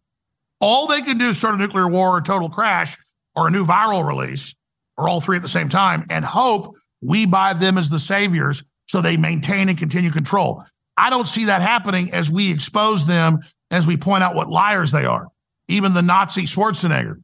all 0.61 0.87
they 0.87 1.03
can 1.03 1.19
do 1.19 1.31
is 1.31 1.39
start 1.39 1.55
a 1.55 1.59
nuclear 1.59 1.89
war 1.89 2.17
or 2.17 2.21
total 2.21 2.49
crash 2.49 2.97
or 3.35 3.49
a 3.49 3.51
new 3.51 3.65
viral 3.65 4.07
release 4.07 4.55
or 4.97 5.09
all 5.09 5.21
three 5.21 5.37
at 5.37 5.43
the 5.43 5.49
same 5.49 5.69
time 5.69 6.07
and 6.11 6.25
hope 6.25 6.75
we 7.03 7.27
buy 7.27 7.53
them 7.53 7.77
as 7.79 7.91
the 7.91 8.01
saviors 8.01 8.63
so 8.87 9.01
they 9.01 9.17
maintain 9.17 9.69
and 9.69 9.79
continue 9.79 10.11
control. 10.11 10.65
I 10.97 11.11
don't 11.11 11.29
see 11.29 11.45
that 11.47 11.61
happening 11.61 12.13
as 12.13 12.31
we 12.31 12.51
expose 12.51 13.05
them, 13.05 13.41
as 13.71 13.87
we 13.87 13.97
point 13.97 14.23
out 14.23 14.35
what 14.35 14.49
liars 14.49 14.93
they 14.93 15.05
are. 15.05 15.29
Even 15.69 15.93
the 15.93 16.03
Nazi 16.03 16.45
Schwarzenegger, 16.45 17.23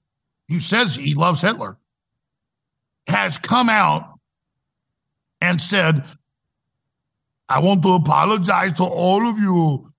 who 0.49 0.61
says 0.61 0.95
he 0.95 1.15
loves 1.15 1.41
Hitler, 1.41 1.79
has 3.07 3.39
come 3.39 3.69
out 3.69 4.12
and 5.43 5.61
said 5.61 6.05
I 7.49 7.59
want 7.59 7.83
to 7.83 7.93
apologize 7.93 8.73
to 8.75 8.85
all 8.85 9.29
of 9.29 9.39
you. 9.39 9.93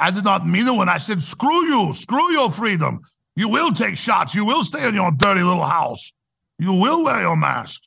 I 0.00 0.10
did 0.10 0.24
not 0.24 0.46
mean 0.46 0.66
it 0.66 0.74
when 0.74 0.88
I 0.88 0.98
said, 0.98 1.22
screw 1.22 1.64
you, 1.66 1.92
screw 1.92 2.32
your 2.32 2.50
freedom. 2.50 3.02
You 3.36 3.48
will 3.48 3.72
take 3.72 3.96
shots. 3.96 4.34
You 4.34 4.44
will 4.44 4.64
stay 4.64 4.86
in 4.88 4.94
your 4.94 5.12
dirty 5.12 5.42
little 5.42 5.64
house. 5.64 6.12
You 6.58 6.72
will 6.72 7.04
wear 7.04 7.20
your 7.20 7.36
mask. 7.36 7.82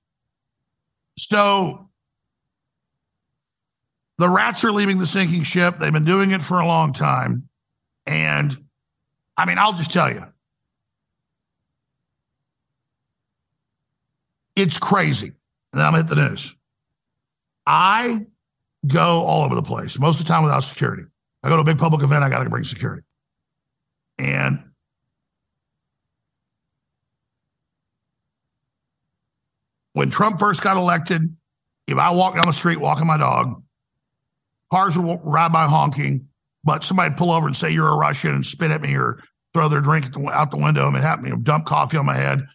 So 1.18 1.90
the 4.18 4.30
rats 4.30 4.64
are 4.64 4.72
leaving 4.72 4.98
the 4.98 5.08
sinking 5.08 5.44
ship. 5.44 5.78
They've 5.78 5.92
been 5.92 6.06
doing 6.06 6.32
it 6.32 6.42
for 6.42 6.60
a 6.60 6.66
long 6.66 6.94
time. 6.94 7.50
And 8.06 8.58
I 9.36 9.46
mean, 9.46 9.58
I'll 9.58 9.74
just 9.74 9.92
tell 9.92 10.10
you, 10.10 10.24
it's 14.56 14.78
crazy. 14.78 15.34
And 15.74 15.82
I'm 15.82 15.96
at 15.96 16.08
the 16.08 16.16
news. 16.16 16.56
I 17.66 18.26
go 18.88 19.22
all 19.22 19.44
over 19.44 19.56
the 19.56 19.64
place, 19.64 20.00
most 20.00 20.20
of 20.20 20.26
the 20.26 20.32
time 20.32 20.44
without 20.44 20.62
security. 20.62 21.04
I 21.44 21.50
go 21.50 21.56
to 21.56 21.62
a 21.62 21.66
big 21.66 21.78
public 21.78 22.04
event, 22.04 22.24
I 22.24 22.30
got 22.30 22.44
to 22.44 22.50
bring 22.50 22.64
security. 22.64 23.04
And 24.18 24.64
when 29.94 30.10
Trump 30.10 30.40
first 30.40 30.62
got 30.62 30.78
elected, 30.78 31.36
if 31.88 31.98
I 31.98 32.10
walk 32.12 32.36
down 32.36 32.46
the 32.46 32.54
street 32.54 32.80
walking 32.80 33.08
my 33.08 33.18
dog, 33.18 33.62
cars 34.72 34.98
would 34.98 35.20
ride 35.24 35.52
by 35.52 35.68
honking, 35.68 36.28
but 36.64 36.84
somebody'd 36.84 37.18
pull 37.18 37.32
over 37.32 37.48
and 37.48 37.56
say 37.56 37.72
you're 37.72 37.90
a 37.90 37.96
Russian 37.96 38.34
and 38.34 38.46
spit 38.46 38.72
at 38.72 38.82
me 38.82 38.96
or 38.96 39.24
throw 39.54 39.68
their 39.68 39.82
drink 39.82 40.06
out 40.32 40.52
the 40.52 40.58
window 40.58 40.88
and 40.88 40.96
it 40.96 41.02
happened, 41.02 41.28
you 41.28 41.34
know, 41.34 41.40
dump 41.42 41.66
coffee 41.66 41.98
on 41.98 42.06
my 42.06 42.16
head. 42.16 42.46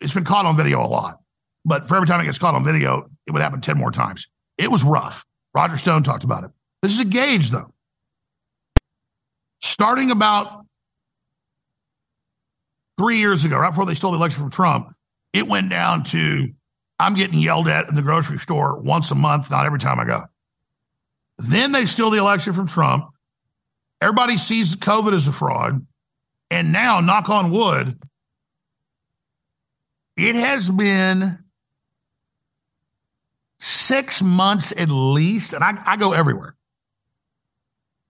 It's 0.00 0.14
been 0.14 0.24
caught 0.24 0.46
on 0.46 0.56
video 0.56 0.80
a 0.80 0.86
lot. 0.86 1.20
But 1.64 1.88
for 1.88 1.96
every 1.96 2.06
time 2.06 2.20
it 2.20 2.24
gets 2.24 2.38
caught 2.38 2.54
on 2.54 2.64
video, 2.64 3.10
it 3.26 3.32
would 3.32 3.42
happen 3.42 3.60
10 3.60 3.76
more 3.76 3.90
times. 3.90 4.26
It 4.58 4.70
was 4.70 4.82
rough. 4.82 5.24
Roger 5.54 5.76
Stone 5.78 6.02
talked 6.02 6.24
about 6.24 6.44
it. 6.44 6.50
This 6.82 6.92
is 6.92 7.00
a 7.00 7.04
gauge, 7.04 7.50
though. 7.50 7.72
Starting 9.60 10.10
about 10.10 10.66
three 12.98 13.18
years 13.18 13.44
ago, 13.44 13.58
right 13.58 13.70
before 13.70 13.86
they 13.86 13.94
stole 13.94 14.12
the 14.12 14.18
election 14.18 14.40
from 14.40 14.50
Trump, 14.50 14.94
it 15.32 15.46
went 15.46 15.70
down 15.70 16.04
to 16.04 16.48
I'm 16.98 17.14
getting 17.14 17.38
yelled 17.38 17.68
at 17.68 17.88
in 17.88 17.94
the 17.94 18.02
grocery 18.02 18.38
store 18.38 18.78
once 18.78 19.10
a 19.10 19.14
month, 19.14 19.50
not 19.50 19.66
every 19.66 19.78
time 19.78 20.00
I 20.00 20.04
go. 20.04 20.22
Then 21.38 21.72
they 21.72 21.86
steal 21.86 22.10
the 22.10 22.18
election 22.18 22.54
from 22.54 22.66
Trump. 22.66 23.10
Everybody 24.00 24.38
sees 24.38 24.76
COVID 24.76 25.12
as 25.12 25.26
a 25.26 25.32
fraud. 25.32 25.86
And 26.50 26.72
now, 26.72 27.00
knock 27.00 27.28
on 27.28 27.50
wood, 27.50 27.98
it 30.16 30.36
has 30.36 30.70
been 30.70 31.38
six 33.58 34.22
months 34.22 34.72
at 34.76 34.88
least, 34.88 35.52
and 35.52 35.64
I, 35.64 35.80
I 35.84 35.96
go 35.96 36.12
everywhere. 36.12 36.54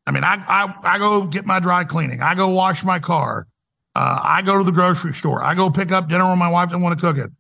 I 0.07 0.13
mean, 0.13 0.25
I, 0.25 0.35
I, 0.35 0.95
I 0.95 0.99
go 0.99 1.27
get 1.27 1.47
my 1.47 1.59
dry 1.59 1.85
cleaning. 1.85 2.23
I 2.23 2.35
go 2.35 2.49
wash 2.49 2.85
my 2.85 2.99
car. 2.99 3.49
Uh, 3.95 4.21
I 4.23 4.43
go 4.43 4.59
to 4.59 4.65
the 4.65 4.73
grocery 4.73 5.15
store. 5.15 5.43
I 5.43 5.55
go 5.55 5.71
pick 5.71 5.91
up 5.91 6.09
dinner 6.09 6.27
when 6.27 6.39
my 6.39 6.49
wife 6.49 6.69
doesn't 6.69 6.83
want 6.83 6.99
to 6.99 7.01
cook 7.01 7.17
it. 7.17 7.31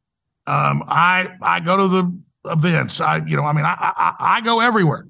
Um, 0.46 0.84
I 0.86 1.28
I 1.42 1.60
go 1.60 1.76
to 1.76 1.88
the 1.88 2.18
events. 2.52 3.00
I 3.00 3.18
you 3.18 3.36
know 3.36 3.44
I 3.44 3.52
mean 3.52 3.64
I, 3.64 3.74
I 3.74 4.14
I 4.18 4.40
go 4.40 4.60
everywhere. 4.60 5.06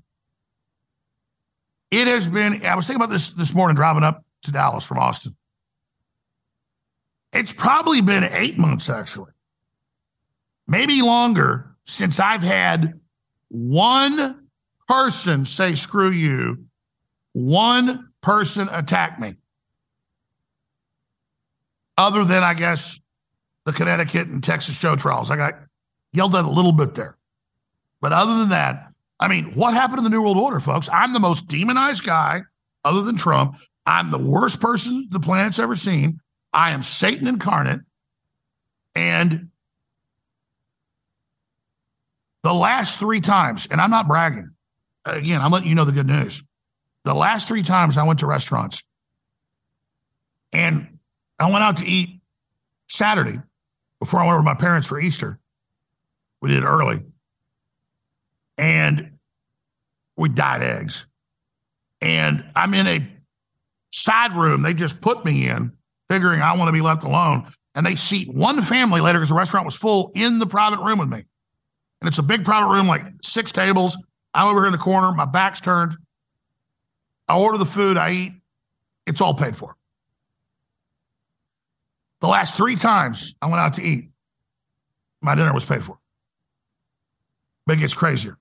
It 1.91 2.09
has 2.09 2.29
been. 2.29 2.65
I 2.67 2.75
was 2.75 2.87
thinking 2.87 3.03
about 3.03 3.13
this 3.13 3.31
this 3.31 3.55
morning 3.55 3.77
driving 3.77 4.03
up 4.03 4.25
to 4.43 4.53
Dallas 4.53 4.85
from 4.85 4.99
Austin. 4.99 5.37
It's 7.33 7.53
probably 7.53 8.01
been 8.01 8.25
eight 8.25 8.59
months 8.59 8.89
actually, 8.89 9.33
maybe 10.67 11.03
longer 11.03 11.76
since 11.87 12.21
I've 12.21 12.43
had 12.43 13.01
one 13.49 14.49
person 14.89 15.45
say 15.45 15.75
screw 15.75 16.11
you, 16.11 16.67
one 17.33 18.09
person 18.23 18.69
attack 18.71 19.19
me. 19.19 19.35
Other 21.99 22.25
than, 22.25 22.43
I 22.43 22.55
guess, 22.55 23.01
the 23.65 23.73
Connecticut 23.73 24.29
and 24.29 24.43
Texas 24.43 24.75
show 24.77 24.97
trials. 24.97 25.31
I 25.31 25.37
got 25.37 25.55
yelled 26.13 26.37
at 26.37 26.45
a 26.45 26.51
little 26.51 26.73
bit 26.73 26.95
there. 26.95 27.17
But 28.01 28.13
other 28.13 28.37
than 28.39 28.51
that, 28.51 28.89
I 29.19 29.29
mean, 29.29 29.53
what 29.55 29.75
happened 29.75 29.99
in 29.99 30.05
the 30.05 30.11
New 30.11 30.23
World 30.23 30.37
Order, 30.37 30.61
folks? 30.61 30.89
I'm 30.93 31.13
the 31.13 31.21
most 31.21 31.47
demonized 31.49 32.05
guy 32.05 32.43
other 32.85 33.03
than 33.03 33.17
Trump. 33.17 33.57
I'm 33.87 34.11
the 34.11 34.19
worst 34.19 34.61
person 34.61 35.09
the 35.11 35.21
planet's 35.21 35.59
ever 35.59 35.75
seen. 35.75 36.21
I 36.53 36.73
am 36.73 36.83
Satan 36.83 37.27
incarnate. 37.27 37.81
And 38.95 39.51
the 42.47 42.55
last 42.55 43.01
three 43.01 43.21
times, 43.21 43.67
and 43.73 43.81
I'm 43.81 43.91
not 43.91 44.07
bragging, 44.07 44.53
again, 45.05 45.41
I'm 45.41 45.51
letting 45.51 45.69
you 45.69 45.75
know 45.75 45.85
the 45.85 45.91
good 45.91 46.07
news. 46.07 46.45
The 47.05 47.13
last 47.13 47.49
three 47.49 47.65
times 47.65 47.99
I 47.99 48.05
went 48.05 48.21
to 48.21 48.27
restaurants 48.27 48.85
and 50.53 50.99
I 51.41 51.51
went 51.51 51.65
out 51.65 51.79
to 51.79 51.85
eat 51.85 52.21
Saturday 52.89 53.41
before 53.99 54.21
I 54.21 54.23
went 54.23 54.35
over 54.35 54.43
to 54.43 54.45
my 54.45 54.55
parents 54.55 54.87
for 54.87 55.01
Easter. 55.01 55.41
We 56.41 56.51
did 56.51 56.63
early. 56.63 57.03
And 58.57 59.19
we 60.17 60.29
dyed 60.29 60.63
eggs. 60.63 61.05
And 62.01 62.45
I'm 62.55 62.75
in 62.75 62.87
a 62.87 63.09
side 63.91 64.37
room 64.37 64.63
they 64.63 64.73
just 64.73 65.01
put 65.01 65.25
me 65.25 65.49
in, 65.49 65.73
figuring 66.09 66.43
I 66.43 66.55
want 66.55 66.69
to 66.69 66.73
be 66.73 66.81
left 66.81 67.03
alone. 67.03 67.53
And 67.75 67.85
they 67.85 67.97
seat 67.97 68.33
one 68.33 68.63
family 68.63 69.01
later 69.01 69.19
because 69.19 69.31
the 69.31 69.35
restaurant 69.35 69.67
was 69.67 69.75
full 69.75 70.13
in 70.15 70.39
the 70.39 70.47
private 70.47 70.79
room 70.79 71.01
with 71.01 71.09
me 71.09 71.25
and 72.01 72.09
it's 72.09 72.19
a 72.19 72.23
big 72.23 72.45
private 72.45 72.73
room, 72.73 72.87
like 72.87 73.05
six 73.23 73.53
tables. 73.53 73.97
I'm 74.35 74.49
over 74.49 74.61
here 74.61 74.67
in 74.67 74.73
the 74.73 74.79
corner, 74.79 75.13
my 75.13 75.25
back's 75.25 75.61
turned. 75.61 75.97
I 77.29 77.39
order 77.39 77.59
the 77.59 77.67
food, 77.67 77.97
I 77.97 78.13
eat. 78.13 78.33
It's 79.07 79.21
all 79.21 79.35
paid 79.35 79.57
for. 79.57 79.77
The 82.21 82.29
last 82.29 82.57
three 82.57 82.77
times 82.77 83.35
I 83.41 83.47
went 83.47 83.61
out 83.61 83.75
to 83.75 83.83
eat, 83.83 84.11
my 85.23 85.35
dinner 85.35 85.53
was 85.53 85.65
paid 85.65 85.85
for. 85.85 85.99
But 87.67 87.79
it 87.79 87.81
gets 87.81 87.95
crazier. 87.95 88.37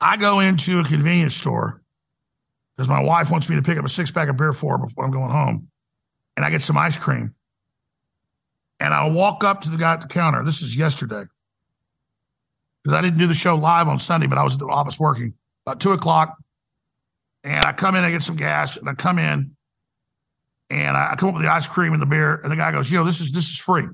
I 0.00 0.16
go 0.16 0.40
into 0.40 0.78
a 0.78 0.84
convenience 0.84 1.34
store 1.34 1.82
because 2.76 2.88
my 2.88 3.00
wife 3.00 3.30
wants 3.30 3.48
me 3.48 3.56
to 3.56 3.62
pick 3.62 3.78
up 3.78 3.84
a 3.84 3.88
six 3.88 4.10
pack 4.10 4.28
of 4.28 4.36
beer 4.36 4.52
for 4.52 4.78
her 4.78 4.86
before 4.86 5.04
I'm 5.04 5.10
going 5.10 5.30
home. 5.30 5.68
And 6.36 6.44
I 6.44 6.50
get 6.50 6.62
some 6.62 6.76
ice 6.76 6.96
cream. 6.96 7.34
And 8.80 8.94
I 8.94 9.08
walk 9.08 9.44
up 9.44 9.62
to 9.62 9.70
the 9.70 9.76
guy 9.76 9.94
at 9.94 10.00
the 10.00 10.06
counter. 10.06 10.44
This 10.44 10.62
is 10.62 10.76
yesterday. 10.76 11.24
Because 12.82 12.96
I 12.96 13.02
didn't 13.02 13.18
do 13.18 13.26
the 13.26 13.34
show 13.34 13.56
live 13.56 13.88
on 13.88 13.98
Sunday, 13.98 14.26
but 14.26 14.38
I 14.38 14.44
was 14.44 14.54
at 14.54 14.60
the 14.60 14.66
office 14.66 14.98
working 14.98 15.34
about 15.66 15.80
two 15.80 15.92
o'clock. 15.92 16.36
And 17.44 17.64
I 17.64 17.72
come 17.72 17.94
in, 17.94 18.04
I 18.04 18.10
get 18.10 18.22
some 18.22 18.36
gas, 18.36 18.76
and 18.76 18.88
I 18.88 18.94
come 18.94 19.18
in 19.18 19.56
and 20.70 20.96
I 20.96 21.14
come 21.16 21.30
up 21.30 21.34
with 21.34 21.44
the 21.44 21.52
ice 21.52 21.66
cream 21.66 21.92
and 21.92 22.02
the 22.02 22.06
beer. 22.06 22.40
And 22.42 22.52
the 22.52 22.56
guy 22.56 22.72
goes, 22.72 22.90
Yo, 22.90 23.04
this 23.04 23.20
is 23.20 23.32
this 23.32 23.48
is 23.48 23.58
free. 23.58 23.84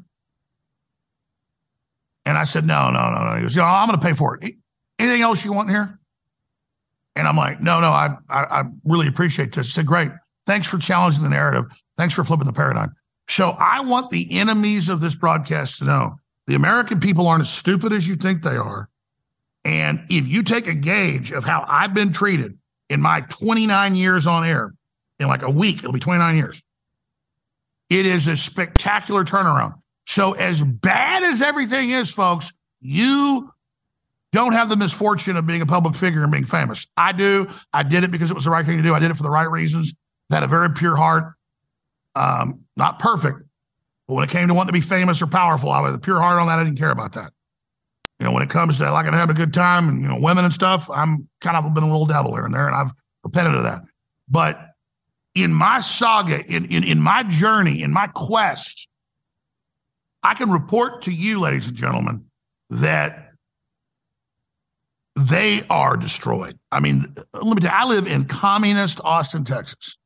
And 2.24 2.38
I 2.38 2.44
said, 2.44 2.66
No, 2.66 2.90
no, 2.90 3.10
no, 3.10 3.24
no. 3.24 3.36
He 3.36 3.42
goes, 3.42 3.54
Yo, 3.54 3.64
I'm 3.64 3.88
gonna 3.88 4.02
pay 4.02 4.14
for 4.14 4.36
it. 4.36 4.54
Anything 4.98 5.22
else 5.22 5.44
you 5.44 5.52
want 5.52 5.70
here? 5.70 5.98
And 7.16 7.28
I'm 7.28 7.36
like, 7.36 7.60
no, 7.60 7.80
no, 7.80 7.90
I, 7.90 8.16
I, 8.28 8.44
I 8.44 8.64
really 8.84 9.06
appreciate 9.06 9.52
this. 9.54 9.68
I 9.68 9.70
said, 9.70 9.86
great. 9.86 10.10
Thanks 10.46 10.66
for 10.66 10.78
challenging 10.78 11.22
the 11.22 11.28
narrative. 11.28 11.64
Thanks 11.96 12.14
for 12.14 12.24
flipping 12.24 12.46
the 12.46 12.52
paradigm. 12.52 12.94
So 13.28 13.50
I 13.50 13.80
want 13.80 14.10
the 14.10 14.30
enemies 14.38 14.88
of 14.88 15.00
this 15.00 15.14
broadcast 15.14 15.78
to 15.78 15.84
know 15.84 16.16
the 16.46 16.54
American 16.54 17.00
people 17.00 17.26
aren't 17.26 17.42
as 17.42 17.50
stupid 17.50 17.92
as 17.92 18.06
you 18.06 18.16
think 18.16 18.42
they 18.42 18.56
are. 18.56 18.88
And 19.64 20.04
if 20.10 20.26
you 20.26 20.42
take 20.42 20.66
a 20.66 20.74
gauge 20.74 21.32
of 21.32 21.42
how 21.42 21.64
I've 21.66 21.94
been 21.94 22.12
treated 22.12 22.58
in 22.90 23.00
my 23.00 23.22
29 23.22 23.96
years 23.96 24.26
on 24.26 24.44
air, 24.44 24.74
in 25.18 25.28
like 25.28 25.42
a 25.42 25.50
week, 25.50 25.78
it'll 25.78 25.92
be 25.92 26.00
29 26.00 26.36
years. 26.36 26.62
It 27.88 28.06
is 28.06 28.26
a 28.26 28.36
spectacular 28.36 29.24
turnaround. 29.24 29.74
So, 30.06 30.32
as 30.32 30.62
bad 30.62 31.22
as 31.22 31.40
everything 31.40 31.90
is, 31.90 32.10
folks, 32.10 32.52
you 32.80 33.50
don't 34.32 34.52
have 34.52 34.68
the 34.68 34.76
misfortune 34.76 35.36
of 35.36 35.46
being 35.46 35.62
a 35.62 35.66
public 35.66 35.96
figure 35.96 36.22
and 36.22 36.32
being 36.32 36.44
famous. 36.44 36.86
I 36.96 37.12
do. 37.12 37.46
I 37.72 37.84
did 37.84 38.04
it 38.04 38.10
because 38.10 38.30
it 38.30 38.34
was 38.34 38.44
the 38.44 38.50
right 38.50 38.66
thing 38.66 38.76
to 38.76 38.82
do. 38.82 38.94
I 38.94 38.98
did 38.98 39.10
it 39.10 39.16
for 39.16 39.22
the 39.22 39.30
right 39.30 39.50
reasons. 39.50 39.94
I 40.30 40.34
had 40.34 40.42
a 40.42 40.48
very 40.48 40.70
pure 40.70 40.96
heart. 40.96 41.34
Um, 42.16 42.60
not 42.76 42.98
perfect, 42.98 43.40
but 44.06 44.14
when 44.14 44.24
it 44.24 44.30
came 44.30 44.48
to 44.48 44.54
wanting 44.54 44.68
to 44.68 44.72
be 44.72 44.80
famous 44.80 45.20
or 45.20 45.26
powerful, 45.26 45.70
I 45.70 45.80
was 45.80 45.94
a 45.94 45.98
pure 45.98 46.20
heart 46.20 46.40
on 46.40 46.46
that. 46.46 46.58
I 46.58 46.64
didn't 46.64 46.78
care 46.78 46.90
about 46.90 47.12
that. 47.14 47.32
You 48.20 48.26
know, 48.26 48.32
when 48.32 48.42
it 48.42 48.50
comes 48.50 48.76
to 48.78 48.90
like 48.92 49.06
having 49.06 49.34
a 49.34 49.38
good 49.38 49.52
time 49.52 49.88
and 49.88 50.02
you 50.02 50.08
know 50.08 50.18
women 50.18 50.44
and 50.44 50.54
stuff, 50.54 50.88
I'm 50.88 51.28
kind 51.40 51.56
of 51.56 51.74
been 51.74 51.82
a 51.82 51.90
little 51.90 52.06
devil 52.06 52.34
here 52.34 52.44
and 52.44 52.54
there, 52.54 52.66
and 52.66 52.76
I've 52.76 52.92
repented 53.24 53.54
of 53.54 53.64
that. 53.64 53.82
But 54.28 54.60
in 55.34 55.52
my 55.52 55.80
saga, 55.80 56.44
in 56.44 56.66
in, 56.66 56.84
in 56.84 57.00
my 57.00 57.24
journey, 57.24 57.82
in 57.82 57.92
my 57.92 58.06
quest, 58.08 58.88
I 60.22 60.34
can 60.34 60.50
report 60.50 61.02
to 61.02 61.12
you, 61.12 61.40
ladies 61.40 61.66
and 61.66 61.76
gentlemen, 61.76 62.24
that 62.70 63.32
they 65.16 65.64
are 65.70 65.96
destroyed. 65.96 66.58
I 66.72 66.80
mean, 66.80 67.14
let 67.32 67.44
me 67.44 67.60
tell 67.60 67.70
you, 67.70 67.76
I 67.76 67.84
live 67.84 68.06
in 68.06 68.24
communist 68.26 69.00
Austin, 69.04 69.44
Texas. 69.44 69.96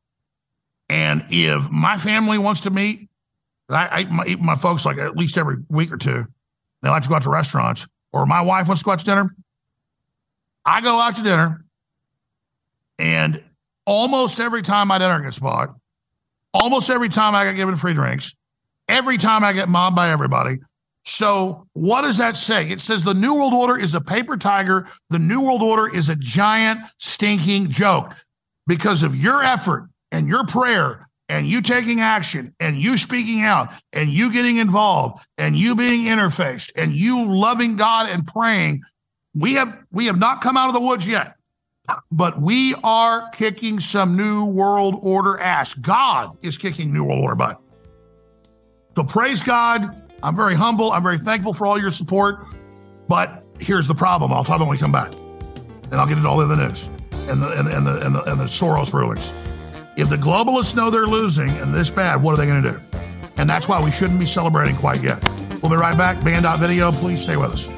And 0.88 1.24
if 1.30 1.62
my 1.70 1.98
family 1.98 2.38
wants 2.38 2.62
to 2.62 2.70
meet, 2.70 3.08
I, 3.68 3.88
I 3.88 4.04
my, 4.04 4.36
my 4.40 4.54
folks 4.54 4.84
like 4.84 4.98
at 4.98 5.16
least 5.16 5.36
every 5.36 5.56
week 5.68 5.92
or 5.92 5.98
two, 5.98 6.26
they 6.82 6.88
like 6.88 7.02
to 7.02 7.08
go 7.08 7.16
out 7.16 7.22
to 7.24 7.30
restaurants, 7.30 7.86
or 8.12 8.24
my 8.24 8.40
wife 8.40 8.68
wants 8.68 8.82
to 8.82 8.84
go 8.84 8.92
out 8.92 9.00
to 9.00 9.04
dinner. 9.04 9.34
I 10.64 10.80
go 10.80 10.98
out 10.98 11.16
to 11.16 11.22
dinner, 11.22 11.64
and 12.98 13.42
almost 13.84 14.40
every 14.40 14.62
time 14.62 14.88
my 14.88 14.98
dinner 14.98 15.20
gets 15.20 15.38
bought, 15.38 15.74
almost 16.54 16.90
every 16.90 17.08
time 17.08 17.34
I 17.34 17.44
get 17.44 17.56
given 17.56 17.76
free 17.76 17.94
drinks, 17.94 18.34
every 18.88 19.18
time 19.18 19.44
I 19.44 19.52
get 19.52 19.68
mobbed 19.68 19.96
by 19.96 20.10
everybody. 20.10 20.58
So, 21.04 21.66
what 21.72 22.02
does 22.02 22.18
that 22.18 22.36
say? 22.36 22.68
It 22.68 22.80
says 22.82 23.02
the 23.02 23.14
New 23.14 23.34
World 23.34 23.54
Order 23.54 23.78
is 23.78 23.94
a 23.94 24.00
paper 24.00 24.36
tiger. 24.36 24.86
The 25.08 25.18
New 25.18 25.40
World 25.40 25.62
Order 25.62 25.94
is 25.94 26.10
a 26.10 26.16
giant, 26.16 26.80
stinking 26.98 27.70
joke. 27.70 28.14
Because 28.66 29.02
of 29.02 29.16
your 29.16 29.42
effort 29.42 29.88
and 30.12 30.28
your 30.28 30.46
prayer 30.46 31.08
and 31.28 31.46
you 31.46 31.60
taking 31.60 32.00
action 32.00 32.54
and 32.60 32.78
you 32.78 32.96
speaking 32.96 33.42
out 33.42 33.70
and 33.92 34.10
you 34.10 34.32
getting 34.32 34.56
involved 34.56 35.24
and 35.36 35.56
you 35.56 35.74
being 35.74 36.06
interfaced 36.06 36.70
and 36.76 36.94
you 36.94 37.24
loving 37.24 37.76
God 37.76 38.08
and 38.08 38.26
praying, 38.26 38.82
we 39.34 39.54
have 39.54 39.78
we 39.92 40.06
have 40.06 40.18
not 40.18 40.40
come 40.40 40.56
out 40.56 40.68
of 40.68 40.74
the 40.74 40.80
woods 40.80 41.06
yet. 41.06 41.34
But 42.12 42.40
we 42.40 42.74
are 42.84 43.30
kicking 43.30 43.80
some 43.80 44.16
new 44.16 44.44
world 44.44 44.98
order 45.02 45.38
ass. 45.38 45.72
God 45.74 46.36
is 46.42 46.58
kicking 46.58 46.92
new 46.92 47.04
world 47.04 47.20
order 47.20 47.34
butt. 47.34 47.60
So 48.96 49.04
praise 49.04 49.42
God. 49.42 50.02
I'm 50.22 50.36
very 50.36 50.54
humble. 50.54 50.92
I'm 50.92 51.02
very 51.02 51.18
thankful 51.18 51.54
for 51.54 51.66
all 51.66 51.80
your 51.80 51.92
support. 51.92 52.44
But 53.08 53.44
here's 53.58 53.86
the 53.86 53.94
problem. 53.94 54.32
I'll 54.32 54.44
talk 54.44 54.56
about 54.56 54.68
when 54.68 54.76
we 54.76 54.80
come 54.80 54.92
back. 54.92 55.12
And 55.90 55.94
I'll 55.94 56.06
get 56.06 56.18
it 56.18 56.26
all 56.26 56.40
in 56.42 56.48
the 56.48 56.56
news 56.56 56.88
and 57.28 57.40
the, 57.40 57.58
and, 57.58 57.68
and, 57.68 57.86
the, 57.86 58.04
and, 58.04 58.14
the, 58.14 58.22
and 58.24 58.40
the 58.40 58.44
Soros 58.44 58.92
rulings. 58.92 59.30
If 59.98 60.08
the 60.08 60.16
globalists 60.16 60.76
know 60.76 60.90
they're 60.90 61.08
losing 61.08 61.50
and 61.58 61.74
this 61.74 61.90
bad, 61.90 62.22
what 62.22 62.32
are 62.32 62.36
they 62.36 62.46
going 62.46 62.62
to 62.62 62.70
do? 62.70 62.80
And 63.36 63.50
that's 63.50 63.66
why 63.66 63.82
we 63.82 63.90
shouldn't 63.90 64.20
be 64.20 64.26
celebrating 64.26 64.76
quite 64.76 65.02
yet. 65.02 65.20
We'll 65.60 65.70
be 65.70 65.76
right 65.76 65.98
back. 65.98 66.22
Banned.video, 66.22 66.92
please 66.92 67.20
stay 67.20 67.36
with 67.36 67.50
us. 67.50 67.77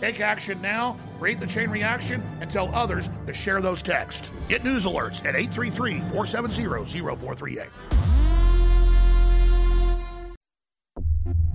Take 0.00 0.20
action 0.20 0.60
now, 0.60 0.96
create 1.18 1.38
the 1.38 1.46
chain 1.46 1.70
reaction, 1.70 2.22
and 2.40 2.50
tell 2.50 2.74
others 2.74 3.08
to 3.26 3.34
share 3.34 3.60
those 3.60 3.82
texts. 3.82 4.32
Get 4.48 4.64
news 4.64 4.84
alerts 4.86 5.24
at 5.24 5.36
833 5.36 6.00
470 6.00 7.00
0438. 7.16 7.68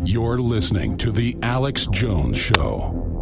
You're 0.05 0.37
listening 0.39 0.97
to 0.99 1.11
The 1.11 1.37
Alex 1.41 1.85
Jones 1.87 2.37
Show. 2.37 3.18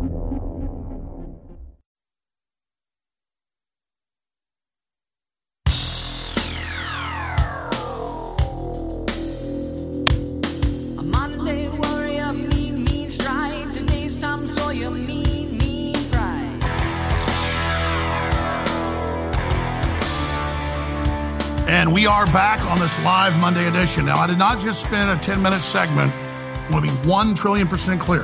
We 22.07 22.13
are 22.13 22.25
back 22.27 22.61
on 22.61 22.79
this 22.79 23.03
live 23.03 23.37
Monday 23.41 23.67
edition. 23.67 24.05
Now, 24.05 24.15
I 24.15 24.27
did 24.27 24.37
not 24.37 24.61
just 24.61 24.81
spend 24.81 25.09
a 25.09 25.21
10 25.21 25.41
minute 25.41 25.59
segment. 25.59 26.09
I 26.13 26.69
want 26.71 26.87
to 26.87 27.01
be 27.01 27.05
1 27.05 27.35
trillion 27.35 27.67
percent 27.67 27.99
clear, 27.99 28.21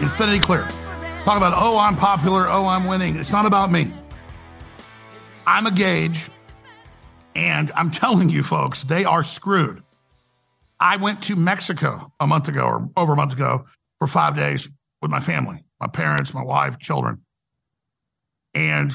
infinity 0.00 0.40
clear. 0.40 0.62
Talk 1.22 1.36
about, 1.36 1.54
oh, 1.54 1.78
I'm 1.78 1.94
popular, 1.94 2.48
oh, 2.48 2.66
I'm 2.66 2.86
winning. 2.86 3.14
It's 3.14 3.30
not 3.30 3.46
about 3.46 3.70
me. 3.70 3.94
I'm 5.46 5.64
a 5.68 5.70
gauge, 5.70 6.24
and 7.36 7.70
I'm 7.76 7.92
telling 7.92 8.30
you, 8.30 8.42
folks, 8.42 8.82
they 8.82 9.04
are 9.04 9.22
screwed. 9.22 9.84
I 10.80 10.96
went 10.96 11.22
to 11.22 11.36
Mexico 11.36 12.12
a 12.18 12.26
month 12.26 12.48
ago 12.48 12.64
or 12.64 12.90
over 12.96 13.12
a 13.12 13.16
month 13.16 13.32
ago 13.32 13.66
for 14.00 14.08
five 14.08 14.34
days 14.34 14.68
with 15.00 15.12
my 15.12 15.20
family, 15.20 15.62
my 15.80 15.86
parents, 15.86 16.34
my 16.34 16.42
wife, 16.42 16.80
children. 16.80 17.22
And 18.54 18.92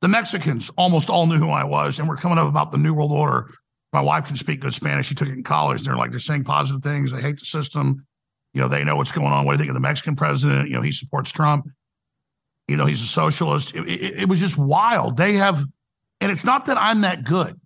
the 0.00 0.08
Mexicans 0.08 0.70
almost 0.76 1.10
all 1.10 1.26
knew 1.26 1.38
who 1.38 1.50
I 1.50 1.64
was 1.64 1.98
and 1.98 2.08
were 2.08 2.16
coming 2.16 2.38
up 2.38 2.48
about 2.48 2.72
the 2.72 2.78
New 2.78 2.94
World 2.94 3.12
Order. 3.12 3.50
My 3.92 4.00
wife 4.00 4.26
can 4.26 4.36
speak 4.36 4.60
good 4.60 4.74
Spanish. 4.74 5.06
She 5.06 5.14
took 5.14 5.28
it 5.28 5.34
in 5.34 5.42
college. 5.42 5.82
They're 5.82 5.96
like, 5.96 6.10
they're 6.10 6.20
saying 6.20 6.44
positive 6.44 6.82
things. 6.82 7.12
They 7.12 7.20
hate 7.20 7.38
the 7.38 7.44
system. 7.44 8.06
You 8.54 8.60
know, 8.60 8.68
they 8.68 8.84
know 8.84 8.96
what's 8.96 9.12
going 9.12 9.32
on. 9.32 9.44
What 9.44 9.52
do 9.52 9.56
you 9.56 9.58
think 9.58 9.70
of 9.70 9.74
the 9.74 9.80
Mexican 9.80 10.16
president? 10.16 10.68
You 10.68 10.76
know, 10.76 10.82
he 10.82 10.92
supports 10.92 11.30
Trump. 11.30 11.68
You 12.68 12.76
know, 12.76 12.86
he's 12.86 13.02
a 13.02 13.06
socialist. 13.06 13.74
It, 13.74 13.88
it, 13.88 14.20
it 14.20 14.28
was 14.28 14.40
just 14.40 14.56
wild. 14.56 15.16
They 15.16 15.34
have, 15.34 15.64
and 16.20 16.32
it's 16.32 16.44
not 16.44 16.66
that 16.66 16.78
I'm 16.78 17.00
that 17.02 17.24
good. 17.24 17.60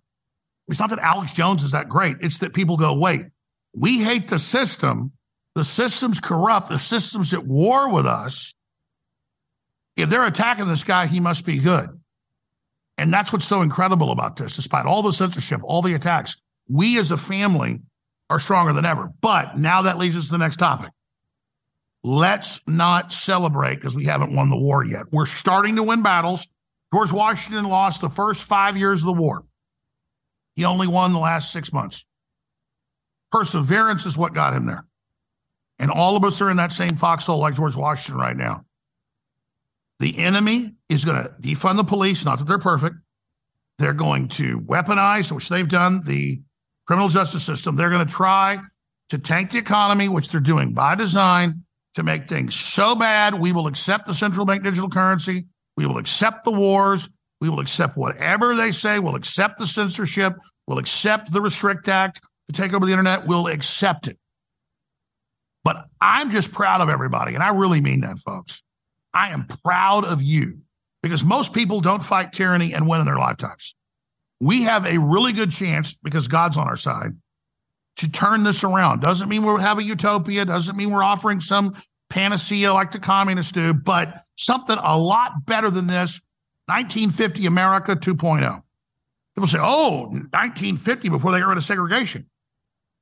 It's 0.67 0.79
not 0.79 0.89
that 0.89 0.99
Alex 0.99 1.31
Jones 1.31 1.63
is 1.63 1.71
that 1.71 1.89
great. 1.89 2.17
It's 2.21 2.39
that 2.39 2.53
people 2.53 2.75
go, 2.75 2.95
wait, 2.95 3.27
we 3.75 4.01
hate 4.01 4.27
the 4.27 4.39
system. 4.39 5.11
The 5.53 5.63
system's 5.63 6.19
corrupt. 6.19 6.69
The 6.69 6.79
system's 6.79 7.33
at 7.33 7.45
war 7.45 7.89
with 7.89 8.07
us. 8.07 8.53
If 9.95 10.09
they're 10.09 10.25
attacking 10.25 10.67
this 10.67 10.83
guy, 10.83 11.05
he 11.05 11.19
must 11.19 11.45
be 11.45 11.59
good. 11.59 11.89
And 12.97 13.13
that's 13.13 13.33
what's 13.33 13.45
so 13.45 13.61
incredible 13.61 14.11
about 14.11 14.37
this. 14.37 14.55
Despite 14.55 14.85
all 14.85 15.01
the 15.01 15.11
censorship, 15.11 15.61
all 15.63 15.81
the 15.81 15.95
attacks, 15.95 16.37
we 16.69 16.97
as 16.97 17.11
a 17.11 17.17
family 17.17 17.81
are 18.29 18.39
stronger 18.39 18.73
than 18.73 18.85
ever. 18.85 19.11
But 19.21 19.57
now 19.57 19.83
that 19.83 19.97
leads 19.97 20.15
us 20.15 20.25
to 20.25 20.31
the 20.31 20.37
next 20.37 20.57
topic. 20.57 20.91
Let's 22.03 22.61
not 22.67 23.11
celebrate 23.11 23.75
because 23.75 23.95
we 23.95 24.05
haven't 24.05 24.35
won 24.35 24.49
the 24.49 24.57
war 24.57 24.85
yet. 24.85 25.11
We're 25.11 25.25
starting 25.25 25.75
to 25.77 25.83
win 25.83 26.03
battles. 26.03 26.47
George 26.93 27.11
Washington 27.11 27.65
lost 27.65 28.01
the 28.01 28.09
first 28.09 28.43
five 28.43 28.77
years 28.77 29.01
of 29.01 29.07
the 29.07 29.13
war. 29.13 29.43
He 30.55 30.65
only 30.65 30.87
won 30.87 31.13
the 31.13 31.19
last 31.19 31.51
six 31.51 31.73
months. 31.73 32.05
Perseverance 33.31 34.05
is 34.05 34.17
what 34.17 34.33
got 34.33 34.53
him 34.53 34.65
there. 34.67 34.85
And 35.79 35.91
all 35.91 36.15
of 36.15 36.23
us 36.23 36.39
are 36.41 36.49
in 36.49 36.57
that 36.57 36.71
same 36.71 36.95
foxhole 36.95 37.39
like 37.39 37.55
George 37.55 37.75
Washington 37.75 38.21
right 38.21 38.37
now. 38.37 38.65
The 39.99 40.17
enemy 40.19 40.74
is 40.89 41.05
going 41.05 41.23
to 41.23 41.29
defund 41.41 41.77
the 41.77 41.83
police, 41.83 42.25
not 42.25 42.39
that 42.39 42.47
they're 42.47 42.59
perfect. 42.59 42.95
They're 43.79 43.93
going 43.93 44.29
to 44.29 44.59
weaponize, 44.59 45.31
which 45.31 45.49
they've 45.49 45.67
done, 45.67 46.01
the 46.05 46.41
criminal 46.87 47.09
justice 47.09 47.43
system. 47.43 47.75
They're 47.75 47.89
going 47.89 48.05
to 48.05 48.13
try 48.13 48.59
to 49.09 49.17
tank 49.17 49.51
the 49.51 49.57
economy, 49.57 50.09
which 50.09 50.29
they're 50.29 50.41
doing 50.41 50.73
by 50.73 50.95
design, 50.95 51.65
to 51.95 52.03
make 52.03 52.27
things 52.27 52.55
so 52.55 52.93
bad, 52.93 53.39
we 53.39 53.53
will 53.53 53.67
accept 53.67 54.05
the 54.05 54.13
central 54.13 54.45
bank 54.45 54.63
digital 54.63 54.89
currency. 54.89 55.45
We 55.77 55.85
will 55.85 55.97
accept 55.97 56.43
the 56.43 56.51
wars. 56.51 57.09
We 57.39 57.49
will 57.49 57.61
accept 57.61 57.97
whatever 57.97 58.55
they 58.55 58.71
say. 58.71 58.99
We'll 58.99 59.15
accept 59.15 59.59
the 59.59 59.67
censorship. 59.67 60.33
We'll 60.67 60.77
accept 60.77 61.31
the 61.31 61.41
Restrict 61.41 61.87
Act 61.87 62.21
to 62.49 62.61
take 62.61 62.73
over 62.73 62.85
the 62.85 62.91
internet. 62.91 63.27
We'll 63.27 63.47
accept 63.47 64.07
it. 64.07 64.17
But 65.63 65.85
I'm 66.01 66.31
just 66.31 66.51
proud 66.51 66.81
of 66.81 66.89
everybody. 66.89 67.33
And 67.33 67.41
I 67.41 67.49
really 67.49 67.81
mean 67.81 68.01
that, 68.01 68.19
folks. 68.19 68.61
I 69.13 69.29
am 69.29 69.47
proud 69.63 70.03
of 70.03 70.21
you 70.21 70.59
because 71.05 71.23
most 71.23 71.53
people 71.53 71.81
don't 71.81 72.03
fight 72.03 72.33
tyranny 72.33 72.73
and 72.73 72.87
win 72.87 72.99
in 72.99 73.05
their 73.05 73.19
lifetimes. 73.19 73.75
We 74.39 74.63
have 74.63 74.87
a 74.87 74.97
really 74.97 75.33
good 75.33 75.51
chance 75.51 75.93
because 75.93 76.27
God's 76.27 76.57
on 76.57 76.67
our 76.67 76.77
side 76.77 77.11
to 77.97 78.09
turn 78.09 78.43
this 78.43 78.63
around. 78.63 79.03
Doesn't 79.03 79.29
mean 79.29 79.43
we'll 79.43 79.57
have 79.57 79.77
a 79.77 79.83
utopia, 79.83 80.45
doesn't 80.45 80.75
mean 80.75 80.89
we're 80.89 81.03
offering 81.03 81.41
some 81.41 81.79
panacea 82.09 82.73
like 82.73 82.91
the 82.91 82.97
communists 82.97 83.51
do, 83.51 83.71
but 83.71 84.23
something 84.35 84.79
a 84.81 84.97
lot 84.97 85.45
better 85.45 85.69
than 85.69 85.85
this 85.85 86.19
1950 86.65 87.45
America 87.45 87.95
2.0. 87.95 88.63
People 89.35 89.47
say, 89.47 89.59
oh, 89.61 90.05
1950 90.07 91.09
before 91.09 91.31
they 91.33 91.39
got 91.39 91.49
rid 91.49 91.59
of 91.59 91.63
segregation. 91.63 92.27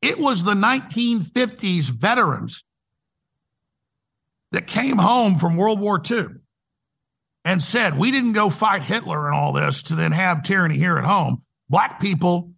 It 0.02 0.20
was 0.20 0.44
the 0.44 0.56
1950s 0.56 1.86
veterans 1.86 2.66
that 4.52 4.68
came 4.68 4.98
home 4.98 5.36
from 5.36 5.56
World 5.56 5.80
War 5.80 6.02
II 6.06 6.26
and 7.46 7.62
said, 7.62 7.98
we 7.98 8.12
didn't 8.12 8.34
go 8.34 8.50
fight 8.50 8.82
Hitler 8.82 9.28
and 9.28 9.36
all 9.36 9.54
this 9.54 9.84
to 9.84 9.96
then 9.96 10.12
have 10.12 10.44
tyranny 10.44 10.78
here 10.78 10.98
at 10.98 11.06
home. 11.06 11.44
Black 11.70 12.00
people 12.00 12.54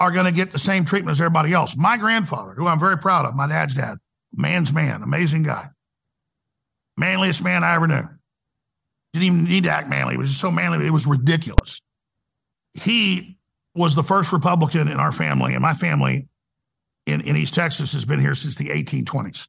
are 0.00 0.12
going 0.12 0.26
to 0.26 0.32
get 0.32 0.52
the 0.52 0.58
same 0.58 0.84
treatment 0.84 1.16
as 1.16 1.20
everybody 1.20 1.52
else. 1.52 1.76
My 1.76 1.96
grandfather, 1.96 2.52
who 2.52 2.66
I'm 2.66 2.78
very 2.78 2.98
proud 2.98 3.26
of, 3.26 3.34
my 3.34 3.48
dad's 3.48 3.74
dad, 3.74 3.98
man's 4.32 4.72
man, 4.72 5.02
amazing 5.02 5.42
guy, 5.42 5.70
manliest 6.96 7.42
man 7.42 7.64
I 7.64 7.74
ever 7.74 7.88
knew. 7.88 8.08
Didn't 9.12 9.24
even 9.24 9.44
need 9.44 9.64
to 9.64 9.70
act 9.70 9.88
manly. 9.88 10.14
He 10.14 10.18
was 10.18 10.30
just 10.30 10.40
so 10.40 10.50
manly, 10.50 10.86
it 10.86 10.90
was 10.90 11.06
ridiculous. 11.06 11.80
He 12.74 13.38
was 13.74 13.94
the 13.94 14.02
first 14.02 14.32
Republican 14.32 14.88
in 14.88 14.98
our 14.98 15.12
family, 15.12 15.54
and 15.54 15.62
my 15.62 15.74
family 15.74 16.28
in, 17.06 17.22
in 17.22 17.36
East 17.36 17.54
Texas 17.54 17.92
has 17.94 18.04
been 18.04 18.20
here 18.20 18.34
since 18.34 18.56
the 18.56 18.68
1820s. 18.68 19.48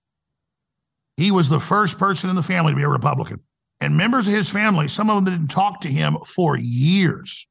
He 1.17 1.31
was 1.31 1.49
the 1.49 1.59
first 1.59 1.97
person 1.97 2.29
in 2.29 2.35
the 2.35 2.43
family 2.43 2.71
to 2.71 2.77
be 2.77 2.83
a 2.83 2.87
Republican. 2.87 3.41
And 3.81 3.95
members 3.95 4.27
of 4.27 4.33
his 4.33 4.49
family, 4.49 4.87
some 4.87 5.09
of 5.09 5.15
them 5.15 5.33
didn't 5.33 5.49
talk 5.49 5.81
to 5.81 5.87
him 5.87 6.17
for 6.25 6.57
years 6.57 7.47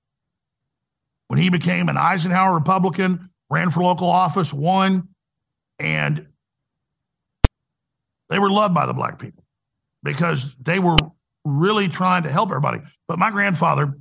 when 1.29 1.39
he 1.39 1.49
became 1.49 1.89
an 1.89 1.97
Eisenhower 1.97 2.55
Republican, 2.55 3.31
ran 3.51 3.71
for 3.71 3.83
local 3.83 4.09
office, 4.09 4.53
won, 4.53 5.09
and 5.79 6.27
they 8.29 8.39
were 8.39 8.51
loved 8.51 8.75
by 8.75 8.87
the 8.87 8.93
black 8.93 9.19
people 9.19 9.45
because 10.03 10.55
they 10.61 10.79
were 10.79 10.99
really 11.45 11.89
trying 11.89 12.23
to 12.25 12.31
help 12.31 12.51
everybody. 12.51 12.81
But 13.07 13.19
my 13.19 13.31
grandfather, 13.31 13.99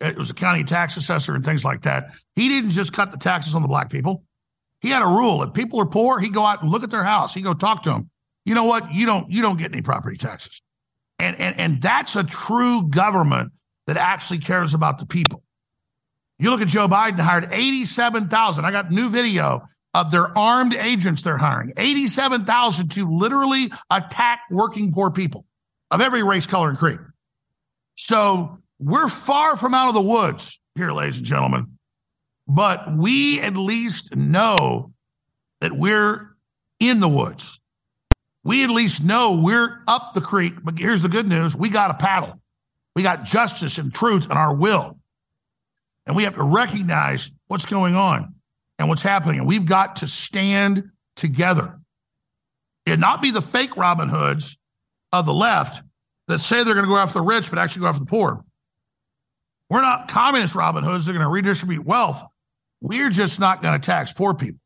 it 0.00 0.16
was 0.16 0.30
a 0.30 0.34
county 0.34 0.64
tax 0.64 0.96
assessor 0.96 1.34
and 1.34 1.44
things 1.44 1.64
like 1.64 1.82
that. 1.82 2.10
He 2.34 2.48
didn't 2.48 2.70
just 2.70 2.92
cut 2.92 3.10
the 3.10 3.18
taxes 3.18 3.54
on 3.54 3.62
the 3.62 3.68
black 3.68 3.90
people. 3.90 4.24
He 4.80 4.90
had 4.90 5.02
a 5.02 5.06
rule: 5.06 5.42
if 5.42 5.52
people 5.52 5.80
are 5.80 5.86
poor, 5.86 6.18
he'd 6.18 6.34
go 6.34 6.44
out 6.44 6.62
and 6.62 6.70
look 6.70 6.84
at 6.84 6.90
their 6.90 7.04
house. 7.04 7.34
He'd 7.34 7.42
go 7.42 7.54
talk 7.54 7.82
to 7.84 7.90
them. 7.90 8.10
You 8.44 8.54
know 8.54 8.64
what? 8.64 8.92
You 8.92 9.06
don't 9.06 9.30
you 9.30 9.42
don't 9.42 9.56
get 9.56 9.72
any 9.72 9.82
property 9.82 10.16
taxes, 10.16 10.62
and 11.18 11.38
and 11.40 11.58
and 11.58 11.82
that's 11.82 12.16
a 12.16 12.24
true 12.24 12.88
government 12.88 13.52
that 13.86 13.96
actually 13.96 14.38
cares 14.38 14.74
about 14.74 14.98
the 14.98 15.06
people. 15.06 15.42
You 16.38 16.50
look 16.50 16.60
at 16.60 16.68
Joe 16.68 16.88
Biden 16.88 17.18
hired 17.18 17.48
87,000. 17.50 18.64
I 18.64 18.70
got 18.70 18.90
new 18.90 19.08
video 19.08 19.66
of 19.94 20.10
their 20.10 20.36
armed 20.36 20.74
agents 20.74 21.22
they're 21.22 21.38
hiring. 21.38 21.72
87,000 21.78 22.90
to 22.90 23.10
literally 23.10 23.70
attack 23.90 24.40
working 24.50 24.92
poor 24.92 25.10
people 25.10 25.46
of 25.90 26.02
every 26.02 26.22
race, 26.22 26.46
color, 26.46 26.68
and 26.68 26.76
creed. 26.76 26.98
So 27.94 28.58
we're 28.78 29.08
far 29.08 29.56
from 29.56 29.72
out 29.72 29.88
of 29.88 29.94
the 29.94 30.02
woods 30.02 30.58
here, 30.74 30.92
ladies 30.92 31.16
and 31.16 31.24
gentlemen, 31.24 31.78
but 32.46 32.94
we 32.94 33.40
at 33.40 33.56
least 33.56 34.14
know 34.14 34.92
that 35.62 35.72
we're 35.72 36.36
in 36.78 37.00
the 37.00 37.08
woods. 37.08 37.58
We 38.46 38.62
at 38.62 38.70
least 38.70 39.02
know 39.02 39.40
we're 39.42 39.82
up 39.88 40.14
the 40.14 40.20
creek. 40.20 40.54
But 40.62 40.78
here's 40.78 41.02
the 41.02 41.08
good 41.08 41.26
news 41.26 41.56
we 41.56 41.68
got 41.68 41.90
a 41.90 41.94
paddle. 41.94 42.40
We 42.94 43.02
got 43.02 43.24
justice 43.24 43.78
and 43.78 43.92
truth 43.92 44.22
and 44.30 44.34
our 44.34 44.54
will. 44.54 44.96
And 46.06 46.14
we 46.14 46.22
have 46.22 46.36
to 46.36 46.44
recognize 46.44 47.32
what's 47.48 47.66
going 47.66 47.96
on 47.96 48.36
and 48.78 48.88
what's 48.88 49.02
happening. 49.02 49.40
And 49.40 49.48
we've 49.48 49.66
got 49.66 49.96
to 49.96 50.06
stand 50.06 50.92
together 51.16 51.76
and 52.86 53.00
not 53.00 53.20
be 53.20 53.32
the 53.32 53.42
fake 53.42 53.76
Robin 53.76 54.08
Hoods 54.08 54.56
of 55.12 55.26
the 55.26 55.34
left 55.34 55.82
that 56.28 56.38
say 56.38 56.62
they're 56.62 56.74
going 56.74 56.86
to 56.86 56.88
go 56.88 56.98
after 56.98 57.14
the 57.14 57.22
rich, 57.22 57.50
but 57.50 57.58
actually 57.58 57.80
go 57.80 57.88
after 57.88 58.00
the 58.00 58.06
poor. 58.06 58.44
We're 59.68 59.82
not 59.82 60.06
communist 60.06 60.54
Robin 60.54 60.84
Hoods. 60.84 61.06
They're 61.06 61.14
going 61.14 61.26
to 61.26 61.28
redistribute 61.28 61.84
wealth. 61.84 62.22
We're 62.80 63.10
just 63.10 63.40
not 63.40 63.60
going 63.60 63.80
to 63.80 63.84
tax 63.84 64.12
poor 64.12 64.34
people. 64.34 64.60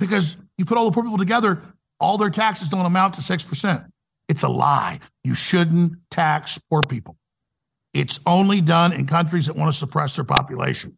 Because 0.00 0.36
you 0.58 0.64
put 0.64 0.76
all 0.76 0.86
the 0.86 0.92
poor 0.92 1.04
people 1.04 1.18
together, 1.18 1.62
all 2.00 2.18
their 2.18 2.30
taxes 2.30 2.68
don't 2.68 2.86
amount 2.86 3.14
to 3.14 3.20
6%. 3.20 3.86
It's 4.28 4.42
a 4.42 4.48
lie. 4.48 5.00
You 5.24 5.34
shouldn't 5.34 5.94
tax 6.10 6.58
poor 6.70 6.82
people. 6.82 7.16
It's 7.92 8.20
only 8.26 8.60
done 8.60 8.92
in 8.92 9.06
countries 9.06 9.46
that 9.46 9.56
want 9.56 9.72
to 9.72 9.78
suppress 9.78 10.14
their 10.16 10.24
population. 10.24 10.96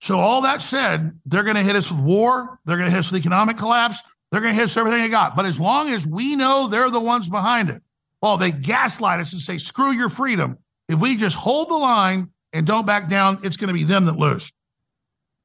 So, 0.00 0.18
all 0.18 0.42
that 0.42 0.62
said, 0.62 1.18
they're 1.24 1.42
going 1.42 1.56
to 1.56 1.62
hit 1.62 1.74
us 1.74 1.90
with 1.90 2.00
war. 2.00 2.60
They're 2.64 2.76
going 2.76 2.88
to 2.88 2.94
hit 2.94 3.00
us 3.00 3.10
with 3.10 3.20
economic 3.20 3.56
collapse. 3.56 4.00
They're 4.30 4.40
going 4.40 4.52
to 4.52 4.56
hit 4.56 4.64
us 4.64 4.76
with 4.76 4.86
everything 4.86 5.02
they 5.02 5.08
got. 5.08 5.34
But 5.34 5.46
as 5.46 5.58
long 5.58 5.90
as 5.90 6.06
we 6.06 6.36
know 6.36 6.68
they're 6.68 6.90
the 6.90 7.00
ones 7.00 7.28
behind 7.28 7.70
it, 7.70 7.82
well, 8.22 8.36
they 8.36 8.52
gaslight 8.52 9.20
us 9.20 9.32
and 9.32 9.42
say, 9.42 9.58
screw 9.58 9.92
your 9.92 10.08
freedom. 10.08 10.58
If 10.88 11.00
we 11.00 11.16
just 11.16 11.34
hold 11.34 11.70
the 11.70 11.76
line 11.76 12.28
and 12.52 12.66
don't 12.66 12.86
back 12.86 13.08
down, 13.08 13.40
it's 13.42 13.56
going 13.56 13.68
to 13.68 13.74
be 13.74 13.84
them 13.84 14.04
that 14.06 14.16
lose. 14.16 14.52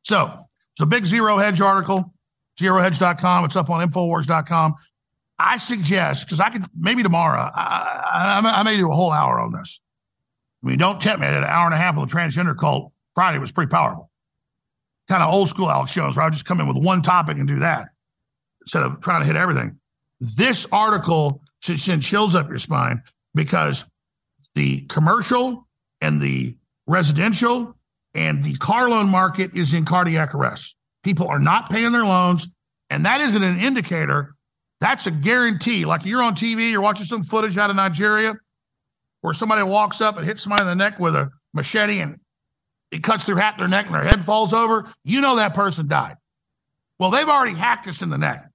So, 0.03 0.45
it's 0.73 0.81
a 0.81 0.85
big 0.85 1.05
zero 1.05 1.37
hedge 1.37 1.61
article, 1.61 2.13
zerohedge.com. 2.61 3.45
It's 3.45 3.55
up 3.55 3.69
on 3.69 3.87
infowars.com. 3.87 4.75
I 5.39 5.57
suggest, 5.57 6.25
because 6.25 6.39
I 6.39 6.49
could 6.49 6.65
maybe 6.77 7.01
tomorrow, 7.01 7.41
I, 7.41 8.41
I, 8.43 8.59
I 8.59 8.63
may 8.63 8.77
do 8.77 8.91
a 8.91 8.95
whole 8.95 9.11
hour 9.11 9.39
on 9.39 9.51
this. 9.51 9.79
I 10.63 10.67
mean, 10.67 10.77
don't 10.77 11.01
tempt 11.01 11.21
me. 11.21 11.27
I 11.27 11.31
did 11.31 11.39
an 11.39 11.45
hour 11.45 11.65
and 11.65 11.73
a 11.73 11.77
half 11.77 11.97
on 11.97 12.07
the 12.07 12.13
transgender 12.13 12.55
cult. 12.55 12.91
Friday 13.15 13.39
was 13.39 13.51
pretty 13.51 13.69
powerful. 13.69 14.11
Kind 15.09 15.23
of 15.23 15.33
old 15.33 15.49
school 15.49 15.69
Alex 15.69 15.93
Jones, 15.93 16.15
where 16.15 16.25
I 16.25 16.29
just 16.29 16.45
come 16.45 16.59
in 16.59 16.67
with 16.67 16.77
one 16.77 17.01
topic 17.01 17.37
and 17.37 17.47
do 17.47 17.59
that 17.59 17.89
instead 18.61 18.83
of 18.83 19.01
trying 19.01 19.21
to 19.21 19.27
hit 19.27 19.35
everything. 19.35 19.79
This 20.19 20.67
article 20.71 21.41
should 21.61 21.79
send 21.79 22.03
chills 22.03 22.35
up 22.35 22.47
your 22.47 22.59
spine 22.59 23.01
because 23.33 23.83
the 24.53 24.81
commercial 24.81 25.67
and 26.01 26.21
the 26.21 26.55
residential 26.85 27.75
and 28.13 28.43
the 28.43 28.55
car 28.57 28.89
loan 28.89 29.09
market 29.09 29.55
is 29.55 29.73
in 29.73 29.85
cardiac 29.85 30.35
arrest. 30.35 30.75
People 31.03 31.27
are 31.27 31.39
not 31.39 31.69
paying 31.69 31.91
their 31.91 32.05
loans, 32.05 32.47
and 32.89 33.05
that 33.05 33.21
isn't 33.21 33.43
an 33.43 33.59
indicator. 33.59 34.35
That's 34.79 35.07
a 35.07 35.11
guarantee. 35.11 35.85
Like 35.85 36.05
you're 36.05 36.21
on 36.21 36.35
TV, 36.35 36.71
you're 36.71 36.81
watching 36.81 37.05
some 37.05 37.23
footage 37.23 37.57
out 37.57 37.69
of 37.69 37.75
Nigeria 37.75 38.35
where 39.21 39.33
somebody 39.33 39.63
walks 39.63 40.01
up 40.01 40.17
and 40.17 40.25
hits 40.25 40.43
somebody 40.43 40.61
in 40.61 40.67
the 40.67 40.75
neck 40.75 40.99
with 40.99 41.15
a 41.15 41.29
machete 41.53 41.99
and 41.99 42.19
it 42.91 43.03
cuts 43.03 43.23
through 43.23 43.35
half 43.35 43.57
their 43.57 43.67
neck 43.67 43.85
and 43.85 43.95
their 43.95 44.03
head 44.03 44.25
falls 44.25 44.53
over, 44.53 44.91
you 45.03 45.21
know 45.21 45.37
that 45.37 45.53
person 45.53 45.87
died. 45.87 46.17
Well, 46.99 47.09
they've 47.09 47.27
already 47.27 47.55
hacked 47.55 47.87
us 47.87 48.01
in 48.01 48.09
the 48.09 48.17
neck. 48.17 48.47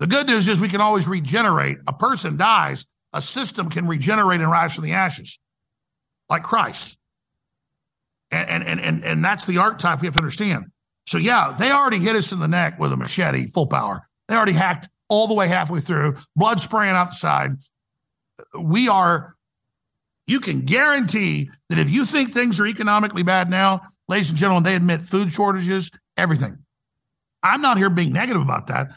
The 0.00 0.06
good 0.06 0.26
news 0.26 0.48
is 0.48 0.60
we 0.60 0.68
can 0.68 0.80
always 0.80 1.06
regenerate. 1.06 1.78
A 1.86 1.92
person 1.92 2.36
dies, 2.36 2.84
a 3.12 3.22
system 3.22 3.70
can 3.70 3.86
regenerate 3.86 4.40
and 4.40 4.50
rise 4.50 4.74
from 4.74 4.84
the 4.84 4.92
ashes, 4.92 5.38
like 6.28 6.42
Christ. 6.42 6.96
And 8.30 8.64
and 8.64 8.80
and 8.80 9.04
and 9.04 9.24
that's 9.24 9.44
the 9.44 9.58
archetype 9.58 10.00
we 10.00 10.06
have 10.06 10.14
to 10.14 10.20
understand. 10.20 10.64
So 11.06 11.18
yeah, 11.18 11.54
they 11.58 11.70
already 11.70 11.98
hit 11.98 12.16
us 12.16 12.32
in 12.32 12.38
the 12.38 12.48
neck 12.48 12.78
with 12.78 12.92
a 12.92 12.96
machete, 12.96 13.48
full 13.48 13.66
power. 13.66 14.08
They 14.28 14.36
already 14.36 14.52
hacked 14.52 14.88
all 15.08 15.26
the 15.26 15.34
way 15.34 15.48
halfway 15.48 15.80
through, 15.80 16.16
blood 16.36 16.60
spraying 16.60 16.94
out 16.94 17.10
the 17.10 17.16
side. 17.16 17.56
We 18.58 18.88
are 18.88 19.34
you 20.26 20.40
can 20.40 20.62
guarantee 20.62 21.50
that 21.68 21.78
if 21.78 21.90
you 21.90 22.06
think 22.06 22.32
things 22.32 22.60
are 22.60 22.66
economically 22.66 23.22
bad 23.22 23.50
now, 23.50 23.82
ladies 24.08 24.30
and 24.30 24.38
gentlemen, 24.38 24.62
they 24.62 24.76
admit 24.76 25.02
food 25.02 25.32
shortages, 25.32 25.90
everything. 26.16 26.58
I'm 27.42 27.60
not 27.60 27.76
here 27.76 27.90
being 27.90 28.12
negative 28.12 28.40
about 28.40 28.68
that. 28.68 28.92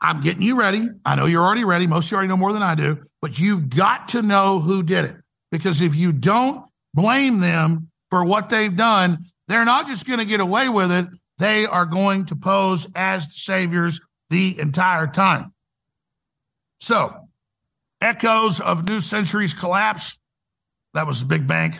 I'm 0.00 0.22
getting 0.22 0.42
you 0.42 0.56
ready. 0.56 0.88
I 1.04 1.14
know 1.14 1.26
you're 1.26 1.44
already 1.44 1.64
ready. 1.64 1.86
Most 1.86 2.06
of 2.06 2.12
you 2.12 2.16
already 2.16 2.28
know 2.28 2.36
more 2.36 2.52
than 2.52 2.62
I 2.62 2.74
do, 2.74 2.98
but 3.20 3.38
you've 3.38 3.68
got 3.68 4.08
to 4.10 4.22
know 4.22 4.60
who 4.60 4.82
did 4.82 5.04
it. 5.04 5.16
Because 5.50 5.80
if 5.80 5.94
you 5.94 6.12
don't 6.12 6.64
blame 6.94 7.40
them 7.40 7.90
for 8.08 8.24
what 8.24 8.48
they've 8.48 8.74
done, 8.74 9.24
they're 9.50 9.64
not 9.64 9.86
just 9.86 10.06
going 10.06 10.18
to 10.18 10.24
get 10.24 10.40
away 10.40 10.68
with 10.68 10.90
it. 10.92 11.06
They 11.38 11.66
are 11.66 11.86
going 11.86 12.26
to 12.26 12.36
pose 12.36 12.86
as 12.94 13.26
the 13.26 13.34
saviors 13.34 14.00
the 14.30 14.58
entire 14.58 15.06
time. 15.06 15.52
So, 16.80 17.14
echoes 18.00 18.60
of 18.60 18.86
New 18.86 19.00
Century's 19.00 19.52
collapse 19.52 20.16
that 20.94 21.06
was 21.06 21.20
the 21.20 21.26
big 21.26 21.46
bank. 21.46 21.78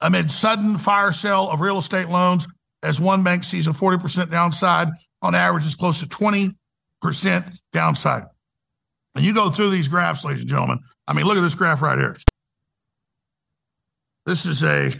Amid 0.00 0.30
sudden 0.30 0.78
fire 0.78 1.12
sale 1.12 1.48
of 1.50 1.60
real 1.60 1.78
estate 1.78 2.08
loans, 2.08 2.46
as 2.82 3.00
one 3.00 3.22
bank 3.22 3.44
sees 3.44 3.66
a 3.66 3.70
40% 3.70 4.30
downside. 4.30 4.88
On 5.22 5.34
average, 5.34 5.64
is 5.64 5.74
close 5.74 6.00
to 6.00 6.06
20% 6.06 6.54
downside. 7.72 8.24
And 9.14 9.24
you 9.24 9.32
go 9.32 9.50
through 9.50 9.70
these 9.70 9.88
graphs, 9.88 10.24
ladies 10.24 10.42
and 10.42 10.50
gentlemen. 10.50 10.80
I 11.08 11.14
mean, 11.14 11.24
look 11.24 11.38
at 11.38 11.40
this 11.40 11.54
graph 11.54 11.80
right 11.80 11.98
here. 11.98 12.16
This 14.26 14.44
is 14.44 14.62
a 14.62 14.92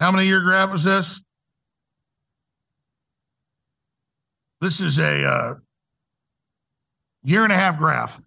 how 0.00 0.10
many 0.10 0.26
year 0.26 0.40
graph 0.40 0.70
was 0.70 0.84
this? 0.84 1.22
This 4.60 4.80
is 4.80 4.98
a 4.98 5.24
uh, 5.24 5.54
year 7.22 7.44
and 7.44 7.52
a 7.52 7.56
half 7.56 7.78
graph. 7.78 8.20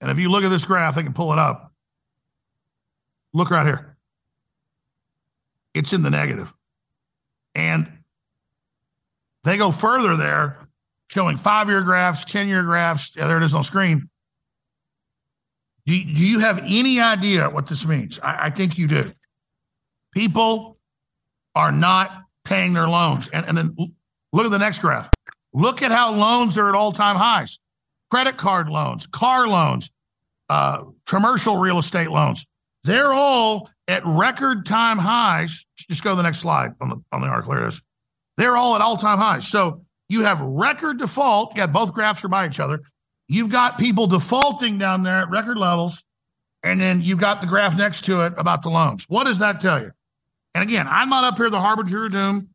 And 0.00 0.10
if 0.10 0.18
you 0.18 0.28
look 0.30 0.44
at 0.44 0.48
this 0.48 0.64
graph, 0.64 0.96
I 0.96 1.02
can 1.02 1.12
pull 1.12 1.32
it 1.32 1.38
up. 1.38 1.72
Look 3.32 3.50
right 3.50 3.66
here. 3.66 3.96
It's 5.74 5.92
in 5.92 6.02
the 6.02 6.10
negative. 6.10 6.52
And 7.54 7.90
they 9.44 9.56
go 9.56 9.70
further 9.70 10.16
there, 10.16 10.58
showing 11.08 11.36
five 11.36 11.68
year 11.68 11.82
graphs, 11.82 12.24
10 12.24 12.48
year 12.48 12.62
graphs. 12.62 13.14
Yeah, 13.16 13.28
there 13.28 13.38
it 13.38 13.44
is 13.44 13.54
on 13.54 13.64
screen. 13.64 14.08
Do, 15.86 16.04
do 16.04 16.24
you 16.26 16.40
have 16.40 16.58
any 16.58 17.00
idea 17.00 17.48
what 17.48 17.66
this 17.66 17.86
means? 17.86 18.18
I, 18.20 18.46
I 18.46 18.50
think 18.50 18.78
you 18.78 18.86
do. 18.86 19.12
People 20.12 20.78
are 21.54 21.72
not 21.72 22.24
paying 22.44 22.72
their 22.72 22.88
loans. 22.88 23.28
And, 23.32 23.46
and 23.46 23.56
then 23.56 23.76
look 24.32 24.44
at 24.44 24.50
the 24.50 24.58
next 24.58 24.80
graph. 24.80 25.10
Look 25.52 25.82
at 25.82 25.90
how 25.90 26.12
loans 26.12 26.56
are 26.58 26.68
at 26.68 26.74
all 26.74 26.92
time 26.92 27.16
highs 27.16 27.58
credit 28.10 28.36
card 28.36 28.68
loans, 28.68 29.06
car 29.06 29.48
loans, 29.48 29.90
uh, 30.48 30.84
commercial 31.06 31.56
real 31.56 31.78
estate 31.78 32.10
loans. 32.10 32.44
They're 32.84 33.12
all 33.12 33.70
at 33.88 34.04
record 34.04 34.66
time 34.66 34.98
highs. 34.98 35.64
Just 35.76 36.02
go 36.02 36.10
to 36.10 36.16
the 36.16 36.22
next 36.22 36.38
slide 36.38 36.72
on 36.80 36.88
the 36.88 36.96
on 37.12 37.20
the 37.20 37.28
article. 37.28 37.54
Here 37.54 37.64
it 37.64 37.68
is. 37.68 37.82
They're 38.36 38.56
all 38.56 38.74
at 38.74 38.80
all 38.80 38.96
time 38.96 39.18
highs. 39.18 39.46
So 39.46 39.84
you 40.08 40.22
have 40.22 40.40
record 40.40 40.98
default. 40.98 41.54
Got 41.54 41.72
both 41.72 41.92
graphs 41.92 42.24
are 42.24 42.28
by 42.28 42.46
each 42.46 42.60
other. 42.60 42.80
You've 43.28 43.50
got 43.50 43.78
people 43.78 44.06
defaulting 44.06 44.78
down 44.78 45.04
there 45.04 45.18
at 45.18 45.30
record 45.30 45.56
levels, 45.56 46.02
and 46.64 46.80
then 46.80 47.00
you've 47.00 47.20
got 47.20 47.40
the 47.40 47.46
graph 47.46 47.76
next 47.76 48.04
to 48.06 48.22
it 48.22 48.32
about 48.36 48.62
the 48.62 48.70
loans. 48.70 49.04
What 49.08 49.24
does 49.24 49.38
that 49.38 49.60
tell 49.60 49.80
you? 49.80 49.92
And 50.54 50.62
again, 50.62 50.86
I'm 50.88 51.08
not 51.08 51.24
up 51.24 51.36
here 51.36 51.50
the 51.50 51.60
harbinger 51.60 52.06
of 52.06 52.12
doom. 52.12 52.48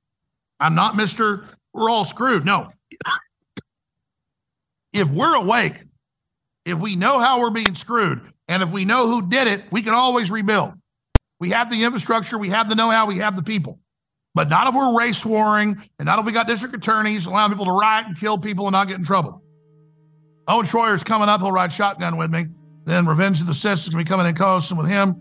I'm 0.60 0.76
not 0.76 0.96
Mister. 0.96 1.46
We're 1.74 1.90
all 1.90 2.06
screwed. 2.06 2.46
No. 2.46 2.72
if 4.94 5.10
we're 5.10 5.36
awake, 5.36 5.84
if 6.66 6.78
we 6.80 6.96
know 6.96 7.20
how 7.20 7.40
we're 7.40 7.50
being 7.50 7.76
screwed, 7.76 8.22
and 8.48 8.64
if 8.64 8.70
we 8.70 8.86
know 8.86 9.08
who 9.08 9.28
did 9.28 9.48
it, 9.48 9.64
we 9.72 9.82
can 9.82 9.94
always 9.94 10.32
rebuild. 10.32 10.74
We 11.40 11.50
have 11.50 11.70
the 11.70 11.84
infrastructure, 11.84 12.38
we 12.38 12.50
have 12.50 12.70
the 12.70 12.76
know-how, 12.76 13.06
we 13.06 13.18
have 13.18 13.36
the 13.36 13.44
people. 13.44 13.80
But 14.34 14.50
not 14.50 14.68
if 14.68 14.76
we're 14.76 14.98
race 14.98 15.26
warring, 15.26 15.82
and 16.00 16.06
not 16.06 16.20
if 16.20 16.26
we 16.26 16.32
got 16.32 16.48
district 16.48 16.76
attorneys 16.76 17.26
allowing 17.26 17.52
people 17.52 17.66
to 17.66 17.72
riot 17.72 18.08
and 18.08 18.18
kill 18.18 18.38
people 18.38 18.68
and 18.68 18.74
not 18.74 18.88
get 18.88 18.98
in 18.98 19.04
trouble. 19.04 19.42
Owen 20.48 20.66
Schroyer's 20.66 21.04
coming 21.04 21.28
up. 21.28 21.42
He'll 21.42 21.52
ride 21.52 21.74
shotgun 21.74 22.18
with 22.18 22.32
me. 22.32 22.48
Then 22.86 23.06
Revenge 23.06 23.42
of 23.42 23.48
the 23.48 23.54
Sith 23.54 23.80
is 23.80 23.90
going 23.90 24.04
to 24.04 24.06
be 24.06 24.10
coming 24.10 24.26
in 24.28 24.36
and 24.42 24.78
with 24.78 24.88
him 24.88 25.16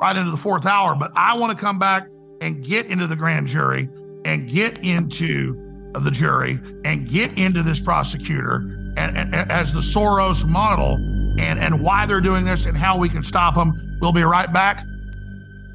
right 0.00 0.16
into 0.16 0.30
the 0.30 0.36
fourth 0.36 0.66
hour. 0.66 0.94
But 0.94 1.12
I 1.14 1.36
want 1.36 1.56
to 1.56 1.62
come 1.62 1.78
back 1.78 2.06
and 2.42 2.64
get 2.64 2.86
into 2.86 3.06
the 3.06 3.16
grand 3.16 3.46
jury 3.46 3.88
and 4.24 4.48
get 4.48 4.78
into 4.78 5.56
the 5.94 6.10
jury 6.10 6.58
and 6.84 7.08
get 7.08 7.38
into 7.38 7.62
this 7.62 7.80
prosecutor 7.80 8.56
and, 8.96 9.16
and, 9.16 9.34
as 9.34 9.72
the 9.72 9.80
Soros 9.80 10.44
model 10.44 10.96
and, 11.38 11.58
and 11.58 11.80
why 11.80 12.04
they're 12.04 12.20
doing 12.20 12.44
this 12.44 12.66
and 12.66 12.76
how 12.76 12.98
we 12.98 13.08
can 13.08 13.22
stop 13.22 13.54
them. 13.54 13.98
We'll 14.00 14.12
be 14.12 14.24
right 14.24 14.52
back. 14.52 14.84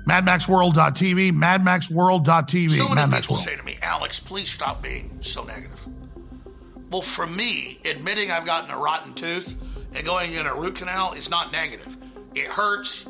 MadMaxWorld.tv, 0.07 1.31
MadMaxWorld.tv. 1.31 2.69
So 2.69 2.89
many 2.89 3.09
Mad 3.09 3.21
people 3.21 3.35
World. 3.35 3.43
say 3.43 3.55
to 3.55 3.63
me, 3.63 3.77
Alex, 3.81 4.19
please 4.19 4.49
stop 4.49 4.81
being 4.81 5.17
so 5.21 5.43
negative. 5.43 5.85
Well, 6.91 7.01
for 7.01 7.27
me, 7.27 7.79
admitting 7.89 8.31
I've 8.31 8.45
gotten 8.45 8.71
a 8.71 8.77
rotten 8.77 9.13
tooth 9.13 9.57
and 9.95 10.05
going 10.05 10.33
in 10.33 10.45
a 10.45 10.53
root 10.53 10.75
canal 10.75 11.13
is 11.13 11.29
not 11.29 11.51
negative. 11.51 11.97
It 12.35 12.47
hurts, 12.47 13.09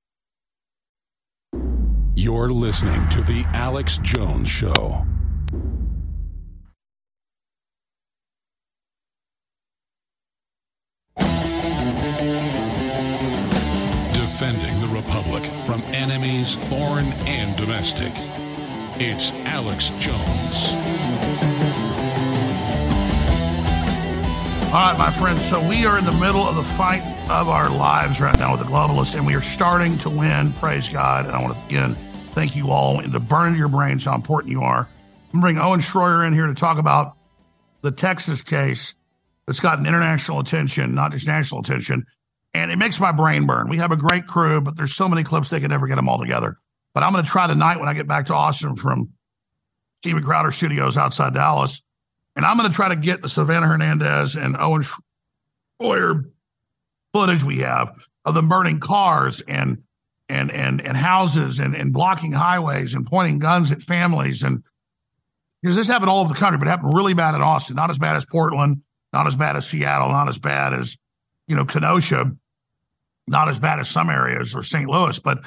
You're 2.23 2.49
listening 2.49 3.09
to 3.09 3.23
The 3.23 3.43
Alex 3.47 3.97
Jones 3.97 4.47
Show. 4.47 5.03
Defending 14.13 14.79
the 14.79 14.87
Republic 14.93 15.45
from 15.65 15.81
enemies, 15.93 16.57
foreign 16.69 17.11
and 17.25 17.57
domestic. 17.57 18.13
It's 18.99 19.31
Alex 19.31 19.89
Jones. 19.97 20.73
All 24.67 24.79
right, 24.79 24.95
my 24.95 25.09
friends. 25.09 25.43
So 25.49 25.67
we 25.67 25.87
are 25.87 25.97
in 25.97 26.05
the 26.05 26.11
middle 26.11 26.43
of 26.43 26.55
the 26.55 26.63
fight 26.63 27.01
of 27.31 27.49
our 27.49 27.71
lives 27.71 28.19
right 28.19 28.37
now 28.37 28.51
with 28.51 28.59
the 28.59 28.67
globalists, 28.67 29.15
and 29.15 29.25
we 29.25 29.33
are 29.33 29.41
starting 29.41 29.97
to 29.97 30.09
win. 30.11 30.53
Praise 30.53 30.87
God. 30.87 31.25
And 31.25 31.33
I 31.33 31.41
want 31.41 31.57
to 31.57 31.63
again 31.65 31.97
thank 32.33 32.55
you 32.55 32.69
all 32.69 32.99
and 32.99 33.13
to 33.13 33.19
burn 33.19 33.55
your 33.55 33.67
brains 33.67 34.05
how 34.05 34.15
important 34.15 34.51
you 34.51 34.61
are. 34.61 34.87
I'm 35.33 35.41
bring 35.41 35.57
Owen 35.57 35.79
Schroyer 35.79 36.25
in 36.25 36.33
here 36.33 36.47
to 36.47 36.53
talk 36.53 36.77
about 36.77 37.15
the 37.81 37.91
Texas 37.91 38.41
case 38.41 38.93
that's 39.47 39.59
gotten 39.59 39.85
international 39.85 40.39
attention, 40.39 40.93
not 40.93 41.11
just 41.11 41.27
national 41.27 41.61
attention. 41.61 42.05
And 42.53 42.71
it 42.71 42.77
makes 42.77 42.99
my 42.99 43.11
brain 43.11 43.45
burn. 43.45 43.69
We 43.69 43.77
have 43.77 43.91
a 43.91 43.97
great 43.97 44.27
crew, 44.27 44.61
but 44.61 44.75
there's 44.75 44.93
so 44.93 45.07
many 45.07 45.23
clips 45.23 45.49
they 45.49 45.59
can 45.59 45.69
never 45.69 45.87
get 45.87 45.95
them 45.95 46.09
all 46.09 46.19
together. 46.19 46.57
But 46.93 47.03
I'm 47.03 47.13
going 47.13 47.23
to 47.23 47.29
try 47.29 47.47
tonight 47.47 47.79
when 47.79 47.87
I 47.87 47.93
get 47.93 48.07
back 48.07 48.25
to 48.27 48.33
Austin 48.33 48.75
from 48.75 49.11
Steven 49.97 50.23
Crowder 50.23 50.51
Studios 50.51 50.97
outside 50.97 51.33
Dallas. 51.33 51.81
And 52.35 52.45
I'm 52.45 52.57
going 52.57 52.69
to 52.69 52.75
try 52.75 52.89
to 52.89 52.95
get 52.95 53.21
the 53.21 53.29
Savannah 53.29 53.67
Hernandez 53.67 54.35
and 54.35 54.57
Owen 54.57 54.85
Schroyer 55.81 56.29
footage 57.13 57.43
we 57.43 57.59
have 57.59 57.93
of 58.25 58.35
them 58.35 58.49
burning 58.49 58.79
cars 58.79 59.41
and 59.41 59.83
and 60.31 60.51
and 60.51 60.81
and 60.81 60.97
houses 60.97 61.59
and, 61.59 61.75
and 61.75 61.93
blocking 61.93 62.31
highways 62.31 62.93
and 62.93 63.05
pointing 63.05 63.39
guns 63.39 63.71
at 63.71 63.81
families 63.83 64.43
and 64.43 64.63
because 65.61 65.75
this 65.75 65.87
happened 65.87 66.09
all 66.09 66.21
over 66.21 66.33
the 66.33 66.39
country, 66.39 66.57
but 66.57 66.67
it 66.67 66.71
happened 66.71 66.93
really 66.95 67.13
bad 67.13 67.35
in 67.35 67.41
Austin. 67.41 67.75
Not 67.75 67.91
as 67.91 67.99
bad 67.99 68.15
as 68.15 68.25
Portland, 68.25 68.81
not 69.13 69.27
as 69.27 69.35
bad 69.35 69.55
as 69.55 69.67
Seattle, 69.67 70.09
not 70.09 70.27
as 70.27 70.39
bad 70.39 70.73
as 70.73 70.97
you 71.47 71.55
know 71.55 71.65
Kenosha, 71.65 72.31
not 73.27 73.47
as 73.47 73.59
bad 73.59 73.79
as 73.79 73.89
some 73.89 74.09
areas 74.09 74.55
or 74.55 74.63
St. 74.63 74.89
Louis, 74.89 75.19
but 75.19 75.41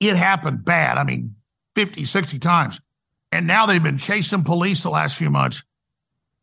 it 0.00 0.16
happened 0.16 0.64
bad. 0.64 0.96
I 0.96 1.04
mean, 1.04 1.34
50, 1.74 2.04
60 2.04 2.38
times. 2.38 2.80
And 3.30 3.46
now 3.46 3.66
they've 3.66 3.82
been 3.82 3.98
chasing 3.98 4.42
police 4.44 4.82
the 4.82 4.90
last 4.90 5.16
few 5.16 5.30
months. 5.30 5.62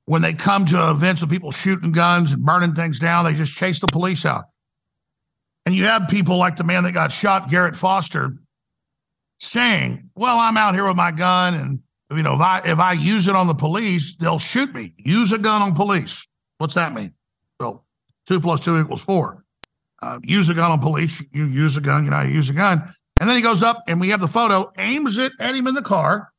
When 0.05 0.22
they 0.22 0.34
come 0.34 0.65
to 0.67 0.91
events 0.91 1.23
of 1.23 1.30
people 1.30 1.51
shooting 1.51 1.91
guns 1.91 2.31
and 2.31 2.45
burning 2.45 2.76
things 2.76 2.99
down, 2.99 3.26
they 3.26 3.34
just 3.34 3.53
chase 3.53 3.80
the 3.80 3.88
police 3.88 4.23
out. 4.23 4.45
And 5.65 5.73
you 5.73 5.85
have 5.85 6.07
people 6.07 6.37
like 6.37 6.57
the 6.57 6.63
man 6.63 6.83
that 6.83 6.91
got 6.91 7.11
shot, 7.11 7.49
Garrett 7.49 7.75
Foster, 7.75 8.37
saying, 9.39 10.09
Well, 10.15 10.37
I'm 10.37 10.57
out 10.57 10.75
here 10.75 10.87
with 10.87 10.97
my 10.97 11.11
gun, 11.11 11.55
and 11.55 11.79
you 12.11 12.23
know, 12.23 12.35
if 12.35 12.41
I 12.41 12.61
if 12.65 12.79
I 12.79 12.93
use 12.93 13.27
it 13.27 13.35
on 13.35 13.47
the 13.47 13.55
police, 13.55 14.15
they'll 14.15 14.39
shoot 14.39 14.73
me. 14.73 14.93
Use 14.97 15.31
a 15.31 15.37
gun 15.37 15.61
on 15.61 15.73
police. 15.73 16.27
What's 16.59 16.75
that 16.75 16.93
mean? 16.93 17.13
Well, 17.59 17.83
two 18.27 18.39
plus 18.39 18.59
two 18.59 18.79
equals 18.79 19.01
four. 19.01 19.43
Uh, 20.01 20.19
use 20.23 20.49
a 20.49 20.53
gun 20.53 20.71
on 20.71 20.79
police. 20.79 21.21
You 21.31 21.45
use 21.45 21.77
a 21.77 21.81
gun, 21.81 22.05
you 22.05 22.11
know, 22.11 22.21
you 22.21 22.35
use 22.35 22.49
a 22.49 22.53
gun. 22.53 22.93
And 23.19 23.29
then 23.29 23.37
he 23.37 23.41
goes 23.41 23.63
up 23.63 23.83
and 23.87 23.99
we 23.99 24.09
have 24.09 24.19
the 24.19 24.27
photo, 24.27 24.71
aims 24.77 25.17
it 25.17 25.31
at 25.39 25.55
him 25.55 25.67
in 25.67 25.73
the 25.73 25.81
car, 25.81 26.29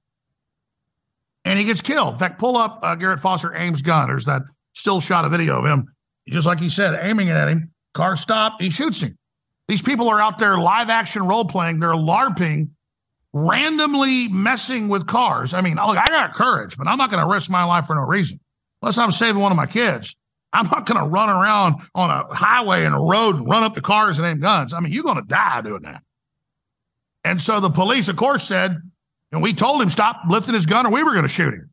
and 1.44 1.58
he 1.58 1.64
gets 1.64 1.80
killed. 1.80 2.14
In 2.14 2.18
fact, 2.18 2.38
pull 2.38 2.56
up 2.56 2.80
uh, 2.82 2.94
Garrett 2.94 3.18
Foster 3.18 3.54
aims 3.54 3.82
gun. 3.82 4.08
There's 4.08 4.26
that 4.26 4.42
still 4.74 5.00
shot 5.00 5.24
a 5.24 5.28
video 5.28 5.58
of 5.58 5.64
him, 5.64 5.86
just 6.28 6.46
like 6.46 6.60
he 6.60 6.68
said, 6.68 6.98
aiming 7.02 7.28
it 7.28 7.32
at 7.32 7.48
him. 7.48 7.72
Car 7.97 8.14
stopped. 8.16 8.60
He 8.62 8.70
shoots 8.70 9.01
him. 9.01 9.16
These 9.68 9.82
people 9.82 10.09
are 10.09 10.20
out 10.20 10.39
there 10.39 10.59
live 10.59 10.90
action 10.90 11.27
role 11.27 11.47
playing. 11.47 11.81
They're 11.81 11.90
LARPing, 11.90 12.68
randomly 13.32 14.28
messing 14.28 14.89
with 14.89 15.06
cars. 15.06 15.55
I 15.55 15.62
mean, 15.62 15.77
look, 15.77 15.97
I 15.97 16.10
got 16.10 16.35
courage, 16.35 16.77
but 16.77 16.86
I'm 16.86 16.98
not 16.98 17.10
going 17.10 17.24
to 17.24 17.28
risk 17.28 17.51
my 17.51 17.64
life 17.64 17.86
for 17.86 17.97
no 17.97 18.02
reason. 18.02 18.39
Unless 18.82 18.98
I'm 18.98 19.10
saving 19.10 19.40
one 19.40 19.51
of 19.51 19.56
my 19.56 19.66
kids. 19.66 20.14
I'm 20.52 20.66
not 20.66 20.86
going 20.86 21.01
to 21.01 21.06
run 21.09 21.28
around 21.28 21.82
on 21.94 22.10
a 22.10 22.35
highway 22.35 22.85
and 22.85 22.94
a 22.94 22.98
road 22.98 23.36
and 23.36 23.48
run 23.48 23.64
up 23.64 23.74
to 23.74 23.82
cars 23.82 24.18
and 24.18 24.27
aim 24.27 24.40
guns. 24.40 24.73
I 24.73 24.81
mean, 24.81 24.93
you're 24.93 25.02
going 25.02 25.16
to 25.16 25.27
die 25.27 25.62
doing 25.62 25.82
that. 25.82 26.02
And 27.24 27.43
so 27.43 27.59
the 27.59 27.70
police, 27.70 28.09
of 28.09 28.16
course, 28.16 28.47
said, 28.47 28.77
and 29.32 29.43
we 29.43 29.52
told 29.52 29.82
him 29.82 29.90
stop 29.90 30.20
lifting 30.28 30.55
his 30.55 30.66
gun 30.66 30.86
or 30.86 30.93
we 30.93 31.02
were 31.02 31.12
going 31.12 31.24
to 31.24 31.28
shoot 31.28 31.52
him. 31.52 31.70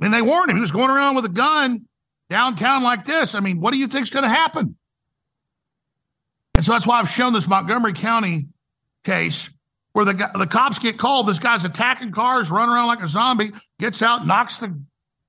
And 0.00 0.14
they 0.14 0.22
warned 0.22 0.50
him. 0.50 0.56
He 0.56 0.60
was 0.60 0.70
going 0.70 0.90
around 0.90 1.16
with 1.16 1.26
a 1.26 1.30
gun 1.30 1.84
downtown 2.30 2.82
like 2.82 3.04
this. 3.04 3.34
I 3.34 3.40
mean, 3.40 3.60
what 3.60 3.72
do 3.72 3.78
you 3.78 3.88
think's 3.88 4.10
going 4.10 4.22
to 4.22 4.28
happen? 4.28 4.76
And 6.58 6.64
so 6.64 6.72
that's 6.72 6.88
why 6.88 6.98
I've 6.98 7.08
shown 7.08 7.32
this 7.32 7.46
Montgomery 7.46 7.92
County 7.92 8.48
case 9.04 9.48
where 9.92 10.04
the 10.04 10.28
the 10.34 10.48
cops 10.48 10.80
get 10.80 10.98
called. 10.98 11.28
This 11.28 11.38
guy's 11.38 11.64
attacking 11.64 12.10
cars, 12.10 12.50
running 12.50 12.74
around 12.74 12.88
like 12.88 13.00
a 13.00 13.06
zombie, 13.06 13.52
gets 13.78 14.02
out, 14.02 14.26
knocks 14.26 14.58
the 14.58 14.76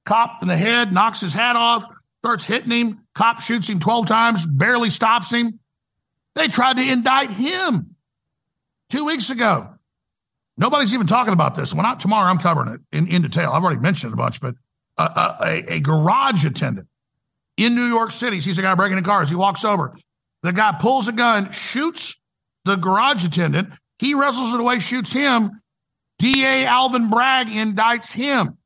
cop 0.08 0.42
in 0.42 0.48
the 0.48 0.58
head, 0.58 0.92
knocks 0.92 1.22
his 1.22 1.32
hat 1.32 1.56
off, 1.56 1.84
starts 2.24 2.44
hitting 2.44 2.72
him. 2.72 3.02
Cop 3.14 3.42
shoots 3.42 3.70
him 3.70 3.80
12 3.80 4.08
times, 4.08 4.44
barely 4.48 4.90
stops 4.90 5.30
him. 5.30 5.60
They 6.34 6.48
tried 6.48 6.78
to 6.78 6.92
indict 6.92 7.30
him 7.30 7.96
two 8.90 9.06
weeks 9.06 9.30
ago. 9.30 9.68
Nobody's 10.58 10.96
even 10.96 11.06
talking 11.06 11.34
about 11.34 11.54
this. 11.54 11.76
When 11.76 11.86
I, 11.86 11.94
tomorrow, 11.94 12.28
I'm 12.28 12.40
covering 12.40 12.74
it 12.74 12.82
in, 12.92 13.06
in 13.06 13.22
detail. 13.22 13.52
I've 13.52 13.64
already 13.64 13.82
mentioned 13.82 14.10
it 14.10 14.14
a 14.16 14.18
bunch, 14.18 14.42
but 14.42 14.56
a, 14.98 15.04
a, 15.04 15.74
a 15.76 15.80
garage 15.80 16.44
attendant 16.44 16.88
in 17.56 17.76
New 17.76 17.86
York 17.86 18.14
City 18.14 18.42
sees 18.42 18.58
a 18.58 18.64
guy 18.64 18.74
breaking 18.74 18.98
in 18.98 19.04
cars. 19.04 19.30
He 19.30 19.36
walks 19.36 19.64
over. 19.64 19.94
The 20.44 20.54
guy 20.54 20.78
pulls 20.80 21.08
a 21.08 21.12
gun, 21.12 21.52
shoots 21.52 22.16
the 22.66 22.76
garage 22.76 23.26
attendant. 23.26 23.70
He 23.98 24.14
wrestles 24.14 24.54
it 24.54 24.60
away, 24.60 24.80
shoots 24.80 25.12
him. 25.12 25.62
DA 26.20 26.66
Alvin 26.66 27.10
Bragg 27.10 27.48
indicts 27.48 28.12
him. 28.12 28.58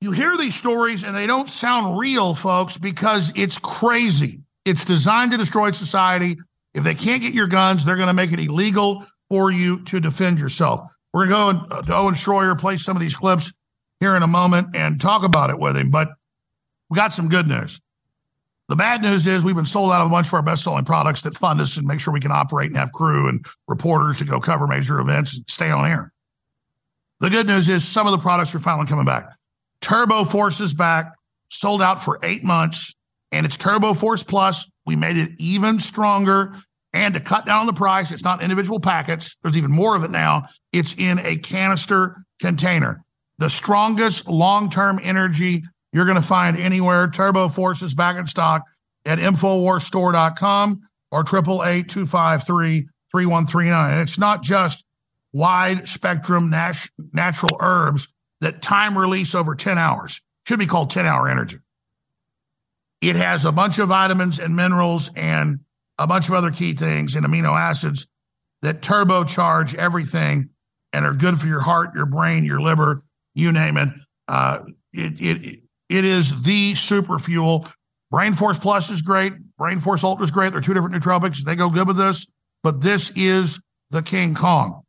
You 0.00 0.12
hear 0.12 0.36
these 0.36 0.54
stories 0.54 1.04
and 1.04 1.14
they 1.14 1.26
don't 1.26 1.50
sound 1.50 1.98
real, 1.98 2.34
folks, 2.34 2.78
because 2.78 3.32
it's 3.36 3.58
crazy. 3.58 4.40
It's 4.64 4.84
designed 4.84 5.32
to 5.32 5.36
destroy 5.36 5.72
society. 5.72 6.38
If 6.74 6.84
they 6.84 6.94
can't 6.94 7.22
get 7.22 7.34
your 7.34 7.48
guns, 7.48 7.84
they're 7.84 7.96
going 7.96 8.08
to 8.08 8.14
make 8.14 8.32
it 8.32 8.40
illegal 8.40 9.04
for 9.28 9.50
you 9.50 9.84
to 9.84 10.00
defend 10.00 10.38
yourself. 10.38 10.88
We're 11.12 11.26
going 11.26 11.56
to 11.56 11.66
go 11.68 11.76
uh, 11.76 11.82
to 11.82 11.96
Owen 11.96 12.14
Schroyer, 12.14 12.58
play 12.58 12.76
some 12.76 12.96
of 12.96 13.00
these 13.00 13.14
clips 13.14 13.52
here 13.98 14.16
in 14.16 14.22
a 14.22 14.28
moment 14.28 14.68
and 14.74 15.00
talk 15.00 15.24
about 15.24 15.50
it 15.50 15.58
with 15.58 15.76
him. 15.76 15.90
But 15.90 16.08
we 16.88 16.96
got 16.96 17.12
some 17.12 17.28
good 17.28 17.46
news. 17.46 17.80
The 18.70 18.76
bad 18.76 19.02
news 19.02 19.26
is 19.26 19.42
we've 19.42 19.56
been 19.56 19.66
sold 19.66 19.90
out 19.90 20.00
of 20.00 20.06
a 20.06 20.10
bunch 20.10 20.28
of 20.28 20.34
our 20.34 20.42
best 20.42 20.62
selling 20.62 20.84
products 20.84 21.22
that 21.22 21.36
fund 21.36 21.60
us 21.60 21.76
and 21.76 21.84
make 21.88 21.98
sure 21.98 22.14
we 22.14 22.20
can 22.20 22.30
operate 22.30 22.68
and 22.68 22.76
have 22.76 22.92
crew 22.92 23.28
and 23.28 23.44
reporters 23.66 24.18
to 24.18 24.24
go 24.24 24.38
cover 24.38 24.68
major 24.68 25.00
events 25.00 25.34
and 25.34 25.44
stay 25.48 25.72
on 25.72 25.90
air. 25.90 26.12
The 27.18 27.30
good 27.30 27.48
news 27.48 27.68
is 27.68 27.86
some 27.86 28.06
of 28.06 28.12
the 28.12 28.18
products 28.18 28.54
are 28.54 28.60
finally 28.60 28.86
coming 28.86 29.04
back. 29.04 29.28
Turbo 29.80 30.24
Force 30.24 30.60
is 30.60 30.72
back, 30.72 31.14
sold 31.48 31.82
out 31.82 32.04
for 32.04 32.20
eight 32.22 32.44
months, 32.44 32.94
and 33.32 33.44
it's 33.44 33.56
Turbo 33.56 33.92
Force 33.92 34.22
Plus. 34.22 34.70
We 34.86 34.94
made 34.94 35.16
it 35.16 35.32
even 35.38 35.80
stronger. 35.80 36.54
And 36.92 37.12
to 37.14 37.20
cut 37.20 37.46
down 37.46 37.58
on 37.58 37.66
the 37.66 37.72
price, 37.72 38.12
it's 38.12 38.22
not 38.22 38.40
individual 38.40 38.78
packets. 38.78 39.34
There's 39.42 39.56
even 39.56 39.72
more 39.72 39.96
of 39.96 40.04
it 40.04 40.12
now. 40.12 40.44
It's 40.72 40.94
in 40.96 41.18
a 41.18 41.36
canister 41.38 42.24
container. 42.40 43.02
The 43.38 43.50
strongest 43.50 44.28
long 44.28 44.70
term 44.70 45.00
energy 45.02 45.64
you're 45.92 46.04
going 46.04 46.20
to 46.20 46.22
find 46.22 46.56
anywhere. 46.56 47.08
Turbo 47.08 47.48
Force 47.48 47.82
is 47.82 47.94
back 47.94 48.16
in 48.16 48.26
stock 48.26 48.62
at 49.04 49.18
InfoWarsStore.com 49.18 50.80
or 51.10 51.20
888 51.20 51.88
253 51.88 52.88
3139. 53.10 53.92
And 53.92 54.00
it's 54.00 54.18
not 54.18 54.42
just 54.42 54.84
wide 55.32 55.88
spectrum 55.88 56.50
nat- 56.50 56.88
natural 57.12 57.56
herbs 57.60 58.08
that 58.40 58.62
time 58.62 58.96
release 58.96 59.34
over 59.34 59.54
10 59.54 59.78
hours. 59.78 60.20
Should 60.46 60.58
be 60.58 60.66
called 60.66 60.90
10 60.90 61.06
hour 61.06 61.28
energy. 61.28 61.58
It 63.00 63.16
has 63.16 63.44
a 63.44 63.52
bunch 63.52 63.78
of 63.78 63.88
vitamins 63.88 64.38
and 64.38 64.54
minerals 64.54 65.10
and 65.16 65.60
a 65.98 66.06
bunch 66.06 66.28
of 66.28 66.34
other 66.34 66.50
key 66.50 66.74
things 66.74 67.14
and 67.14 67.26
amino 67.26 67.58
acids 67.58 68.06
that 68.62 68.82
turbocharge 68.82 69.74
everything 69.74 70.50
and 70.92 71.06
are 71.06 71.14
good 71.14 71.40
for 71.40 71.46
your 71.46 71.60
heart, 71.60 71.94
your 71.94 72.06
brain, 72.06 72.44
your 72.44 72.60
liver, 72.60 73.00
you 73.34 73.52
name 73.52 73.76
it. 73.76 73.88
Uh, 74.28 74.60
it, 74.92 75.20
it, 75.20 75.44
it 75.44 75.60
is 75.90 76.42
the 76.42 76.74
super 76.74 77.18
fuel. 77.18 77.68
Brain 78.10 78.34
Force 78.34 78.58
Plus 78.58 78.90
is 78.90 79.02
great. 79.02 79.32
Brain 79.56 79.80
Force 79.80 80.02
Ultra 80.02 80.24
is 80.24 80.30
great. 80.30 80.52
They're 80.52 80.60
two 80.60 80.74
different 80.74 80.94
nootropics. 80.94 81.42
They 81.44 81.54
go 81.54 81.68
good 81.68 81.86
with 81.86 81.96
this, 81.96 82.26
but 82.62 82.80
this 82.80 83.12
is 83.14 83.60
the 83.90 84.02
King 84.02 84.34
Kong. 84.34 84.82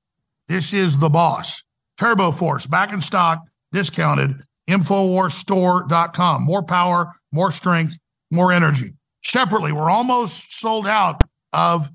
This 0.48 0.74
is 0.74 0.98
the 0.98 1.10
boss. 1.10 1.64
Turbo 1.98 2.32
Force 2.32 2.66
back 2.66 2.94
in 2.94 3.02
stock, 3.02 3.40
discounted. 3.72 4.44
Infowarsstore.com. 4.70 6.44
More 6.44 6.64
power, 6.64 7.14
more 7.32 7.52
strength, 7.52 7.96
more 8.32 8.52
energy. 8.52 8.94
Separately, 9.24 9.72
we're 9.72 9.90
almost 9.90 10.60
sold 10.60 10.88
out 10.88 11.24
of 11.54 11.90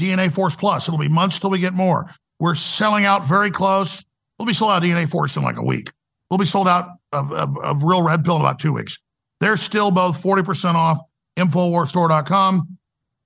DNA 0.00 0.32
Force 0.32 0.54
Plus. 0.54 0.86
It'll 0.86 0.98
be 0.98 1.08
months 1.08 1.38
till 1.38 1.50
we 1.50 1.58
get 1.58 1.74
more. 1.74 2.10
We're 2.38 2.54
selling 2.54 3.04
out 3.04 3.26
very 3.26 3.50
close. 3.50 4.04
We'll 4.38 4.46
be 4.46 4.52
sold 4.52 4.70
out 4.70 4.82
DNA 4.82 5.10
Force 5.10 5.36
in 5.36 5.42
like 5.42 5.56
a 5.56 5.62
week. 5.62 5.90
We'll 6.30 6.38
be 6.38 6.46
sold 6.46 6.68
out 6.68 6.88
of, 7.12 7.32
of, 7.32 7.56
of 7.58 7.82
real 7.82 8.02
red 8.02 8.24
pill 8.24 8.36
in 8.36 8.42
about 8.42 8.58
two 8.58 8.72
weeks. 8.72 8.98
They're 9.40 9.56
still 9.56 9.90
both 9.90 10.22
40% 10.22 10.74
off. 10.74 10.98
Infowarsstore.com 11.38 12.78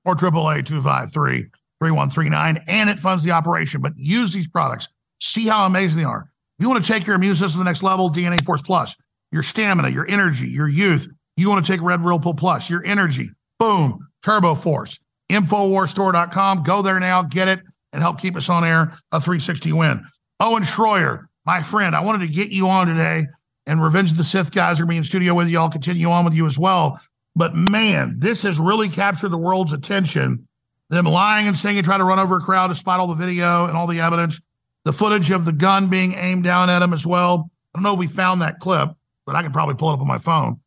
or 0.04 0.12
888 0.12 0.66
253 0.66 1.48
3139. 1.80 2.64
And 2.68 2.90
it 2.90 2.98
funds 2.98 3.24
the 3.24 3.30
operation. 3.30 3.80
But 3.80 3.94
use 3.96 4.32
these 4.32 4.48
products. 4.48 4.88
See 5.20 5.46
how 5.46 5.64
amazing 5.64 5.98
they 5.98 6.04
are. 6.04 6.28
If 6.58 6.62
you 6.62 6.68
want 6.68 6.84
to 6.84 6.92
take 6.92 7.06
your 7.06 7.16
immune 7.16 7.36
system 7.36 7.52
to 7.52 7.58
the 7.58 7.64
next 7.64 7.82
level, 7.82 8.10
DNA 8.10 8.44
Force 8.44 8.62
Plus, 8.62 8.94
your 9.30 9.42
stamina, 9.42 9.88
your 9.88 10.08
energy, 10.08 10.48
your 10.48 10.68
youth, 10.68 11.08
you 11.36 11.48
want 11.48 11.64
to 11.64 11.72
take 11.72 11.80
Red 11.80 12.04
Real 12.04 12.20
Pill 12.20 12.34
Plus, 12.34 12.68
your 12.68 12.84
energy, 12.84 13.30
boom, 13.58 14.06
Turbo 14.22 14.54
Force. 14.54 14.98
Infowarsstore.com. 15.30 16.62
Go 16.62 16.82
there 16.82 17.00
now, 17.00 17.22
get 17.22 17.48
it, 17.48 17.60
and 17.92 18.02
help 18.02 18.20
keep 18.20 18.36
us 18.36 18.50
on 18.50 18.64
air. 18.64 18.98
A 19.12 19.20
360 19.20 19.72
win. 19.72 20.04
Owen 20.40 20.64
Schroyer, 20.64 21.26
my 21.46 21.62
friend, 21.62 21.96
I 21.96 22.00
wanted 22.00 22.26
to 22.26 22.32
get 22.32 22.50
you 22.50 22.68
on 22.68 22.86
today, 22.86 23.26
and 23.66 23.82
Revenge 23.82 24.10
of 24.10 24.16
the 24.16 24.24
Sith 24.24 24.52
guys 24.52 24.80
are 24.80 24.86
being 24.86 24.98
in 24.98 25.04
studio 25.04 25.34
with 25.34 25.48
you. 25.48 25.58
I'll 25.58 25.70
continue 25.70 26.10
on 26.10 26.24
with 26.24 26.34
you 26.34 26.46
as 26.46 26.58
well. 26.58 27.00
But 27.34 27.54
man, 27.54 28.16
this 28.18 28.42
has 28.42 28.58
really 28.58 28.88
captured 28.88 29.30
the 29.30 29.38
world's 29.38 29.72
attention. 29.72 30.46
Them 30.90 31.06
lying 31.06 31.46
and 31.46 31.56
saying 31.56 31.76
he 31.76 31.82
tried 31.82 31.98
to 31.98 32.04
run 32.04 32.18
over 32.18 32.36
a 32.36 32.40
crowd 32.40 32.68
despite 32.68 33.00
all 33.00 33.06
the 33.06 33.14
video 33.14 33.66
and 33.66 33.76
all 33.76 33.86
the 33.86 34.00
evidence, 34.00 34.40
the 34.84 34.92
footage 34.92 35.30
of 35.30 35.44
the 35.44 35.52
gun 35.52 35.88
being 35.88 36.12
aimed 36.14 36.44
down 36.44 36.68
at 36.68 36.82
him 36.82 36.92
as 36.92 37.06
well. 37.06 37.50
I 37.74 37.78
don't 37.78 37.84
know 37.84 37.94
if 37.94 37.98
we 37.98 38.06
found 38.06 38.42
that 38.42 38.60
clip, 38.60 38.90
but 39.24 39.34
I 39.34 39.42
could 39.42 39.52
probably 39.52 39.76
pull 39.76 39.90
it 39.90 39.94
up 39.94 40.00
on 40.00 40.06
my 40.06 40.18
phone. 40.18 40.60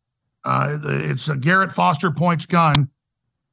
Uh, 0.44 0.80
it's 0.84 1.28
a 1.28 1.36
Garrett 1.36 1.72
Foster 1.72 2.10
points 2.10 2.46
gun 2.46 2.90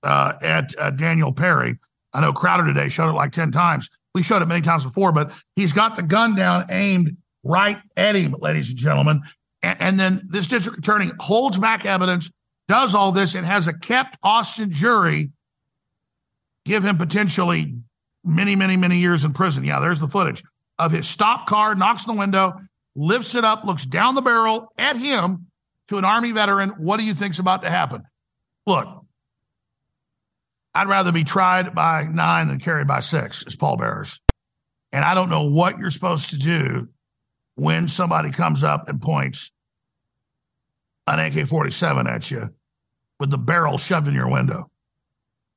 uh, 0.02 0.34
at 0.40 0.74
uh, 0.78 0.90
Daniel 0.90 1.32
Perry. 1.32 1.78
I 2.14 2.20
know 2.20 2.32
Crowder 2.32 2.66
today 2.66 2.88
showed 2.88 3.10
it 3.10 3.14
like 3.14 3.32
10 3.32 3.52
times. 3.52 3.90
We 4.14 4.22
showed 4.22 4.42
it 4.42 4.46
many 4.46 4.60
times 4.60 4.84
before, 4.84 5.12
but 5.12 5.32
he's 5.56 5.72
got 5.72 5.96
the 5.96 6.02
gun 6.02 6.34
down 6.34 6.66
aimed 6.70 7.16
right 7.44 7.78
at 7.96 8.14
him, 8.14 8.34
ladies 8.38 8.70
and 8.70 8.78
gentlemen. 8.78 9.22
And, 9.62 9.80
and 9.80 10.00
then 10.00 10.28
this 10.28 10.46
district 10.46 10.78
attorney 10.78 11.10
holds 11.18 11.58
back 11.58 11.84
evidence, 11.84 12.30
does 12.68 12.94
all 12.94 13.12
this, 13.12 13.34
and 13.34 13.46
has 13.46 13.68
a 13.68 13.72
kept 13.72 14.16
Austin 14.22 14.72
jury 14.72 15.30
give 16.64 16.84
him 16.84 16.96
potentially 16.96 17.74
many, 18.24 18.54
many, 18.54 18.76
many 18.76 18.98
years 18.98 19.24
in 19.24 19.32
prison. 19.32 19.64
Yeah, 19.64 19.80
there's 19.80 20.00
the 20.00 20.08
footage 20.08 20.42
of 20.78 20.92
his 20.92 21.08
stop 21.08 21.46
car, 21.46 21.74
knocks 21.74 22.06
on 22.06 22.16
the 22.16 22.20
window, 22.20 22.54
lifts 22.94 23.34
it 23.34 23.44
up, 23.44 23.64
looks 23.64 23.84
down 23.84 24.14
the 24.14 24.22
barrel 24.22 24.72
at 24.78 24.96
him 24.96 25.46
to 25.88 25.98
an 25.98 26.04
Army 26.04 26.32
veteran. 26.32 26.70
What 26.70 26.98
do 26.98 27.04
you 27.04 27.14
think's 27.14 27.38
about 27.38 27.62
to 27.62 27.70
happen? 27.70 28.02
Look, 28.66 28.88
I'd 30.74 30.88
rather 30.88 31.12
be 31.12 31.24
tried 31.24 31.74
by 31.74 32.04
nine 32.04 32.48
than 32.48 32.60
carried 32.60 32.86
by 32.86 33.00
six 33.00 33.44
as 33.46 33.56
pallbearers. 33.56 34.20
And 34.92 35.04
I 35.04 35.14
don't 35.14 35.30
know 35.30 35.44
what 35.44 35.78
you're 35.78 35.90
supposed 35.90 36.30
to 36.30 36.38
do 36.38 36.88
when 37.56 37.88
somebody 37.88 38.30
comes 38.30 38.62
up 38.62 38.88
and 38.88 39.00
points 39.00 39.52
an 41.06 41.18
AK 41.18 41.48
47 41.48 42.06
at 42.06 42.30
you 42.30 42.48
with 43.20 43.30
the 43.30 43.38
barrel 43.38 43.78
shoved 43.78 44.08
in 44.08 44.14
your 44.14 44.28
window. 44.28 44.70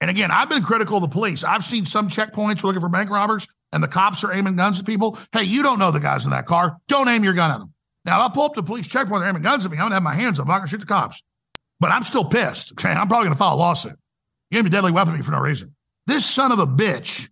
And 0.02 0.10
again, 0.10 0.30
I've 0.30 0.50
been 0.50 0.64
critical 0.64 0.98
of 0.98 1.02
the 1.02 1.08
police. 1.08 1.44
I've 1.44 1.64
seen 1.64 1.86
some 1.86 2.10
checkpoints 2.10 2.64
looking 2.64 2.82
for 2.82 2.90
bank 2.90 3.10
robbers 3.10 3.48
and 3.72 3.84
the 3.84 3.88
cops 3.88 4.24
are 4.24 4.34
aiming 4.34 4.56
guns 4.56 4.80
at 4.80 4.86
people. 4.86 5.18
Hey, 5.32 5.44
you 5.44 5.64
don't 5.64 5.80
know 5.80 5.92
the 5.92 6.00
guys 6.00 6.26
in 6.26 6.32
that 6.32 6.46
car. 6.46 6.78
Don't 6.88 7.08
aim 7.08 7.24
your 7.24 7.34
gun 7.34 7.52
at 7.52 7.60
them. 7.60 7.74
Now, 8.06 8.24
if 8.24 8.32
I 8.32 8.34
pull 8.34 8.44
up 8.44 8.56
the 8.56 8.64
police 8.64 8.88
checkpoint, 8.88 9.22
they're 9.22 9.30
aiming 9.30 9.42
guns 9.42 9.66
at 9.66 9.72
me. 9.72 9.78
I'm 9.78 9.84
going 9.84 9.92
to 9.92 9.96
have 9.96 10.04
my 10.04 10.14
hands 10.14 10.40
up. 10.40 10.46
I'm 10.46 10.50
not 10.50 10.60
going 10.60 10.68
to 10.68 10.72
shoot 10.72 10.82
the 10.82 10.86
cops. 10.86 11.24
But 11.80 11.92
I'm 11.92 12.04
still 12.04 12.26
pissed. 12.26 12.72
Okay. 12.74 12.90
I'm 12.90 13.08
probably 13.08 13.26
going 13.26 13.34
to 13.34 13.38
file 13.38 13.56
a 13.56 13.58
lawsuit. 13.58 13.98
You 14.52 14.62
me 14.64 14.68
a 14.68 14.72
deadly 14.72 14.92
weapon 14.92 15.14
to 15.14 15.18
me 15.18 15.26
for 15.26 15.32
no 15.32 15.40
reason. 15.40 15.76
This 16.08 16.26
son 16.26 16.52
of 16.52 16.60
a 16.60 16.68
bitch, 16.68 17.28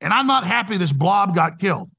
and 0.00 0.12
I'm 0.12 0.26
not 0.26 0.44
happy 0.44 0.76
this 0.76 0.92
blob 0.92 1.34
got 1.34 1.58
killed, 1.58 1.90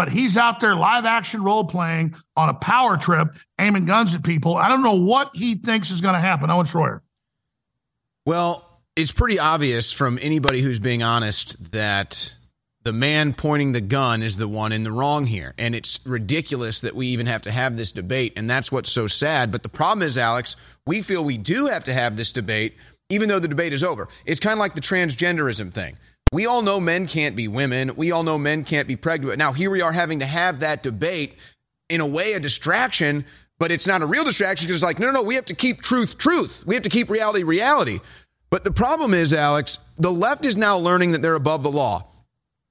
but 0.00 0.08
he's 0.08 0.38
out 0.38 0.60
there 0.60 0.74
live 0.74 1.04
action 1.04 1.44
role 1.44 1.62
playing 1.62 2.14
on 2.34 2.48
a 2.48 2.54
power 2.54 2.96
trip, 2.96 3.36
aiming 3.58 3.84
guns 3.84 4.14
at 4.14 4.22
people. 4.22 4.56
I 4.56 4.66
don't 4.66 4.82
know 4.82 4.94
what 4.94 5.28
he 5.34 5.56
thinks 5.56 5.90
is 5.90 6.00
going 6.00 6.14
to 6.14 6.20
happen. 6.20 6.50
Owen 6.50 6.64
Schroyer. 6.64 7.02
Well, 8.24 8.80
it's 8.96 9.12
pretty 9.12 9.38
obvious 9.38 9.92
from 9.92 10.18
anybody 10.22 10.62
who's 10.62 10.78
being 10.78 11.02
honest 11.02 11.72
that 11.72 12.34
the 12.82 12.94
man 12.94 13.34
pointing 13.34 13.72
the 13.72 13.82
gun 13.82 14.22
is 14.22 14.38
the 14.38 14.48
one 14.48 14.72
in 14.72 14.84
the 14.84 14.90
wrong 14.90 15.26
here. 15.26 15.52
And 15.58 15.74
it's 15.74 16.00
ridiculous 16.06 16.80
that 16.80 16.96
we 16.96 17.08
even 17.08 17.26
have 17.26 17.42
to 17.42 17.50
have 17.50 17.76
this 17.76 17.92
debate. 17.92 18.32
And 18.36 18.48
that's 18.48 18.72
what's 18.72 18.90
so 18.90 19.06
sad. 19.06 19.52
But 19.52 19.62
the 19.62 19.68
problem 19.68 20.02
is, 20.02 20.16
Alex, 20.16 20.56
we 20.86 21.02
feel 21.02 21.22
we 21.22 21.36
do 21.36 21.66
have 21.66 21.84
to 21.84 21.92
have 21.92 22.16
this 22.16 22.32
debate, 22.32 22.74
even 23.10 23.28
though 23.28 23.38
the 23.38 23.48
debate 23.48 23.74
is 23.74 23.84
over. 23.84 24.08
It's 24.24 24.40
kind 24.40 24.54
of 24.54 24.60
like 24.60 24.74
the 24.74 24.80
transgenderism 24.80 25.74
thing. 25.74 25.98
We 26.32 26.46
all 26.46 26.62
know 26.62 26.78
men 26.78 27.08
can't 27.08 27.34
be 27.34 27.48
women. 27.48 27.96
We 27.96 28.12
all 28.12 28.22
know 28.22 28.38
men 28.38 28.62
can't 28.62 28.86
be 28.86 28.94
pregnant. 28.94 29.38
Now, 29.38 29.52
here 29.52 29.70
we 29.70 29.80
are 29.80 29.92
having 29.92 30.20
to 30.20 30.26
have 30.26 30.60
that 30.60 30.82
debate 30.82 31.36
in 31.88 32.00
a 32.00 32.06
way, 32.06 32.34
a 32.34 32.40
distraction, 32.40 33.24
but 33.58 33.72
it's 33.72 33.86
not 33.86 34.00
a 34.00 34.06
real 34.06 34.22
distraction 34.22 34.66
because 34.66 34.80
it's 34.80 34.84
like, 34.84 35.00
no, 35.00 35.06
no, 35.06 35.12
no, 35.12 35.22
we 35.22 35.34
have 35.34 35.46
to 35.46 35.54
keep 35.54 35.82
truth, 35.82 36.18
truth. 36.18 36.62
We 36.66 36.76
have 36.76 36.84
to 36.84 36.88
keep 36.88 37.10
reality, 37.10 37.42
reality. 37.42 37.98
But 38.48 38.62
the 38.62 38.70
problem 38.70 39.12
is, 39.12 39.34
Alex, 39.34 39.78
the 39.98 40.12
left 40.12 40.44
is 40.44 40.56
now 40.56 40.78
learning 40.78 41.12
that 41.12 41.22
they're 41.22 41.34
above 41.34 41.64
the 41.64 41.70
law. 41.70 42.06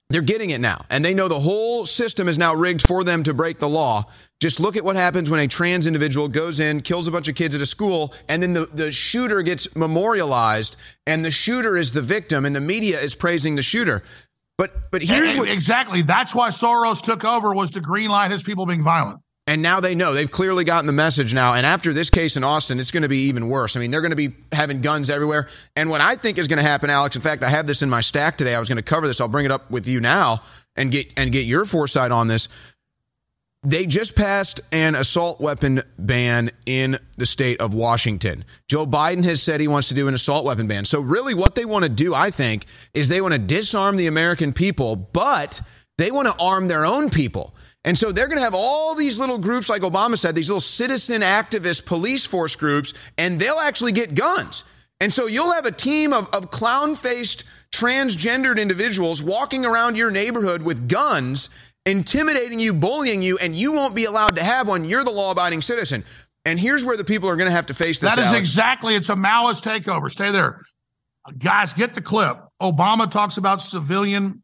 They're 0.10 0.22
getting 0.22 0.52
it 0.52 0.61
now. 0.61 0.86
And 0.90 1.03
they 1.03 1.14
know 1.14 1.27
the 1.27 1.40
whole 1.40 1.86
system 1.86 2.30
is 2.30 2.38
now 2.38 2.56
rigged 2.56 2.81
for 2.81 3.03
them 3.03 3.23
to 3.23 3.34
break 3.34 3.60
the 3.60 3.69
law. 3.69 4.06
Just 4.39 4.61
look 4.61 4.77
at 4.77 4.85
what 4.85 4.95
happens 4.95 5.29
when 5.29 5.41
a 5.41 5.47
trans 5.47 5.85
individual 5.85 6.29
goes 6.29 6.61
in, 6.61 6.81
kills 6.81 7.07
a 7.07 7.11
bunch 7.11 7.27
of 7.27 7.35
kids 7.35 7.53
at 7.53 7.61
a 7.61 7.65
school, 7.65 8.13
and 8.29 8.41
then 8.41 8.53
the, 8.53 8.67
the 8.67 8.91
shooter 8.91 9.41
gets 9.41 9.73
memorialized, 9.75 10.77
and 11.05 11.25
the 11.25 11.31
shooter 11.31 11.75
is 11.75 11.91
the 11.91 12.01
victim, 12.01 12.45
and 12.45 12.55
the 12.55 12.61
media 12.61 12.99
is 13.01 13.15
praising 13.15 13.55
the 13.55 13.61
shooter. 13.61 14.01
But 14.57 14.91
but 14.91 15.01
here's 15.01 15.37
what 15.37 15.49
exactly 15.49 16.01
that's 16.01 16.35
why 16.35 16.49
Soros 16.49 17.01
took 17.01 17.23
over 17.23 17.53
was 17.53 17.71
to 17.71 17.81
greenlight 17.81 18.31
his 18.31 18.43
people 18.43 18.65
being 18.65 18.83
violent. 18.83 19.21
And 19.47 19.63
now 19.63 19.79
they 19.79 19.95
know. 19.95 20.13
They've 20.13 20.29
clearly 20.29 20.63
gotten 20.63 20.85
the 20.85 20.93
message 20.93 21.33
now. 21.33 21.55
And 21.55 21.65
after 21.65 21.91
this 21.91 22.11
case 22.11 22.37
in 22.37 22.43
Austin, 22.43 22.79
it's 22.79 22.91
going 22.91 23.01
to 23.01 23.09
be 23.09 23.29
even 23.29 23.49
worse. 23.49 23.75
I 23.75 23.79
mean, 23.79 23.89
they're 23.89 24.01
going 24.01 24.11
to 24.11 24.15
be 24.15 24.31
having 24.51 24.81
guns 24.81 25.09
everywhere. 25.09 25.47
And 25.75 25.89
what 25.89 26.01
I 26.01 26.17
think 26.17 26.37
is 26.37 26.47
going 26.47 26.57
to 26.57 26.69
happen, 26.69 26.91
Alex, 26.91 27.15
in 27.15 27.23
fact, 27.23 27.41
I 27.41 27.49
have 27.49 27.65
this 27.65 27.81
in 27.81 27.89
my 27.89 28.01
stack 28.01 28.37
today. 28.37 28.53
I 28.53 28.59
was 28.59 28.69
going 28.69 28.75
to 28.75 28.83
cover 28.83 29.07
this. 29.07 29.19
I'll 29.19 29.27
bring 29.27 29.45
it 29.45 29.51
up 29.51 29.71
with 29.71 29.87
you 29.87 30.01
now 30.01 30.43
and 30.75 30.91
get 30.91 31.11
and 31.17 31.31
get 31.31 31.47
your 31.47 31.65
foresight 31.65 32.11
on 32.11 32.27
this. 32.27 32.47
They 33.61 33.86
just 33.86 34.15
passed 34.15 34.61
an 34.72 34.95
assault 34.95 35.41
weapon 35.41 35.84
ban 35.98 36.52
in 36.65 36.98
the 37.18 37.26
state 37.26 37.60
of 37.60 37.73
Washington. 37.73 38.45
Joe 38.69 38.88
Biden 38.88 39.26
has 39.26 39.44
said 39.44 39.60
he 39.60 39.68
wants 39.68 39.90
to 39.90 39.94
do 39.94 40.07
an 40.07 40.14
assault 40.14 40.45
weapon 40.45 40.68
ban. 40.68 40.86
So, 40.86 41.02
really, 41.02 41.34
what 41.34 41.56
they 41.56 41.65
want 41.65 41.84
to 41.84 41.90
do, 41.90 42.15
I 42.15 42.31
think, 42.31 42.65
is 42.94 43.10
they 43.10 43.19
want 43.19 43.34
to 43.34 43.40
disarm 43.40 43.98
the 43.98 44.07
American 44.07 44.53
people, 44.53 44.95
but 44.95 45.61
they 45.98 46.10
want 46.10 46.30
to 46.30 46.41
arm 46.41 46.69
their 46.69 46.86
own 46.86 47.10
people. 47.10 47.53
And 47.84 47.98
so 47.98 48.11
they're 48.11 48.27
going 48.27 48.38
to 48.38 48.44
have 48.44 48.56
all 48.56 48.95
these 48.95 49.19
little 49.19 49.38
groups, 49.38 49.69
like 49.69 49.81
Obama 49.81 50.18
said, 50.18 50.36
these 50.36 50.49
little 50.49 50.61
citizen 50.61 51.22
activist 51.22 51.86
police 51.86 52.26
force 52.26 52.56
groups, 52.56 52.94
and 53.18 53.40
they'll 53.40 53.60
actually 53.60 53.91
get 53.91 54.15
guns. 54.15 54.64
And 55.02 55.14
so 55.14 55.27
you'll 55.27 55.53
have 55.53 55.65
a 55.65 55.72
team 55.72 56.11
of, 56.11 56.27
of 56.34 56.52
clown 56.52 56.95
faced, 56.95 57.45
transgendered 57.72 58.60
individuals 58.60 59.23
walking 59.23 59.65
around 59.65 59.95
your 59.95 60.11
neighborhood 60.11 60.61
with 60.61 60.90
guns 60.90 61.49
intimidating 61.85 62.60
you, 62.60 62.73
bullying 62.73 63.22
you, 63.22 63.38
and 63.38 63.56
you 63.56 63.72
won't 63.72 63.95
be 63.95 64.06
allowed 64.06 64.35
to 64.35 64.43
have 64.43 64.68
one. 64.68 64.85
You're 64.85 65.03
the 65.03 65.11
law 65.11 65.31
abiding 65.31 65.61
citizen. 65.61 66.03
And 66.45 66.60
here's 66.60 66.85
where 66.85 66.97
the 66.97 67.03
people 67.03 67.30
are 67.30 67.35
going 67.35 67.49
to 67.49 67.56
have 67.56 67.68
to 67.68 67.73
face 67.73 67.99
this. 67.99 68.15
That 68.15 68.22
is 68.22 68.27
Alex. 68.27 68.39
exactly, 68.39 68.95
it's 68.95 69.10
a 69.10 69.15
Maoist 69.15 69.64
takeover. 69.64 70.10
Stay 70.10 70.31
there. 70.31 70.61
Guys, 71.38 71.73
get 71.73 71.95
the 71.95 72.01
clip. 72.01 72.39
Obama 72.61 73.10
talks 73.10 73.38
about 73.38 73.61
civilian 73.61 74.41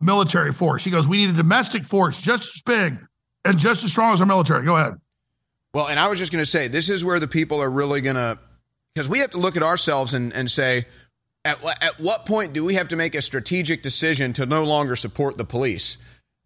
military 0.00 0.52
force. 0.52 0.84
He 0.84 0.90
goes, 0.90 1.06
We 1.06 1.18
need 1.18 1.30
a 1.30 1.34
domestic 1.34 1.84
force 1.84 2.16
just 2.16 2.54
as 2.56 2.62
big 2.62 2.98
and 3.44 3.58
just 3.58 3.84
as 3.84 3.90
strong 3.90 4.12
as 4.12 4.20
our 4.20 4.26
military. 4.26 4.64
Go 4.64 4.76
ahead. 4.76 4.94
Well, 5.72 5.88
and 5.88 6.00
I 6.00 6.08
was 6.08 6.18
just 6.18 6.32
going 6.32 6.42
to 6.42 6.50
say, 6.50 6.68
this 6.68 6.88
is 6.88 7.04
where 7.04 7.20
the 7.20 7.28
people 7.28 7.62
are 7.62 7.70
really 7.70 8.00
going 8.00 8.16
to, 8.16 8.38
because 8.94 9.08
we 9.08 9.20
have 9.20 9.30
to 9.30 9.38
look 9.38 9.56
at 9.56 9.62
ourselves 9.62 10.14
and, 10.14 10.32
and 10.32 10.50
say, 10.50 10.86
at, 11.44 11.62
at 11.80 12.00
what 12.00 12.26
point 12.26 12.52
do 12.52 12.64
we 12.64 12.74
have 12.74 12.88
to 12.88 12.96
make 12.96 13.14
a 13.14 13.22
strategic 13.22 13.82
decision 13.82 14.32
to 14.34 14.46
no 14.46 14.64
longer 14.64 14.96
support 14.96 15.38
the 15.38 15.44
police? 15.44 15.96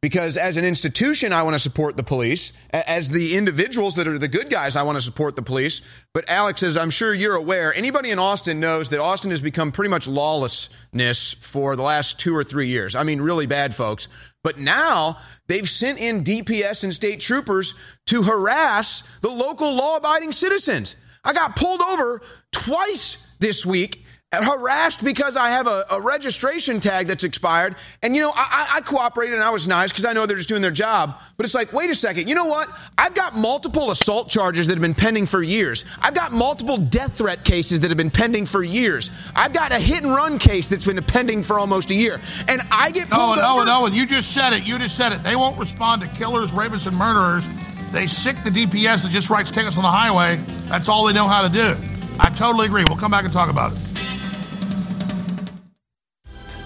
Because 0.05 0.37
as 0.37 0.59
an 0.59 0.67
institution, 0.67 1.33
I 1.33 1.45
want 1.45 1.55
to 1.55 1.59
support 1.59 1.97
the 1.97 2.03
police. 2.03 2.53
As 2.73 3.09
the 3.09 3.39
individuals 3.39 3.95
that 3.95 4.07
are 4.07 4.19
the 4.19 4.29
good 4.29 4.51
guys, 4.51 4.77
I 4.77 4.83
want 4.83 4.99
to 4.99 5.01
support 5.03 5.35
the 5.35 5.41
police. 5.41 5.81
But 6.13 6.29
Alex, 6.29 6.63
as 6.63 6.77
I'm 6.77 6.91
sure 6.91 7.15
you're 7.15 7.37
aware, 7.37 7.73
anybody 7.73 8.11
in 8.11 8.19
Austin 8.19 8.61
knows 8.61 8.91
that 8.91 9.01
Austin 9.01 9.31
has 9.31 9.41
become 9.41 9.73
pretty 9.73 9.89
much 9.89 10.07
lawlessness 10.07 11.33
for 11.41 11.75
the 11.75 11.83
last 11.83 12.19
two 12.19 12.37
or 12.37 12.45
three 12.45 12.69
years. 12.69 12.95
I 12.95 13.03
mean, 13.03 13.19
really 13.19 13.47
bad, 13.47 13.75
folks. 13.75 14.09
But 14.43 14.59
now 14.59 15.17
they've 15.47 15.67
sent 15.67 15.99
in 15.99 16.23
DPS 16.23 16.85
and 16.85 16.93
state 16.93 17.21
troopers 17.21 17.75
to 18.09 18.23
harass 18.23 19.05
the 19.23 19.31
local 19.31 19.73
law 19.73 19.97
abiding 19.97 20.33
citizens. 20.33 20.97
I 21.25 21.33
got 21.33 21.57
pulled 21.57 21.81
over 21.81 22.21
twice 22.53 23.17
this 23.39 23.65
week 23.65 24.04
harassed 24.43 25.05
because 25.05 25.37
I 25.37 25.51
have 25.51 25.67
a, 25.67 25.85
a, 25.91 26.01
registration 26.01 26.81
tag 26.81 27.07
that's 27.07 27.25
expired. 27.25 27.77
And, 28.03 28.15
you 28.15 28.23
know, 28.23 28.33
I, 28.35 28.73
I 28.75 28.81
cooperated 28.81 29.35
and 29.35 29.43
I 29.43 29.51
was 29.51 29.69
nice 29.69 29.91
because 29.91 30.05
I 30.05 30.13
know 30.13 30.27
they're 30.27 30.37
just 30.37 30.49
doing 30.49 30.63
their 30.63 30.71
job. 30.71 31.19
But 31.37 31.47
it's 31.47 31.55
like, 31.55 31.73
wait 31.73 31.91
a 31.91 31.95
second. 31.95 32.29
You 32.29 32.35
know 32.35 32.45
what? 32.45 32.69
I've 32.97 33.15
got 33.15 33.37
multiple 33.37 33.91
assault 33.91 34.29
charges 34.29 34.67
that 34.67 34.75
have 34.75 34.83
been 34.83 34.95
pending 34.95 35.27
for 35.27 35.43
years. 35.43 35.85
I've 36.01 36.15
got 36.15 36.33
multiple 36.33 36.77
death 36.77 37.19
threat 37.19 37.45
cases 37.45 37.81
that 37.81 37.91
have 37.91 37.97
been 37.97 38.11
pending 38.11 38.47
for 38.47 38.63
years. 38.63 39.11
I've 39.35 39.53
got 39.53 39.73
a 39.73 39.79
hit 39.79 40.05
and 40.05 40.15
run 40.15 40.39
case 40.39 40.69
that's 40.69 40.87
been 40.87 41.03
pending 41.03 41.43
for 41.43 41.59
almost 41.59 41.91
a 41.91 41.95
year. 41.95 42.21
And 42.49 42.63
I 42.71 42.91
get 42.91 43.11
pulled 43.11 43.39
Owen, 43.39 43.39
over. 43.41 43.61
Owen, 43.61 43.69
Owen, 43.69 43.93
you 43.93 44.07
just 44.07 44.33
said 44.33 44.53
it. 44.53 44.65
You 44.65 44.79
just 44.79 44.97
said 44.97 45.13
it. 45.13 45.23
They 45.23 45.37
won't 45.37 45.59
respond 45.59 46.03
to 46.03 46.09
killers, 46.09 46.51
rapists, 46.51 46.87
and 46.87 46.97
murderers. 46.97 47.45
They 47.93 48.07
sic 48.07 48.37
the 48.43 48.51
DPS 48.51 49.05
that 49.05 49.11
just 49.13 49.31
writes 49.31 49.51
tickets 49.51 49.77
on 49.77 49.85
the 49.85 49.91
highway. 49.91 50.37
That's 50.67 50.89
all 50.89 51.05
they 51.05 51.13
know 51.13 51.29
how 51.29 51.43
to 51.43 51.49
do. 51.49 51.77
I 52.19 52.31
totally 52.31 52.67
agree. 52.67 52.85
We'll 52.85 52.97
come 52.97 53.11
back 53.11 53.25
and 53.25 53.33
talk 53.33 53.51
about 53.51 53.73
it. 53.73 53.94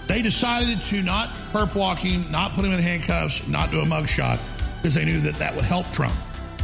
They 0.09 0.23
decided 0.23 0.81
to 0.85 1.03
not 1.03 1.29
perp 1.53 1.75
walk 1.75 1.99
him, 1.99 2.25
not 2.31 2.53
put 2.53 2.65
him 2.65 2.73
in 2.73 2.79
handcuffs, 2.79 3.47
not 3.47 3.69
do 3.69 3.81
a 3.81 3.85
mugshot 3.85 4.39
because 4.77 4.95
they 4.95 5.05
knew 5.05 5.21
that 5.21 5.35
that 5.35 5.55
would 5.55 5.65
help 5.65 5.85
Trump. 5.91 6.15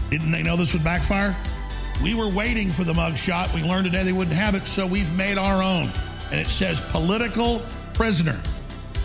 Didn't 0.09 0.31
they 0.31 0.41
know 0.41 0.55
this 0.57 0.73
would 0.73 0.83
backfire? 0.83 1.35
We 2.01 2.15
were 2.15 2.27
waiting 2.27 2.71
for 2.71 2.83
the 2.83 2.93
mugshot. 2.93 3.53
We 3.53 3.61
learned 3.61 3.85
today 3.85 4.03
they 4.03 4.13
wouldn't 4.13 4.35
have 4.35 4.55
it, 4.55 4.65
so 4.65 4.87
we've 4.87 5.15
made 5.15 5.37
our 5.37 5.61
own. 5.61 5.91
And 6.31 6.39
it 6.39 6.47
says 6.47 6.81
political 6.89 7.61
prisoner 7.93 8.39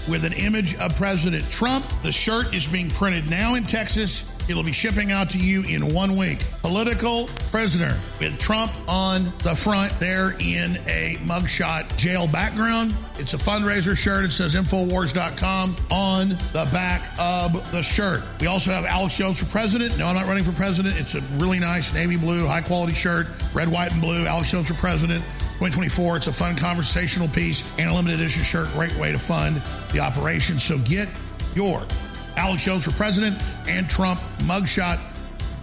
with 0.09 0.25
an 0.25 0.33
image 0.33 0.75
of 0.77 0.97
President 0.97 1.45
Trump. 1.51 1.85
The 2.03 2.11
shirt 2.11 2.55
is 2.55 2.67
being 2.67 2.89
printed 2.89 3.29
now 3.29 3.57
in 3.57 3.65
Texas. 3.65 4.35
It'll 4.51 4.65
be 4.65 4.73
shipping 4.73 5.13
out 5.13 5.31
to 5.31 5.39
you 5.39 5.63
in 5.63 5.95
one 5.95 6.17
week. 6.17 6.43
Political 6.61 7.29
prisoner 7.53 7.97
with 8.19 8.37
Trump 8.39 8.73
on 8.89 9.33
the 9.45 9.55
front 9.55 9.99
there 10.01 10.31
in 10.41 10.77
a 10.89 11.17
mugshot 11.21 11.97
jail 11.97 12.27
background. 12.27 12.93
It's 13.21 13.33
a 13.33 13.39
fundraiser 13.39 13.97
shirt. 13.97 14.25
It 14.25 14.31
says 14.31 14.57
Infowars.com 14.57 15.77
on 15.93 16.31
the 16.31 16.69
back 16.73 17.03
of 17.19 17.71
the 17.71 17.83
shirt. 17.83 18.23
We 18.41 18.49
also 18.49 18.73
have 18.73 18.85
Alex 18.85 19.17
Jones 19.17 19.39
for 19.39 19.47
president. 19.47 19.97
No, 19.97 20.09
I'm 20.09 20.17
not 20.17 20.27
running 20.27 20.45
for 20.45 20.53
president. 20.53 20.99
It's 20.99 21.15
a 21.15 21.21
really 21.39 21.61
nice 21.61 21.95
navy 21.95 22.17
blue, 22.17 22.45
high 22.47 22.63
quality 22.63 22.95
shirt, 22.95 23.29
red, 23.55 23.69
white, 23.69 23.93
and 23.93 24.01
blue. 24.01 24.27
Alex 24.27 24.51
Jones 24.51 24.67
for 24.67 24.75
president. 24.75 25.23
2024. 25.61 26.17
It's 26.17 26.27
a 26.27 26.33
fun 26.33 26.57
conversational 26.57 27.29
piece 27.29 27.63
and 27.79 27.89
a 27.89 27.95
limited 27.95 28.19
edition 28.19 28.43
shirt. 28.43 28.67
Great 28.73 28.97
way 28.97 29.13
to 29.13 29.19
fund 29.19 29.57
the 29.93 30.01
operation. 30.01 30.59
So 30.59 30.79
get 30.79 31.09
your 31.55 31.83
Alex 32.41 32.65
Jones 32.65 32.85
for 32.85 32.91
president 32.93 33.43
and 33.69 33.89
Trump 33.89 34.21
mugshot 34.45 34.99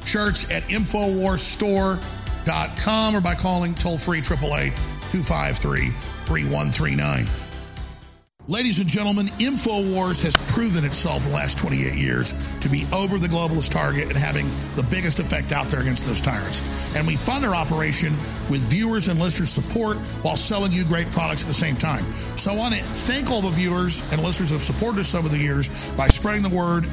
shirts 0.06 0.52
at 0.52 0.62
InfoWarsStore.com 0.64 3.16
or 3.16 3.22
by 3.22 3.34
calling 3.34 3.74
toll 3.74 3.98
free 3.98 4.20
888 4.20 4.76
253 5.12 5.90
3139. 5.90 7.47
Ladies 8.49 8.80
and 8.80 8.88
gentlemen, 8.88 9.26
InfoWars 9.44 10.24
has 10.24 10.38
proven 10.53 10.86
itself 10.86 11.26
the 11.26 11.32
last 11.32 11.57
28 11.57 11.95
years 11.95 12.32
to 12.61 12.69
be 12.69 12.86
over 12.94 13.18
the 13.18 13.28
globalist 13.28 13.72
target 13.72 14.07
and 14.07 14.15
having 14.15 14.48
the 14.78 14.88
biggest 14.90 15.19
effect 15.19 15.52
out 15.52 15.68
there 15.68 15.82
against 15.82 16.06
those 16.06 16.22
tyrants. 16.22 16.64
And 16.95 17.06
we 17.06 17.18
fund 17.18 17.44
our 17.44 17.53
operation 17.53 18.14
with 18.49 18.61
viewers 18.64 19.10
and 19.10 19.19
listeners' 19.19 19.49
support 19.49 19.98
while 20.24 20.38
selling 20.38 20.72
you 20.72 20.86
great 20.86 21.11
products 21.11 21.41
at 21.41 21.48
the 21.48 21.53
same 21.53 21.76
time. 21.76 22.06
So 22.38 22.53
I 22.53 22.56
want 22.56 22.74
to 22.74 22.82
thank 22.82 23.30
all 23.30 23.41
the 23.41 23.49
viewers 23.49 23.99
and 24.14 24.24
listeners 24.24 24.52
who 24.52 24.56
have 24.56 24.64
supported 24.64 25.02
us 25.02 25.14
over 25.14 25.28
the 25.28 25.38
years 25.38 25.68
by 25.98 26.07
spreading 26.07 26.41
the 26.41 26.56
word, 26.56 26.86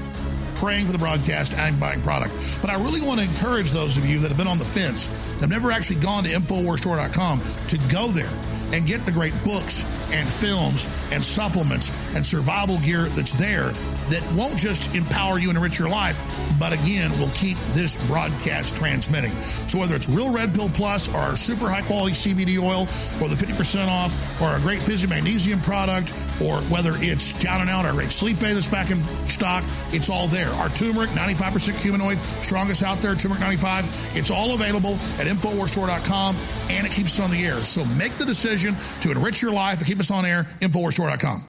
praying 0.57 0.87
for 0.87 0.93
the 0.93 0.99
broadcast, 0.99 1.55
and 1.55 1.79
buying 1.79 2.01
product. 2.01 2.35
But 2.63 2.71
I 2.71 2.83
really 2.83 3.01
want 3.01 3.21
to 3.21 3.27
encourage 3.27 3.71
those 3.71 3.97
of 3.97 4.05
you 4.05 4.19
that 4.19 4.29
have 4.29 4.39
been 4.39 4.49
on 4.49 4.59
the 4.59 4.65
fence, 4.65 5.07
have 5.39 5.51
never 5.51 5.71
actually 5.71 6.01
gone 6.01 6.25
to 6.25 6.31
InfoWarsStore.com, 6.31 7.41
to 7.69 7.79
go 7.93 8.09
there 8.09 8.33
and 8.73 8.85
get 8.89 9.05
the 9.07 9.13
great 9.13 9.35
books 9.45 9.85
and 10.15 10.29
films 10.29 10.87
and 11.13 11.25
supplements 11.25 11.91
and 12.15 12.25
survival 12.25 12.79
gear 12.79 13.05
that's 13.05 13.33
there 13.33 13.71
that 14.09 14.23
won't 14.37 14.57
just 14.57 14.95
empower 14.95 15.39
you 15.39 15.49
and 15.49 15.57
enrich 15.57 15.79
your 15.79 15.89
life, 15.89 16.17
but 16.59 16.73
again, 16.73 17.11
will 17.19 17.31
keep 17.35 17.57
this 17.73 18.07
broadcast 18.07 18.77
transmitting. 18.77 19.33
So 19.67 19.79
whether 19.79 19.97
it's 19.97 20.09
Real 20.09 20.33
Red 20.33 20.55
Pill 20.55 20.69
Plus 20.71 21.13
or 21.13 21.19
our 21.19 21.37
super 21.37 21.69
high 21.69 21.83
quality 21.83 22.13
CBD 22.13 22.63
oil 22.63 22.83
or 23.21 23.29
the 23.29 23.37
50% 23.37 23.89
off 23.89 24.41
or 24.41 24.47
our 24.47 24.61
great 24.61 24.81
Fizzy 24.81 25.07
Magnesium 25.07 25.61
product 25.61 26.13
or 26.43 26.59
whether 26.73 26.93
it's 26.97 27.39
Down 27.39 27.61
and 27.61 27.71
Out, 27.71 27.85
our 27.85 27.93
great 27.93 28.13
Sleep 28.13 28.43
Aid 28.43 28.57
that's 28.57 28.67
back 28.67 28.91
in 28.91 29.03
stock, 29.27 29.65
it's 29.89 30.11
all 30.11 30.27
there. 30.29 30.49
Our 30.51 30.69
turmeric, 30.71 31.11
95% 31.11 31.73
curcuminoid, 31.75 32.19
strongest 32.43 32.83
out 32.83 32.99
there, 32.99 33.15
turmeric 33.15 33.41
95. 33.41 34.17
It's 34.17 34.31
all 34.31 34.55
available 34.55 34.95
at 35.19 35.27
InfoWarsStore.com 35.27 36.37
and 36.71 36.87
it 36.87 36.93
keeps 36.93 37.19
us 37.19 37.25
on 37.25 37.31
the 37.31 37.45
air. 37.45 37.57
So 37.57 37.85
make 37.97 38.13
the 38.13 38.25
decision 38.25 38.75
to 39.01 39.11
enrich 39.11 39.43
your 39.43 39.53
life 39.53 39.79
and 39.79 39.87
keep 39.87 40.01
us 40.01 40.11
on 40.11 40.25
air, 40.25 40.45
InfoWarsStore.com. 40.61 41.47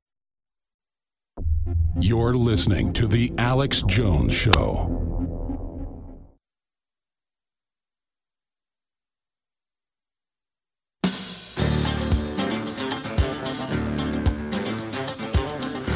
You're 2.00 2.34
listening 2.34 2.92
to 2.94 3.08
The 3.08 3.32
Alex 3.38 3.82
Jones 3.84 4.34
Show. 4.34 5.05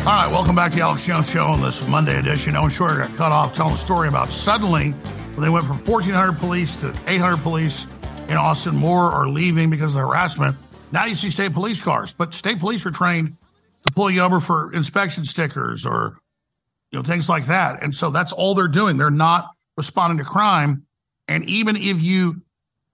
All 0.09 0.15
right, 0.15 0.31
welcome 0.31 0.55
back 0.55 0.71
to 0.71 0.77
the 0.77 0.81
Alex 0.81 1.05
Jones 1.05 1.29
Show 1.29 1.45
on 1.45 1.61
this 1.61 1.87
Monday 1.87 2.17
edition. 2.17 2.55
Owen 2.55 2.71
Shroyer 2.71 2.97
got 2.97 3.15
cut 3.15 3.31
off 3.31 3.53
telling 3.53 3.75
a 3.75 3.77
story 3.77 4.07
about 4.07 4.31
suddenly 4.31 4.89
when 4.89 5.41
they 5.41 5.49
went 5.49 5.67
from 5.67 5.77
1,400 5.85 6.39
police 6.39 6.75
to 6.77 6.87
800 7.05 7.37
police 7.43 7.85
in 8.27 8.35
Austin. 8.35 8.75
More 8.75 9.11
are 9.11 9.27
leaving 9.27 9.69
because 9.69 9.93
of 9.93 10.01
harassment. 10.01 10.55
Now 10.91 11.05
you 11.05 11.13
see 11.13 11.29
state 11.29 11.53
police 11.53 11.79
cars, 11.79 12.11
but 12.11 12.33
state 12.33 12.59
police 12.59 12.87
are 12.87 12.91
trained 12.91 13.37
to 13.83 13.91
pull 13.91 14.09
you 14.09 14.21
over 14.21 14.39
for 14.39 14.73
inspection 14.73 15.25
stickers 15.25 15.85
or 15.85 16.17
you 16.91 16.97
know 16.97 17.03
things 17.03 17.29
like 17.29 17.45
that. 17.45 17.83
And 17.83 17.93
so 17.93 18.09
that's 18.09 18.31
all 18.31 18.55
they're 18.55 18.67
doing. 18.67 18.97
They're 18.97 19.11
not 19.11 19.51
responding 19.77 20.17
to 20.17 20.23
crime. 20.23 20.87
And 21.27 21.47
even 21.47 21.75
if 21.75 22.01
you 22.01 22.41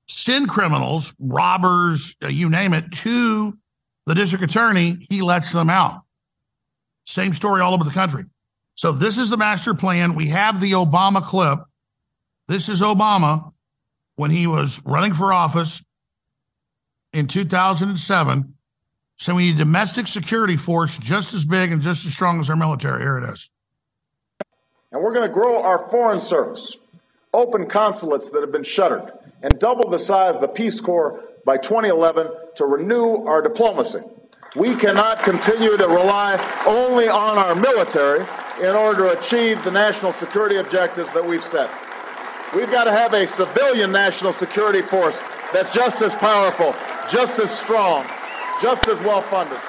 send 0.10 0.50
criminals, 0.50 1.14
robbers, 1.18 2.14
uh, 2.22 2.28
you 2.28 2.50
name 2.50 2.74
it, 2.74 2.92
to 2.92 3.58
the 4.06 4.16
district 4.16 4.44
attorney, 4.44 5.08
he 5.10 5.22
lets 5.22 5.54
them 5.54 5.70
out. 5.70 6.02
Same 7.06 7.34
story 7.34 7.62
all 7.62 7.74
over 7.74 7.84
the 7.84 7.92
country. 7.92 8.26
So 8.76 8.92
this 8.92 9.18
is 9.18 9.30
the 9.30 9.38
master 9.38 9.74
plan. 9.74 10.16
We 10.16 10.28
have 10.28 10.60
the 10.60 10.74
Obama 10.74 11.24
clip. 11.24 11.60
This 12.48 12.68
is 12.68 12.82
Obama 12.82 13.54
when 14.16 14.32
he 14.32 14.48
was 14.48 14.82
running 14.86 15.14
for 15.14 15.32
office 15.32 15.84
in 17.14 17.28
2007. 17.28 18.54
So 19.18 19.36
we 19.36 19.46
need 19.46 19.56
a 19.56 19.60
domestic 19.60 20.08
security 20.08 20.58
force 20.58 20.98
just 20.98 21.34
as 21.34 21.46
big 21.46 21.72
and 21.72 21.82
just 21.82 22.06
as 22.06 22.12
strong 22.12 22.40
as 22.40 22.50
our 22.50 22.56
military. 22.56 23.02
Here 23.02 23.18
it 23.18 23.34
is. 23.34 23.50
And 24.92 25.02
we're 25.02 25.14
going 25.14 25.28
to 25.28 25.34
grow 25.34 25.62
our 25.62 25.90
foreign 25.90 26.20
service, 26.20 26.76
open 27.34 27.68
consulates 27.68 28.30
that 28.32 28.42
have 28.42 28.52
been 28.52 28.64
shuttered, 28.64 29.12
and 29.42 29.58
double 29.60 29.90
the 29.90 30.00
size 30.00 30.36
of 30.36 30.42
the 30.42 30.48
Peace 30.48 30.82
Corps 30.82 31.24
by 31.46 31.58
2011 31.58 32.28
to 32.56 32.66
renew 32.66 33.26
our 33.26 33.42
diplomacy. 33.42 34.00
We 34.56 34.74
cannot 34.78 35.20
continue 35.20 35.76
to 35.76 35.86
rely 35.86 36.40
only 36.66 37.10
on 37.10 37.38
our 37.38 37.56
military 37.56 38.26
in 38.62 38.74
order 38.74 39.10
to 39.10 39.20
achieve 39.20 39.62
the 39.66 39.72
national 39.72 40.14
security 40.14 40.56
objectives 40.56 41.12
that 41.12 41.26
we've 41.26 41.44
set. 41.44 41.70
We've 42.56 42.72
got 42.72 42.86
to 42.86 42.92
have 42.92 43.14
a 43.14 43.28
civilian 43.28 43.92
national 43.92 44.32
security 44.32 44.82
force 44.82 45.26
that's 45.52 45.74
just 45.74 46.02
as 46.02 46.14
powerful, 46.14 46.74
just 47.12 47.38
as 47.40 47.52
strong, 47.52 48.06
just 48.62 48.88
as 48.88 49.02
well 49.02 49.22
funded. 49.22 49.60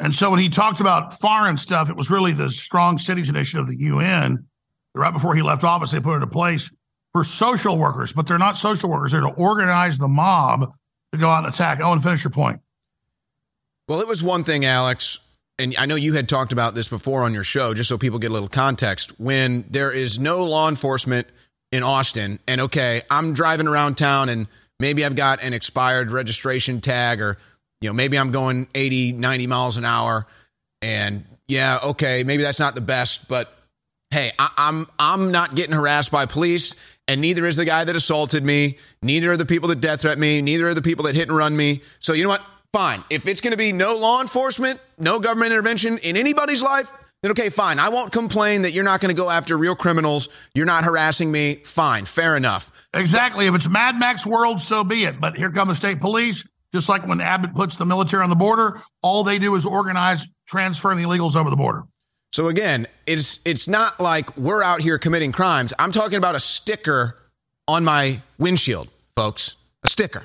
And 0.00 0.12
so 0.12 0.30
when 0.30 0.40
he 0.40 0.48
talked 0.48 0.80
about 0.80 1.20
foreign 1.20 1.56
stuff, 1.56 1.88
it 1.88 1.96
was 1.96 2.10
really 2.10 2.32
the 2.32 2.50
Strong 2.50 2.98
Cities 2.98 3.28
Initiative 3.28 3.68
of 3.68 3.68
the 3.68 3.78
UN. 3.84 4.46
Right 4.96 5.12
before 5.12 5.36
he 5.36 5.42
left 5.42 5.62
office, 5.62 5.92
they 5.92 6.00
put 6.00 6.14
it 6.14 6.16
into 6.16 6.26
place 6.26 6.72
for 7.12 7.22
social 7.22 7.78
workers, 7.78 8.12
but 8.12 8.26
they're 8.26 8.36
not 8.36 8.58
social 8.58 8.90
workers. 8.90 9.12
They're 9.12 9.20
to 9.20 9.28
organize 9.28 9.96
the 9.96 10.08
mob 10.08 10.72
to 11.14 11.20
go 11.20 11.30
out 11.30 11.44
and 11.44 11.52
attack. 11.52 11.80
Owen, 11.80 12.00
finish 12.00 12.24
your 12.24 12.30
point. 12.30 12.60
Well, 13.88 14.00
it 14.00 14.08
was 14.08 14.22
one 14.22 14.44
thing, 14.44 14.64
Alex, 14.64 15.18
and 15.58 15.74
I 15.78 15.86
know 15.86 15.94
you 15.94 16.14
had 16.14 16.28
talked 16.28 16.52
about 16.52 16.74
this 16.74 16.88
before 16.88 17.22
on 17.22 17.34
your 17.34 17.44
show, 17.44 17.74
just 17.74 17.88
so 17.88 17.98
people 17.98 18.18
get 18.18 18.30
a 18.30 18.34
little 18.34 18.48
context. 18.48 19.18
When 19.20 19.64
there 19.70 19.92
is 19.92 20.18
no 20.18 20.44
law 20.44 20.68
enforcement 20.68 21.26
in 21.70 21.82
Austin, 21.82 22.38
and 22.46 22.62
okay, 22.62 23.02
I'm 23.10 23.34
driving 23.34 23.68
around 23.68 23.96
town 23.96 24.28
and 24.28 24.46
maybe 24.80 25.04
I've 25.04 25.16
got 25.16 25.42
an 25.42 25.52
expired 25.52 26.10
registration 26.10 26.80
tag 26.80 27.20
or 27.20 27.38
you 27.84 27.90
know 27.90 27.94
maybe 27.94 28.18
i'm 28.18 28.32
going 28.32 28.66
80 28.74 29.12
90 29.12 29.46
miles 29.46 29.76
an 29.76 29.84
hour 29.84 30.26
and 30.80 31.24
yeah 31.48 31.80
okay 31.84 32.24
maybe 32.24 32.42
that's 32.42 32.58
not 32.58 32.74
the 32.74 32.80
best 32.80 33.28
but 33.28 33.54
hey 34.10 34.32
I, 34.38 34.50
i'm 34.56 34.86
i'm 34.98 35.30
not 35.32 35.54
getting 35.54 35.74
harassed 35.74 36.10
by 36.10 36.24
police 36.24 36.74
and 37.08 37.20
neither 37.20 37.46
is 37.46 37.56
the 37.56 37.64
guy 37.64 37.84
that 37.84 37.96
assaulted 37.96 38.44
me 38.44 38.78
neither 39.02 39.32
are 39.32 39.36
the 39.36 39.46
people 39.46 39.68
that 39.68 39.80
death 39.80 40.02
threat 40.02 40.18
me 40.18 40.40
neither 40.42 40.68
are 40.68 40.74
the 40.74 40.82
people 40.82 41.04
that 41.04 41.14
hit 41.14 41.28
and 41.28 41.36
run 41.36 41.56
me 41.56 41.82
so 42.00 42.12
you 42.12 42.22
know 42.22 42.28
what 42.28 42.44
fine 42.72 43.02
if 43.10 43.26
it's 43.26 43.40
going 43.40 43.52
to 43.52 43.56
be 43.56 43.72
no 43.72 43.96
law 43.96 44.20
enforcement 44.20 44.80
no 44.98 45.18
government 45.18 45.52
intervention 45.52 45.98
in 45.98 46.16
anybody's 46.16 46.62
life 46.62 46.90
then 47.22 47.30
okay 47.30 47.48
fine 47.50 47.78
i 47.78 47.88
won't 47.88 48.12
complain 48.12 48.62
that 48.62 48.72
you're 48.72 48.84
not 48.84 49.00
going 49.00 49.14
to 49.14 49.20
go 49.20 49.30
after 49.30 49.56
real 49.56 49.76
criminals 49.76 50.28
you're 50.54 50.66
not 50.66 50.84
harassing 50.84 51.30
me 51.30 51.56
fine 51.64 52.04
fair 52.04 52.36
enough 52.36 52.70
Exactly. 52.94 53.46
If 53.46 53.54
it's 53.54 53.68
Mad 53.68 53.98
Max 53.98 54.24
world, 54.24 54.62
so 54.62 54.84
be 54.84 55.04
it. 55.04 55.20
But 55.20 55.36
here 55.36 55.50
come 55.50 55.68
the 55.68 55.74
state 55.74 56.00
police. 56.00 56.44
Just 56.72 56.88
like 56.88 57.06
when 57.06 57.20
Abbott 57.20 57.54
puts 57.54 57.76
the 57.76 57.86
military 57.86 58.22
on 58.22 58.30
the 58.30 58.36
border, 58.36 58.80
all 59.02 59.22
they 59.22 59.38
do 59.38 59.54
is 59.54 59.66
organize 59.66 60.26
transferring 60.46 60.98
the 60.98 61.04
illegals 61.04 61.36
over 61.36 61.50
the 61.50 61.56
border. 61.56 61.84
So 62.34 62.48
again, 62.48 62.88
it's 63.06 63.38
it's 63.44 63.68
not 63.68 64.00
like 64.00 64.36
we're 64.36 64.60
out 64.60 64.82
here 64.82 64.98
committing 64.98 65.30
crimes. 65.30 65.72
I'm 65.78 65.92
talking 65.92 66.18
about 66.18 66.34
a 66.34 66.40
sticker 66.40 67.16
on 67.68 67.84
my 67.84 68.22
windshield, 68.38 68.88
folks. 69.14 69.54
A 69.84 69.88
sticker. 69.88 70.24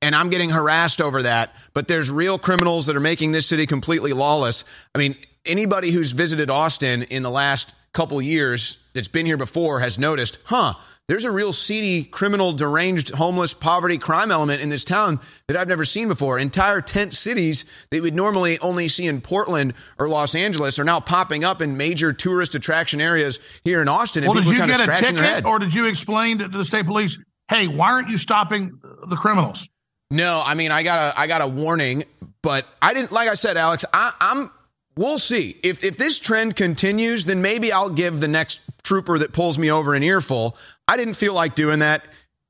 And 0.00 0.16
I'm 0.16 0.30
getting 0.30 0.48
harassed 0.48 1.02
over 1.02 1.24
that, 1.24 1.54
but 1.74 1.88
there's 1.88 2.10
real 2.10 2.38
criminals 2.38 2.86
that 2.86 2.96
are 2.96 3.00
making 3.00 3.32
this 3.32 3.46
city 3.46 3.66
completely 3.66 4.14
lawless. 4.14 4.64
I 4.94 4.98
mean, 4.98 5.14
anybody 5.44 5.90
who's 5.90 6.12
visited 6.12 6.48
Austin 6.48 7.02
in 7.02 7.22
the 7.22 7.30
last 7.30 7.74
couple 7.92 8.22
years 8.22 8.78
that's 8.94 9.08
been 9.08 9.26
here 9.26 9.36
before 9.36 9.78
has 9.80 9.98
noticed, 9.98 10.38
huh, 10.44 10.72
there's 11.12 11.24
a 11.24 11.30
real 11.30 11.52
seedy, 11.52 12.04
criminal, 12.04 12.54
deranged, 12.54 13.10
homeless, 13.10 13.52
poverty, 13.52 13.98
crime 13.98 14.30
element 14.30 14.62
in 14.62 14.70
this 14.70 14.82
town 14.82 15.20
that 15.46 15.58
I've 15.58 15.68
never 15.68 15.84
seen 15.84 16.08
before. 16.08 16.38
Entire 16.38 16.80
tent 16.80 17.12
cities 17.12 17.66
that 17.90 17.98
we 17.98 18.00
would 18.00 18.16
normally 18.16 18.58
only 18.60 18.88
see 18.88 19.06
in 19.06 19.20
Portland 19.20 19.74
or 19.98 20.08
Los 20.08 20.34
Angeles 20.34 20.78
are 20.78 20.84
now 20.84 21.00
popping 21.00 21.44
up 21.44 21.60
in 21.60 21.76
major 21.76 22.14
tourist 22.14 22.54
attraction 22.54 22.98
areas 22.98 23.40
here 23.62 23.82
in 23.82 23.88
Austin. 23.88 24.24
Well, 24.24 24.32
did 24.32 24.46
you 24.46 24.66
get 24.66 24.80
a 24.80 24.86
ticket, 25.02 25.44
or 25.44 25.58
did 25.58 25.74
you 25.74 25.84
explain 25.84 26.38
to 26.38 26.48
the 26.48 26.64
state 26.64 26.86
police, 26.86 27.18
"Hey, 27.50 27.68
why 27.68 27.88
aren't 27.88 28.08
you 28.08 28.16
stopping 28.16 28.80
the 29.06 29.16
criminals?" 29.16 29.68
No, 30.10 30.42
I 30.42 30.54
mean, 30.54 30.70
I 30.70 30.82
got 30.82 31.14
a, 31.14 31.20
I 31.20 31.26
got 31.26 31.42
a 31.42 31.46
warning, 31.46 32.04
but 32.40 32.66
I 32.80 32.94
didn't. 32.94 33.12
Like 33.12 33.28
I 33.28 33.34
said, 33.34 33.58
Alex, 33.58 33.84
I, 33.92 34.14
I'm 34.18 34.50
We'll 34.94 35.18
see. 35.18 35.56
If 35.62 35.84
if 35.84 35.96
this 35.96 36.18
trend 36.18 36.54
continues, 36.54 37.24
then 37.24 37.40
maybe 37.40 37.72
I'll 37.72 37.88
give 37.88 38.20
the 38.20 38.28
next 38.28 38.60
trooper 38.82 39.18
that 39.18 39.32
pulls 39.32 39.56
me 39.56 39.70
over 39.70 39.94
an 39.94 40.02
earful. 40.02 40.56
I 40.88 40.96
didn't 40.96 41.14
feel 41.14 41.34
like 41.34 41.54
doing 41.54 41.80
that. 41.80 42.06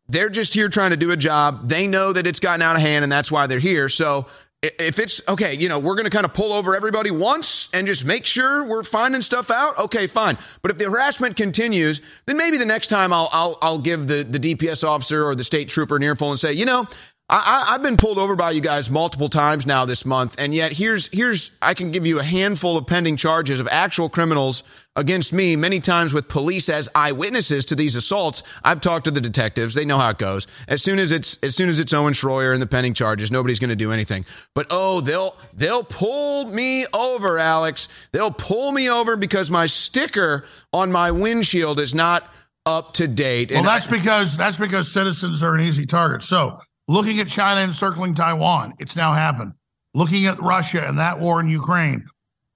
They're 0.08 0.28
just 0.28 0.52
here 0.52 0.68
trying 0.68 0.90
to 0.90 0.96
do 0.96 1.10
a 1.10 1.16
job. 1.16 1.68
They 1.68 1.86
know 1.86 2.12
that 2.12 2.26
it's 2.26 2.40
gotten 2.40 2.62
out 2.62 2.76
of 2.76 2.82
hand 2.82 3.02
and 3.02 3.12
that's 3.12 3.30
why 3.30 3.46
they're 3.46 3.58
here. 3.58 3.88
So 3.88 4.26
if 4.62 5.00
it's 5.00 5.20
okay, 5.26 5.54
you 5.54 5.68
know, 5.68 5.80
we're 5.80 5.96
going 5.96 6.04
to 6.04 6.10
kind 6.10 6.24
of 6.24 6.32
pull 6.34 6.52
over 6.52 6.76
everybody 6.76 7.10
once 7.10 7.68
and 7.72 7.84
just 7.86 8.04
make 8.04 8.24
sure 8.24 8.64
we're 8.64 8.84
finding 8.84 9.20
stuff 9.20 9.50
out. 9.50 9.76
Okay, 9.78 10.06
fine. 10.06 10.38
But 10.62 10.70
if 10.70 10.78
the 10.78 10.84
harassment 10.84 11.36
continues, 11.36 12.00
then 12.26 12.36
maybe 12.36 12.58
the 12.58 12.64
next 12.64 12.86
time 12.86 13.12
I'll 13.12 13.28
I'll, 13.32 13.58
I'll 13.60 13.78
give 13.78 14.06
the 14.06 14.22
the 14.22 14.38
DPS 14.38 14.86
officer 14.86 15.24
or 15.24 15.34
the 15.34 15.42
state 15.42 15.68
trooper 15.68 15.96
an 15.96 16.04
earful 16.04 16.30
and 16.30 16.38
say, 16.38 16.52
you 16.52 16.64
know, 16.64 16.86
I, 17.28 17.64
have 17.68 17.82
been 17.82 17.96
pulled 17.96 18.18
over 18.18 18.36
by 18.36 18.50
you 18.50 18.60
guys 18.60 18.90
multiple 18.90 19.28
times 19.28 19.66
now 19.66 19.84
this 19.84 20.04
month, 20.04 20.36
and 20.38 20.54
yet 20.54 20.72
here's 20.72 21.08
here's 21.08 21.50
I 21.60 21.74
can 21.74 21.90
give 21.90 22.06
you 22.06 22.20
a 22.20 22.22
handful 22.22 22.76
of 22.76 22.86
pending 22.86 23.16
charges 23.16 23.58
of 23.58 23.66
actual 23.68 24.08
criminals 24.08 24.62
against 24.96 25.32
me, 25.32 25.56
many 25.56 25.80
times 25.80 26.12
with 26.12 26.28
police 26.28 26.68
as 26.68 26.88
eyewitnesses 26.94 27.64
to 27.66 27.74
these 27.74 27.96
assaults. 27.96 28.42
I've 28.64 28.80
talked 28.80 29.04
to 29.06 29.10
the 29.10 29.20
detectives; 29.20 29.74
they 29.74 29.84
know 29.84 29.98
how 29.98 30.10
it 30.10 30.18
goes. 30.18 30.46
As 30.68 30.82
soon 30.82 30.98
as 30.98 31.12
it's 31.12 31.38
as 31.42 31.54
soon 31.54 31.68
as 31.68 31.78
it's 31.78 31.92
Owen 31.92 32.12
Shroyer 32.12 32.52
and 32.52 32.62
the 32.62 32.66
pending 32.66 32.94
charges, 32.94 33.30
nobody's 33.30 33.58
going 33.58 33.70
to 33.70 33.76
do 33.76 33.92
anything. 33.92 34.24
But 34.54 34.66
oh, 34.70 35.00
they'll 35.00 35.36
they'll 35.54 35.84
pull 35.84 36.46
me 36.46 36.86
over, 36.92 37.38
Alex. 37.38 37.88
They'll 38.12 38.30
pull 38.30 38.72
me 38.72 38.90
over 38.90 39.16
because 39.16 39.50
my 39.50 39.66
sticker 39.66 40.44
on 40.72 40.92
my 40.92 41.10
windshield 41.10 41.80
is 41.80 41.94
not 41.94 42.32
up 42.66 42.94
to 42.94 43.08
date. 43.08 43.50
Well, 43.50 43.62
that's 43.62 43.88
I, 43.88 43.90
because 43.90 44.36
that's 44.36 44.56
because 44.56 44.92
citizens 44.92 45.42
are 45.42 45.54
an 45.54 45.60
easy 45.60 45.86
target. 45.86 46.22
So 46.22 46.58
Looking 46.88 47.20
at 47.20 47.28
China 47.28 47.60
encircling 47.60 48.14
Taiwan, 48.14 48.74
it's 48.78 48.96
now 48.96 49.14
happened. 49.14 49.52
Looking 49.94 50.26
at 50.26 50.40
Russia 50.42 50.86
and 50.86 50.98
that 50.98 51.20
war 51.20 51.40
in 51.40 51.48
Ukraine. 51.48 52.06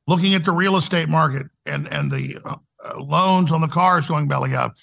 Looking 0.07 0.35
at 0.35 0.45
the 0.45 0.53
real 0.53 0.77
estate 0.77 1.09
market 1.09 1.47
and, 1.65 1.89
and 1.89 2.11
the 2.11 2.39
uh, 2.45 3.01
loans 3.01 3.51
on 3.53 3.61
the 3.61 3.69
cars 3.69 4.07
going 4.07 4.29
belly 4.29 4.55
up. 4.55 4.77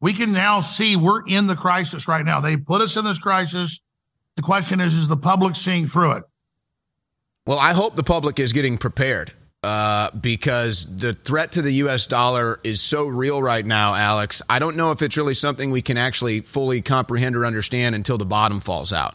We 0.00 0.12
can 0.12 0.32
now 0.32 0.60
see 0.60 0.96
we're 0.96 1.24
in 1.26 1.46
the 1.46 1.56
crisis 1.56 2.08
right 2.08 2.24
now. 2.24 2.40
They 2.40 2.56
put 2.56 2.82
us 2.82 2.96
in 2.96 3.04
this 3.04 3.18
crisis 3.18 3.80
The 4.36 4.42
question 4.42 4.80
is, 4.80 4.94
is 4.94 5.08
the 5.08 5.16
public 5.16 5.56
seeing 5.56 5.86
through 5.86 6.12
it? 6.12 6.24
Well, 7.46 7.58
I 7.58 7.72
hope 7.72 7.94
the 7.94 8.02
public 8.02 8.38
is 8.38 8.52
getting 8.52 8.78
prepared 8.78 9.32
uh, 9.62 10.10
because 10.10 10.86
the 10.94 11.14
threat 11.14 11.52
to 11.52 11.62
the 11.62 11.72
U.S. 11.72 12.06
dollar 12.06 12.60
is 12.64 12.80
so 12.80 13.06
real 13.06 13.42
right 13.42 13.64
now, 13.64 13.94
Alex. 13.94 14.42
I 14.48 14.58
don't 14.58 14.76
know 14.76 14.90
if 14.90 15.02
it's 15.02 15.16
really 15.16 15.34
something 15.34 15.70
we 15.70 15.82
can 15.82 15.96
actually 15.96 16.40
fully 16.40 16.82
comprehend 16.82 17.36
or 17.36 17.46
understand 17.46 17.94
until 17.94 18.18
the 18.18 18.26
bottom 18.26 18.60
falls 18.60 18.92
out. 18.92 19.14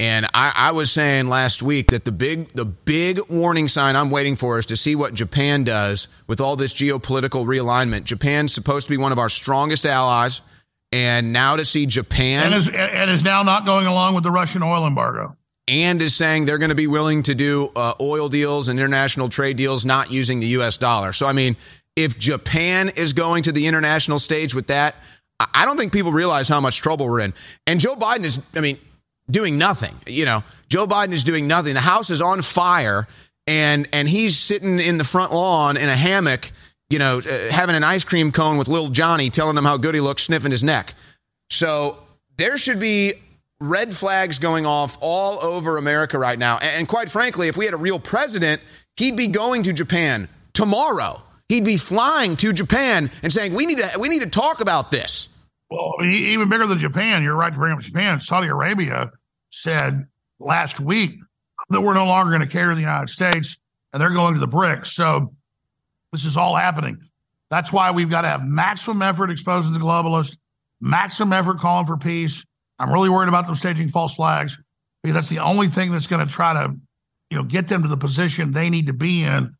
And 0.00 0.26
I, 0.34 0.52
I, 0.54 0.72
was 0.72 0.90
saying 0.90 1.28
last 1.28 1.62
week 1.62 1.90
that 1.90 2.04
the 2.04 2.10
big 2.10 2.48
the 2.48 2.64
big 2.64 3.20
warning 3.28 3.68
sign 3.68 3.94
I'm 3.94 4.10
waiting 4.10 4.34
for 4.34 4.58
is 4.58 4.66
to 4.66 4.76
see 4.76 4.96
what 4.96 5.14
Japan 5.14 5.62
does 5.62 6.08
with 6.26 6.40
all 6.40 6.56
this 6.56 6.74
geopolitical 6.74 7.46
realignment. 7.46 8.02
Japan's 8.02 8.52
supposed 8.52 8.88
to 8.88 8.90
be 8.90 8.96
one 8.96 9.12
of 9.12 9.20
our 9.20 9.28
strongest 9.28 9.86
allies, 9.86 10.40
and 10.90 11.32
now 11.32 11.54
to 11.54 11.64
see 11.64 11.86
Japan 11.86 12.46
and 12.46 12.54
is, 12.54 12.68
and 12.68 13.08
is 13.08 13.22
now 13.22 13.44
not 13.44 13.66
going 13.66 13.86
along 13.86 14.16
with 14.16 14.24
the 14.24 14.32
Russian 14.32 14.64
oil 14.64 14.84
embargo 14.84 15.36
and 15.68 16.02
is 16.02 16.14
saying 16.14 16.44
they're 16.44 16.58
going 16.58 16.70
to 16.70 16.74
be 16.74 16.86
willing 16.86 17.22
to 17.22 17.34
do 17.34 17.70
uh, 17.74 17.94
oil 18.00 18.28
deals 18.28 18.68
and 18.68 18.78
international 18.78 19.28
trade 19.28 19.56
deals 19.56 19.84
not 19.84 20.10
using 20.10 20.40
the 20.40 20.48
U.S. 20.48 20.76
dollar. 20.76 21.12
So, 21.12 21.26
I 21.26 21.32
mean, 21.32 21.56
if 21.96 22.18
Japan 22.18 22.90
is 22.90 23.12
going 23.12 23.44
to 23.44 23.52
the 23.52 23.66
international 23.66 24.18
stage 24.18 24.54
with 24.54 24.66
that, 24.66 24.96
I 25.40 25.64
don't 25.64 25.76
think 25.76 25.92
people 25.92 26.12
realize 26.12 26.48
how 26.48 26.60
much 26.60 26.80
trouble 26.80 27.08
we're 27.08 27.20
in. 27.20 27.34
And 27.66 27.80
Joe 27.80 27.96
Biden 27.96 28.24
is, 28.24 28.38
I 28.54 28.60
mean, 28.60 28.78
doing 29.30 29.58
nothing. 29.58 29.94
You 30.06 30.24
know, 30.24 30.44
Joe 30.68 30.86
Biden 30.86 31.12
is 31.12 31.24
doing 31.24 31.46
nothing. 31.46 31.74
The 31.74 31.80
house 31.80 32.10
is 32.10 32.20
on 32.20 32.42
fire, 32.42 33.06
and 33.46 33.88
and 33.92 34.08
he's 34.08 34.38
sitting 34.38 34.78
in 34.78 34.98
the 34.98 35.04
front 35.04 35.32
lawn 35.32 35.76
in 35.76 35.88
a 35.88 35.96
hammock. 35.96 36.50
You 36.90 36.98
know, 36.98 37.18
uh, 37.18 37.50
having 37.50 37.74
an 37.74 37.84
ice 37.84 38.04
cream 38.04 38.30
cone 38.30 38.58
with 38.58 38.68
little 38.68 38.90
Johnny, 38.90 39.30
telling 39.30 39.56
him 39.56 39.64
how 39.64 39.76
good 39.76 39.94
he 39.94 40.00
looks, 40.00 40.24
sniffing 40.24 40.50
his 40.50 40.62
neck. 40.62 40.94
So 41.50 41.98
there 42.36 42.58
should 42.58 42.78
be 42.78 43.14
red 43.60 43.96
flags 43.96 44.38
going 44.38 44.66
off 44.66 44.98
all 45.00 45.40
over 45.42 45.78
America 45.78 46.18
right 46.18 46.38
now. 46.38 46.58
And 46.58 46.86
quite 46.86 47.10
frankly, 47.10 47.48
if 47.48 47.56
we 47.56 47.64
had 47.64 47.74
a 47.74 47.78
real 47.78 47.98
president, 47.98 48.60
he'd 48.96 49.16
be 49.16 49.28
going 49.28 49.62
to 49.64 49.72
Japan 49.72 50.28
tomorrow. 50.52 51.22
He'd 51.48 51.64
be 51.64 51.76
flying 51.76 52.36
to 52.38 52.52
Japan 52.52 53.10
and 53.22 53.32
saying, 53.32 53.54
"We 53.54 53.66
need 53.66 53.78
to 53.78 53.98
we 53.98 54.08
need 54.08 54.20
to 54.20 54.26
talk 54.26 54.60
about 54.60 54.90
this." 54.90 55.28
Well, 55.74 56.06
even 56.06 56.48
bigger 56.48 56.66
than 56.66 56.78
Japan, 56.78 57.22
you're 57.22 57.34
right 57.34 57.52
to 57.52 57.58
bring 57.58 57.72
up 57.72 57.80
Japan. 57.80 58.20
Saudi 58.20 58.46
Arabia 58.46 59.10
said 59.50 60.06
last 60.38 60.78
week 60.78 61.18
that 61.70 61.80
we're 61.80 61.94
no 61.94 62.06
longer 62.06 62.30
going 62.30 62.46
to 62.46 62.52
carry 62.52 62.74
the 62.74 62.80
United 62.80 63.10
States 63.10 63.56
and 63.92 64.00
they're 64.00 64.10
going 64.10 64.34
to 64.34 64.40
the 64.40 64.48
BRICS. 64.48 64.88
So 64.88 65.34
this 66.12 66.24
is 66.24 66.36
all 66.36 66.54
happening. 66.54 66.98
That's 67.50 67.72
why 67.72 67.90
we've 67.90 68.10
got 68.10 68.22
to 68.22 68.28
have 68.28 68.44
maximum 68.44 69.02
effort 69.02 69.30
exposing 69.30 69.72
the 69.72 69.78
globalists, 69.80 70.36
maximum 70.80 71.32
effort 71.32 71.58
calling 71.58 71.86
for 71.86 71.96
peace. 71.96 72.44
I'm 72.78 72.92
really 72.92 73.08
worried 73.08 73.28
about 73.28 73.46
them 73.46 73.56
staging 73.56 73.88
false 73.88 74.14
flags 74.14 74.58
because 75.02 75.14
that's 75.14 75.28
the 75.28 75.38
only 75.40 75.68
thing 75.68 75.90
that's 75.90 76.06
going 76.06 76.24
to 76.26 76.32
try 76.32 76.52
to, 76.52 76.74
you 77.30 77.36
know, 77.36 77.44
get 77.44 77.68
them 77.68 77.82
to 77.82 77.88
the 77.88 77.96
position 77.96 78.52
they 78.52 78.70
need 78.70 78.86
to 78.86 78.92
be 78.92 79.22
in 79.24 79.54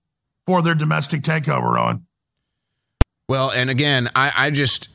for 0.46 0.62
their 0.62 0.74
domestic 0.74 1.22
takeover 1.22 1.78
on. 1.78 2.06
Well, 3.28 3.50
and 3.50 3.70
again, 3.70 4.10
I, 4.14 4.32
I 4.34 4.50
just 4.50 4.90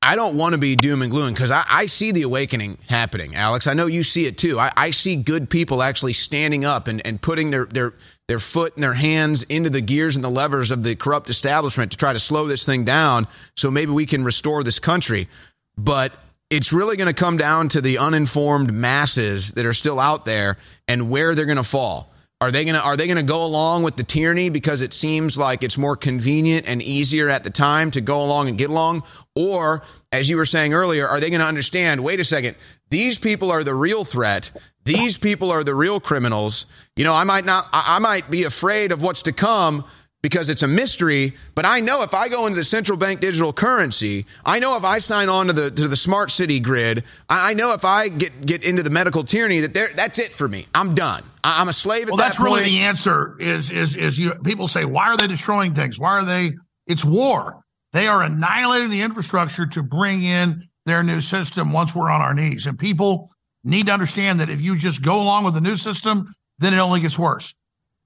I 0.00 0.14
don't 0.14 0.36
want 0.36 0.52
to 0.52 0.58
be 0.58 0.76
doom 0.76 1.02
and 1.02 1.10
gloom 1.10 1.34
because 1.34 1.50
I, 1.50 1.64
I, 1.68 1.86
see 1.86 2.12
the 2.12 2.22
awakening 2.22 2.78
happening, 2.88 3.34
Alex. 3.34 3.66
I 3.66 3.74
know 3.74 3.86
you 3.86 4.04
see 4.04 4.26
it 4.26 4.38
too. 4.38 4.58
I, 4.58 4.72
I, 4.76 4.90
see 4.92 5.16
good 5.16 5.50
people 5.50 5.82
actually 5.82 6.12
standing 6.12 6.64
up 6.64 6.86
and, 6.86 7.04
and 7.04 7.20
putting 7.20 7.50
their, 7.50 7.66
their 7.66 7.94
their 8.28 8.38
foot 8.38 8.74
and 8.74 8.82
their 8.82 8.94
hands 8.94 9.42
into 9.44 9.70
the 9.70 9.80
gears 9.80 10.14
and 10.14 10.24
the 10.24 10.30
levers 10.30 10.70
of 10.70 10.82
the 10.82 10.94
corrupt 10.94 11.30
establishment 11.30 11.90
to 11.90 11.96
try 11.96 12.12
to 12.12 12.18
slow 12.18 12.46
this 12.46 12.64
thing 12.64 12.84
down 12.84 13.26
so 13.56 13.70
maybe 13.70 13.90
we 13.90 14.06
can 14.06 14.22
restore 14.22 14.62
this 14.62 14.78
country. 14.78 15.28
But 15.76 16.12
it's 16.50 16.72
really 16.72 16.96
going 16.96 17.08
to 17.08 17.14
come 17.14 17.36
down 17.36 17.70
to 17.70 17.80
the 17.80 17.98
uninformed 17.98 18.72
masses 18.72 19.52
that 19.52 19.66
are 19.66 19.74
still 19.74 19.98
out 19.98 20.24
there 20.24 20.58
and 20.86 21.10
where 21.10 21.34
they're 21.34 21.46
going 21.46 21.56
to 21.56 21.64
fall. 21.64 22.12
Are 22.40 22.52
they 22.52 22.64
gonna 22.64 22.78
Are 22.78 22.96
they 22.96 23.08
gonna 23.08 23.24
go 23.24 23.44
along 23.44 23.82
with 23.82 23.96
the 23.96 24.04
tyranny 24.04 24.48
because 24.48 24.80
it 24.80 24.92
seems 24.92 25.36
like 25.36 25.64
it's 25.64 25.76
more 25.76 25.96
convenient 25.96 26.68
and 26.68 26.80
easier 26.80 27.28
at 27.28 27.42
the 27.42 27.50
time 27.50 27.90
to 27.90 28.00
go 28.00 28.22
along 28.22 28.48
and 28.48 28.56
get 28.56 28.70
along, 28.70 29.02
or 29.34 29.82
as 30.12 30.30
you 30.30 30.36
were 30.36 30.46
saying 30.46 30.72
earlier, 30.72 31.08
are 31.08 31.18
they 31.18 31.30
to 31.30 31.40
understand? 31.40 32.04
Wait 32.04 32.20
a 32.20 32.24
second, 32.24 32.54
these 32.90 33.18
people 33.18 33.50
are 33.50 33.64
the 33.64 33.74
real 33.74 34.04
threat. 34.04 34.52
These 34.84 35.18
people 35.18 35.50
are 35.50 35.64
the 35.64 35.74
real 35.74 35.98
criminals. 35.98 36.64
You 36.94 37.04
know, 37.04 37.12
I 37.12 37.24
might 37.24 37.44
not. 37.44 37.68
I 37.72 37.98
might 37.98 38.30
be 38.30 38.44
afraid 38.44 38.92
of 38.92 39.02
what's 39.02 39.22
to 39.22 39.32
come 39.32 39.84
because 40.22 40.48
it's 40.48 40.62
a 40.62 40.68
mystery. 40.68 41.36
But 41.56 41.66
I 41.66 41.80
know 41.80 42.02
if 42.02 42.14
I 42.14 42.28
go 42.28 42.46
into 42.46 42.56
the 42.56 42.64
central 42.64 42.96
bank 42.96 43.20
digital 43.20 43.52
currency, 43.52 44.26
I 44.44 44.60
know 44.60 44.76
if 44.76 44.84
I 44.84 45.00
sign 45.00 45.28
on 45.28 45.48
to 45.48 45.52
the 45.52 45.70
to 45.72 45.88
the 45.88 45.96
smart 45.96 46.30
city 46.30 46.60
grid, 46.60 47.02
I 47.28 47.52
know 47.54 47.72
if 47.72 47.84
I 47.84 48.08
get 48.08 48.46
get 48.46 48.62
into 48.62 48.84
the 48.84 48.90
medical 48.90 49.24
tyranny 49.24 49.60
that 49.60 49.74
there 49.74 49.90
that's 49.92 50.20
it 50.20 50.32
for 50.32 50.48
me. 50.48 50.68
I'm 50.72 50.94
done. 50.94 51.24
I'm 51.44 51.68
a 51.68 51.72
slave. 51.72 52.08
well, 52.08 52.16
that 52.16 52.24
that's 52.24 52.36
point. 52.36 52.46
really 52.46 52.64
the 52.64 52.78
answer. 52.80 53.36
Is 53.38 53.70
is 53.70 53.94
is 53.94 54.18
you? 54.18 54.34
People 54.44 54.68
say, 54.68 54.84
why 54.84 55.06
are 55.06 55.16
they 55.16 55.26
destroying 55.26 55.74
things? 55.74 55.98
Why 55.98 56.10
are 56.10 56.24
they? 56.24 56.52
It's 56.86 57.04
war. 57.04 57.60
They 57.92 58.06
are 58.06 58.22
annihilating 58.22 58.90
the 58.90 59.00
infrastructure 59.00 59.66
to 59.66 59.82
bring 59.82 60.22
in 60.22 60.68
their 60.86 61.02
new 61.02 61.20
system 61.20 61.72
once 61.72 61.94
we're 61.94 62.10
on 62.10 62.20
our 62.20 62.34
knees. 62.34 62.66
And 62.66 62.78
people 62.78 63.30
need 63.64 63.86
to 63.86 63.92
understand 63.92 64.40
that 64.40 64.50
if 64.50 64.60
you 64.60 64.76
just 64.76 65.02
go 65.02 65.20
along 65.20 65.44
with 65.44 65.54
the 65.54 65.60
new 65.60 65.76
system, 65.76 66.32
then 66.58 66.74
it 66.74 66.78
only 66.78 67.00
gets 67.00 67.18
worse. 67.18 67.54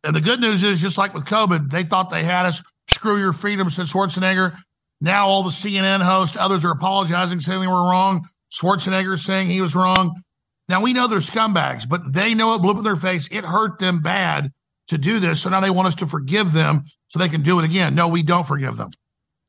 And 0.05 0.15
the 0.15 0.21
good 0.21 0.41
news 0.41 0.63
is, 0.65 0.81
just 0.81 0.99
like 0.99 1.15
with 1.15 1.25
COVID, 1.25 1.71
they 1.71 1.85
thought 1.85 2.11
they 2.11 2.25
had 2.25 2.47
us. 2.47 2.61
Screw 2.89 3.19
your 3.19 3.33
freedom, 3.33 3.71
said 3.71 3.87
Schwarzenegger. 3.87 4.57
Now 5.01 5.29
all 5.29 5.43
the 5.43 5.51
CNN 5.51 6.03
hosts, 6.03 6.37
others 6.39 6.65
are 6.65 6.73
apologizing, 6.73 7.41
saying 7.41 7.61
they 7.61 7.67
were 7.67 7.75
wrong. 7.75 8.27
Schwarzenegger 8.53 9.19
saying 9.19 9.49
he 9.49 9.61
was 9.61 9.75
wrong. 9.75 10.21
Now 10.69 10.81
we 10.81 10.93
know 10.93 11.07
they're 11.07 11.19
scumbags, 11.19 11.89
but 11.89 12.13
they 12.13 12.35
know 12.35 12.55
it 12.55 12.59
blew 12.59 12.71
up 12.71 12.79
in 12.79 12.85
their 12.85 12.97
face. 12.97 13.29
It 13.31 13.45
hurt 13.45 13.79
them 13.79 14.01
bad 14.01 14.53
to 14.89 14.99
do 14.99 15.21
this. 15.21 15.43
So 15.43 15.51
now 15.51 15.61
they 15.61 15.71
want 15.71 15.89
us 15.89 15.95
to 15.97 16.07
forgive 16.07 16.53
them 16.53 16.85
so 17.09 17.19
they 17.19 17.29
can 17.29 17.43
do 17.43 17.59
it 17.59 17.65
again. 17.65 17.95
No, 17.95 18.09
we 18.09 18.23
don't 18.23 18.47
forgive 18.47 18.77
them. 18.77 18.91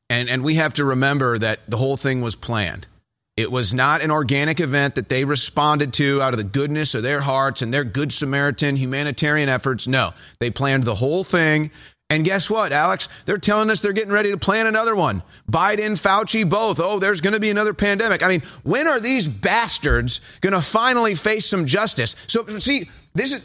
And 0.09 0.29
and 0.29 0.43
we 0.43 0.55
have 0.55 0.73
to 0.75 0.85
remember 0.85 1.39
that 1.39 1.61
the 1.67 1.77
whole 1.77 1.97
thing 1.97 2.21
was 2.21 2.35
planned. 2.35 2.87
It 3.35 3.51
was 3.51 3.73
not 3.73 4.01
an 4.01 4.11
organic 4.11 4.59
event 4.59 4.93
that 4.93 5.09
they 5.09 5.25
responded 5.25 5.91
to 5.93 6.21
out 6.21 6.33
of 6.33 6.37
the 6.37 6.43
goodness 6.43 6.93
of 6.93 7.01
their 7.01 7.21
hearts 7.21 7.63
and 7.63 7.73
their 7.73 7.83
good 7.83 8.13
Samaritan 8.13 8.75
humanitarian 8.75 9.49
efforts. 9.49 9.87
No, 9.87 10.13
they 10.39 10.51
planned 10.51 10.83
the 10.83 10.95
whole 10.95 11.23
thing. 11.23 11.71
And 12.13 12.23
guess 12.23 12.47
what, 12.47 12.71
Alex? 12.71 13.09
They're 13.25 13.39
telling 13.39 13.71
us 13.71 13.81
they're 13.81 13.91
getting 13.91 14.13
ready 14.13 14.29
to 14.29 14.37
plan 14.37 14.67
another 14.67 14.95
one. 14.95 15.23
Biden, 15.51 15.99
Fauci, 15.99 16.47
both. 16.47 16.79
Oh, 16.79 16.99
there's 16.99 17.21
going 17.21 17.33
to 17.33 17.39
be 17.39 17.49
another 17.49 17.73
pandemic. 17.73 18.21
I 18.21 18.27
mean, 18.27 18.43
when 18.61 18.87
are 18.87 18.99
these 18.99 19.27
bastards 19.27 20.21
going 20.41 20.53
to 20.53 20.61
finally 20.61 21.15
face 21.15 21.47
some 21.47 21.65
justice? 21.65 22.15
So, 22.27 22.59
see, 22.59 22.87
this 23.15 23.31
is, 23.31 23.41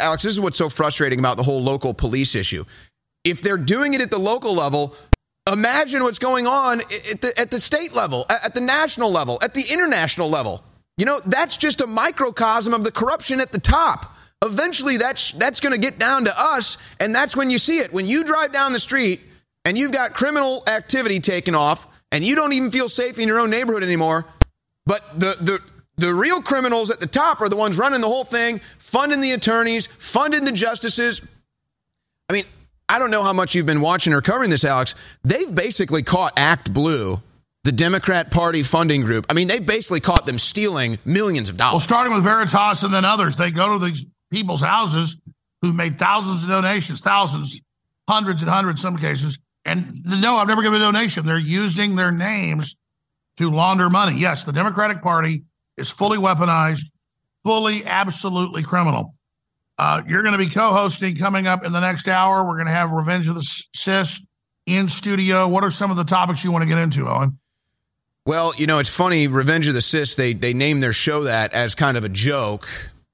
Alex, 0.00 0.24
this 0.24 0.32
is 0.32 0.40
what's 0.40 0.58
so 0.58 0.68
frustrating 0.68 1.20
about 1.20 1.36
the 1.36 1.44
whole 1.44 1.62
local 1.62 1.94
police 1.94 2.34
issue. 2.34 2.64
If 3.22 3.40
they're 3.40 3.56
doing 3.56 3.94
it 3.94 4.00
at 4.00 4.10
the 4.10 4.18
local 4.18 4.52
level, 4.52 4.96
Imagine 5.50 6.02
what's 6.02 6.18
going 6.18 6.46
on 6.46 6.82
at 6.82 7.22
the, 7.22 7.32
at 7.38 7.50
the 7.50 7.58
state 7.58 7.94
level, 7.94 8.26
at 8.28 8.52
the 8.52 8.60
national 8.60 9.10
level, 9.10 9.38
at 9.40 9.54
the 9.54 9.62
international 9.62 10.28
level. 10.28 10.62
You 10.98 11.06
know, 11.06 11.22
that's 11.24 11.56
just 11.56 11.80
a 11.80 11.86
microcosm 11.86 12.74
of 12.74 12.84
the 12.84 12.92
corruption 12.92 13.40
at 13.40 13.50
the 13.50 13.58
top. 13.58 14.14
Eventually, 14.44 14.96
that's, 14.98 15.32
that's 15.32 15.60
going 15.60 15.72
to 15.72 15.78
get 15.78 15.98
down 15.98 16.24
to 16.26 16.40
us, 16.40 16.78
and 17.00 17.14
that's 17.14 17.36
when 17.36 17.50
you 17.50 17.58
see 17.58 17.78
it. 17.78 17.92
When 17.92 18.06
you 18.06 18.22
drive 18.22 18.52
down 18.52 18.72
the 18.72 18.78
street 18.78 19.20
and 19.64 19.76
you've 19.76 19.92
got 19.92 20.14
criminal 20.14 20.62
activity 20.66 21.20
taken 21.20 21.54
off, 21.54 21.88
and 22.10 22.24
you 22.24 22.34
don't 22.34 22.52
even 22.52 22.70
feel 22.70 22.88
safe 22.88 23.18
in 23.18 23.28
your 23.28 23.38
own 23.38 23.50
neighborhood 23.50 23.82
anymore, 23.82 24.24
but 24.86 25.02
the, 25.18 25.36
the, 25.40 25.60
the 25.96 26.14
real 26.14 26.40
criminals 26.40 26.90
at 26.90 27.00
the 27.00 27.06
top 27.06 27.40
are 27.40 27.48
the 27.48 27.56
ones 27.56 27.76
running 27.76 28.00
the 28.00 28.08
whole 28.08 28.24
thing, 28.24 28.60
funding 28.78 29.20
the 29.20 29.32
attorneys, 29.32 29.88
funding 29.98 30.44
the 30.44 30.52
justices. 30.52 31.20
I 32.30 32.32
mean, 32.32 32.44
I 32.88 32.98
don't 32.98 33.10
know 33.10 33.22
how 33.22 33.34
much 33.34 33.54
you've 33.54 33.66
been 33.66 33.82
watching 33.82 34.14
or 34.14 34.22
covering 34.22 34.50
this, 34.50 34.64
Alex. 34.64 34.94
They've 35.24 35.54
basically 35.54 36.02
caught 36.02 36.32
Act 36.38 36.72
Blue, 36.72 37.20
the 37.64 37.72
Democrat 37.72 38.30
Party 38.30 38.62
funding 38.62 39.02
group. 39.02 39.26
I 39.28 39.34
mean, 39.34 39.48
they 39.48 39.58
basically 39.58 40.00
caught 40.00 40.24
them 40.24 40.38
stealing 40.38 40.98
millions 41.04 41.50
of 41.50 41.58
dollars. 41.58 41.72
Well, 41.72 41.80
starting 41.80 42.14
with 42.14 42.24
Veritas 42.24 42.82
and 42.82 42.94
then 42.94 43.04
others, 43.04 43.36
they 43.36 43.50
go 43.50 43.78
to 43.78 43.84
these 43.84 44.06
people's 44.30 44.60
houses 44.60 45.16
who 45.62 45.72
made 45.72 45.98
thousands 45.98 46.42
of 46.42 46.48
donations, 46.48 47.00
thousands, 47.00 47.60
hundreds 48.08 48.42
and 48.42 48.50
hundreds 48.50 48.80
in 48.80 48.82
some 48.82 48.98
cases. 48.98 49.38
And 49.64 50.02
no, 50.04 50.36
I've 50.36 50.48
never 50.48 50.62
given 50.62 50.80
a 50.80 50.84
donation. 50.84 51.26
They're 51.26 51.38
using 51.38 51.96
their 51.96 52.10
names 52.10 52.76
to 53.36 53.50
launder 53.50 53.90
money. 53.90 54.18
Yes, 54.18 54.44
the 54.44 54.52
Democratic 54.52 55.02
Party 55.02 55.42
is 55.76 55.90
fully 55.90 56.18
weaponized, 56.18 56.84
fully, 57.44 57.84
absolutely 57.84 58.62
criminal. 58.62 59.14
Uh, 59.78 60.02
you're 60.08 60.22
going 60.22 60.32
to 60.32 60.38
be 60.38 60.50
co-hosting 60.50 61.16
coming 61.16 61.46
up 61.46 61.64
in 61.64 61.72
the 61.72 61.80
next 61.80 62.08
hour. 62.08 62.44
We're 62.44 62.54
going 62.54 62.66
to 62.66 62.72
have 62.72 62.90
Revenge 62.90 63.28
of 63.28 63.36
the 63.36 63.48
Cis 63.74 64.20
in 64.66 64.88
studio. 64.88 65.46
What 65.46 65.62
are 65.62 65.70
some 65.70 65.90
of 65.90 65.96
the 65.96 66.04
topics 66.04 66.42
you 66.42 66.50
want 66.50 66.62
to 66.62 66.68
get 66.68 66.78
into, 66.78 67.08
Owen? 67.08 67.38
Well, 68.26 68.52
you 68.56 68.66
know, 68.66 68.78
it's 68.78 68.90
funny. 68.90 69.28
Revenge 69.28 69.68
of 69.68 69.74
the 69.74 69.80
Cis, 69.80 70.14
they 70.14 70.34
they 70.34 70.52
named 70.52 70.82
their 70.82 70.92
show 70.92 71.24
that 71.24 71.54
as 71.54 71.74
kind 71.74 71.96
of 71.96 72.04
a 72.04 72.08
joke, 72.08 72.68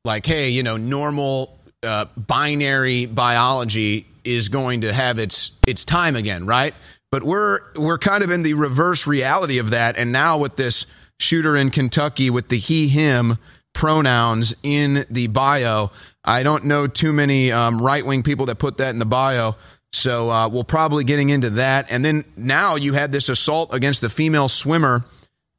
like, 0.05 0.27
hey, 0.27 0.51
you 0.51 0.63
know, 0.63 0.77
normal 0.77 1.59
uh, 1.83 2.07
binary 2.17 3.07
biology 3.07 4.07
is 4.25 4.49
going 4.49 4.83
to 4.83 4.93
have 4.93 5.19
its 5.19 5.53
its 5.67 5.85
time 5.85 6.17
again, 6.17 6.47
right? 6.47 6.75
But 7.11 7.23
we're 7.23 7.61
we're 7.77 7.99
kind 7.99 8.25
of 8.25 8.31
in 8.31 8.43
the 8.43 8.55
reverse 8.55 9.07
reality 9.07 9.59
of 9.59 9.71
that, 9.71 9.97
and 9.97 10.13
now 10.13 10.39
with 10.39 10.57
this 10.57 10.87
shooter 11.21 11.57
in 11.57 11.71
Kentucky 11.71 12.31
with 12.31 12.49
the 12.49 12.59
he 12.59 12.89
him 12.89 13.39
pronouns 13.73 14.55
in 14.63 15.07
the 15.11 15.27
bio. 15.29 15.91
I 16.25 16.43
don't 16.43 16.65
know 16.65 16.87
too 16.87 17.13
many 17.13 17.53
um, 17.53 17.81
right 17.81 18.05
wing 18.05 18.23
people 18.23 18.47
that 18.47 18.57
put 18.57 18.79
that 18.79 18.91
in 18.91 18.99
the 18.99 19.05
bio. 19.05 19.57
So 19.93 20.29
uh, 20.29 20.49
we'll 20.49 20.65
probably 20.65 21.05
getting 21.05 21.31
into 21.31 21.51
that. 21.51 21.87
And 21.91 22.05
then 22.05 22.25
now 22.37 22.75
you 22.75 22.95
had 22.95 23.13
this 23.13 23.29
assault 23.29 23.73
against 23.73 24.01
the 24.01 24.09
female 24.09 24.49
swimmer 24.49 25.05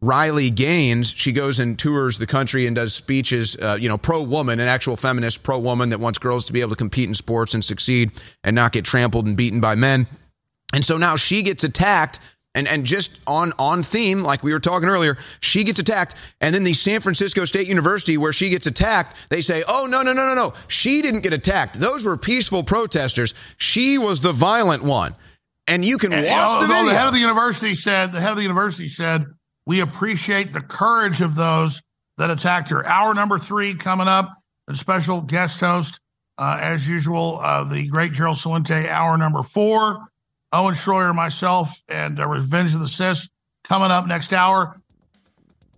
Riley 0.06 0.50
Gaines. 0.50 1.10
She 1.10 1.32
goes 1.32 1.60
and 1.60 1.78
tours 1.78 2.18
the 2.18 2.28
country 2.28 2.68
and 2.68 2.76
does 2.76 2.94
speeches, 2.94 3.58
uh, 3.62 3.78
you 3.80 3.90
know, 3.90 3.98
pro 3.98 4.22
woman, 4.22 4.60
an 4.60 4.68
actual 4.68 4.96
feminist 4.96 5.44
pro 5.44 5.58
woman 5.58 5.90
that 5.90 6.00
wants 6.00 6.20
girls 6.20 6.46
to 6.46 6.54
be 6.54 6.62
able 6.62 6.70
to 6.72 6.76
compete 6.76 7.08
in 7.10 7.14
sports 7.16 7.54
and 7.54 7.66
succeed 7.66 8.12
and 8.44 8.56
not 8.56 8.72
get 8.72 8.86
trampled 8.86 9.26
and 9.26 9.36
beaten 9.36 9.60
by 9.60 9.76
men. 9.76 10.08
And 10.74 10.86
so 10.86 10.98
now 10.98 11.16
she 11.16 11.44
gets 11.44 11.64
attacked. 11.64 12.20
And, 12.54 12.70
and 12.70 12.86
just 12.86 13.12
on 13.28 13.52
on 13.60 13.84
theme, 13.84 14.24
like 14.24 14.42
we 14.42 14.54
were 14.54 14.62
talking 14.62 14.88
earlier, 14.88 15.18
she 15.42 15.66
gets 15.66 15.78
attacked, 15.78 16.16
and 16.40 16.56
then 16.56 16.64
the 16.64 16.72
San 16.72 17.02
Francisco 17.02 17.44
State 17.44 17.68
University, 17.68 18.18
where 18.18 18.32
she 18.32 18.50
gets 18.50 18.66
attacked, 18.66 19.18
they 19.28 19.42
say, 19.42 19.66
"Oh 19.68 19.86
no 19.88 20.02
no 20.04 20.14
no 20.14 20.26
no 20.26 20.34
no, 20.34 20.54
she 20.70 21.02
didn't 21.02 21.20
get 21.20 21.34
attacked. 21.34 21.78
Those 21.82 22.06
were 22.06 22.16
peaceful 22.16 22.64
protesters. 22.64 23.34
She 23.58 23.98
was 23.98 24.22
the 24.22 24.32
violent 24.32 24.84
one." 24.86 25.16
And 25.68 25.84
you 25.84 25.98
can 25.98 26.14
And, 26.14 26.26
watch 26.26 26.32
the 26.32 26.38
although 26.38 26.68
video. 26.68 26.86
the 26.86 26.98
head 26.98 27.08
of 27.08 27.14
the 27.14 27.20
university 27.20 27.76
said, 27.76 28.14
the 28.14 28.22
head 28.22 28.30
of 28.32 28.38
the 28.38 28.44
university 28.44 28.88
said, 28.88 29.26
we 29.66 29.80
appreciate 29.82 30.54
the 30.54 30.62
courage 30.62 31.22
of 31.22 31.36
those 31.36 31.82
that 32.18 32.30
attacked 32.30 32.70
her. 32.70 32.86
Hour 32.86 33.14
number 33.14 33.40
three 33.40 33.76
coming 33.76 34.08
up, 34.08 34.38
a 34.68 34.76
special 34.76 35.22
guest 35.22 35.60
host, 35.60 36.00
uh, 36.38 36.58
as 36.62 36.88
usual, 36.88 37.40
uh, 37.42 37.64
the 37.64 37.88
great 37.88 38.12
Gerald 38.12 38.38
Celente. 38.38 38.88
Hour 38.88 39.18
number 39.18 39.44
four, 39.44 40.08
Owen 40.52 40.76
Shroyer, 40.76 41.14
myself, 41.14 41.82
and 41.88 42.20
uh, 42.20 42.28
Revenge 42.28 42.74
of 42.74 42.80
the 42.80 42.88
Cis 42.88 43.28
coming 43.64 43.92
up 43.92 44.08
next 44.08 44.34
hour. 44.34 44.80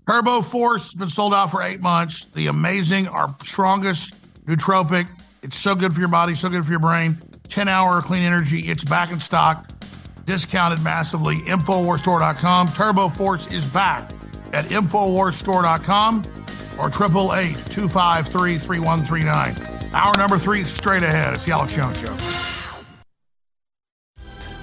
Turbo 0.08 0.42
Force 0.42 0.84
has 0.84 0.94
been 0.94 1.10
sold 1.10 1.34
out 1.34 1.52
for 1.52 1.62
eight 1.62 1.82
months. 1.82 2.26
The 2.34 2.48
amazing, 2.48 3.08
our 3.08 3.36
strongest 3.44 4.14
nootropic. 4.46 5.10
It's 5.44 5.58
so 5.58 5.76
good 5.76 5.94
for 5.94 6.00
your 6.00 6.10
body, 6.10 6.34
so 6.34 6.50
good 6.50 6.64
for 6.64 6.72
your 6.72 6.80
brain. 6.80 7.18
10 7.50 7.68
hour 7.68 8.02
clean 8.02 8.24
energy. 8.24 8.70
It's 8.70 8.84
back 8.84 9.12
in 9.12 9.20
stock, 9.20 9.70
discounted 10.28 10.84
massively. 10.84 11.38
Infowarstore.com. 11.38 12.68
Turbo 12.68 13.10
Force 13.10 13.48
is 13.48 13.66
back 13.66 14.12
at 14.54 14.66
Infowarstore.com 14.66 16.24
or 16.78 16.88
888 16.90 17.56
253 17.72 18.60
3139. 18.60 19.94
Hour 19.94 20.16
number 20.18 20.38
three 20.38 20.64
straight 20.64 21.02
ahead. 21.02 21.34
It's 21.34 21.46
the 21.46 21.54
Alex 21.54 21.74
Jones 21.74 22.00
Show. 22.00 22.16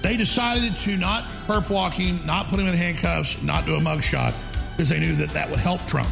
They 0.01 0.15
decided 0.15 0.77
to 0.77 0.95
not 0.97 1.23
perp 1.47 1.69
walking, 1.69 2.23
not 2.25 2.47
put 2.47 2.59
him 2.59 2.67
in 2.67 2.75
handcuffs, 2.75 3.41
not 3.41 3.65
do 3.65 3.75
a 3.75 3.79
mugshot 3.79 4.35
because 4.71 4.89
they 4.89 4.99
knew 4.99 5.15
that 5.15 5.29
that 5.29 5.49
would 5.49 5.59
help 5.59 5.83
Trump. 5.87 6.07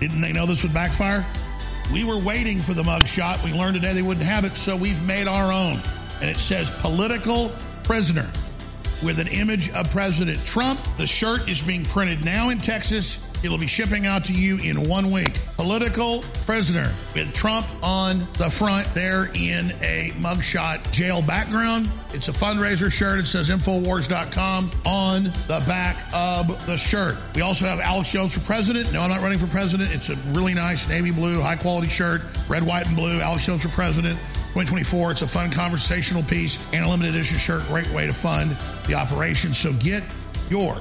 Didn't 0.00 0.22
they 0.22 0.32
know 0.32 0.46
this 0.46 0.62
would 0.62 0.72
backfire? 0.72 1.24
We 1.92 2.02
were 2.02 2.18
waiting 2.18 2.60
for 2.60 2.72
the 2.72 2.82
mugshot. 2.82 3.44
We 3.44 3.52
learned 3.52 3.74
today 3.74 3.92
they 3.92 4.02
wouldn't 4.02 4.26
have 4.26 4.44
it, 4.44 4.56
so 4.56 4.74
we've 4.74 5.00
made 5.06 5.28
our 5.28 5.52
own. 5.52 5.80
And 6.20 6.30
it 6.30 6.36
says 6.36 6.70
political 6.80 7.52
prisoner 7.84 8.26
with 9.04 9.18
an 9.18 9.28
image 9.28 9.70
of 9.70 9.90
President 9.90 10.38
Trump. 10.46 10.80
The 10.98 11.06
shirt 11.06 11.48
is 11.48 11.62
being 11.62 11.84
printed 11.84 12.24
now 12.24 12.50
in 12.50 12.58
Texas. 12.58 13.22
It'll 13.44 13.58
be 13.58 13.66
shipping 13.66 14.06
out 14.06 14.24
to 14.26 14.32
you 14.32 14.56
in 14.58 14.88
one 14.88 15.10
week. 15.10 15.34
Political 15.56 16.22
prisoner 16.46 16.90
with 17.14 17.32
Trump 17.34 17.66
on 17.82 18.26
the 18.34 18.50
front 18.50 18.92
there 18.94 19.26
in 19.34 19.72
a 19.82 20.10
mugshot 20.16 20.90
jail 20.90 21.22
background. 21.22 21.88
It's 22.14 22.28
a 22.28 22.32
fundraiser 22.32 22.90
shirt. 22.90 23.18
It 23.18 23.26
says 23.26 23.50
Infowars.com 23.50 24.70
on 24.86 25.24
the 25.24 25.62
back 25.68 25.96
of 26.14 26.66
the 26.66 26.76
shirt. 26.76 27.16
We 27.34 27.42
also 27.42 27.66
have 27.66 27.78
Alex 27.78 28.10
Jones 28.10 28.34
for 28.34 28.40
president. 28.40 28.92
No, 28.92 29.02
I'm 29.02 29.10
not 29.10 29.20
running 29.20 29.38
for 29.38 29.46
president. 29.48 29.90
It's 29.92 30.08
a 30.08 30.16
really 30.32 30.54
nice 30.54 30.88
navy 30.88 31.10
blue, 31.10 31.40
high 31.40 31.56
quality 31.56 31.88
shirt, 31.88 32.22
red, 32.48 32.62
white, 32.62 32.86
and 32.86 32.96
blue. 32.96 33.20
Alex 33.20 33.44
Jones 33.44 33.62
for 33.62 33.68
president. 33.68 34.18
2024. 34.56 35.10
It's 35.10 35.20
a 35.20 35.26
fun 35.26 35.50
conversational 35.50 36.22
piece 36.22 36.56
and 36.72 36.86
a 36.86 36.88
limited 36.88 37.14
edition 37.14 37.36
shirt. 37.36 37.62
Great 37.66 37.90
way 37.90 38.06
to 38.06 38.14
fund 38.14 38.56
the 38.86 38.94
operation. 38.94 39.52
So 39.52 39.74
get 39.74 40.02
your 40.48 40.78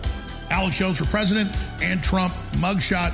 Alex 0.49 0.77
Jones 0.77 0.97
for 0.97 1.03
President 1.07 1.53
and 1.81 2.01
Trump 2.01 2.33
mugshot 2.53 3.11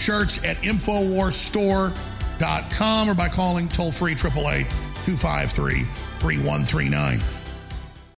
shirts 0.00 0.42
at 0.46 0.56
InfoWarsStore.com 0.58 3.10
or 3.10 3.14
by 3.14 3.28
calling 3.28 3.68
toll 3.68 3.92
free 3.92 4.12
888 4.12 4.66
253 5.04 5.84
3139. 6.20 7.41